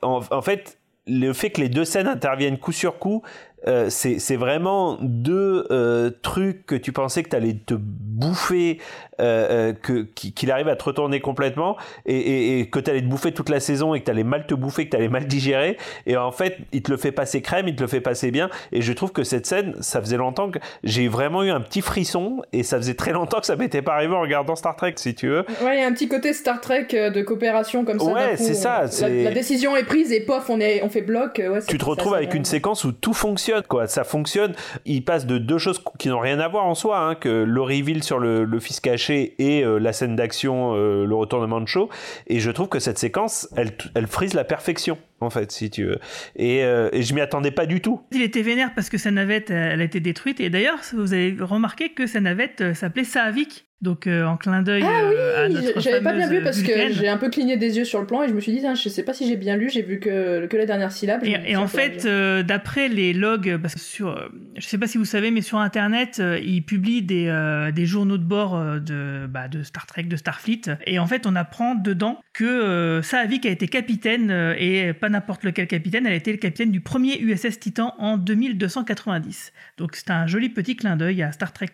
en, 0.02 0.20
en 0.30 0.42
fait, 0.42 0.78
le 1.10 1.34
fait 1.34 1.50
que 1.50 1.62
les 1.62 1.70
deux 1.70 1.86
scènes 1.86 2.08
interviennent 2.08 2.58
coup 2.58 2.72
sur 2.72 3.00
coup, 3.00 3.24
euh, 3.68 3.90
c'est 3.90 4.36
vraiment 4.36 4.98
deux 5.02 5.66
euh, 5.72 6.12
trucs 6.22 6.66
que 6.66 6.76
tu 6.76 6.92
pensais 6.92 7.24
que 7.24 7.30
tu 7.30 7.36
allais 7.36 7.56
te 7.66 7.74
bouffer, 7.78 8.80
euh, 9.22 9.74
euh, 9.90 10.04
qu'il 10.14 10.52
arrive 10.52 10.68
à 10.68 10.76
te 10.76 10.84
retourner 10.84 11.20
complètement, 11.20 11.78
et, 12.06 12.16
et- 12.18 12.60
et 12.60 12.70
que 12.70 12.80
tu 12.80 12.90
allais 12.90 13.02
te 13.02 13.06
bouffer 13.08 13.32
toute 13.32 13.50
la 13.50 13.60
saison 13.60 13.94
et 13.94 14.00
que 14.00 14.06
tu 14.06 14.12
allais 14.12 14.24
mal 14.24 14.46
te 14.46 14.54
bouffer, 14.54 14.86
que 14.86 14.92
tu 14.92 14.98
allais 14.98 15.10
mal 15.10 15.26
digérer. 15.28 15.78
Et 16.06 16.16
en 16.18 16.32
fait, 16.32 16.58
il 16.72 16.82
te 16.82 16.92
le 16.92 16.98
fait 16.98 17.12
passer 17.12 17.42
crème, 17.42 17.68
il 17.68 17.76
te 17.76 17.82
le 17.82 17.88
fait 17.88 18.02
passer 18.02 18.32
bien. 18.32 18.50
Et 18.72 18.82
je 18.82 18.94
trouve 18.94 19.12
que 19.12 19.24
cette 19.24 19.46
scène, 19.46 19.76
ça 19.82 20.00
faisait 20.02 20.18
longtemps 20.18 20.52
que 20.52 20.60
j'ai 20.84 21.08
vraiment 21.08 21.44
eu 21.44 21.50
un 21.50 21.62
petit 21.62 21.82
frisson, 21.82 22.42
et 22.54 22.64
ça 22.64 22.78
faisait 22.78 22.94
très 22.94 23.12
longtemps 23.12 23.40
que 23.40 23.46
ça 23.46 23.56
m'était 23.56 23.82
pas 23.82 23.94
arrivé 23.96 24.14
en 24.16 24.22
regardant 24.22 24.56
Star 24.56 24.76
Trek, 24.76 24.94
si 24.98 25.16
tu 25.16 25.28
veux. 25.28 25.46
Ouais, 25.64 25.78
il 25.78 25.80
y 25.80 25.84
a 25.84 25.88
un 25.88 25.94
petit 25.94 26.08
côté 26.08 26.34
Star 26.34 26.62
Trek 26.62 26.88
euh, 26.94 27.10
de 27.10 27.22
coopération 27.22 27.86
comme 27.86 28.00
ça. 28.00 28.06
Ouais, 28.06 28.38
c'est 28.38 28.54
ça, 28.54 28.84
La, 29.02 29.10
la 29.10 29.32
décision 29.32 29.76
est 29.76 29.84
prise 29.84 30.12
et 30.12 30.22
pof, 30.22 30.50
on, 30.50 30.60
est, 30.60 30.82
on 30.84 30.90
fait 30.90 31.02
bloc. 31.02 31.40
euh, 31.40 31.50
Ouais, 31.50 31.60
tu 31.68 31.78
te 31.78 31.86
retrouves 31.86 32.14
avec 32.14 32.34
une 32.34 32.46
séquence 32.46 32.84
où 32.84 32.92
tout 32.92 33.14
fonctionne, 33.14 33.49
quoi. 33.68 33.88
Ça 33.88 34.04
fonctionne. 34.04 34.54
Il 34.86 35.04
passe 35.04 35.26
de 35.26 35.38
deux 35.38 35.58
choses 35.58 35.82
qui 35.98 36.10
n'ont 36.10 36.20
rien 36.20 36.40
à 36.40 36.48
voir 36.48 36.66
en 36.66 36.76
soi, 36.76 37.00
hein, 37.00 37.16
que 37.16 37.46
reveal 37.60 38.04
sur 38.04 38.20
le, 38.20 38.60
fils 38.60 38.80
caché 38.80 39.36
et 39.40 39.64
euh, 39.64 39.78
la 39.78 39.94
scène 39.94 40.16
d'action, 40.16 40.76
euh, 40.76 41.06
le 41.06 41.16
retournement 41.16 41.62
de 41.62 41.68
show. 41.68 41.90
Et 42.28 42.40
je 42.40 42.52
trouve 42.52 42.68
que 42.68 42.80
cette 42.80 42.98
séquence, 42.98 43.48
elle, 43.56 44.08
frise 44.08 44.34
la 44.34 44.44
perfection, 44.44 44.98
en 45.22 45.30
fait, 45.30 45.52
si 45.52 45.70
tu 45.70 45.86
veux. 45.86 46.00
Et, 46.36 46.64
euh, 46.64 46.90
et 46.92 47.04
je 47.04 47.14
m'y 47.14 47.22
attendais 47.22 47.52
pas 47.52 47.66
du 47.66 47.82
tout. 47.82 48.02
Il 48.12 48.22
était 48.22 48.42
vénère 48.42 48.74
parce 48.74 48.90
que 48.90 48.98
sa 48.98 49.12
navette, 49.12 49.50
elle 49.50 49.82
a 49.82 49.84
été 49.84 50.00
détruite. 50.00 50.40
Et 50.40 50.50
d'ailleurs, 50.50 50.80
vous 50.94 51.14
avez 51.14 51.36
remarqué 51.40 51.90
que 51.90 52.08
sa 52.08 52.20
navette 52.20 52.74
s'appelait 52.74 53.04
Saavik. 53.04 53.69
Donc, 53.82 54.08
euh, 54.08 54.26
en 54.26 54.36
clin 54.36 54.62
d'œil 54.62 54.84
Ah 54.86 55.04
euh, 55.04 55.46
à 55.46 55.48
oui, 55.48 55.54
notre 55.54 55.80
j'avais 55.80 56.02
pas 56.02 56.14
bien 56.14 56.28
vu 56.28 56.44
parce 56.44 56.62
que 56.62 56.92
j'ai 56.92 57.08
un 57.08 57.16
peu 57.16 57.30
cligné 57.30 57.56
des 57.56 57.78
yeux 57.78 57.86
sur 57.86 58.02
le 58.02 58.06
plan 58.06 58.24
et 58.24 58.28
je 58.28 58.34
me 58.34 58.42
suis 58.42 58.52
dit, 58.52 58.62
je 58.62 58.90
sais 58.90 59.04
pas 59.04 59.14
si 59.14 59.26
j'ai 59.26 59.38
bien 59.38 59.56
lu, 59.56 59.70
j'ai 59.70 59.84
vu 59.84 60.00
que, 60.00 60.48
que 60.48 60.58
la 60.58 60.66
dernière 60.66 60.92
syllabe. 60.92 61.24
Et, 61.24 61.56
en 61.56 61.68
fait, 61.68 62.06
euh, 62.06 62.44
d'après 62.44 62.90
les 62.90 63.14
logs, 63.14 63.58
parce 63.62 63.76
que 63.76 63.80
sur, 63.80 64.30
je 64.58 64.66
sais 64.66 64.78
pas 64.78 64.88
si 64.88 64.98
vous 64.98 65.06
savez, 65.06 65.32
mais 65.32 65.42
sur 65.42 65.60
Internet, 65.60 66.22
ils 66.44 66.62
publient 66.62 67.04
des, 67.04 67.70
des 67.74 67.86
journaux 67.86 68.18
de 68.18 68.24
bord 68.24 68.62
de, 68.82 69.28
bah, 69.28 69.48
de 69.48 69.64
Star 69.64 69.86
Trek, 69.86 70.04
de 70.04 70.18
Starfleet, 70.18 70.62
et 70.86 71.00
en 71.00 71.08
fait, 71.08 71.26
on 71.26 71.36
apprend 71.36 71.76
dedans 71.76 72.20
que 72.34 73.00
Saavik 73.02 73.46
a 73.46 73.50
été 73.50 73.70
capitaine 73.70 74.30
et 74.58 74.92
pas 74.94 75.08
n'importe 75.08 75.46
lequel 75.46 75.68
capitaine. 75.68 76.06
Elle 76.06 76.14
a 76.14 76.18
été 76.18 76.32
le 76.32 76.38
capitaine 76.38 76.72
du 76.72 76.82
premier 76.82 77.18
USS 77.22 77.60
Titan 77.60 77.96
en 77.98 78.18
2290. 78.18 79.54
Donc, 79.78 79.96
c'est 79.96 80.10
un 80.10 80.28
joli 80.28 80.50
petit 80.50 80.76
clin 80.76 80.98
d'œil 80.98 81.24
à 81.24 81.32
Star 81.32 81.54
Trek 81.54 81.74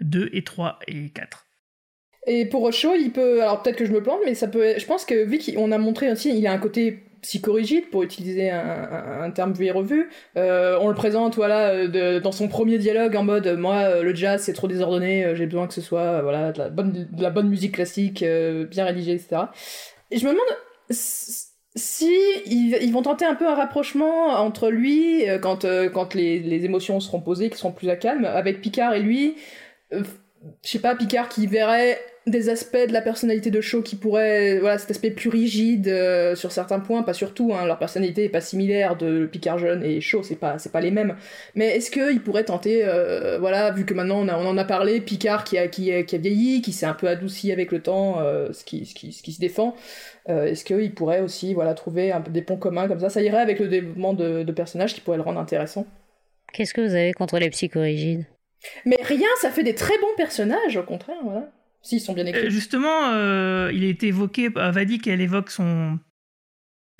2 0.00 0.30
et 0.32 0.44
3 0.44 0.78
et 0.88 1.10
4. 1.10 1.46
Et 2.28 2.46
pour 2.46 2.62
Osho, 2.64 2.94
il 2.94 3.12
peut. 3.12 3.42
Alors 3.42 3.62
peut-être 3.62 3.76
que 3.76 3.86
je 3.86 3.92
me 3.92 4.02
plante, 4.02 4.20
mais 4.24 4.34
ça 4.34 4.48
peut. 4.48 4.74
Je 4.78 4.86
pense 4.86 5.04
que 5.04 5.24
vu 5.24 5.38
qu'on 5.38 5.70
a 5.70 5.78
montré 5.78 6.10
aussi, 6.10 6.36
il 6.36 6.46
a 6.46 6.52
un 6.52 6.58
côté 6.58 7.06
psychorigide 7.26 7.90
pour 7.90 8.04
utiliser 8.04 8.50
un, 8.50 9.30
terme 9.32 9.52
vu 9.52 9.66
et 9.66 9.70
revu. 9.72 10.10
Euh, 10.36 10.78
on 10.80 10.88
le 10.88 10.94
présente 10.94 11.34
voilà 11.34 11.88
dans 12.20 12.32
son 12.32 12.46
premier 12.46 12.78
dialogue 12.78 13.16
en 13.16 13.24
mode 13.24 13.48
moi 13.58 13.76
euh, 13.76 14.02
le 14.02 14.14
jazz 14.14 14.42
c'est 14.42 14.52
trop 14.52 14.68
désordonné, 14.68 15.24
euh, 15.24 15.34
j'ai 15.34 15.46
besoin 15.46 15.66
que 15.66 15.74
ce 15.74 15.80
soit 15.80 16.22
voilà 16.22 16.52
de 16.52 17.22
la 17.22 17.30
bonne 17.30 17.48
musique 17.48 17.72
classique 17.72 18.24
bien 18.70 18.84
rédigée 18.84 19.14
etc. 19.14 19.42
Et 20.12 20.18
je 20.18 20.26
me 20.26 20.32
demande 20.32 20.46
si 21.74 22.12
ils, 22.46 22.92
vont 22.92 23.02
tenter 23.02 23.24
un 23.24 23.34
peu 23.34 23.48
un 23.48 23.54
rapprochement 23.54 24.28
entre 24.28 24.70
lui 24.70 25.24
quand 25.42 25.64
les, 26.14 26.64
émotions 26.64 27.00
seront 27.00 27.20
posées, 27.20 27.50
qui 27.50 27.58
seront 27.58 27.72
plus 27.72 27.90
à 27.90 27.96
calme, 27.96 28.24
avec 28.24 28.60
Picard 28.60 28.94
et 28.94 29.00
lui. 29.00 29.34
Je 30.62 30.70
sais 30.70 30.78
pas 30.78 30.94
Picard 30.94 31.28
qui 31.28 31.46
verrait 31.46 31.98
des 32.26 32.48
aspects 32.48 32.88
de 32.88 32.92
la 32.92 33.02
personnalité 33.02 33.52
de 33.52 33.60
Shaw 33.60 33.82
qui 33.82 33.94
pourraient, 33.94 34.58
voilà, 34.58 34.78
cet 34.78 34.90
aspect 34.90 35.12
plus 35.12 35.28
rigide 35.28 35.86
euh, 35.86 36.34
sur 36.34 36.50
certains 36.50 36.80
points, 36.80 37.04
pas 37.04 37.14
surtout, 37.14 37.54
hein, 37.54 37.66
leur 37.66 37.78
personnalité 37.78 38.24
est 38.24 38.28
pas 38.28 38.40
similaire 38.40 38.96
de 38.96 39.26
Picard 39.26 39.58
jeune 39.58 39.84
et 39.84 40.00
Shaw, 40.00 40.24
c'est 40.24 40.34
pas, 40.34 40.58
c'est 40.58 40.72
pas 40.72 40.80
les 40.80 40.90
mêmes. 40.90 41.14
Mais 41.54 41.76
est-ce 41.76 41.88
qu'ils 41.88 42.20
pourraient 42.20 42.44
tenter, 42.44 42.84
euh, 42.84 43.38
voilà, 43.38 43.70
vu 43.70 43.86
que 43.86 43.94
maintenant 43.94 44.26
on, 44.26 44.28
en 44.28 44.58
a 44.58 44.64
parlé, 44.64 45.00
Picard 45.00 45.44
qui 45.44 45.56
a, 45.56 45.68
qui, 45.68 45.92
a, 45.92 46.02
qui 46.02 46.16
a 46.16 46.18
vieilli, 46.18 46.62
qui 46.62 46.72
s'est 46.72 46.86
un 46.86 46.94
peu 46.94 47.06
adouci 47.06 47.52
avec 47.52 47.70
le 47.70 47.80
temps, 47.80 48.20
euh, 48.20 48.52
ce, 48.52 48.64
qui, 48.64 48.86
ce, 48.86 48.94
qui, 48.94 49.12
ce 49.12 49.22
qui 49.22 49.32
se 49.32 49.40
défend, 49.40 49.76
est-ce 50.28 50.64
qu'ils 50.64 50.92
pourraient 50.92 51.20
aussi, 51.20 51.54
voilà, 51.54 51.74
trouver 51.74 52.10
un 52.10 52.20
peu 52.20 52.32
des 52.32 52.42
ponts 52.42 52.56
communs 52.56 52.88
comme 52.88 52.98
ça? 52.98 53.08
Ça 53.08 53.22
irait 53.22 53.38
avec 53.38 53.60
le 53.60 53.68
développement 53.68 54.12
de, 54.12 54.42
de 54.42 54.52
personnages 54.52 54.92
qui 54.92 55.00
pourrait 55.00 55.18
le 55.18 55.22
rendre 55.22 55.38
intéressant. 55.38 55.86
Qu'est-ce 56.52 56.74
que 56.74 56.80
vous 56.80 56.94
avez 56.94 57.12
contre 57.12 57.38
les 57.38 57.50
psychorigides 57.50 58.24
Mais 58.84 58.96
rien, 59.02 59.28
ça 59.40 59.50
fait 59.50 59.62
des 59.62 59.74
très 59.74 59.98
bons 59.98 60.14
personnages, 60.16 60.76
au 60.76 60.82
contraire, 60.82 61.18
voilà. 61.22 61.50
S'ils 61.82 62.00
sont 62.00 62.14
bien 62.14 62.26
écrits. 62.26 62.50
Justement, 62.50 63.12
euh, 63.12 63.70
il 63.72 63.84
a 63.84 63.88
été 63.88 64.08
évoqué, 64.08 64.50
euh, 64.56 64.70
Vadik, 64.70 65.06
elle 65.06 65.20
évoque 65.20 65.50
son, 65.50 65.98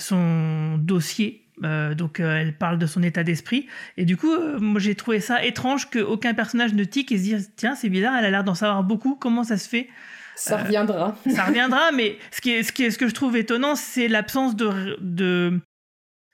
son 0.01 0.79
dossier. 0.79 1.47
Euh, 1.65 1.95
donc 1.95 2.21
euh, 2.21 2.37
elle 2.37 2.57
parle 2.57 2.79
de 2.79 2.87
son 2.87 3.03
état 3.03 3.25
d'esprit. 3.25 3.67
Et 3.97 4.05
du 4.05 4.17
coup, 4.17 4.33
euh, 4.33 4.59
moi 4.59 4.81
j'ai 4.81 4.95
trouvé 4.95 5.21
ça 5.21 5.45
étrange 5.45 5.89
qu'aucun 5.91 6.35
personnage 6.35 6.75
ne 6.75 6.85
tique 6.85 7.13
et 7.13 7.17
se 7.17 7.23
dise 7.23 7.53
tiens, 7.57 7.75
c'est 7.75 7.89
bizarre, 7.89 8.15
elle 8.19 8.27
a 8.27 8.31
l'air 8.31 8.45
d'en 8.45 8.55
savoir 8.55 8.85
beaucoup, 8.85 9.17
comment 9.17 9.45
ça 9.45 9.57
se 9.57 9.69
fait? 9.69 9.89
Ça 10.35 10.59
reviendra. 10.59 11.17
ça 11.35 11.45
reviendra, 11.45 11.93
mais 11.93 12.19
ce, 12.31 12.43
qui 12.43 12.51
est, 12.51 12.63
ce, 12.63 12.73
qui 12.73 12.85
est, 12.85 12.91
ce 12.91 12.99
que 12.99 13.09
je 13.09 13.15
trouve 13.15 13.37
étonnant, 13.37 13.75
c'est 13.75 14.07
l'absence 14.07 14.55
de, 14.55 14.99
de, 15.01 15.59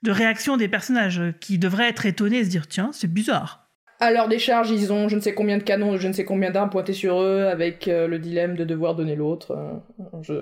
de 0.03 0.11
réaction 0.11 0.57
des 0.57 0.67
personnages 0.67 1.21
qui 1.39 1.57
devraient 1.57 1.87
être 1.87 2.05
étonnés 2.05 2.39
et 2.39 2.43
se 2.43 2.49
dire 2.49 2.67
tiens, 2.67 2.91
c'est 2.91 3.11
bizarre. 3.11 3.62
À 4.03 4.11
leur 4.11 4.27
décharge, 4.27 4.69
ils 4.69 4.91
ont 4.91 5.07
je 5.07 5.15
ne 5.15 5.21
sais 5.21 5.33
combien 5.33 5.57
de 5.57 5.63
canons, 5.63 5.97
je 5.97 6.09
ne 6.09 6.13
sais 6.13 6.25
combien 6.25 6.51
d'armes 6.51 6.69
pointées 6.69 6.91
sur 6.91 7.21
eux, 7.21 7.45
avec 7.45 7.87
euh, 7.87 8.05
le 8.05 8.19
dilemme 8.19 8.57
de 8.57 8.65
devoir 8.65 8.95
donner 8.95 9.15
l'autre. 9.15 9.55
Euh, 10.29 10.41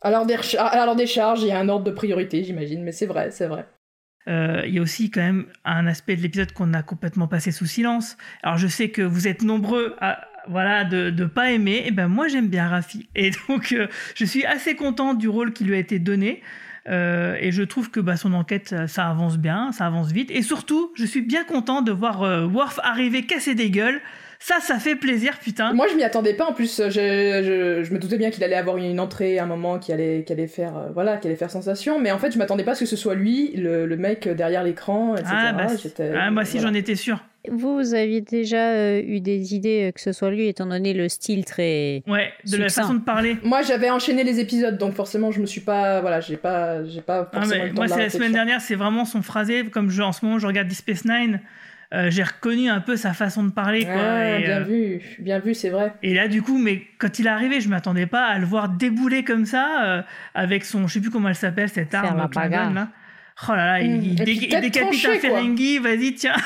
à, 0.00 0.10
leur 0.10 0.24
décharge, 0.96 1.42
il 1.42 1.48
y 1.48 1.52
a 1.52 1.58
un 1.58 1.68
ordre 1.68 1.84
de 1.84 1.90
priorité, 1.90 2.42
j'imagine, 2.42 2.82
mais 2.82 2.92
c'est 2.92 3.04
vrai, 3.04 3.30
c'est 3.30 3.48
vrai. 3.48 3.66
Euh, 4.28 4.62
il 4.66 4.74
y 4.74 4.78
a 4.78 4.82
aussi 4.82 5.10
quand 5.10 5.20
même 5.20 5.46
un 5.66 5.86
aspect 5.86 6.16
de 6.16 6.22
l'épisode 6.22 6.52
qu'on 6.52 6.72
a 6.72 6.82
complètement 6.82 7.28
passé 7.28 7.52
sous 7.52 7.66
silence. 7.66 8.16
Alors 8.42 8.56
je 8.56 8.66
sais 8.66 8.88
que 8.88 9.02
vous 9.02 9.28
êtes 9.28 9.42
nombreux 9.42 9.94
à 10.00 10.26
voilà 10.48 10.84
de 10.84 11.10
de 11.10 11.24
pas 11.26 11.52
aimer, 11.52 11.82
et 11.86 11.90
ben 11.90 12.08
moi 12.08 12.28
j'aime 12.28 12.48
bien 12.48 12.68
Rafi 12.68 13.08
et 13.14 13.30
donc 13.48 13.72
euh, 13.72 13.88
je 14.14 14.24
suis 14.24 14.46
assez 14.46 14.74
contente 14.74 15.18
du 15.18 15.28
rôle 15.28 15.52
qui 15.52 15.64
lui 15.64 15.74
a 15.74 15.78
été 15.78 15.98
donné. 15.98 16.42
Euh, 16.88 17.36
et 17.40 17.50
je 17.50 17.62
trouve 17.62 17.90
que 17.90 18.00
bah, 18.00 18.16
son 18.16 18.34
enquête, 18.34 18.74
ça 18.86 19.08
avance 19.08 19.38
bien, 19.38 19.72
ça 19.72 19.86
avance 19.86 20.12
vite. 20.12 20.30
Et 20.30 20.42
surtout, 20.42 20.92
je 20.94 21.04
suis 21.04 21.22
bien 21.22 21.44
content 21.44 21.82
de 21.82 21.92
voir 21.92 22.22
euh, 22.22 22.46
Worf 22.46 22.78
arriver 22.82 23.22
casser 23.22 23.54
des 23.54 23.70
gueules. 23.70 24.00
Ça, 24.38 24.56
ça 24.60 24.78
fait 24.78 24.94
plaisir, 24.94 25.38
putain. 25.38 25.72
Moi, 25.72 25.86
je 25.90 25.96
m'y 25.96 26.02
attendais 26.02 26.34
pas. 26.34 26.44
En 26.44 26.52
plus, 26.52 26.82
je, 26.84 26.90
je, 26.90 27.82
je 27.82 27.94
me 27.94 27.98
doutais 27.98 28.18
bien 28.18 28.30
qu'il 28.30 28.44
allait 28.44 28.56
avoir 28.56 28.76
une 28.76 29.00
entrée 29.00 29.38
à 29.38 29.44
un 29.44 29.46
moment 29.46 29.78
qui 29.78 29.90
allait, 29.90 30.22
qui 30.26 30.32
allait 30.34 30.48
faire, 30.48 30.76
euh, 30.76 30.88
voilà, 30.92 31.16
qui 31.16 31.26
allait 31.26 31.36
faire 31.36 31.50
sensation. 31.50 31.98
Mais 31.98 32.12
en 32.12 32.18
fait, 32.18 32.32
je 32.32 32.38
m'attendais 32.38 32.64
pas 32.64 32.72
à 32.72 32.74
ce 32.74 32.80
que 32.80 32.86
ce 32.86 32.96
soit 32.96 33.14
lui, 33.14 33.52
le, 33.56 33.86
le 33.86 33.96
mec 33.96 34.28
derrière 34.28 34.62
l'écran, 34.62 35.14
etc. 35.14 35.30
Ah, 35.34 35.52
bah, 35.52 35.66
ah, 35.66 36.30
moi 36.30 36.42
voilà. 36.42 36.60
j'en 36.60 36.74
étais 36.74 36.96
sûr. 36.96 37.24
Vous, 37.50 37.74
vous 37.74 37.94
aviez 37.94 38.20
déjà 38.20 38.70
euh, 38.70 39.02
eu 39.04 39.20
des 39.20 39.54
idées 39.54 39.92
que 39.94 40.00
ce 40.00 40.12
soit 40.12 40.30
lui, 40.30 40.48
étant 40.48 40.66
donné 40.66 40.92
le 40.92 41.08
style 41.08 41.44
très. 41.44 42.02
Ouais, 42.06 42.32
de 42.44 42.48
succinct. 42.48 42.62
la 42.62 42.68
façon 42.70 42.94
de 42.94 43.04
parler. 43.04 43.36
Moi, 43.42 43.62
j'avais 43.62 43.90
enchaîné 43.90 44.24
les 44.24 44.40
épisodes, 44.40 44.78
donc 44.78 44.94
forcément, 44.94 45.30
je 45.30 45.40
me 45.40 45.46
suis 45.46 45.60
pas. 45.60 46.00
Voilà, 46.00 46.20
j'ai 46.20 46.36
pas, 46.36 46.84
j'ai 46.84 47.02
pas 47.02 47.28
forcément. 47.32 47.62
Ah, 47.62 47.66
mais 47.66 47.72
moi, 47.72 47.88
c'est 47.88 47.98
la 47.98 48.10
semaine 48.10 48.32
dernière, 48.32 48.60
c'est 48.60 48.74
vraiment 48.74 49.04
son 49.04 49.22
phrasé. 49.22 49.64
Comme 49.64 49.90
je, 49.90 50.02
en 50.02 50.12
ce 50.12 50.24
moment, 50.24 50.38
je 50.38 50.46
regarde 50.46 50.68
Deep 50.68 50.78
Space 50.78 51.04
Nine. 51.04 51.40
Euh, 51.92 52.10
j'ai 52.10 52.24
reconnu 52.24 52.68
un 52.68 52.80
peu 52.80 52.96
sa 52.96 53.12
façon 53.12 53.44
de 53.44 53.50
parler. 53.50 53.84
Quoi, 53.84 53.94
ah, 53.94 54.38
et, 54.38 54.42
bien 54.42 54.60
euh... 54.60 54.64
vu, 54.64 55.00
bien 55.20 55.38
vu, 55.38 55.54
c'est 55.54 55.70
vrai. 55.70 55.92
Et 56.02 56.14
là, 56.14 56.26
du 56.28 56.42
coup, 56.42 56.58
mais 56.58 56.82
quand 56.98 57.18
il 57.18 57.26
est 57.26 57.30
arrivé, 57.30 57.60
je 57.60 57.68
m'attendais 57.68 58.06
pas 58.06 58.24
à 58.24 58.38
le 58.38 58.46
voir 58.46 58.68
débouler 58.68 59.22
comme 59.22 59.46
ça, 59.46 59.84
euh, 59.84 60.02
avec 60.34 60.64
son, 60.64 60.88
je 60.88 60.94
sais 60.94 61.00
plus 61.00 61.10
comment 61.10 61.28
elle 61.28 61.34
s'appelle, 61.36 61.68
cette 61.68 61.94
arme. 61.94 62.16
là. 62.16 62.88
Oh 63.48 63.52
là 63.52 63.66
là, 63.66 63.80
il, 63.80 63.90
Mmh. 63.90 64.02
il, 64.02 64.14
dé 64.14 64.32
il 64.32 64.60
décapite 64.60 64.74
tranché, 64.74 65.16
un 65.16 65.20
Ferengi, 65.20 65.78
vas-y, 65.78 66.14
tiens. 66.14 66.36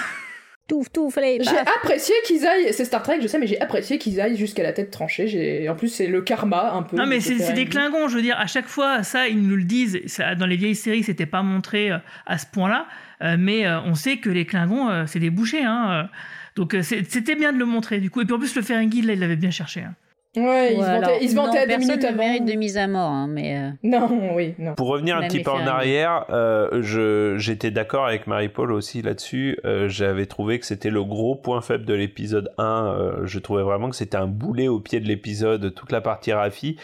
Touf, 0.69 0.93
touf, 0.93 1.17
allez, 1.17 1.39
J'ai 1.43 1.59
apprécié 1.59 2.15
qu'ils 2.27 2.47
aillent, 2.47 2.75
c'est 2.75 2.85
Star 2.85 3.03
Trek, 3.03 3.21
je 3.23 3.27
sais, 3.27 3.39
mais 3.39 3.47
j'ai 3.47 3.59
apprécié 3.59 3.97
qu'ils 3.97 4.21
aillent 4.21 4.37
jusqu'à 4.37 4.63
la 4.63 4.75
tête 4.75 4.91
tranchée. 4.91 5.27
J'ai... 5.27 5.67
En 5.69 5.75
plus, 5.75 5.89
c'est 5.89 6.07
le 6.07 6.21
karma 6.21 6.73
un 6.75 6.83
peu. 6.83 6.99
Non, 6.99 7.07
mais 7.07 7.21
c'est, 7.21 7.37
de 7.37 7.39
c'est 7.41 7.55
des. 7.55 7.65
Klingons, 7.65 8.09
je 8.09 8.17
veux 8.17 8.23
dire, 8.23 8.39
à 8.39 8.47
chaque 8.47 8.67
fois, 8.67 9.03
ça, 9.03 9.29
ils 9.29 9.41
nous 9.41 9.57
le 9.57 9.65
disent. 9.65 9.99
Ça, 10.07 10.35
dans 10.35 10.45
les 10.45 10.57
vieilles 10.57 10.75
séries, 10.75 11.03
c'était 11.03 11.25
pas 11.25 11.43
montré 11.43 11.91
euh, 11.91 11.97
à 12.27 12.37
ce 12.37 12.45
point-là, 12.47 12.87
euh, 13.23 13.37
mais 13.39 13.67
euh, 13.67 13.81
on 13.81 13.95
sait 13.95 14.19
que 14.19 14.29
les 14.29 14.45
Klingons, 14.45 14.91
euh, 14.91 15.05
c'est 15.07 15.21
des 15.21 15.31
bouchers, 15.31 15.65
hein. 15.65 16.11
donc 16.55 16.77
c'était 16.83 17.35
bien 17.35 17.55
de 17.55 17.59
le 17.59 17.65
montrer, 17.65 17.99
du 17.99 18.11
coup. 18.11 18.21
Et 18.21 18.27
puis 18.27 18.35
en 18.35 18.39
plus, 18.39 18.55
le 18.55 18.61
Ferengi, 18.61 19.01
là, 19.01 19.15
il 19.15 19.21
l'avait 19.21 19.37
bien 19.37 19.51
cherché. 19.51 19.81
hein. 19.81 19.95
Ouais, 20.37 20.75
ils 20.75 20.77
se 20.77 20.87
vantaient, 20.87 21.19
ils 21.23 21.31
se 21.31 21.35
vantaient 21.35 21.59
non, 21.59 21.65
à 21.65 21.67
personne 21.67 21.89
minutes 21.89 22.05
avant. 22.05 22.17
mérite 22.19 22.45
de 22.45 22.53
mise 22.53 22.77
à 22.77 22.87
mort, 22.87 23.11
hein, 23.11 23.27
mais. 23.29 23.59
euh, 23.59 23.71
Non, 23.83 24.09
oui, 24.37 24.55
non. 24.59 24.75
Pour 24.75 24.89
revenir 24.89 25.17
un 25.17 25.27
petit 25.27 25.43
peu 25.43 25.51
en 25.51 25.67
arrière, 25.67 26.27
euh, 26.31 26.83
je, 26.83 27.37
j'étais 27.39 27.71
d'accord 27.71 28.07
avec 28.07 28.27
Marie-Paul 28.27 28.73
aussi 28.73 29.01
là-dessus. 29.03 29.59
Euh, 29.65 29.89
j'avais 29.89 30.27
trouvé 30.27 30.59
que 30.61 30.67
c'était 30.67 30.91
le 30.91 31.03
gros 31.03 31.35
point 31.35 31.61
faible 31.63 31.87
de 31.87 31.95
l'épisode 31.95 32.53
1. 32.59 32.65
Euh, 32.87 33.13
je 33.27 33.39
trouvais 33.39 33.63
vraiment 33.63 33.89
que 33.89 33.97
c'était 33.97 34.19
un 34.19 34.27
boulet 34.29 34.69
au 34.69 34.81
pied 34.81 35.01
de 35.01 35.07
l'épisode, 35.07 35.75
toute 35.75 35.91
la 35.93 36.03
partie 36.03 36.33
Rafi. 36.33 36.77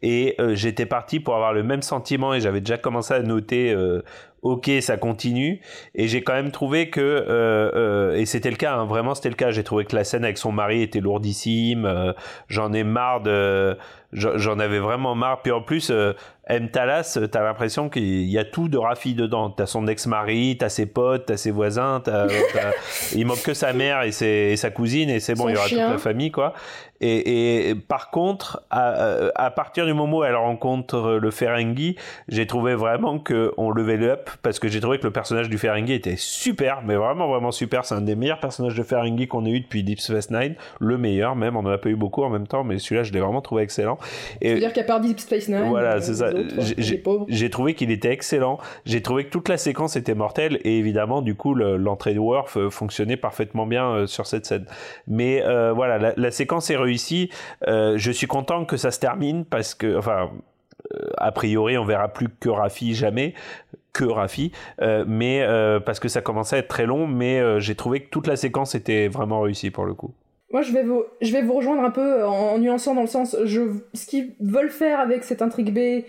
Et 0.00 0.36
euh, 0.40 0.54
j'étais 0.54 0.86
parti 0.86 1.18
pour 1.20 1.34
avoir 1.34 1.52
le 1.52 1.64
même 1.64 1.82
sentiment 1.82 2.32
et 2.34 2.40
j'avais 2.40 2.60
déjà 2.60 2.78
commencé 2.78 3.12
à 3.14 3.20
noter 3.22 3.72
euh, 3.72 4.02
ok 4.42 4.70
ça 4.80 4.96
continue. 4.96 5.60
Et 5.94 6.08
j'ai 6.08 6.22
quand 6.22 6.34
même 6.34 6.50
trouvé 6.50 6.90
que 6.90 7.00
euh, 7.00 7.70
euh, 7.74 8.16
et 8.16 8.26
c'était 8.26 8.50
le 8.50 8.56
cas 8.56 8.74
hein, 8.74 8.84
vraiment 8.84 9.14
c'était 9.14 9.30
le 9.30 9.36
cas. 9.36 9.50
J'ai 9.50 9.64
trouvé 9.64 9.84
que 9.84 9.96
la 9.96 10.04
scène 10.04 10.24
avec 10.24 10.38
son 10.38 10.52
mari 10.52 10.82
était 10.82 11.00
lourdissime 11.00 11.86
euh, 11.86 12.12
j'en 12.48 12.72
ai 12.72 12.84
marre 12.84 13.22
de 13.22 13.78
j'en 14.12 14.58
avais 14.58 14.78
vraiment 14.78 15.14
marre 15.14 15.42
puis 15.42 15.52
en 15.52 15.62
plus 15.62 15.90
euh, 15.90 16.12
M. 16.48 16.70
Talas, 16.70 17.18
t'as 17.30 17.42
l'impression 17.44 17.88
qu'il 17.88 18.24
y 18.24 18.36
a 18.36 18.44
tout 18.44 18.68
de 18.68 18.76
Rafi 18.76 19.14
dedans. 19.14 19.48
T'as 19.50 19.66
son 19.66 19.86
ex-mari, 19.86 20.56
t'as 20.58 20.68
ses 20.68 20.86
potes, 20.86 21.26
t'as 21.26 21.36
ses 21.36 21.52
voisins, 21.52 22.00
t'as, 22.04 22.26
t'as- 22.52 22.72
il 23.14 23.24
manque 23.26 23.42
que 23.42 23.54
sa 23.54 23.72
mère 23.72 24.02
et, 24.02 24.10
ses- 24.12 24.50
et 24.52 24.56
sa 24.56 24.70
cousine 24.70 25.08
et 25.08 25.20
c'est 25.20 25.34
bon, 25.34 25.44
Son 25.44 25.48
il 25.50 25.54
y 25.54 25.56
aura 25.56 25.66
chien. 25.68 25.84
toute 25.84 25.92
la 25.92 25.98
famille 25.98 26.30
quoi. 26.32 26.52
Et, 27.04 27.70
et 27.70 27.74
par 27.74 28.10
contre, 28.10 28.62
à, 28.70 29.28
à 29.34 29.50
partir 29.50 29.86
du 29.86 29.92
moment 29.94 30.18
où 30.18 30.24
elle 30.24 30.36
rencontre 30.36 31.18
le 31.20 31.30
Ferengi, 31.32 31.96
j'ai 32.28 32.46
trouvé 32.46 32.74
vraiment 32.76 33.18
que 33.18 33.52
on 33.56 33.70
level 33.70 34.04
up 34.04 34.30
parce 34.42 34.58
que 34.60 34.68
j'ai 34.68 34.80
trouvé 34.80 34.98
que 34.98 35.04
le 35.04 35.12
personnage 35.12 35.48
du 35.48 35.58
Ferengi 35.58 35.94
était 35.94 36.14
super, 36.16 36.82
mais 36.84 36.94
vraiment 36.96 37.26
vraiment 37.28 37.50
super. 37.50 37.84
C'est 37.84 37.94
un 37.96 38.02
des 38.02 38.14
meilleurs 38.14 38.38
personnages 38.40 38.74
de 38.76 38.82
Ferengi 38.84 39.26
qu'on 39.26 39.44
ait 39.46 39.50
eu 39.50 39.60
depuis 39.60 39.82
Deep 39.82 40.00
Space 40.00 40.30
Nine, 40.30 40.54
le 40.80 40.96
meilleur 40.98 41.34
même. 41.34 41.56
On 41.56 41.60
en 41.60 41.70
a 41.70 41.78
pas 41.78 41.88
eu 41.88 41.96
beaucoup 41.96 42.22
en 42.24 42.30
même 42.30 42.46
temps, 42.46 42.62
mais 42.64 42.78
celui-là 42.78 43.02
je 43.04 43.12
l'ai 43.12 43.20
vraiment 43.20 43.40
trouvé 43.42 43.62
excellent. 43.62 43.98
Je 44.40 44.48
veux 44.54 44.58
dire 44.58 44.72
qu'à 44.72 44.84
part 44.84 45.00
Deep 45.00 45.20
Space 45.20 45.48
Nine, 45.48 45.68
Voilà, 45.68 45.96
euh, 45.96 46.00
c'est 46.00 46.14
ça. 46.14 46.30
J'ai- 47.28 47.50
trouvé 47.50 47.74
qu'il 47.74 47.90
était 47.90 48.10
excellent. 48.10 48.58
J'ai 48.84 49.02
trouvé 49.02 49.24
que 49.24 49.30
toute 49.30 49.48
la 49.48 49.56
séquence 49.56 49.96
était 49.96 50.14
mortelle 50.14 50.58
et 50.64 50.78
évidemment, 50.78 51.22
du 51.22 51.34
coup, 51.34 51.54
le- 51.54 51.76
l'entrée 51.76 52.14
de 52.14 52.18
Worf 52.18 52.56
euh, 52.56 52.70
fonctionnait 52.70 53.16
parfaitement 53.16 53.66
bien 53.66 53.90
euh, 53.90 54.06
sur 54.06 54.26
cette 54.26 54.46
scène. 54.46 54.66
Mais 55.06 55.42
euh, 55.44 55.72
voilà, 55.72 55.98
la, 55.98 56.12
la 56.16 56.30
séquence 56.30 56.70
est 56.70 56.76
réussie. 56.76 57.30
Euh, 57.68 57.94
je 57.96 58.10
suis 58.10 58.26
content 58.26 58.64
que 58.64 58.76
ça 58.76 58.90
se 58.90 59.00
termine 59.00 59.44
parce 59.44 59.74
que, 59.74 59.96
enfin, 59.98 60.30
a 61.18 61.32
priori, 61.32 61.76
on 61.78 61.84
verra 61.84 62.08
plus 62.08 62.28
que 62.40 62.48
Rafi 62.48 62.94
jamais 62.94 63.34
que 63.92 64.04
Rafi, 64.04 64.52
euh, 64.80 65.04
mais 65.06 65.42
euh, 65.42 65.78
parce 65.78 66.00
que 66.00 66.08
ça 66.08 66.22
commençait 66.22 66.56
à 66.56 66.58
être 66.60 66.68
très 66.68 66.86
long, 66.86 67.06
mais 67.06 67.38
euh, 67.40 67.60
j'ai 67.60 67.74
trouvé 67.74 68.00
que 68.00 68.08
toute 68.08 68.26
la 68.26 68.36
séquence 68.36 68.74
était 68.74 69.08
vraiment 69.08 69.40
réussie 69.42 69.70
pour 69.70 69.84
le 69.84 69.92
coup. 69.92 70.14
Moi, 70.52 70.62
je 70.62 70.72
vais 70.72 70.82
vous, 71.42 71.54
rejoindre 71.54 71.82
un 71.82 71.90
peu 71.90 72.24
en, 72.24 72.52
en 72.52 72.58
nuançant 72.58 72.94
dans 72.94 73.00
le 73.00 73.06
sens, 73.06 73.36
je, 73.44 73.62
ce 73.94 74.06
qu'ils 74.06 74.34
veulent 74.40 74.70
faire 74.70 75.00
avec 75.00 75.24
cette 75.24 75.42
intrigue 75.42 75.72
B 75.72 76.04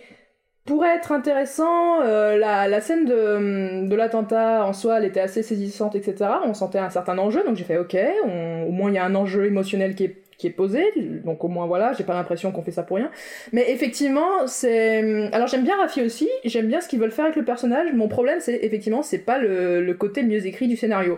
pourrait 0.66 0.96
être 0.96 1.12
intéressant. 1.12 2.02
Euh, 2.02 2.38
la, 2.38 2.82
scène 2.82 3.06
de, 3.06 3.88
de 3.88 3.96
l'attentat 3.96 4.66
en 4.66 4.74
soi, 4.74 4.98
elle 4.98 5.06
était 5.06 5.20
assez 5.20 5.44
saisissante, 5.44 5.96
etc. 5.96 6.30
On 6.46 6.54
sentait 6.54 6.80
un 6.80 6.90
certain 6.90 7.18
enjeu, 7.18 7.44
donc 7.44 7.56
j'ai 7.56 7.64
fait 7.64 7.78
OK. 7.78 7.96
Au 8.24 8.72
moins, 8.72 8.90
il 8.92 8.96
y 8.96 8.98
a 8.98 9.06
un 9.06 9.16
enjeu 9.16 9.46
émotionnel 9.46 9.96
qui 9.96 10.06
est 10.06 10.23
qui 10.44 10.48
est 10.48 10.52
posé, 10.52 10.84
donc 11.24 11.42
au 11.46 11.48
moins 11.48 11.68
voilà, 11.68 11.94
j'ai 11.94 12.04
pas 12.04 12.14
l'impression 12.14 12.52
qu'on 12.52 12.64
fait 12.64 12.72
ça 12.72 12.84
pour 12.84 12.98
rien. 12.98 13.10
Mais 13.54 13.72
effectivement, 13.72 14.46
c'est. 14.46 15.30
Alors 15.32 15.48
j'aime 15.48 15.64
bien 15.64 15.78
Rafi 15.78 16.02
aussi, 16.02 16.28
j'aime 16.44 16.68
bien 16.68 16.82
ce 16.82 16.90
qu'ils 16.90 17.00
veulent 17.00 17.12
faire 17.12 17.24
avec 17.24 17.38
le 17.38 17.46
personnage. 17.46 17.94
Mon 17.94 18.10
problème, 18.10 18.42
c'est 18.42 18.60
effectivement, 18.62 19.04
c'est 19.04 19.20
pas 19.20 19.38
le, 19.38 19.82
le 19.82 19.94
côté 19.94 20.22
mieux 20.22 20.46
écrit 20.46 20.68
du 20.68 20.76
scénario. 20.76 21.18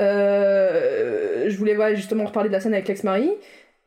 Euh, 0.00 1.50
je 1.50 1.56
voulais 1.58 1.76
justement 1.94 2.24
reparler 2.24 2.48
de 2.48 2.54
la 2.54 2.60
scène 2.60 2.72
avec 2.72 2.88
l'ex-mari. 2.88 3.30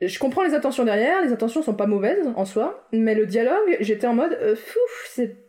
je 0.01 0.19
comprends 0.19 0.43
les 0.43 0.53
intentions 0.53 0.85
derrière, 0.85 1.19
les 1.23 1.31
intentions 1.31 1.63
sont 1.63 1.73
pas 1.73 1.87
mauvaises 1.87 2.27
en 2.35 2.45
soi, 2.45 2.87
mais 2.91 3.15
le 3.15 3.25
dialogue, 3.25 3.77
j'étais 3.79 4.05
en 4.05 4.13
mode, 4.13 4.37
euh, 4.39 4.55
c'est 5.09 5.44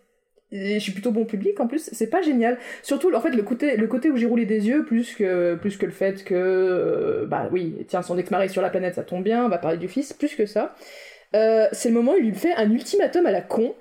et 0.52 0.74
je 0.74 0.78
suis 0.78 0.92
plutôt 0.92 1.10
bon 1.10 1.24
public 1.24 1.58
en 1.60 1.66
plus, 1.66 1.90
c'est 1.92 2.08
pas 2.08 2.22
génial. 2.22 2.58
Surtout 2.82 3.12
en 3.14 3.20
fait 3.20 3.30
le 3.30 3.42
côté 3.42 4.10
où 4.10 4.16
j'ai 4.16 4.26
roulé 4.26 4.46
des 4.46 4.68
yeux 4.68 4.84
plus 4.84 5.14
que 5.14 5.54
plus 5.56 5.76
que 5.76 5.86
le 5.86 5.92
fait 5.92 6.24
que 6.24 6.34
euh, 6.34 7.26
bah 7.26 7.48
oui, 7.50 7.74
tiens 7.88 8.02
son 8.02 8.16
ex-mari 8.18 8.48
sur 8.48 8.62
la 8.62 8.70
planète, 8.70 8.94
ça 8.94 9.02
tombe 9.02 9.24
bien, 9.24 9.44
on 9.44 9.48
va 9.48 9.58
parler 9.58 9.78
du 9.78 9.88
fils, 9.88 10.12
plus 10.12 10.34
que 10.34 10.46
ça. 10.46 10.74
Euh, 11.34 11.66
c'est 11.72 11.88
le 11.88 11.94
moment 11.94 12.12
où 12.12 12.16
il 12.16 12.26
lui 12.26 12.34
fait 12.34 12.54
un 12.54 12.70
ultimatum 12.70 13.26
à 13.26 13.32
la 13.32 13.40
con 13.40 13.74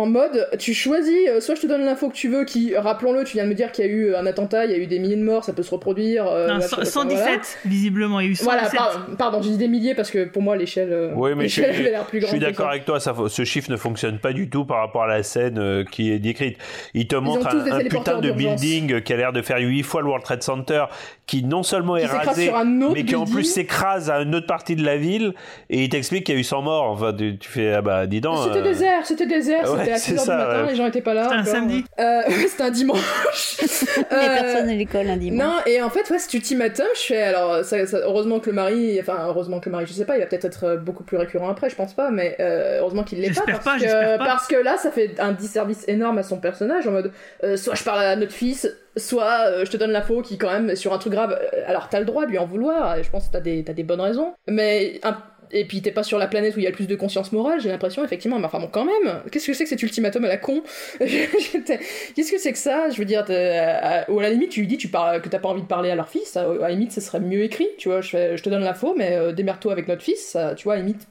en 0.00 0.06
mode 0.06 0.48
tu 0.58 0.74
choisis 0.74 1.14
euh, 1.28 1.40
soit 1.40 1.54
je 1.54 1.60
te 1.62 1.66
donne 1.66 1.84
l'info 1.84 2.08
que 2.08 2.14
tu 2.14 2.28
veux 2.28 2.44
qui 2.44 2.74
rappelons-le 2.76 3.24
tu 3.24 3.34
viens 3.34 3.44
de 3.44 3.48
me 3.50 3.54
dire 3.54 3.70
qu'il 3.72 3.84
y 3.84 3.88
a 3.88 3.90
eu 3.90 4.14
un 4.14 4.26
attentat 4.26 4.64
il 4.66 4.72
y 4.72 4.74
a 4.74 4.78
eu 4.78 4.86
des 4.86 4.98
milliers 4.98 5.16
de 5.16 5.22
morts 5.22 5.44
ça 5.44 5.52
peut 5.52 5.62
se 5.62 5.70
reproduire 5.70 6.26
euh, 6.26 6.48
Non, 6.48 6.54
machin, 6.54 6.84
117, 6.84 7.08
voilà. 7.24 7.38
visiblement, 7.64 8.20
il 8.20 8.26
y 8.26 8.28
a 8.28 8.32
eu 8.32 8.34
117. 8.36 8.70
voilà 8.70 8.70
pardon, 8.70 9.16
pardon 9.16 9.42
j'ai 9.42 9.50
dit 9.50 9.58
des 9.58 9.68
milliers 9.68 9.94
parce 9.94 10.10
que 10.10 10.24
pour 10.24 10.42
moi 10.42 10.56
l'échelle 10.56 10.92
euh, 10.92 11.12
Oui, 11.14 11.30
mais 11.36 11.48
je, 11.48 11.60
l'échelle 11.60 11.74
je- 11.74 11.80
avait 11.80 11.90
l'air 11.90 12.06
plus 12.06 12.18
je 12.20 12.26
grande 12.26 12.30
suis 12.36 12.40
que 12.40 12.44
d'accord 12.50 12.68
avec 12.68 12.84
toi, 12.84 12.98
ça, 13.00 13.14
ce 13.28 13.44
chiffre 13.44 13.70
ne 13.70 13.76
fonctionne 13.76 14.18
pas 14.18 14.32
du 14.32 14.48
tout 14.50 14.64
par 14.64 14.78
rapport 14.78 15.02
à 15.04 15.08
la 15.08 15.22
scène 15.22 15.58
euh, 15.58 15.84
qui 15.84 16.10
est 16.12 16.18
décrite. 16.18 16.56
Il 16.94 17.06
te 17.06 17.16
montre 17.16 17.48
tous 17.48 17.70
un, 17.70 17.80
putain 17.80 18.18
de 18.20 18.30
building 18.30 19.00
qui 19.02 19.12
a 19.12 19.16
l'air 19.16 19.32
de 19.32 19.42
faire 19.42 19.58
8 19.58 19.82
fois 19.82 20.00
le 20.00 20.06
World 20.08 20.24
Trade 20.24 20.42
Center, 20.42 20.84
qui 21.26 21.44
non 21.44 21.62
seulement 21.62 21.96
est 21.96 22.02
Qui 22.02 22.06
rasé, 22.08 22.46
sur 22.46 22.56
un 22.56 22.82
autre 22.82 22.94
mais 22.94 23.04
qui 23.04 23.14
en 23.16 23.24
plus 23.24 23.44
s'écrase 23.44 24.10
à 24.10 24.20
une 24.20 24.34
autre 24.34 24.46
partie 24.46 24.76
de 24.76 24.84
la 24.84 24.96
ville, 24.96 25.34
et 25.68 25.84
il 25.84 25.88
t'explique 25.88 26.24
qu'il 26.24 26.34
y 26.34 26.38
a 26.38 26.40
eu 26.40 26.44
100 26.44 26.62
morts. 26.62 26.90
Enfin, 26.90 27.12
tu, 27.12 27.36
tu 27.38 27.48
fais, 27.48 27.72
ah 27.74 27.82
bah 27.82 28.06
dis 28.06 28.20
donc. 28.20 28.38
C'était 28.44 28.58
euh, 28.58 28.62
désert, 28.62 29.06
c'était 29.06 29.26
désert, 29.26 29.72
ouais, 29.72 29.84
à 29.92 29.98
c'est 29.98 30.12
6h 30.14 30.18
ça, 30.18 30.32
du 30.36 30.38
matin, 30.48 30.64
ouais. 30.64 30.70
les 30.70 30.76
gens 30.76 30.86
étaient 30.86 31.00
pas 31.00 31.14
là. 31.14 31.24
C'était 31.24 31.34
un 31.36 31.40
encore. 31.40 31.52
samedi. 31.52 31.84
Euh, 31.98 32.20
ouais, 32.28 32.32
c'était 32.48 32.62
un 32.62 32.70
dimanche. 32.70 33.56
Mais 33.60 34.16
Euh, 34.16 34.40
personne 34.40 34.68
à 34.68 34.74
l'école 34.74 35.08
un 35.08 35.16
dimanche. 35.16 35.44
Non, 35.46 35.54
et 35.66 35.82
en 35.82 35.90
fait, 35.90 36.08
ouais, 36.10 36.18
cet 36.18 36.32
ultimatum, 36.34 36.86
je 36.94 37.00
fais, 37.00 37.22
alors, 37.22 37.64
ça, 37.64 37.86
ça- 37.86 37.98
heureusement 38.04 38.40
que 38.40 38.50
le 38.50 38.56
mari, 38.56 38.98
enfin, 39.00 39.18
heureusement 39.26 39.60
que 39.60 39.66
le 39.68 39.72
mari, 39.72 39.86
je 39.86 39.92
sais 39.92 40.04
pas, 40.04 40.16
il 40.16 40.20
va 40.20 40.26
peut-être 40.26 40.44
être 40.44 40.64
euh, 40.64 40.76
beaucoup 40.76 41.04
plus 41.04 41.16
récurrent 41.16 41.48
après, 41.48 41.70
je 41.70 41.76
pense 41.76 41.94
pas, 41.94 42.10
mais 42.10 42.36
euh, 42.40 42.78
heureusement 42.80 43.02
qu'il 43.04 43.20
l'est 43.20 43.28
pas. 43.28 43.34
J'espère 43.46 43.54
parce 43.54 43.64
pas, 43.64 43.74
que, 43.74 43.80
j'espère 43.80 44.18
pas. 44.18 44.24
Parce 44.24 44.46
que 44.46 44.56
là, 44.56 44.76
ça 44.76 44.90
fait 44.90 45.18
un 45.20 45.32
disservice 45.32 45.84
énorme 45.88 46.18
à 46.18 46.22
son 46.22 46.38
personnage, 46.38 46.86
en 46.86 46.92
mode, 46.92 47.12
euh, 47.44 47.56
soit 47.56 47.74
je 47.74 47.84
parle 47.84 48.00
à 48.02 48.16
notre 48.16 48.32
fils, 48.32 48.68
soit 48.96 49.46
euh, 49.46 49.64
je 49.64 49.70
te 49.70 49.76
donne 49.76 49.90
l'info 49.92 50.20
qui, 50.22 50.36
quand 50.38 50.50
même, 50.50 50.74
sur 50.76 50.92
un 50.92 50.98
truc 50.98 51.12
grave, 51.12 51.38
euh, 51.40 51.62
alors 51.66 51.88
t'as 51.88 52.00
le 52.00 52.04
droit 52.06 52.26
de 52.26 52.30
lui 52.30 52.38
en 52.38 52.46
vouloir, 52.46 52.96
et 52.98 53.02
je 53.02 53.10
pense 53.10 53.28
que 53.28 53.32
t'as 53.32 53.40
des, 53.40 53.62
t'as 53.64 53.72
des 53.72 53.84
bonnes 53.84 54.00
raisons, 54.00 54.34
mais 54.48 55.00
un- 55.02 55.16
et 55.52 55.64
puis 55.64 55.82
t'es 55.82 55.90
pas 55.90 56.02
sur 56.02 56.18
la 56.18 56.26
planète 56.26 56.56
où 56.56 56.58
il 56.58 56.62
y 56.62 56.66
a 56.66 56.70
le 56.70 56.76
plus 56.76 56.86
de 56.86 56.96
conscience 56.96 57.32
morale, 57.32 57.60
j'ai 57.60 57.68
l'impression, 57.68 58.04
effectivement, 58.04 58.38
mais 58.38 58.46
enfin 58.46 58.60
bon, 58.60 58.68
quand 58.70 58.84
même, 58.84 59.22
qu'est-ce 59.30 59.46
que 59.46 59.54
c'est 59.54 59.64
que 59.64 59.70
cet 59.70 59.82
ultimatum 59.82 60.24
à 60.24 60.28
la 60.28 60.36
con 60.36 60.62
Qu'est-ce 60.98 62.32
que 62.32 62.38
c'est 62.38 62.52
que 62.52 62.58
ça 62.58 62.90
Je 62.90 62.98
veux 62.98 63.04
dire, 63.04 63.24
à- 63.28 64.10
ou 64.10 64.18
à 64.18 64.22
la 64.22 64.30
limite, 64.30 64.50
tu 64.50 64.60
lui 64.60 64.66
dis 64.66 64.76
tu 64.76 64.88
parles, 64.88 65.20
que 65.22 65.28
t'as 65.28 65.38
pas 65.38 65.48
envie 65.48 65.62
de 65.62 65.66
parler 65.66 65.90
à 65.90 65.94
leur 65.94 66.08
fils, 66.08 66.36
à, 66.36 66.46
la 66.46 66.70
limite, 66.70 66.92
ce 66.92 67.00
serait 67.00 67.20
mieux 67.20 67.42
écrit, 67.42 67.68
tu 67.78 67.88
vois, 67.88 68.00
je, 68.00 68.40
te 68.40 68.48
donne 68.48 68.62
l'info, 68.62 68.94
mais 68.96 69.16
euh, 69.16 69.32
démerde-toi 69.32 69.72
avec 69.72 69.88
notre 69.88 70.02
fils, 70.02 70.36
tu 70.56 70.64
vois, 70.64 70.74
à 70.74 70.76
la 70.76 70.82
limite, 70.82 71.06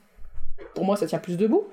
pour 0.74 0.86
moi, 0.86 0.96
ça 0.96 1.06
tient 1.08 1.20
plus 1.20 1.38
debout. 1.38 1.68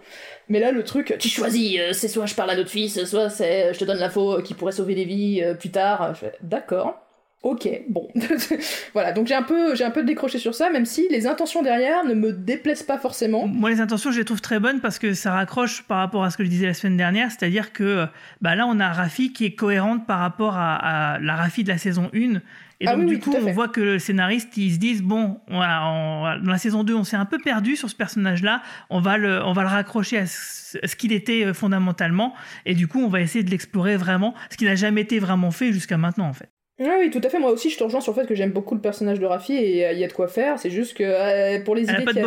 Mais 0.49 0.61
là, 0.61 0.71
le 0.73 0.85
truc, 0.85 1.17
tu 1.19 1.29
choisis, 1.29 1.79
euh, 1.79 1.93
c'est 1.93 2.09
soit 2.09 2.27
je 2.27 2.35
parle 2.35 2.51
à 2.51 2.57
notre 2.57 2.71
fils, 2.71 3.05
soit 3.05 3.31
c'est 3.31 3.75
je 3.75 3.79
te 3.79 3.85
donne 3.85 3.99
l'info 3.99 4.41
qui 4.43 4.55
pourrait 4.55 4.73
sauver 4.73 4.95
des 4.95 5.05
vies 5.05 5.43
euh, 5.43 5.55
plus 5.55 5.71
tard. 5.71 6.15
D'accord. 6.41 7.06
Ok, 7.49 7.69
bon. 7.89 8.09
voilà, 8.93 9.13
donc 9.13 9.29
j'ai 9.29 9.35
un, 9.35 9.45
peu, 9.45 9.77
j'ai 9.77 9.85
un 9.85 9.93
peu 9.93 10.03
décroché 10.03 10.39
sur 10.41 10.53
ça, 10.53 10.69
même 10.69 10.85
si 10.85 11.07
les 11.11 11.29
intentions 11.29 11.63
derrière 11.63 12.05
ne 12.05 12.13
me 12.13 12.33
déplaisent 12.33 12.83
pas 12.83 12.99
forcément. 12.99 13.47
Moi, 13.47 13.71
les 13.71 13.81
intentions, 13.81 14.11
je 14.11 14.19
les 14.19 14.25
trouve 14.25 14.41
très 14.41 14.59
bonnes 14.59 14.81
parce 14.81 14.99
que 14.99 15.15
ça 15.15 15.31
raccroche 15.33 15.83
par 15.85 15.99
rapport 15.99 16.25
à 16.25 16.31
ce 16.33 16.37
que 16.37 16.43
je 16.45 16.49
disais 16.49 16.67
la 16.67 16.75
semaine 16.75 16.97
dernière, 16.97 17.31
c'est-à-dire 17.31 17.73
que 17.73 18.07
bah, 18.41 18.57
là, 18.57 18.67
on 18.67 18.81
a 18.81 18.93
Rafi 18.93 19.33
qui 19.33 19.45
est 19.45 19.55
cohérente 19.55 20.09
par 20.09 20.19
rapport 20.19 20.57
à, 20.57 20.75
à 21.15 21.19
la 21.21 21.37
Rafi 21.37 21.63
de 21.63 21.69
la 21.69 21.79
saison 21.79 22.11
1. 22.13 22.41
Et 22.81 22.89
Ah 22.89 22.93
donc, 22.97 23.03
oui, 23.03 23.07
du 23.07 23.15
oui, 23.15 23.21
coup, 23.21 23.33
on 23.37 23.53
voit 23.53 23.69
que 23.69 23.81
le 23.81 23.99
scénariste, 24.01 24.57
ils 24.57 24.75
se 24.75 24.79
disent 24.81 25.03
bon, 25.03 25.39
on- 25.47 25.61
dans 25.61 26.51
la 26.51 26.59
saison 26.59 26.83
2, 26.83 26.95
on 26.97 27.05
s'est 27.05 27.17
un 27.17 27.27
peu 27.27 27.39
perdu 27.39 27.77
sur 27.77 27.89
ce 27.89 27.95
personnage-là, 27.95 28.61
on, 28.91 28.99
va 29.01 29.19
le- 29.19 29.41
on 29.45 29.53
va 29.53 29.63
le 29.63 29.69
raccrocher 29.69 30.19
à 30.19 30.27
ce, 30.27 30.79
ce 30.85 30.97
qu'il 30.97 31.13
était 31.13 31.45
euh, 31.47 31.55
fondamentalement, 31.55 32.35
et 32.67 32.75
du 32.75 32.89
coup, 32.89 33.01
on 33.05 33.09
va 33.09 33.21
essayer 33.21 33.45
de 33.45 33.51
l'explorer 33.51 33.97
vraiment, 33.97 34.35
ce 34.51 34.57
qui 34.57 34.65
n'a 34.65 34.75
jamais 34.75 35.03
été 35.03 35.21
vraiment 35.21 35.53
fait 35.53 35.73
jusqu'à 35.73 35.97
maintenant, 35.97 36.27
en 36.29 36.33
fait. 36.35 36.51
Oui, 36.79 36.89
oui, 37.01 37.11
tout 37.11 37.21
à 37.25 37.29
fait. 37.31 37.39
Moi 37.39 37.51
aussi, 37.53 37.71
je 37.71 37.79
te 37.79 37.85
rejoins 37.85 38.01
sur 38.03 38.13
le 38.15 38.21
fait 38.21 38.27
que 38.27 38.35
j'aime 38.35 38.51
beaucoup 38.53 38.75
le 38.75 38.81
personnage 38.83 39.19
de 39.19 39.25
Rafi 39.27 39.55
et 39.55 39.87
euh, 39.87 39.93
il 39.93 39.99
y 39.99 40.05
a 40.05 40.09
de 40.09 40.13
quoi 40.13 40.29
faire. 40.29 40.59
C'est 40.59 40.69
juste 40.71 40.95
que 40.97 41.05
euh, 41.05 41.59
pour 41.65 41.75
les 41.75 41.89
Elle 41.89 41.95
idées 42.03 42.05
qu'il 42.13 42.17
y 42.17 42.21
a 42.21 42.23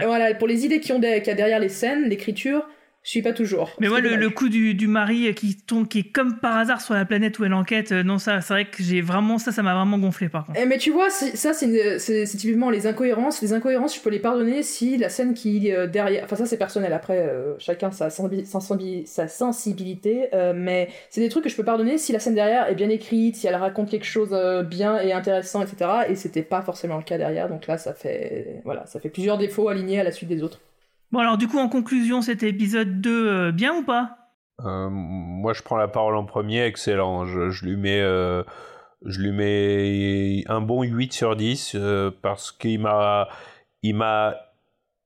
ouais. 0.00 0.06
voilà, 0.06 0.34
pour 0.34 0.46
les 0.46 0.64
idées 0.64 0.78
y, 0.80 0.92
ont 0.92 1.00
de- 1.00 1.06
y 1.26 1.30
a 1.30 1.34
derrière 1.34 1.58
les 1.58 1.68
scènes, 1.68 2.04
l'écriture, 2.08 2.64
je 3.04 3.10
suis 3.10 3.20
pas 3.20 3.34
toujours. 3.34 3.70
Mais 3.80 3.86
est 3.86 4.00
le, 4.16 4.30
coup 4.30 4.48
du, 4.48 4.72
du 4.72 4.86
mari 4.86 5.32
qui 5.34 5.56
tombe, 5.56 5.86
qui 5.86 5.98
est 5.98 6.10
comme 6.10 6.38
par 6.40 6.56
hasard 6.56 6.80
sur 6.80 6.94
la 6.94 7.04
planète 7.04 7.38
où 7.38 7.44
elle 7.44 7.52
enquête, 7.52 7.92
euh, 7.92 8.02
non, 8.02 8.16
ça, 8.18 8.40
c'est 8.40 8.54
vrai 8.54 8.64
que 8.64 8.82
j'ai 8.82 9.02
vraiment, 9.02 9.36
ça, 9.36 9.52
ça 9.52 9.62
m'a 9.62 9.74
vraiment 9.74 9.98
gonflé, 9.98 10.30
par 10.30 10.46
contre. 10.46 10.58
Eh, 10.60 10.64
mais 10.64 10.78
tu 10.78 10.90
vois, 10.90 11.10
ça 11.10 11.52
c'est 11.52 12.24
typiquement 12.38 12.70
les 12.70 12.86
incohérences. 12.86 13.42
Les 13.42 13.52
incohérences, 13.52 13.94
je 13.94 14.00
peux 14.00 14.08
les 14.08 14.20
pardonner 14.20 14.62
si 14.62 14.96
la 14.96 15.10
scène 15.10 15.34
qui 15.34 15.70
euh, 15.70 15.86
derrière, 15.86 16.24
enfin 16.24 16.36
ça 16.36 16.46
c'est 16.46 16.56
personnel. 16.56 16.94
Après, 16.94 17.18
euh, 17.18 17.52
chacun 17.58 17.90
sa, 17.90 18.08
sensibi- 18.08 18.46
sa 18.46 18.60
sa 19.06 19.28
sensibilité, 19.28 20.28
euh, 20.32 20.54
mais 20.56 20.88
c'est 21.10 21.20
des 21.20 21.28
trucs 21.28 21.44
que 21.44 21.50
je 21.50 21.56
peux 21.56 21.62
pardonner 21.64 21.98
si 21.98 22.12
la 22.12 22.20
scène 22.20 22.34
derrière 22.34 22.68
est 22.70 22.74
bien 22.74 22.88
écrite, 22.88 23.36
si 23.36 23.46
elle 23.46 23.56
raconte 23.56 23.90
quelque 23.90 24.06
chose 24.06 24.30
euh, 24.32 24.62
bien 24.62 24.98
et 24.98 25.12
intéressant, 25.12 25.62
etc. 25.62 25.90
Et 26.08 26.14
c'était 26.14 26.42
pas 26.42 26.62
forcément 26.62 26.96
le 26.96 27.02
cas 27.02 27.18
derrière, 27.18 27.50
donc 27.50 27.66
là 27.66 27.76
ça 27.76 27.92
fait, 27.92 28.62
voilà, 28.64 28.86
ça 28.86 28.98
fait 28.98 29.10
plusieurs 29.10 29.36
défauts 29.36 29.68
alignés 29.68 30.00
à 30.00 30.04
la 30.04 30.10
suite 30.10 30.30
des 30.30 30.42
autres. 30.42 30.60
Bon, 31.14 31.20
alors, 31.20 31.38
du 31.38 31.46
coup, 31.46 31.60
en 31.60 31.68
conclusion, 31.68 32.22
cet 32.22 32.42
épisode 32.42 33.00
2, 33.00 33.28
euh, 33.28 33.52
bien 33.52 33.72
ou 33.76 33.84
pas? 33.84 34.18
Euh, 34.64 34.88
moi, 34.90 35.52
je 35.52 35.62
prends 35.62 35.76
la 35.76 35.86
parole 35.86 36.16
en 36.16 36.24
premier, 36.24 36.64
excellent. 36.64 37.24
Je, 37.24 37.50
je 37.50 37.64
lui 37.64 37.76
mets, 37.76 38.00
euh, 38.00 38.42
je 39.04 39.20
lui 39.20 39.30
mets 39.30 40.42
un 40.48 40.60
bon 40.60 40.82
8 40.82 41.12
sur 41.12 41.36
10 41.36 41.76
euh, 41.76 42.10
parce 42.20 42.50
qu'il 42.50 42.80
m'a, 42.80 43.28
il 43.84 43.94
m'a, 43.94 44.34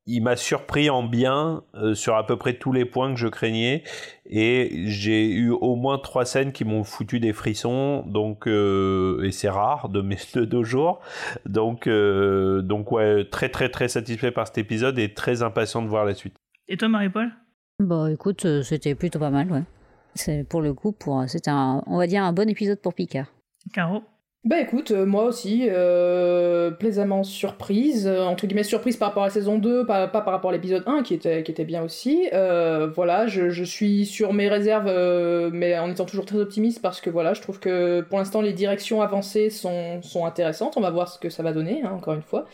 il 0.08 0.22
m'a 0.22 0.36
surpris 0.36 0.90
en 0.90 1.02
bien 1.02 1.62
euh, 1.74 1.94
sur 1.94 2.16
à 2.16 2.26
peu 2.26 2.36
près 2.36 2.54
tous 2.54 2.72
les 2.72 2.84
points 2.84 3.12
que 3.12 3.20
je 3.20 3.28
craignais 3.28 3.84
et 4.26 4.84
j'ai 4.86 5.28
eu 5.28 5.50
au 5.50 5.76
moins 5.76 5.98
trois 5.98 6.24
scènes 6.24 6.52
qui 6.52 6.64
m'ont 6.64 6.82
foutu 6.82 7.20
des 7.20 7.32
frissons 7.32 8.04
donc 8.06 8.48
euh, 8.48 9.22
et 9.22 9.30
c'est 9.30 9.50
rare 9.50 9.88
de 9.88 10.00
mes 10.00 10.16
de 10.34 10.44
deux 10.44 10.64
jours 10.64 11.00
donc 11.46 11.86
euh, 11.86 12.62
donc 12.62 12.90
ouais 12.90 13.24
très 13.30 13.50
très 13.50 13.68
très 13.68 13.88
satisfait 13.88 14.30
par 14.30 14.46
cet 14.46 14.58
épisode 14.58 14.98
et 14.98 15.12
très 15.12 15.42
impatient 15.42 15.82
de 15.82 15.88
voir 15.88 16.04
la 16.04 16.14
suite. 16.14 16.34
Et 16.68 16.76
toi, 16.76 16.88
Marie-Paul? 16.88 17.30
Bon, 17.80 18.06
écoute, 18.06 18.44
euh, 18.44 18.62
c'était 18.62 18.94
plutôt 18.94 19.18
pas 19.18 19.30
mal, 19.30 19.50
ouais. 19.50 19.62
C'est 20.14 20.44
pour 20.44 20.60
le 20.60 20.74
coup, 20.74 20.92
pour 20.92 21.24
c'était 21.28 21.50
un, 21.50 21.82
on 21.86 21.98
va 21.98 22.06
dire 22.06 22.22
un 22.22 22.32
bon 22.32 22.48
épisode 22.48 22.80
pour 22.80 22.94
Picard. 22.94 23.26
Caro? 23.72 24.02
Bah 24.48 24.62
écoute, 24.62 24.92
euh, 24.92 25.04
moi 25.04 25.24
aussi, 25.24 25.66
euh, 25.68 26.70
plaisamment 26.70 27.22
surprise, 27.22 28.06
euh, 28.06 28.22
entre 28.22 28.46
guillemets 28.46 28.62
surprise 28.62 28.96
par 28.96 29.08
rapport 29.08 29.24
à 29.24 29.26
la 29.26 29.30
saison 29.30 29.58
2, 29.58 29.84
pas, 29.84 30.08
par 30.08 30.24
rapport 30.24 30.48
à 30.48 30.54
l'épisode 30.54 30.84
1 30.86 31.02
qui 31.02 31.12
était, 31.12 31.42
qui 31.42 31.50
était 31.50 31.66
bien 31.66 31.82
aussi. 31.82 32.30
Voilà, 32.32 33.26
je, 33.26 33.62
suis 33.64 34.06
sur 34.06 34.32
mes 34.32 34.48
réserves, 34.48 34.90
mais 35.52 35.78
en 35.78 35.90
étant 35.90 36.06
toujours 36.06 36.24
très 36.24 36.38
optimiste 36.38 36.80
parce 36.80 37.02
que 37.02 37.10
voilà, 37.10 37.34
je 37.34 37.42
trouve 37.42 37.60
que 37.60 38.00
pour 38.00 38.16
l'instant 38.16 38.40
les 38.40 38.54
directions 38.54 39.02
avancées 39.02 39.50
sont, 39.50 40.00
sont 40.00 40.24
intéressantes, 40.24 40.78
on 40.78 40.80
va 40.80 40.90
voir 40.90 41.08
ce 41.08 41.18
que 41.18 41.28
ça 41.28 41.42
va 41.42 41.52
donner, 41.52 41.82
hein, 41.84 41.92
encore 41.94 42.14
une 42.14 42.22
fois. 42.22 42.46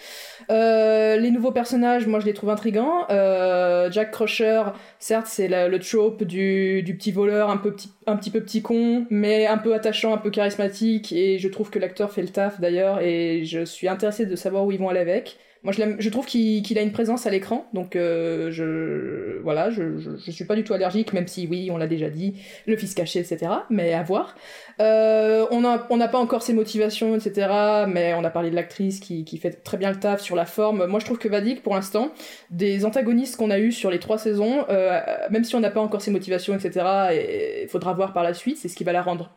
Les 0.48 1.30
nouveaux 1.30 1.52
personnages, 1.52 2.08
moi 2.08 2.18
je 2.18 2.26
les 2.26 2.34
trouve 2.34 2.50
intrigants. 2.50 3.06
Jack 3.08 4.10
Crusher, 4.10 4.64
certes 4.98 5.28
c'est 5.28 5.46
le 5.46 5.78
trope 5.78 6.24
du, 6.24 6.82
du 6.82 6.96
petit 6.96 7.12
voleur 7.12 7.50
un 7.50 7.56
peu 7.56 7.72
petit, 7.72 7.92
un 8.08 8.16
petit 8.16 8.30
peu 8.30 8.40
petit 8.40 8.62
con, 8.62 9.06
mais 9.10 9.46
un 9.46 9.58
peu 9.58 9.74
attachant, 9.74 10.12
un 10.12 10.18
peu 10.18 10.30
charismatique, 10.30 11.12
et 11.12 11.38
je 11.38 11.46
trouve 11.46 11.70
que 11.70 11.83
l'acteur 11.84 12.12
fait 12.12 12.22
le 12.22 12.28
taf 12.28 12.60
d'ailleurs, 12.60 13.00
et 13.00 13.44
je 13.44 13.64
suis 13.64 13.88
intéressée 13.88 14.26
de 14.26 14.36
savoir 14.36 14.64
où 14.64 14.72
ils 14.72 14.78
vont 14.78 14.88
aller 14.88 15.00
avec. 15.00 15.38
Moi 15.64 15.72
je, 15.72 16.10
trouve 16.10 16.26
qu'il 16.26 16.78
a 16.78 16.82
une 16.82 16.92
présence 16.92 17.26
à 17.26 17.30
l'écran, 17.30 17.66
donc 17.72 17.96
euh, 17.96 18.50
je 18.50 19.40
voilà, 19.42 19.70
je, 19.70 20.18
suis 20.30 20.44
pas 20.44 20.56
du 20.56 20.62
tout 20.62 20.74
allergique, 20.74 21.14
même 21.14 21.26
si 21.26 21.46
oui, 21.50 21.70
on 21.72 21.78
l'a 21.78 21.86
déjà 21.86 22.10
dit, 22.10 22.34
le 22.66 22.76
fils 22.76 22.92
caché, 22.92 23.20
etc. 23.20 23.50
Mais 23.70 23.94
à 23.94 24.02
voir. 24.02 24.36
Euh, 24.80 25.46
on 25.50 25.62
n'a 25.96 26.08
pas 26.08 26.18
encore 26.18 26.42
ses 26.42 26.52
motivations, 26.52 27.16
etc. 27.16 27.86
Mais 27.88 28.12
on 28.12 28.24
a 28.24 28.30
parlé 28.30 28.50
de 28.50 28.54
l'actrice 28.54 29.00
qui, 29.00 29.24
fait 29.38 29.52
très 29.52 29.78
bien 29.78 29.90
le 29.90 29.98
taf 29.98 30.20
sur 30.20 30.36
la 30.36 30.44
forme. 30.44 30.84
Moi, 30.84 31.00
je 31.00 31.06
trouve 31.06 31.18
que 31.18 31.28
Vadik, 31.28 31.62
pour 31.62 31.74
l'instant, 31.74 32.12
des 32.50 32.84
antagonistes 32.84 33.36
qu'on 33.36 33.50
a 33.50 33.58
eu 33.58 33.72
sur 33.72 33.90
les 33.90 34.00
trois 34.00 34.18
saisons, 34.18 34.66
euh, 34.68 35.00
même 35.30 35.44
si 35.44 35.54
on 35.54 35.60
n'a 35.60 35.70
pas 35.70 35.80
encore 35.80 36.02
ses 36.02 36.10
motivations, 36.10 36.54
etc. 36.54 36.86
Et 37.14 37.62
il 37.62 37.68
faudra 37.68 37.94
voir 37.94 38.12
par 38.12 38.22
la 38.22 38.34
suite, 38.34 38.58
c'est 38.58 38.68
ce 38.68 38.76
qui 38.76 38.84
va 38.84 38.92
la 38.92 39.02
rendre 39.02 39.30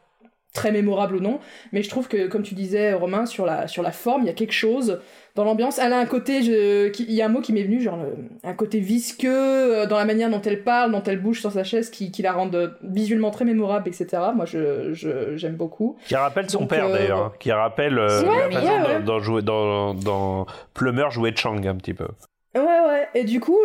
très 0.54 0.72
mémorable 0.72 1.16
ou 1.16 1.20
non. 1.20 1.40
Mais 1.72 1.84
je 1.84 1.90
trouve 1.90 2.08
que, 2.08 2.28
comme 2.28 2.44
tu 2.44 2.56
disais, 2.56 2.94
Romain, 2.94 3.26
sur 3.26 3.46
la, 3.46 3.68
sur 3.68 3.84
la 3.84 3.92
forme, 3.92 4.22
il 4.24 4.28
y 4.28 4.30
a 4.30 4.34
quelque 4.34 4.54
chose 4.54 5.00
dans 5.36 5.44
l'ambiance. 5.44 5.78
Elle 5.78 5.94
a 5.94 6.00
un 6.00 6.06
côté, 6.08 6.40
il 6.40 7.14
y 7.14 7.22
a 7.22 7.26
un 7.26 7.30
mot 7.30 7.42
qui 7.42 7.54
m'est 7.54 7.62
venu, 7.64 7.80
genre 7.80 7.98
le- 7.98 8.16
un 8.44 8.54
côté 8.54 8.80
visqueux 8.80 9.30
euh, 9.32 9.86
dans 9.86 9.98
la 9.98 10.06
manière 10.06 10.32
dont 10.32 10.42
elle 10.42 10.64
parle, 10.64 10.92
dont 10.92 11.04
elle 11.04 11.20
bouge 11.22 11.42
sur 11.42 11.52
sa 11.52 11.64
chaise, 11.64 11.92
qui, 11.92 12.10
qui 12.12 12.24
la 12.24 12.34
rend 12.34 12.52
euh, 12.56 12.70
visuellement 12.82 13.30
très 13.30 13.46
mémorable, 13.46 13.88
etc. 13.88 14.08
Moi, 14.36 14.46
je, 14.46 14.94
je- 14.94 15.36
j'aime 15.38 15.56
beaucoup. 15.56 15.96
Qui 16.08 16.16
rappelle 16.16 16.50
son 16.50 16.62
Donc, 16.62 16.70
père 16.70 16.88
euh, 16.88 16.94
d'ailleurs, 16.94 17.20
hein, 17.20 17.34
qui 17.40 17.52
rappelle 17.52 18.00
euh, 18.00 18.24
la 18.24 18.50
façon 18.50 18.68
ouais, 18.68 19.00
dont 19.04 19.20
jouer- 19.20 19.44
dans, 19.44 19.94
dans 19.94 20.48
Plummer 20.74 21.06
jouait 21.12 21.36
Chang 21.36 21.62
un 21.68 21.76
petit 21.76 21.94
peu. 21.94 22.08
Ouais, 22.58 22.64
ouais. 22.88 23.08
Et 23.14 23.24
du 23.24 23.40
coup, 23.40 23.58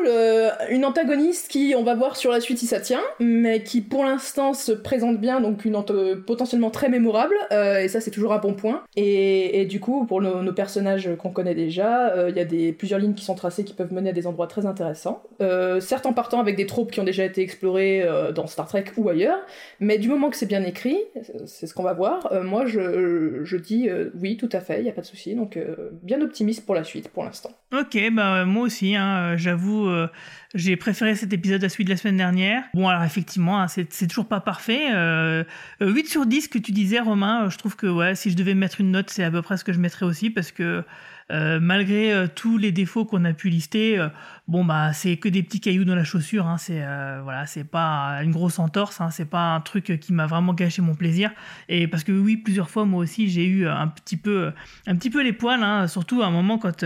une 0.70 0.84
antagoniste 0.84 1.49
qui, 1.49 1.74
on 1.76 1.82
va 1.82 1.95
voir 1.95 2.16
sur 2.16 2.30
la 2.30 2.40
suite 2.40 2.59
si 2.59 2.66
ça 2.66 2.80
tient, 2.80 3.01
mais 3.20 3.62
qui 3.62 3.80
pour 3.80 4.05
l'instant 4.05 4.55
se 4.55 4.72
présente 4.72 5.18
bien, 5.18 5.40
donc 5.40 5.64
une 5.64 5.74
anta- 5.74 6.16
potentiellement 6.16 6.70
très 6.70 6.88
mémorable, 6.88 7.34
euh, 7.53 7.78
et 7.80 7.88
ça 7.88 8.01
c'est 8.01 8.11
toujours 8.11 8.32
un 8.32 8.38
bon 8.38 8.55
point. 8.55 8.82
Et, 8.97 9.64
du 9.66 9.80
coup, 9.80 10.05
pour 10.07 10.20
nos, 10.20 10.53
personnages 10.53 11.09
qu'on 11.16 11.30
connaît 11.30 11.55
déjà, 11.55 12.11
euh, 12.11 12.30
il 12.30 12.36
y 12.36 12.40
a 12.40 12.45
des, 12.45 12.72
plusieurs 12.72 13.01
lignes 13.01 13.14
qui 13.14 13.24
sont 13.24 13.34
tracées 13.34 13.64
qui 13.64 13.72
peuvent 13.74 13.93
mener 13.93 14.11
à 14.11 14.12
des 14.12 14.26
endroits 14.26 14.47
très 14.47 14.66
intéressants. 14.66 15.22
Euh, 15.40 15.80
certes 15.80 16.07
en 16.07 16.12
partant 16.12 16.40
avec 16.40 16.57
des 16.57 16.66
tropes 16.66 16.90
qui 16.90 17.01
ont 17.01 17.05
déjà 17.05 17.24
été 17.24 17.40
explorées 17.40 18.03
euh, 18.03 18.32
dans 18.32 18.47
Star 18.47 18.68
Trek 18.68 18.84
ou 18.99 19.09
ailleurs, 19.09 19.38
mais 19.80 19.99
du 19.99 20.09
moment 20.09 20.30
que 20.30 20.36
c'est 20.36 20.47
bien 20.47 20.62
écrit, 20.64 20.99
c'est 21.47 21.66
ce 21.66 21.74
qu'on 21.74 21.82
va 21.82 21.95
voir, 21.95 22.30
euh, 22.32 22.43
moi 22.43 22.66
je, 22.66 23.45
je 23.45 23.57
dis 23.57 23.88
euh, 23.88 24.11
oui, 24.20 24.36
tout 24.36 24.49
à 24.53 24.61
fait, 24.61 24.80
il 24.80 24.84
n'y 24.84 24.90
a 24.90 24.93
pas 24.93 25.01
de 25.01 25.07
souci, 25.07 25.34
donc 25.34 25.57
euh, 25.57 25.90
bien 26.03 26.20
optimiste 26.20 26.66
pour 26.66 26.74
la 26.74 26.84
suite 26.84 27.09
pour 27.09 27.24
l'instant. 27.24 27.51
Ok, 27.73 27.97
bah 28.12 28.45
moi 28.45 28.64
aussi, 28.64 28.95
hein, 28.97 29.33
euh, 29.33 29.37
j'avoue, 29.39 29.89
euh, 29.89 30.07
j'ai 30.55 30.77
préféré 30.77 31.14
cet 31.14 31.33
épisode 31.33 31.64
à 31.64 31.70
celui 31.70 31.85
de 31.85 31.91
la 31.91 31.97
semaine 31.97 32.18
dernière. 32.18 32.64
Bon, 32.75 32.87
alors 32.87 33.03
effectivement, 33.03 33.62
hein, 33.62 33.66
c'est 33.66 34.07
toujours 34.07 34.27
pas 34.27 34.41
parfait. 34.41 34.93
Euh, 34.93 35.43
euh, 35.81 35.91
8 35.91 36.07
sur 36.07 36.27
10 36.27 36.49
que 36.49 36.59
tu 36.59 36.73
disais, 36.73 37.01
Romain, 37.01 37.47
euh, 37.47 37.51
je 37.51 37.57
trouve 37.57 37.75
que 37.75 37.87
ouais, 37.87 38.14
si 38.14 38.31
je 38.31 38.37
devais 38.37 38.53
mettre 38.53 38.83
une 38.83 38.91
note, 38.91 39.09
c'est 39.09 39.25
à 39.25 39.31
peu 39.31 39.41
près 39.41 39.57
ce 39.57 39.64
que 39.64 39.73
je 39.73 39.79
mettrais 39.79 40.05
aussi, 40.05 40.29
parce 40.29 40.53
que 40.53 40.85
euh, 41.33 41.61
malgré 41.61 42.12
euh, 42.12 42.26
tous 42.26 42.59
les 42.59 42.72
défauts 42.72 43.07
qu'on 43.07 43.24
a 43.24 43.33
pu 43.33 43.49
lister, 43.49 43.99
euh, 43.99 44.09
bon 44.49 44.66
bah 44.66 44.93
c'est 44.93 45.16
que 45.16 45.30
des 45.30 45.43
petits 45.43 45.61
cailloux 45.61 45.85
dans 45.85 45.95
la 45.95 46.05
chaussure. 46.05 46.47
Hein, 46.47 46.59
c'est 46.59 46.83
voilà, 47.22 47.47
c'est 47.47 47.64
pas 47.64 48.20
une 48.22 48.33
grosse 48.33 48.59
entorse. 48.59 49.01
Hein, 49.01 49.11
c'est 49.11 49.28
pas 49.28 49.55
un 49.55 49.61
truc 49.61 49.99
qui 50.01 50.12
m'a 50.12 50.26
vraiment 50.26 50.53
gâché 50.53 50.83
mon 50.83 50.95
plaisir. 50.95 51.30
Et 51.68 51.89
parce 51.89 52.05
que 52.05 52.12
oui, 52.12 52.37
plusieurs 52.37 52.68
fois 52.68 52.85
moi 52.85 53.01
aussi 53.01 53.30
j'ai 53.30 53.47
eu 53.47 53.66
un 53.66 53.89
petit 53.89 54.16
peu, 54.16 54.53
un 54.87 54.97
petit 54.97 55.11
peu 55.11 55.22
les 55.22 55.33
poils. 55.33 55.62
Hein, 55.62 55.87
surtout 55.87 56.22
à 56.22 56.26
un 56.26 56.30
moment 56.30 56.59
quand 56.59 56.85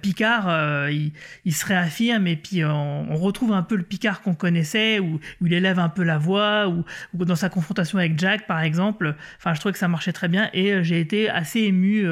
Picard 0.00 0.88
il, 0.90 1.12
se 1.52 1.66
réaffirme 1.66 2.26
et 2.26 2.36
puis 2.36 2.64
on, 2.64 3.16
retrouve 3.16 3.52
un 3.52 3.62
peu 3.62 3.76
le 3.76 3.82
Picard 3.82 4.22
qu'on 4.22 4.34
connaissait 4.34 4.98
où, 4.98 5.20
il 5.40 5.52
élève 5.52 5.78
un 5.78 5.88
peu 5.88 6.02
la 6.02 6.18
voix 6.18 6.68
ou, 6.68 6.84
ou 7.14 7.24
dans 7.24 7.36
sa 7.36 7.48
confrontation 7.48 7.98
avec 7.98 8.18
Jack 8.18 8.46
par 8.46 8.60
exemple. 8.60 9.14
Enfin, 9.38 9.52
je 9.54 9.60
trouvais 9.60 9.72
que 9.72 9.78
ça 9.78 9.88
marchait 9.88 10.12
très 10.12 10.28
bien 10.28 10.48
et 10.54 10.82
j'ai 10.82 11.00
été 11.00 11.28
assez 11.28 11.60
ému. 11.60 12.06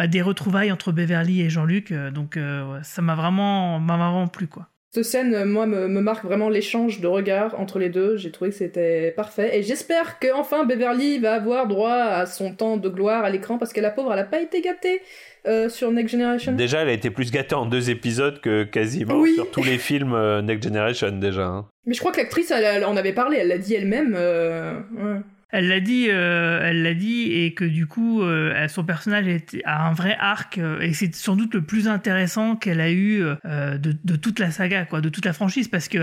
Bah, 0.00 0.06
des 0.06 0.22
retrouvailles 0.22 0.72
entre 0.72 0.92
Beverly 0.92 1.42
et 1.42 1.50
Jean-Luc, 1.50 1.92
euh, 1.92 2.10
donc 2.10 2.38
euh, 2.38 2.78
ça 2.82 3.02
m'a 3.02 3.14
vraiment, 3.14 3.78
m'a 3.78 3.98
vraiment 3.98 4.28
plu 4.28 4.46
quoi. 4.46 4.66
Cette 4.92 5.04
scène, 5.04 5.34
euh, 5.34 5.44
moi, 5.44 5.66
me, 5.66 5.86
me 5.88 6.00
marque 6.00 6.24
vraiment 6.24 6.48
l'échange 6.48 7.00
de 7.00 7.06
regards 7.06 7.54
entre 7.60 7.78
les 7.78 7.90
deux. 7.90 8.16
J'ai 8.16 8.32
trouvé 8.32 8.50
que 8.50 8.56
c'était 8.56 9.12
parfait. 9.14 9.56
Et 9.56 9.62
j'espère 9.62 10.18
que 10.18 10.26
enfin 10.34 10.64
Beverly 10.64 11.18
va 11.20 11.34
avoir 11.34 11.68
droit 11.68 11.92
à 11.92 12.26
son 12.26 12.52
temps 12.54 12.76
de 12.76 12.88
gloire 12.88 13.22
à 13.24 13.30
l'écran 13.30 13.56
parce 13.58 13.72
que 13.72 13.80
la 13.80 13.90
pauvre, 13.90 14.12
elle 14.14 14.18
a 14.18 14.24
pas 14.24 14.40
été 14.40 14.60
gâtée 14.62 15.00
euh, 15.46 15.68
sur 15.68 15.92
Next 15.92 16.10
Generation. 16.16 16.52
Déjà, 16.54 16.80
elle 16.80 16.88
a 16.88 16.92
été 16.92 17.10
plus 17.10 17.30
gâtée 17.30 17.54
en 17.54 17.66
deux 17.66 17.88
épisodes 17.90 18.40
que 18.40 18.64
quasiment 18.64 19.20
Oui. 19.20 19.34
sur 19.34 19.48
tous 19.52 19.62
les 19.62 19.78
films 19.88 20.12
euh, 20.14 20.42
Next 20.42 20.64
Generation 20.64 21.12
déjà. 21.12 21.46
hein. 21.46 21.66
Mais 21.86 21.94
je 21.94 22.00
crois 22.00 22.10
que 22.10 22.16
l'actrice, 22.18 22.50
elle, 22.50 22.64
elle 22.64 22.84
en 22.84 22.96
avait 22.96 23.12
parlé. 23.12 23.36
Elle 23.40 23.48
l'a 23.48 23.58
dit 23.58 23.74
elle-même. 23.74 24.14
euh, 24.16 24.74
ouais. 24.96 25.20
Elle 25.52 25.68
l'a 25.68 25.80
dit, 25.80 26.06
euh, 26.08 26.60
elle 26.62 26.82
l'a 26.82 26.94
dit, 26.94 27.32
et 27.32 27.54
que 27.54 27.64
du 27.64 27.86
coup, 27.86 28.22
euh, 28.22 28.68
son 28.68 28.84
personnage 28.84 29.26
a 29.64 29.88
un 29.88 29.92
vrai 29.92 30.16
arc, 30.18 30.58
euh, 30.58 30.80
et 30.80 30.92
c'est 30.92 31.14
sans 31.14 31.36
doute 31.36 31.54
le 31.54 31.62
plus 31.62 31.88
intéressant 31.88 32.56
qu'elle 32.56 32.80
a 32.80 32.90
eu 32.90 33.20
de, 33.44 33.96
de 34.04 34.16
toute 34.16 34.38
la 34.38 34.50
saga, 34.50 34.84
quoi, 34.84 35.00
de 35.00 35.08
toute 35.08 35.24
la 35.24 35.32
franchise, 35.32 35.68
parce 35.68 35.88
que 35.88 35.98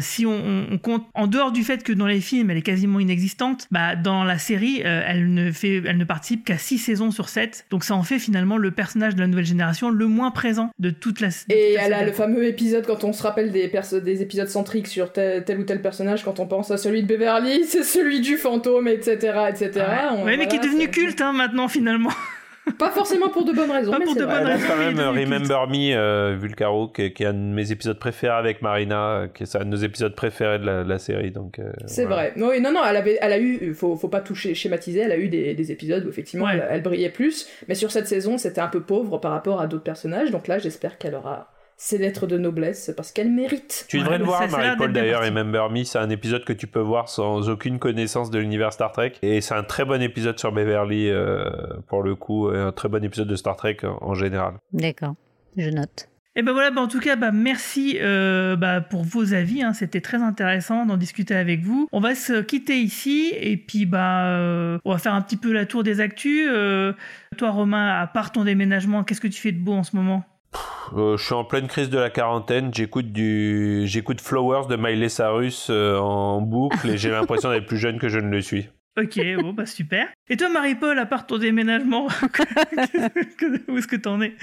si 0.00 0.24
on, 0.24 0.78
compte, 0.82 1.06
en 1.14 1.26
dehors 1.26 1.52
du 1.52 1.62
fait 1.62 1.82
que 1.82 1.92
dans 1.92 2.06
les 2.06 2.20
films, 2.20 2.50
elle 2.50 2.56
est 2.56 2.62
quasiment 2.62 3.00
inexistante, 3.00 3.66
bah 3.70 3.96
dans 3.96 4.24
la 4.24 4.38
série, 4.38 4.80
elle 4.82 5.32
ne 5.34 5.52
fait, 5.52 5.82
elle 5.84 5.98
ne 5.98 6.04
participe 6.04 6.44
qu'à 6.44 6.56
6 6.56 6.78
saisons 6.78 7.10
sur 7.10 7.28
7, 7.28 7.66
donc 7.70 7.84
ça 7.84 7.94
en 7.94 8.02
fait 8.02 8.18
finalement 8.18 8.56
le 8.56 8.70
personnage 8.70 9.14
de 9.14 9.20
la 9.20 9.26
nouvelle 9.26 9.44
génération 9.44 9.90
le 9.90 10.06
moins 10.06 10.30
présent 10.30 10.70
de 10.78 10.90
toute 10.90 11.20
la. 11.20 11.28
de 11.28 11.34
toute 11.34 11.52
Et 11.52 11.74
la 11.74 11.84
elle 11.84 11.92
a 11.92 12.04
le 12.04 12.12
fameux 12.12 12.44
épisode 12.44 12.86
quand 12.86 13.04
on 13.04 13.12
se 13.12 13.22
rappelle 13.22 13.50
des, 13.50 14.22
épisodes 14.22 14.48
centriques 14.48 14.88
sur 14.88 15.12
tel, 15.12 15.44
tel 15.44 15.60
ou 15.60 15.64
tel 15.64 15.82
personnage, 15.82 16.24
quand 16.24 16.40
on 16.40 16.46
pense 16.46 16.70
à 16.70 16.78
celui 16.78 17.02
de 17.02 17.06
Beverly, 17.06 17.64
c'est 17.68 17.84
celui 17.84 18.20
du 18.20 18.36
fantôme, 18.36 18.73
etc., 18.86 19.16
etc. 19.48 19.70
Ouais, 19.76 19.84
On- 20.12 20.24
Ouais, 20.24 20.36
mais 20.36 20.46
qui 20.48 20.56
est 20.56 20.60
devenu 20.60 20.88
culte 20.90 21.20
hein, 21.20 21.32
maintenant 21.32 21.68
finalement. 21.68 22.10
Pas 22.78 22.90
forcément 22.90 23.28
pour 23.28 23.44
de 23.44 23.52
bonnes 23.52 23.70
raisons, 23.70 23.92
Pas 23.92 23.98
mais 23.98 24.06
pour 24.06 24.14
de 24.16 24.24
bonnes 24.24 24.42
reste 24.46 24.66
quand 24.66 24.78
même 24.78 24.98
euh. 24.98 25.10
Remember 25.10 25.68
Me, 25.68 25.94
euh, 25.94 26.34
Vulcaro, 26.40 26.88
qui, 26.88 27.12
qui 27.12 27.22
est 27.22 27.26
un 27.26 27.34
de 27.34 27.38
mes 27.38 27.70
épisodes 27.72 27.98
préférés 27.98 28.32
avec 28.32 28.62
Marina, 28.62 29.08
euh, 29.10 29.26
qui 29.28 29.42
est 29.42 29.54
un 29.56 29.60
de 29.60 29.64
nos 29.66 29.76
épisodes 29.76 30.14
préférés 30.16 30.58
de 30.58 30.64
la, 30.64 30.98
série. 30.98 31.30
Donc, 31.30 31.58
euh, 31.58 31.70
C'est 31.84 32.06
voilà. 32.06 32.30
vrai. 32.30 32.32
Oui, 32.38 32.62
non, 32.62 32.72
non, 32.72 32.80
elle, 32.88 32.96
avait, 32.96 33.18
elle 33.20 33.32
a 33.34 33.38
eu, 33.38 33.74
faut, 33.74 33.96
faut 33.96 34.08
pas 34.08 34.22
toucher, 34.22 34.54
schématiser, 34.54 35.00
elle 35.00 35.12
a 35.12 35.18
eu 35.18 35.28
des, 35.28 35.52
des 35.52 35.72
épisodes 35.72 36.06
où 36.06 36.08
effectivement 36.08 36.46
Ouais. 36.46 36.52
elle, 36.54 36.66
elle 36.70 36.82
brillait 36.82 37.10
plus, 37.10 37.46
mais 37.68 37.74
sur 37.74 37.90
cette 37.92 38.08
saison 38.08 38.38
c'était 38.38 38.62
un 38.62 38.68
peu 38.68 38.80
pauvre 38.80 39.18
par 39.18 39.32
rapport 39.32 39.60
à 39.60 39.66
d'autres 39.66 39.84
personnages, 39.84 40.30
donc 40.30 40.48
là 40.48 40.58
j'espère 40.58 40.96
qu'elle 40.96 41.14
aura 41.14 41.50
ses 41.76 41.98
lettres 41.98 42.26
de 42.26 42.38
noblesse 42.38 42.92
parce 42.96 43.12
qu'elle 43.12 43.30
mérite. 43.30 43.86
Tu 43.88 43.96
Ouais, 43.98 44.02
devrais 44.04 44.18
le 44.18 44.24
voir, 44.24 44.48
Marie-Paul, 44.48 44.92
d'ailleurs, 44.92 45.22
et. 45.24 45.28
Remember 45.28 45.70
Me. 45.70 45.84
C'est 45.84 45.98
un 45.98 46.10
épisode 46.10 46.44
que 46.44 46.52
tu 46.52 46.66
peux 46.66 46.80
voir 46.80 47.08
sans 47.08 47.48
aucune 47.50 47.78
connaissance 47.78 48.30
de 48.30 48.38
l'univers 48.38 48.72
Star 48.72 48.92
Trek. 48.92 49.12
Et 49.22 49.40
c'est 49.40 49.54
un 49.54 49.64
très 49.64 49.84
bon 49.84 50.00
épisode 50.00 50.38
sur 50.38 50.52
Beverly, 50.52 51.08
euh, 51.10 51.44
pour 51.88 52.02
le 52.02 52.14
coup, 52.14 52.52
et 52.52 52.58
un 52.58 52.72
très 52.72 52.88
bon 52.88 53.02
épisode 53.04 53.28
de 53.28 53.36
Star 53.36 53.56
Trek 53.56 53.78
en, 53.84 53.98
en 54.00 54.14
général. 54.14 54.54
D'accord, 54.72 55.14
je 55.56 55.70
note. 55.70 56.08
Et 56.36 56.42
ben 56.42 56.50
voilà, 56.52 56.72
bah 56.72 56.80
en 56.80 56.88
tout 56.88 56.98
cas, 56.98 57.14
bah 57.14 57.30
merci 57.30 57.96
euh, 58.00 58.56
bah 58.56 58.80
pour 58.80 59.04
vos 59.04 59.34
avis. 59.34 59.62
hein, 59.62 59.72
C'était 59.72 60.00
très 60.00 60.16
intéressant 60.20 60.84
d'en 60.84 60.96
discuter 60.96 61.36
avec 61.36 61.60
vous. 61.62 61.86
On 61.92 62.00
va 62.00 62.16
se 62.16 62.40
quitter 62.42 62.80
ici 62.80 63.32
et 63.38 63.56
puis 63.56 63.86
bah 63.86 64.26
euh, 64.26 64.78
on 64.84 64.90
va 64.90 64.98
faire 64.98 65.14
un 65.14 65.22
petit 65.22 65.36
peu 65.36 65.52
la 65.52 65.64
tour 65.64 65.84
des 65.84 66.00
actus. 66.00 66.48
Euh, 66.50 66.92
toi, 67.38 67.50
Romain, 67.50 68.00
à 68.00 68.08
part 68.08 68.32
ton 68.32 68.42
déménagement, 68.42 69.04
qu'est-ce 69.04 69.20
que 69.20 69.28
tu 69.28 69.40
fais 69.40 69.52
de 69.52 69.60
beau 69.60 69.74
en 69.74 69.84
ce 69.84 69.94
moment? 69.94 70.24
Euh, 70.96 71.16
je 71.16 71.24
suis 71.24 71.34
en 71.34 71.44
pleine 71.44 71.66
crise 71.66 71.90
de 71.90 71.98
la 71.98 72.10
quarantaine. 72.10 72.72
J'écoute 72.72 73.10
du, 73.12 73.82
j'écoute 73.86 74.20
Flowers 74.20 74.66
de 74.68 74.76
Miley 74.76 75.08
Cyrus 75.08 75.68
euh, 75.70 75.96
en 75.98 76.40
boucle 76.40 76.88
et 76.88 76.96
j'ai 76.98 77.10
l'impression 77.10 77.50
d'être 77.50 77.66
plus 77.66 77.78
jeune 77.78 77.98
que 77.98 78.08
je 78.08 78.18
ne 78.18 78.28
le 78.28 78.40
suis. 78.40 78.68
Ok, 79.00 79.18
bon 79.40 79.52
bah 79.54 79.66
super. 79.66 80.06
Et 80.30 80.36
toi, 80.36 80.48
Marie-Paul, 80.50 80.96
à 81.00 81.06
part 81.06 81.26
ton 81.26 81.38
déménagement, 81.38 82.06
où 83.68 83.78
est-ce 83.78 83.88
que 83.88 83.96
t'en 83.96 84.20
es? 84.22 84.34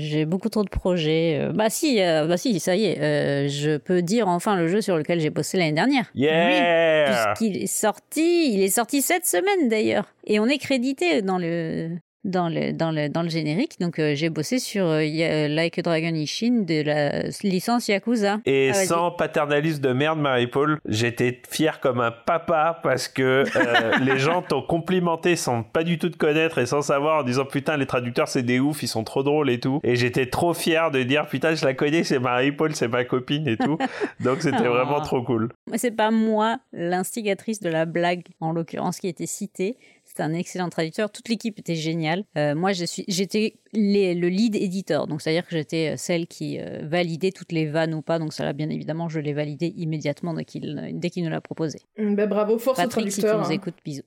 J'ai 0.00 0.24
beaucoup 0.24 0.48
trop 0.48 0.64
de 0.64 0.70
projets. 0.70 1.38
Euh, 1.38 1.52
Bah 1.52 1.68
si, 1.68 2.00
euh, 2.00 2.26
bah 2.26 2.38
si, 2.38 2.58
ça 2.60 2.74
y 2.74 2.86
est. 2.86 2.98
euh, 3.02 3.48
je 3.48 3.76
peux 3.76 4.00
dire 4.00 4.28
enfin 4.28 4.56
le 4.56 4.66
jeu 4.68 4.80
sur 4.80 4.96
lequel 4.96 5.20
j'ai 5.20 5.28
bossé 5.28 5.58
l'année 5.58 5.72
dernière. 5.74 6.06
Yeah! 6.14 7.34
Puisqu'il 7.34 7.62
est 7.62 7.66
sorti, 7.66 8.54
il 8.54 8.62
est 8.62 8.68
sorti 8.74 9.02
cette 9.02 9.26
semaine 9.26 9.68
d'ailleurs. 9.68 10.06
Et 10.26 10.40
on 10.40 10.46
est 10.46 10.56
crédité 10.56 11.20
dans 11.20 11.36
le 11.36 11.90
dans 12.24 12.48
le 12.48 12.72
dans 12.72 12.90
le 12.90 13.08
dans 13.08 13.22
le 13.22 13.28
générique. 13.28 13.78
Donc 13.80 13.98
euh, 13.98 14.14
j'ai 14.14 14.28
bossé 14.30 14.58
sur 14.58 14.84
euh, 14.86 15.04
Ya- 15.04 15.48
Like 15.48 15.78
a 15.78 15.82
Dragon 15.82 16.14
Ishin 16.14 16.64
de 16.66 16.82
la 16.82 17.22
licence 17.42 17.88
Yakuza. 17.88 18.38
Et 18.46 18.70
Ah, 18.70 18.74
sans 18.74 19.10
paternalisme 19.10 19.80
de 19.80 19.92
merde, 19.92 20.18
Marie-Paul, 20.18 20.78
j'étais 20.86 21.40
fier 21.48 21.80
comme 21.80 22.00
un 22.00 22.10
papa 22.10 22.78
parce 22.82 23.08
que 23.08 23.44
euh, 23.56 23.98
les 24.04 24.18
gens 24.18 24.42
t'ont 24.42 24.62
complimenté 24.62 25.36
sans 25.36 25.62
pas 25.62 25.82
du 25.82 25.98
tout 25.98 26.10
te 26.10 26.16
connaître 26.16 26.58
et 26.58 26.66
sans 26.66 26.82
savoir 26.82 27.20
en 27.20 27.22
disant 27.22 27.44
putain 27.44 27.76
les 27.76 27.86
traducteurs 27.86 28.28
c'est 28.28 28.42
des 28.42 28.60
oufs, 28.60 28.82
ils 28.82 28.88
sont 28.88 29.04
trop 29.04 29.22
drôles 29.22 29.50
et 29.50 29.60
tout. 29.60 29.80
Et 29.82 29.96
j'étais 29.96 30.26
trop 30.26 30.52
fier 30.54 30.90
de 30.90 31.02
dire 31.02 31.26
putain 31.26 31.54
je 31.54 31.64
la 31.64 31.74
connais, 31.74 32.04
c'est 32.04 32.18
Marie-Paul, 32.18 32.74
c'est 32.74 32.88
ma 32.88 33.04
copine 33.04 33.48
et 33.48 33.56
tout. 33.56 33.78
Donc 34.20 34.42
c'était 34.42 34.58
Oh. 34.66 34.72
vraiment 34.74 35.00
trop 35.00 35.22
cool. 35.22 35.48
Mais 35.70 35.78
C'est 35.78 35.90
pas 35.90 36.10
moi 36.10 36.58
l'instigatrice 36.72 37.60
de 37.60 37.70
la 37.70 37.86
blague, 37.86 38.24
en 38.40 38.52
l'occurrence, 38.52 38.98
qui 38.98 39.08
était 39.08 39.26
citée. 39.26 39.76
C'est 40.14 40.22
un 40.22 40.32
excellent 40.32 40.68
traducteur. 40.70 41.10
Toute 41.10 41.28
l'équipe 41.28 41.56
était 41.58 41.76
géniale. 41.76 42.24
Euh, 42.36 42.56
moi, 42.56 42.72
je 42.72 42.84
suis, 42.84 43.04
j'étais 43.06 43.54
le 43.72 44.26
lead 44.26 44.56
éditeur, 44.56 45.06
donc 45.06 45.22
c'est-à-dire 45.22 45.46
que 45.46 45.56
j'étais 45.56 45.92
euh, 45.92 45.96
celle 45.96 46.26
qui 46.26 46.58
euh, 46.58 46.80
validait 46.82 47.30
toutes 47.30 47.52
les 47.52 47.66
vannes 47.66 47.94
ou 47.94 48.02
pas. 48.02 48.18
Donc 48.18 48.32
ça, 48.32 48.44
là, 48.44 48.52
bien 48.52 48.68
évidemment, 48.70 49.08
je 49.08 49.20
l'ai 49.20 49.32
validé 49.32 49.72
immédiatement 49.76 50.34
dès 50.34 50.44
qu'il, 50.44 50.90
dès 50.94 51.10
qu'il 51.10 51.22
nous 51.22 51.30
l'a 51.30 51.40
proposé. 51.40 51.78
Ben 51.96 52.26
bravo, 52.28 52.58
force 52.58 52.80
au 52.80 52.82
Patrick, 52.82 53.12
si 53.12 53.20
tu 53.20 53.26
traducteur. 53.26 53.46
nous 53.46 53.52
hein. 53.52 53.56
écoutes, 53.56 53.76
bisous. 53.84 54.02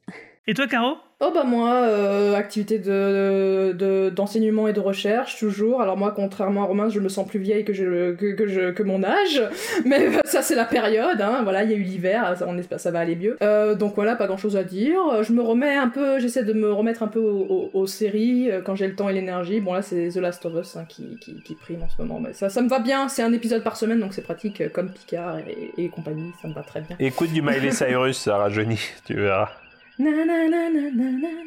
Et 0.45 0.53
toi, 0.53 0.67
Caro? 0.67 0.97
Oh 1.21 1.31
bah 1.33 1.45
moi, 1.45 1.71
euh, 1.73 2.35
activité 2.35 2.79
de, 2.79 3.71
de- 3.71 4.09
d'enseignement 4.09 4.67
et 4.67 4.73
de 4.73 4.81
recherche 4.81 5.39
toujours. 5.39 5.81
Alors 5.81 5.95
moi, 5.95 6.11
contrairement 6.13 6.63
à 6.63 6.65
Romain, 6.65 6.89
je 6.89 6.99
me 6.99 7.07
sens 7.07 7.25
plus 7.25 7.39
vieille 7.39 7.63
que, 7.63 7.71
je, 7.71 8.11
que, 8.15 8.33
que, 8.35 8.45
je, 8.47 8.71
que 8.71 8.83
mon 8.83 9.05
âge. 9.05 9.41
Mais 9.85 10.09
ça 10.25 10.41
c'est 10.41 10.55
la 10.55 10.65
période, 10.65 11.21
hein. 11.21 11.39
voilà, 11.43 11.63
il 11.63 11.71
y 11.71 11.73
a 11.73 11.77
eu 11.77 11.81
l'hiver, 11.83 12.35
ça, 12.37 12.45
on 12.45 12.57
espère 12.57 12.77
ça 12.81 12.91
va 12.91 12.99
aller 12.99 13.15
mieux. 13.15 13.37
Euh, 13.41 13.73
donc 13.73 13.95
voilà, 13.95 14.17
pas 14.17 14.27
grand 14.27 14.35
chose 14.35 14.57
à 14.57 14.65
dire. 14.65 14.99
Je 15.23 15.31
me 15.31 15.41
remets 15.41 15.77
un 15.77 15.87
peu, 15.87 16.19
j'essaie 16.19 16.43
de 16.43 16.51
me 16.51 16.73
remettre 16.73 17.03
un 17.03 17.07
peu 17.07 17.21
aux, 17.21 17.45
aux- 17.45 17.69
aux 17.73 17.87
séries 17.87 18.51
euh, 18.51 18.59
quand 18.59 18.75
j'ai 18.75 18.87
le 18.87 18.95
temps 18.95 19.07
et 19.07 19.13
l'énergie. 19.13 19.61
Bon 19.61 19.71
là 19.71 19.81
c'est 19.81 20.09
The 20.09 20.17
Last 20.17 20.45
of 20.45 20.55
Us 20.59 20.75
hein, 20.75 20.83
qui, 20.89 21.17
qui, 21.21 21.41
qui 21.41 21.55
prime 21.55 21.83
en 21.83 21.87
ce 21.87 22.01
moment. 22.01 22.19
Mais 22.19 22.33
ça, 22.33 22.49
ça 22.49 22.61
me 22.61 22.67
va 22.67 22.79
bien, 22.79 23.07
c'est 23.07 23.23
un 23.23 23.31
épisode 23.31 23.63
par 23.63 23.77
semaine, 23.77 24.01
donc 24.01 24.13
c'est 24.13 24.23
pratique 24.23 24.61
comme 24.73 24.89
Picard 24.91 25.37
et, 25.39 25.71
et 25.77 25.87
compagnie, 25.87 26.31
ça 26.41 26.49
me 26.49 26.53
va 26.53 26.63
très 26.63 26.81
bien. 26.81 26.97
Écoute 26.99 27.31
du 27.31 27.41
Miley 27.41 27.71
Cyrus, 27.71 28.17
ça 28.17 28.35
rajeunit, 28.35 28.81
tu 29.05 29.13
verras. 29.13 29.47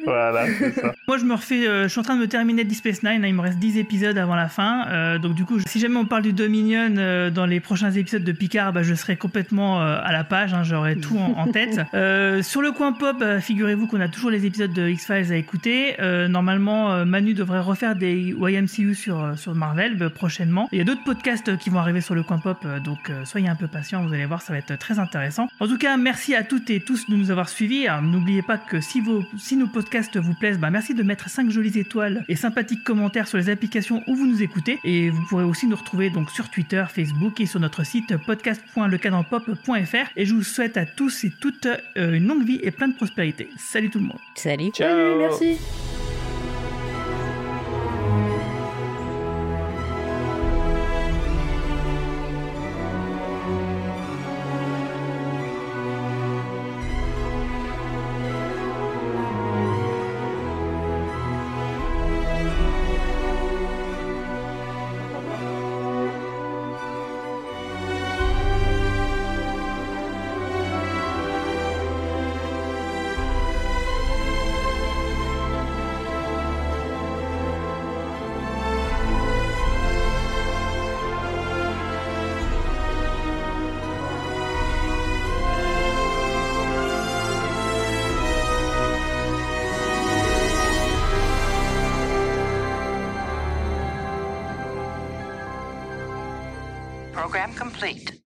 Voilà, 0.05 0.45
c'est 0.57 0.71
ça. 0.73 0.93
Moi, 1.07 1.17
je 1.17 1.25
me 1.25 1.33
refais. 1.33 1.67
euh, 1.67 1.83
je 1.83 1.87
suis 1.89 1.99
en 1.99 2.03
train 2.03 2.15
de 2.15 2.21
me 2.21 2.27
terminer 2.27 2.63
Deep 2.63 2.77
Space 2.77 3.03
Nine. 3.03 3.23
hein, 3.23 3.27
il 3.27 3.33
me 3.33 3.41
reste 3.41 3.59
10 3.59 3.77
épisodes 3.77 4.17
avant 4.17 4.35
la 4.35 4.47
fin. 4.47 4.87
euh, 4.89 5.17
donc, 5.19 5.33
du 5.35 5.43
coup, 5.45 5.59
si 5.67 5.79
jamais 5.79 5.97
on 5.97 6.05
parle 6.05 6.21
du 6.23 6.33
Dominion 6.33 6.93
euh, 6.97 7.29
dans 7.29 7.45
les 7.45 7.59
prochains 7.59 7.91
épisodes 7.91 8.23
de 8.23 8.31
Picard, 8.31 8.73
bah, 8.73 8.83
je 8.83 8.93
serai 8.93 9.17
complètement 9.17 9.81
euh, 9.81 9.99
à 10.01 10.11
la 10.13 10.23
page. 10.23 10.53
hein, 10.53 10.63
J'aurai 10.63 10.95
tout 10.97 11.17
en, 11.17 11.37
en 11.39 11.47
tête. 11.51 11.79
Euh, 11.93 12.41
sur 12.43 12.61
le 12.61 12.71
coin 12.71 12.91
pop, 12.93 13.17
euh, 13.21 13.39
figurez-vous 13.39 13.87
qu'on 13.87 13.99
a 14.01 14.07
toujours 14.07 14.29
les 14.29 14.45
épisodes 14.45 14.71
de 14.71 14.87
X-Files 14.87 15.31
à 15.31 15.35
écouter. 15.35 15.95
Euh, 15.99 16.27
normalement, 16.27 16.91
euh, 16.93 17.05
Manu 17.05 17.33
devrait 17.33 17.59
refaire 17.59 17.95
des 17.95 18.33
YMCU 18.37 18.93
sur, 18.93 19.19
euh, 19.23 19.35
sur 19.35 19.55
Marvel 19.55 19.97
euh, 20.01 20.09
prochainement. 20.09 20.69
Il 20.71 20.77
y 20.77 20.81
a 20.81 20.83
d'autres 20.83 21.03
podcasts 21.03 21.49
euh, 21.49 21.55
qui 21.55 21.69
vont 21.69 21.79
arriver 21.79 22.01
sur 22.01 22.13
le 22.13 22.23
coin 22.23 22.37
pop. 22.37 22.59
euh, 22.65 22.79
donc, 22.79 23.09
euh, 23.09 23.25
soyez 23.25 23.47
un 23.49 23.55
peu 23.55 23.67
patients. 23.67 24.03
Vous 24.05 24.13
allez 24.13 24.25
voir, 24.25 24.41
ça 24.41 24.53
va 24.53 24.59
être 24.59 24.77
très 24.77 24.99
intéressant. 24.99 25.47
En 25.59 25.67
tout 25.67 25.77
cas, 25.77 25.97
merci 25.97 26.35
à 26.35 26.43
toutes 26.43 26.69
et 26.69 26.79
tous 26.79 27.09
de 27.09 27.15
nous 27.15 27.31
avoir 27.31 27.49
suivis. 27.49 27.87
Alors, 27.87 28.01
N'oubliez 28.03 28.41
pas 28.41 28.46
que 28.55 28.79
si, 28.79 29.01
vos, 29.01 29.23
si 29.37 29.57
nos 29.57 29.67
podcasts 29.67 30.15
vous 30.15 30.33
plaisent, 30.33 30.59
bah, 30.59 30.69
merci 30.69 30.93
de 30.93 31.03
mettre 31.03 31.29
5 31.29 31.49
jolies 31.49 31.77
étoiles 31.77 32.23
et 32.29 32.37
sympathiques 32.37 32.85
commentaires 32.85 33.27
sur 33.27 33.37
les 33.37 33.49
applications 33.49 34.01
où 34.07 34.15
vous 34.15 34.25
nous 34.25 34.41
écoutez. 34.41 34.79
Et 34.85 35.09
vous 35.09 35.21
pourrez 35.27 35.43
aussi 35.43 35.67
nous 35.67 35.75
retrouver 35.75 36.09
donc 36.09 36.31
sur 36.31 36.49
Twitter, 36.49 36.85
Facebook 36.89 37.41
et 37.41 37.45
sur 37.45 37.59
notre 37.59 37.85
site 37.85 38.15
podcast.lecanonpop.fr. 38.25 40.11
Et 40.15 40.25
je 40.25 40.33
vous 40.33 40.43
souhaite 40.43 40.77
à 40.77 40.85
tous 40.85 41.25
et 41.25 41.33
toutes 41.41 41.65
euh, 41.65 42.13
une 42.13 42.27
longue 42.27 42.45
vie 42.45 42.59
et 42.63 42.71
plein 42.71 42.87
de 42.87 42.95
prospérité. 42.95 43.49
Salut 43.57 43.89
tout 43.89 43.99
le 43.99 44.05
monde. 44.05 44.19
Salut. 44.35 44.69
Ciao. 44.71 44.87
Salut, 44.87 45.17
merci. 45.17 45.57